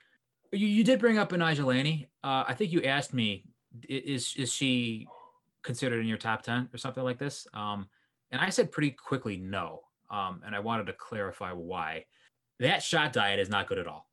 You, 0.52 0.68
you 0.68 0.84
did 0.84 1.00
bring 1.00 1.18
up 1.18 1.30
Betnijah 1.30 1.64
Laney. 1.64 2.08
Uh, 2.22 2.44
I 2.46 2.54
think 2.54 2.72
you 2.72 2.82
asked 2.84 3.12
me, 3.12 3.44
is 3.88 4.34
is 4.36 4.52
she 4.52 5.08
considered 5.62 6.00
in 6.00 6.06
your 6.06 6.18
top 6.18 6.42
10 6.42 6.68
or 6.72 6.78
something 6.78 7.02
like 7.02 7.18
this? 7.18 7.46
Um, 7.52 7.88
and 8.30 8.40
I 8.40 8.50
said 8.50 8.70
pretty 8.70 8.92
quickly 8.92 9.36
no. 9.36 9.80
Um, 10.08 10.40
and 10.46 10.54
I 10.54 10.60
wanted 10.60 10.86
to 10.86 10.92
clarify 10.92 11.50
why. 11.50 12.04
That 12.60 12.82
shot 12.82 13.12
diet 13.12 13.38
is 13.38 13.48
not 13.48 13.66
good 13.66 13.78
at 13.78 13.86
all. 13.86 14.06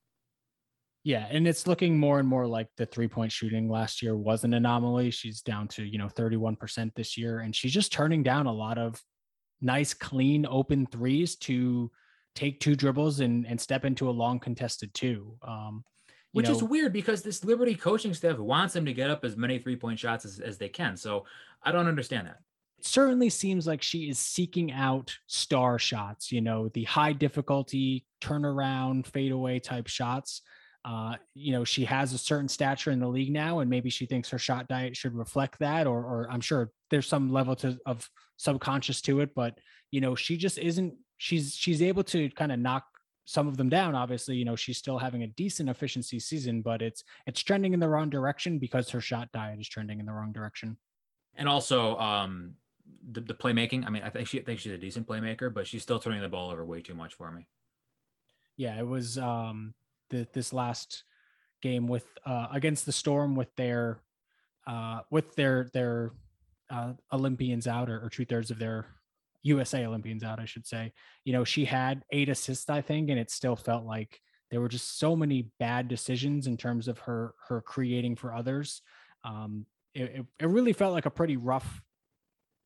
Yeah, 1.04 1.28
and 1.30 1.48
it's 1.48 1.68
looking 1.68 2.00
more 2.00 2.20
and 2.20 2.28
more 2.28 2.48
like 2.48 2.68
the 2.78 2.86
three 2.86 3.10
point 3.10 3.32
shooting 3.32 3.70
last 3.70 4.02
year 4.02 4.16
was 4.16 4.46
an 4.46 4.54
anomaly. 4.54 5.12
She's 5.12 5.41
down 5.41 5.68
to, 5.70 5.84
you 5.84 5.98
know, 5.98 6.08
31% 6.08 6.94
this 6.96 7.18
year, 7.18 7.39
and 7.39 7.54
she's 7.54 7.74
just 7.74 7.91
turning 7.91 8.24
down 8.24 8.46
a 8.46 8.54
lot 8.54 8.78
of 8.78 9.02
nice, 9.60 9.94
clean, 9.94 10.46
open 10.50 10.86
threes 10.86 11.36
to 11.38 11.91
take 12.36 12.60
two 12.60 12.76
dribbles 12.76 13.20
and, 13.20 13.46
and 13.46 13.60
step 13.60 13.84
into 13.86 14.10
a 14.10 14.12
long 14.12 14.39
contested 14.39 14.94
two. 14.94 15.36
Um, 15.46 15.84
which 16.32 16.48
know, 16.48 16.56
is 16.56 16.64
weird 16.64 16.94
because 16.94 17.22
this 17.22 17.44
Liberty 17.44 17.76
coaching 17.76 18.14
staff 18.14 18.39
wants 18.39 18.74
them 18.74 18.86
to 18.86 18.94
get 18.94 19.10
up 19.10 19.24
as 19.24 19.38
many 19.38 19.60
three 19.60 19.76
point 19.76 20.00
shots 20.00 20.26
as, 20.26 20.39
as 20.39 20.58
they 20.58 20.70
can. 20.70 20.98
So 20.98 21.26
I 21.62 21.72
don't 21.72 21.88
understand 21.88 22.28
that. 22.28 22.39
Certainly 22.86 23.29
seems 23.29 23.65
like 23.65 23.81
she 23.81 24.09
is 24.09 24.19
seeking 24.19 24.71
out 24.71 25.15
star 25.27 25.79
shots, 25.79 26.31
you 26.31 26.41
know, 26.41 26.67
the 26.69 26.84
high 26.84 27.13
difficulty 27.13 28.05
turnaround, 28.21 29.07
fadeaway 29.07 29.59
type 29.59 29.88
shots. 29.88 30.41
Uh, 30.84 31.15
you 31.34 31.53
know, 31.53 31.63
she 31.63 31.86
has 31.86 32.11
a 32.11 32.17
certain 32.17 32.49
stature 32.49 32.91
in 32.91 32.99
the 32.99 33.07
league 33.07 33.31
now, 33.31 33.59
and 33.59 33.69
maybe 33.69 33.89
she 33.89 34.05
thinks 34.05 34.29
her 34.29 34.38
shot 34.38 34.67
diet 34.67 34.97
should 34.97 35.15
reflect 35.15 35.57
that, 35.59 35.88
or, 35.88 35.99
or 35.99 36.27
I'm 36.29 36.41
sure 36.41 36.71
there's 36.89 37.07
some 37.07 37.31
level 37.31 37.55
to, 37.57 37.77
of 37.86 38.09
subconscious 38.36 39.01
to 39.03 39.21
it, 39.21 39.34
but 39.34 39.57
you 39.91 40.01
know, 40.01 40.13
she 40.13 40.36
just 40.36 40.57
isn't. 40.57 40.93
She's 41.17 41.55
she's 41.55 41.81
able 41.81 42.03
to 42.05 42.29
kind 42.31 42.51
of 42.51 42.59
knock 42.59 42.84
some 43.25 43.47
of 43.47 43.55
them 43.55 43.69
down 43.69 43.95
obviously 43.95 44.36
you 44.36 44.43
know 44.43 44.55
she's 44.55 44.77
still 44.77 44.97
having 44.97 45.23
a 45.23 45.27
decent 45.27 45.69
efficiency 45.69 46.19
season 46.19 46.61
but 46.61 46.81
it's 46.81 47.03
it's 47.25 47.41
trending 47.41 47.73
in 47.73 47.79
the 47.79 47.88
wrong 47.88 48.09
direction 48.09 48.59
because 48.59 48.89
her 48.89 48.99
shot 48.99 49.31
diet 49.31 49.59
is 49.59 49.67
trending 49.67 49.99
in 49.99 50.05
the 50.05 50.11
wrong 50.11 50.31
direction 50.34 50.77
and 51.36 51.47
also 51.47 51.97
um 51.97 52.53
the, 53.12 53.22
the 53.22 53.34
playmaking 53.34 53.86
i 53.86 53.89
mean 53.89 54.04
i 54.04 54.10
think 54.10 54.28
she 54.28 54.39
I 54.39 54.44
think 54.44 54.60
she's 54.60 54.72
a 54.72 54.78
decent 54.78 55.08
playmaker 55.08 55.54
but 55.54 55.68
she's 55.68 55.84
still 55.84 56.00
turning 56.00 56.22
the 56.22 56.30
ball 56.30 56.52
over 56.52 56.66
way 56.66 56.82
too 56.82 56.96
much 56.96 57.14
for 57.14 57.32
me 57.32 57.48
yeah 58.58 58.78
it 58.80 58.88
was 58.88 59.18
um 59.18 59.74
the, 60.10 60.28
this 60.34 60.54
last 60.54 61.04
game 61.62 61.88
with 61.88 62.06
uh 62.26 62.48
against 62.52 62.86
the 62.86 62.91
storm 62.91 63.36
with 63.36 63.54
their 63.56 64.02
uh 64.68 65.02
with 65.10 65.36
their 65.36 65.70
their 65.74 66.12
uh 66.70 66.94
olympians 67.12 67.68
out 67.68 67.89
or, 67.89 68.04
or 68.04 68.10
two-thirds 68.10 68.52
of 68.52 68.60
their 68.60 68.88
USA 69.44 69.86
Olympians 69.86 70.24
out, 70.24 70.40
I 70.40 70.45
should 70.45 70.65
say. 70.65 70.94
You 71.26 71.34
know, 71.34 71.44
she 71.44 71.65
had 71.65 72.03
eight 72.11 72.30
assists, 72.30 72.70
I 72.70 72.82
think, 72.82 73.10
and 73.10 73.20
it 73.20 73.30
still 73.30 73.56
felt 73.56 73.86
like 73.86 74.20
there 74.49 74.61
were 74.61 74.70
just 74.70 74.99
so 74.99 75.15
many 75.15 75.49
bad 75.60 75.88
decisions 75.88 76.48
in 76.48 76.57
terms 76.57 76.88
of 76.88 76.99
her 76.99 77.34
her 77.48 77.61
creating 77.61 78.15
for 78.15 78.34
others. 78.34 78.82
Um, 79.24 79.65
it, 79.94 80.03
it, 80.03 80.26
it 80.40 80.48
really 80.48 80.74
felt 80.74 80.94
like 80.94 81.06
a 81.06 81.11
pretty 81.11 81.38
rough 81.38 81.82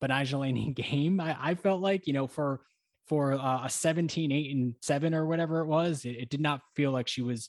Betnijah 0.02 0.38
Laney 0.38 0.72
game. 0.72 1.20
I, 1.20 1.36
I 1.40 1.54
felt 1.54 1.80
like, 1.80 2.06
you 2.06 2.12
know, 2.12 2.26
for 2.26 2.60
for 3.06 3.32
uh, 3.32 3.64
a 3.64 3.70
17, 3.70 4.30
8, 4.30 4.54
and 4.54 4.74
7 4.82 5.14
or 5.14 5.26
whatever 5.26 5.60
it 5.60 5.66
was, 5.66 6.04
it, 6.04 6.16
it 6.16 6.28
did 6.28 6.42
not 6.42 6.60
feel 6.76 6.90
like 6.90 7.08
she 7.08 7.22
was 7.22 7.48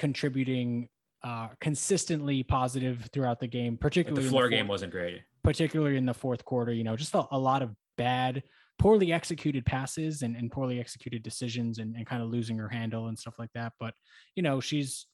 contributing 0.00 0.88
uh, 1.22 1.48
consistently 1.60 2.42
positive 2.42 3.08
throughout 3.12 3.38
the 3.40 3.46
game, 3.46 3.76
particularly 3.76 4.24
the 4.24 4.28
floor 4.28 4.42
the 4.42 4.46
fourth, 4.46 4.58
game 4.58 4.68
wasn't 4.68 4.90
great. 4.90 5.20
Particularly 5.44 5.96
in 5.96 6.06
the 6.06 6.14
fourth 6.14 6.44
quarter, 6.44 6.72
you 6.72 6.82
know, 6.82 6.96
just 6.96 7.14
a, 7.14 7.24
a 7.30 7.38
lot 7.38 7.62
of 7.62 7.70
bad, 7.96 8.42
poorly 8.78 9.12
executed 9.12 9.64
passes 9.66 10.22
and, 10.22 10.34
and 10.34 10.50
poorly 10.50 10.80
executed 10.80 11.22
decisions 11.22 11.78
and, 11.78 11.94
and 11.94 12.06
kind 12.06 12.22
of 12.22 12.30
losing 12.30 12.56
her 12.56 12.68
handle 12.68 13.08
and 13.08 13.18
stuff 13.18 13.34
like 13.38 13.52
that. 13.54 13.74
But, 13.78 13.94
you 14.34 14.42
know, 14.42 14.60
she's, 14.60 15.06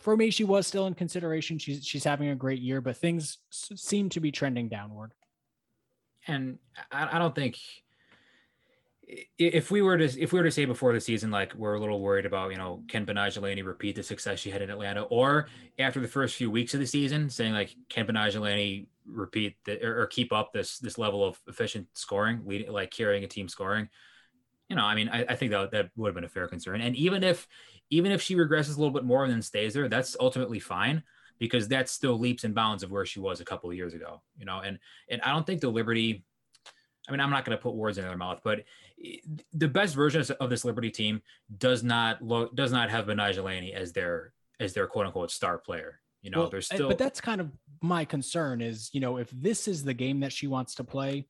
for 0.00 0.16
me, 0.16 0.30
she 0.30 0.44
was 0.44 0.66
still 0.66 0.86
in 0.86 0.94
consideration. 0.94 1.58
She's, 1.58 1.84
she's 1.84 2.04
having 2.04 2.30
a 2.30 2.34
great 2.34 2.60
year, 2.60 2.80
but 2.80 2.96
things 2.96 3.38
seem 3.50 4.08
to 4.10 4.20
be 4.20 4.32
trending 4.32 4.68
downward. 4.68 5.12
And 6.26 6.58
I, 6.90 7.16
I 7.16 7.18
don't 7.18 7.34
think, 7.34 7.58
if 9.38 9.70
we 9.70 9.82
were 9.82 9.96
to 9.96 10.04
if 10.20 10.32
we 10.32 10.38
were 10.40 10.44
to 10.44 10.50
say 10.50 10.64
before 10.64 10.92
the 10.92 11.00
season 11.00 11.30
like 11.30 11.54
we're 11.54 11.74
a 11.74 11.80
little 11.80 12.00
worried 12.00 12.26
about 12.26 12.50
you 12.50 12.56
know 12.56 12.82
can 12.88 13.06
Betnijah 13.06 13.64
repeat 13.64 13.94
the 13.94 14.02
success 14.02 14.40
she 14.40 14.50
had 14.50 14.62
in 14.62 14.68
Atlanta 14.68 15.02
or 15.02 15.46
after 15.78 16.00
the 16.00 16.08
first 16.08 16.34
few 16.34 16.50
weeks 16.50 16.74
of 16.74 16.80
the 16.80 16.86
season 16.88 17.30
saying 17.30 17.52
like 17.52 17.72
can 17.88 18.04
Betnijah 18.04 18.84
repeat 19.06 19.56
the, 19.64 19.82
or, 19.84 20.02
or, 20.02 20.06
keep 20.06 20.32
up 20.32 20.52
this 20.52 20.78
this 20.78 20.98
level 20.98 21.24
of 21.24 21.40
efficient 21.46 21.86
scoring, 21.94 22.42
leading 22.44 22.72
like 22.72 22.90
carrying 22.90 23.24
a 23.24 23.28
team 23.28 23.48
scoring. 23.48 23.88
You 24.68 24.76
know, 24.76 24.84
I 24.84 24.94
mean, 24.94 25.08
I, 25.08 25.24
I 25.24 25.36
think 25.36 25.52
that 25.52 25.70
that 25.70 25.90
would 25.96 26.08
have 26.08 26.14
been 26.14 26.24
a 26.24 26.28
fair 26.28 26.48
concern. 26.48 26.80
And 26.80 26.96
even 26.96 27.22
if 27.22 27.46
even 27.90 28.10
if 28.10 28.20
she 28.20 28.34
regresses 28.34 28.76
a 28.76 28.80
little 28.80 28.90
bit 28.90 29.04
more 29.04 29.24
and 29.24 29.32
then 29.32 29.42
stays 29.42 29.74
there, 29.74 29.88
that's 29.88 30.16
ultimately 30.18 30.58
fine 30.58 31.02
because 31.38 31.68
that's 31.68 31.92
still 31.92 32.18
leaps 32.18 32.44
and 32.44 32.54
bounds 32.54 32.82
of 32.82 32.90
where 32.90 33.06
she 33.06 33.20
was 33.20 33.40
a 33.40 33.44
couple 33.44 33.70
of 33.70 33.76
years 33.76 33.94
ago. 33.94 34.22
You 34.38 34.44
know, 34.44 34.60
and 34.60 34.78
and 35.08 35.20
I 35.22 35.32
don't 35.32 35.46
think 35.46 35.60
the 35.60 35.68
Liberty. 35.70 36.24
I 37.08 37.12
mean, 37.12 37.20
I'm 37.20 37.30
not 37.30 37.44
going 37.44 37.56
to 37.56 37.62
put 37.62 37.74
words 37.74 37.98
in 37.98 38.04
their 38.04 38.16
mouth, 38.16 38.40
but 38.42 38.64
the 39.52 39.68
best 39.68 39.94
version 39.94 40.24
of 40.40 40.50
this 40.50 40.64
Liberty 40.64 40.90
team 40.90 41.22
does 41.58 41.84
not 41.84 42.20
look 42.20 42.54
does 42.56 42.72
not 42.72 42.90
have 42.90 43.06
Betnijah 43.06 43.44
Laney 43.44 43.72
as 43.74 43.92
their 43.92 44.32
as 44.58 44.72
their 44.72 44.86
quote 44.86 45.06
unquote 45.06 45.30
star 45.30 45.58
player 45.58 46.00
You 46.22 46.30
know, 46.30 46.40
Well, 46.40 46.50
there's 46.50 46.66
still 46.66 46.88
but 46.88 46.98
that's 46.98 47.20
kind 47.20 47.40
of 47.40 47.50
my 47.82 48.04
concern 48.04 48.60
is, 48.60 48.90
you 48.92 49.00
know, 49.00 49.18
if 49.18 49.30
this 49.30 49.68
is 49.68 49.84
the 49.84 49.94
game 49.94 50.18
that 50.20 50.32
she 50.32 50.46
wants 50.48 50.74
to 50.76 50.84
play, 50.84 51.28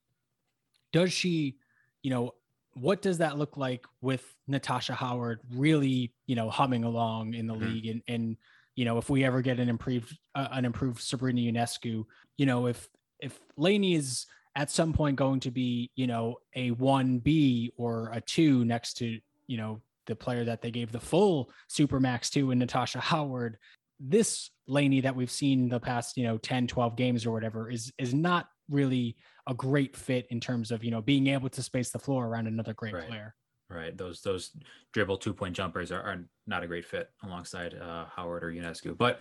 does 0.92 1.12
she, 1.12 1.58
you 2.02 2.10
know, 2.10 2.34
what 2.74 3.02
does 3.02 3.18
that 3.18 3.36
look 3.36 3.56
like 3.56 3.84
with 4.00 4.34
Natasha 4.46 4.94
Howard 4.94 5.40
really, 5.50 6.14
you 6.26 6.36
know, 6.36 6.48
humming 6.48 6.84
along 6.84 7.34
in 7.34 7.46
the 7.46 7.54
Mhm. 7.54 7.60
league 7.60 7.86
and 7.88 8.02
and 8.08 8.36
you 8.76 8.84
know, 8.84 8.98
if 8.98 9.10
we 9.10 9.24
ever 9.24 9.42
get 9.42 9.58
an 9.58 9.68
improved 9.68 10.16
uh, 10.34 10.48
an 10.52 10.64
improved 10.64 11.00
Sabrina 11.00 11.40
Ionescu, 11.40 12.04
you 12.36 12.46
know, 12.46 12.66
if 12.66 12.88
if 13.18 13.40
Laney 13.56 13.94
is 13.94 14.26
at 14.54 14.70
some 14.70 14.92
point 14.92 15.16
going 15.16 15.40
to 15.40 15.50
be, 15.50 15.90
you 15.96 16.06
know, 16.06 16.36
a 16.54 16.70
1B 16.72 17.70
or 17.76 18.10
a 18.12 18.20
2 18.20 18.64
next 18.64 18.94
to, 18.94 19.18
you 19.46 19.56
know, 19.56 19.80
the 20.06 20.16
player 20.16 20.44
that 20.44 20.62
they 20.62 20.70
gave 20.70 20.92
the 20.92 21.00
full 21.00 21.50
Supermax 21.70 22.30
to 22.30 22.50
in 22.52 22.58
Natasha 22.58 23.00
Howard, 23.00 23.58
this 23.98 24.50
Laney 24.66 25.00
that 25.00 25.14
we've 25.16 25.30
seen 25.30 25.68
the 25.68 25.80
past, 25.80 26.16
you 26.16 26.24
know, 26.24 26.38
10, 26.38 26.66
12 26.66 26.96
games 26.96 27.26
or 27.26 27.32
whatever 27.32 27.70
is 27.70 27.92
is 27.98 28.12
not 28.14 28.48
really 28.68 29.16
a 29.46 29.54
great 29.54 29.96
fit 29.96 30.26
in 30.30 30.40
terms 30.40 30.70
of, 30.70 30.84
you 30.84 30.90
know, 30.90 31.00
being 31.00 31.28
able 31.28 31.48
to 31.48 31.62
space 31.62 31.90
the 31.90 31.98
floor 31.98 32.26
around 32.26 32.46
another 32.46 32.74
great 32.74 32.94
Right. 32.94 33.08
player. 33.08 33.34
Right. 33.68 33.96
Those 33.96 34.20
those 34.20 34.52
dribble 34.92 35.18
two 35.18 35.34
point 35.34 35.56
jumpers 35.56 35.90
are, 35.90 36.00
are 36.00 36.24
not 36.46 36.62
a 36.62 36.66
great 36.68 36.84
fit 36.84 37.10
alongside 37.24 37.74
uh, 37.74 38.04
Howard 38.14 38.44
or 38.44 38.52
Ionescu. 38.52 38.96
But 38.96 39.20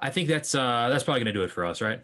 I 0.00 0.10
think 0.10 0.28
that's 0.28 0.54
uh, 0.54 0.88
that's 0.90 1.04
probably 1.04 1.20
going 1.20 1.32
to 1.32 1.38
do 1.38 1.44
it 1.44 1.50
for 1.52 1.64
us, 1.64 1.80
right? 1.80 2.00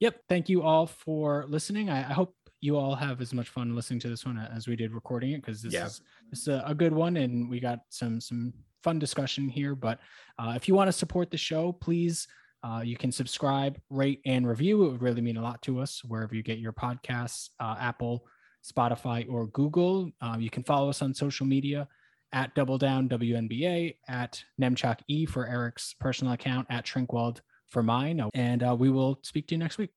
Yep. 0.00 0.20
Thank 0.28 0.48
you 0.48 0.62
all 0.62 0.86
for 0.86 1.44
listening. 1.48 1.90
I, 1.90 2.00
I 2.00 2.12
hope 2.12 2.34
you 2.60 2.76
all 2.76 2.96
have 2.96 3.20
as 3.20 3.32
much 3.32 3.48
fun 3.50 3.74
listening 3.76 4.00
to 4.00 4.08
this 4.08 4.24
one 4.24 4.36
as 4.52 4.66
we 4.66 4.74
did 4.74 4.92
recording 4.92 5.32
it 5.32 5.42
because 5.42 5.62
this 5.62 5.72
Yeah. 5.72 5.86
is 5.86 6.00
this 6.30 6.40
is 6.42 6.48
a, 6.48 6.62
a 6.66 6.74
good 6.74 6.92
one 6.92 7.16
and 7.16 7.48
we 7.48 7.60
got 7.60 7.80
some 7.88 8.20
some 8.20 8.52
fun 8.82 8.98
discussion 8.98 9.48
here. 9.48 9.76
But 9.76 10.00
uh, 10.40 10.54
if 10.56 10.66
you 10.66 10.74
want 10.74 10.88
to 10.88 10.92
support 10.92 11.30
the 11.30 11.38
show, 11.38 11.70
please 11.70 12.26
uh, 12.64 12.80
you 12.84 12.96
can 12.96 13.12
subscribe, 13.12 13.80
rate, 13.90 14.20
and 14.26 14.46
review. 14.46 14.84
It 14.84 14.90
would 14.92 15.02
really 15.02 15.20
mean 15.20 15.36
a 15.36 15.42
lot 15.42 15.62
to 15.62 15.80
us 15.80 16.02
wherever 16.04 16.34
you 16.34 16.42
get 16.42 16.58
your 16.58 16.72
podcasts, 16.72 17.50
uh, 17.60 17.76
Apple, 17.78 18.24
Spotify, 18.62 19.26
or 19.28 19.46
Google. 19.48 20.10
Uh, 20.20 20.36
you 20.38 20.50
can 20.50 20.62
follow 20.62 20.88
us 20.88 21.02
on 21.02 21.14
social 21.14 21.46
media 21.46 21.88
at 22.32 22.54
Double 22.54 22.78
Down 22.78 23.08
WNBA, 23.08 23.96
at 24.08 24.42
Nemchock 24.60 25.00
E 25.08 25.26
for 25.26 25.46
Eric's 25.46 25.94
personal 26.00 26.32
account, 26.32 26.66
at 26.70 26.84
Trinkwald 26.84 27.40
for 27.68 27.82
mine. 27.82 28.22
And 28.34 28.62
uh, 28.62 28.74
we 28.78 28.90
will 28.90 29.18
speak 29.22 29.48
to 29.48 29.54
you 29.54 29.58
next 29.58 29.78
week. 29.78 29.90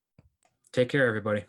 Take 0.74 0.90
care, 0.90 1.08
everybody. 1.08 1.46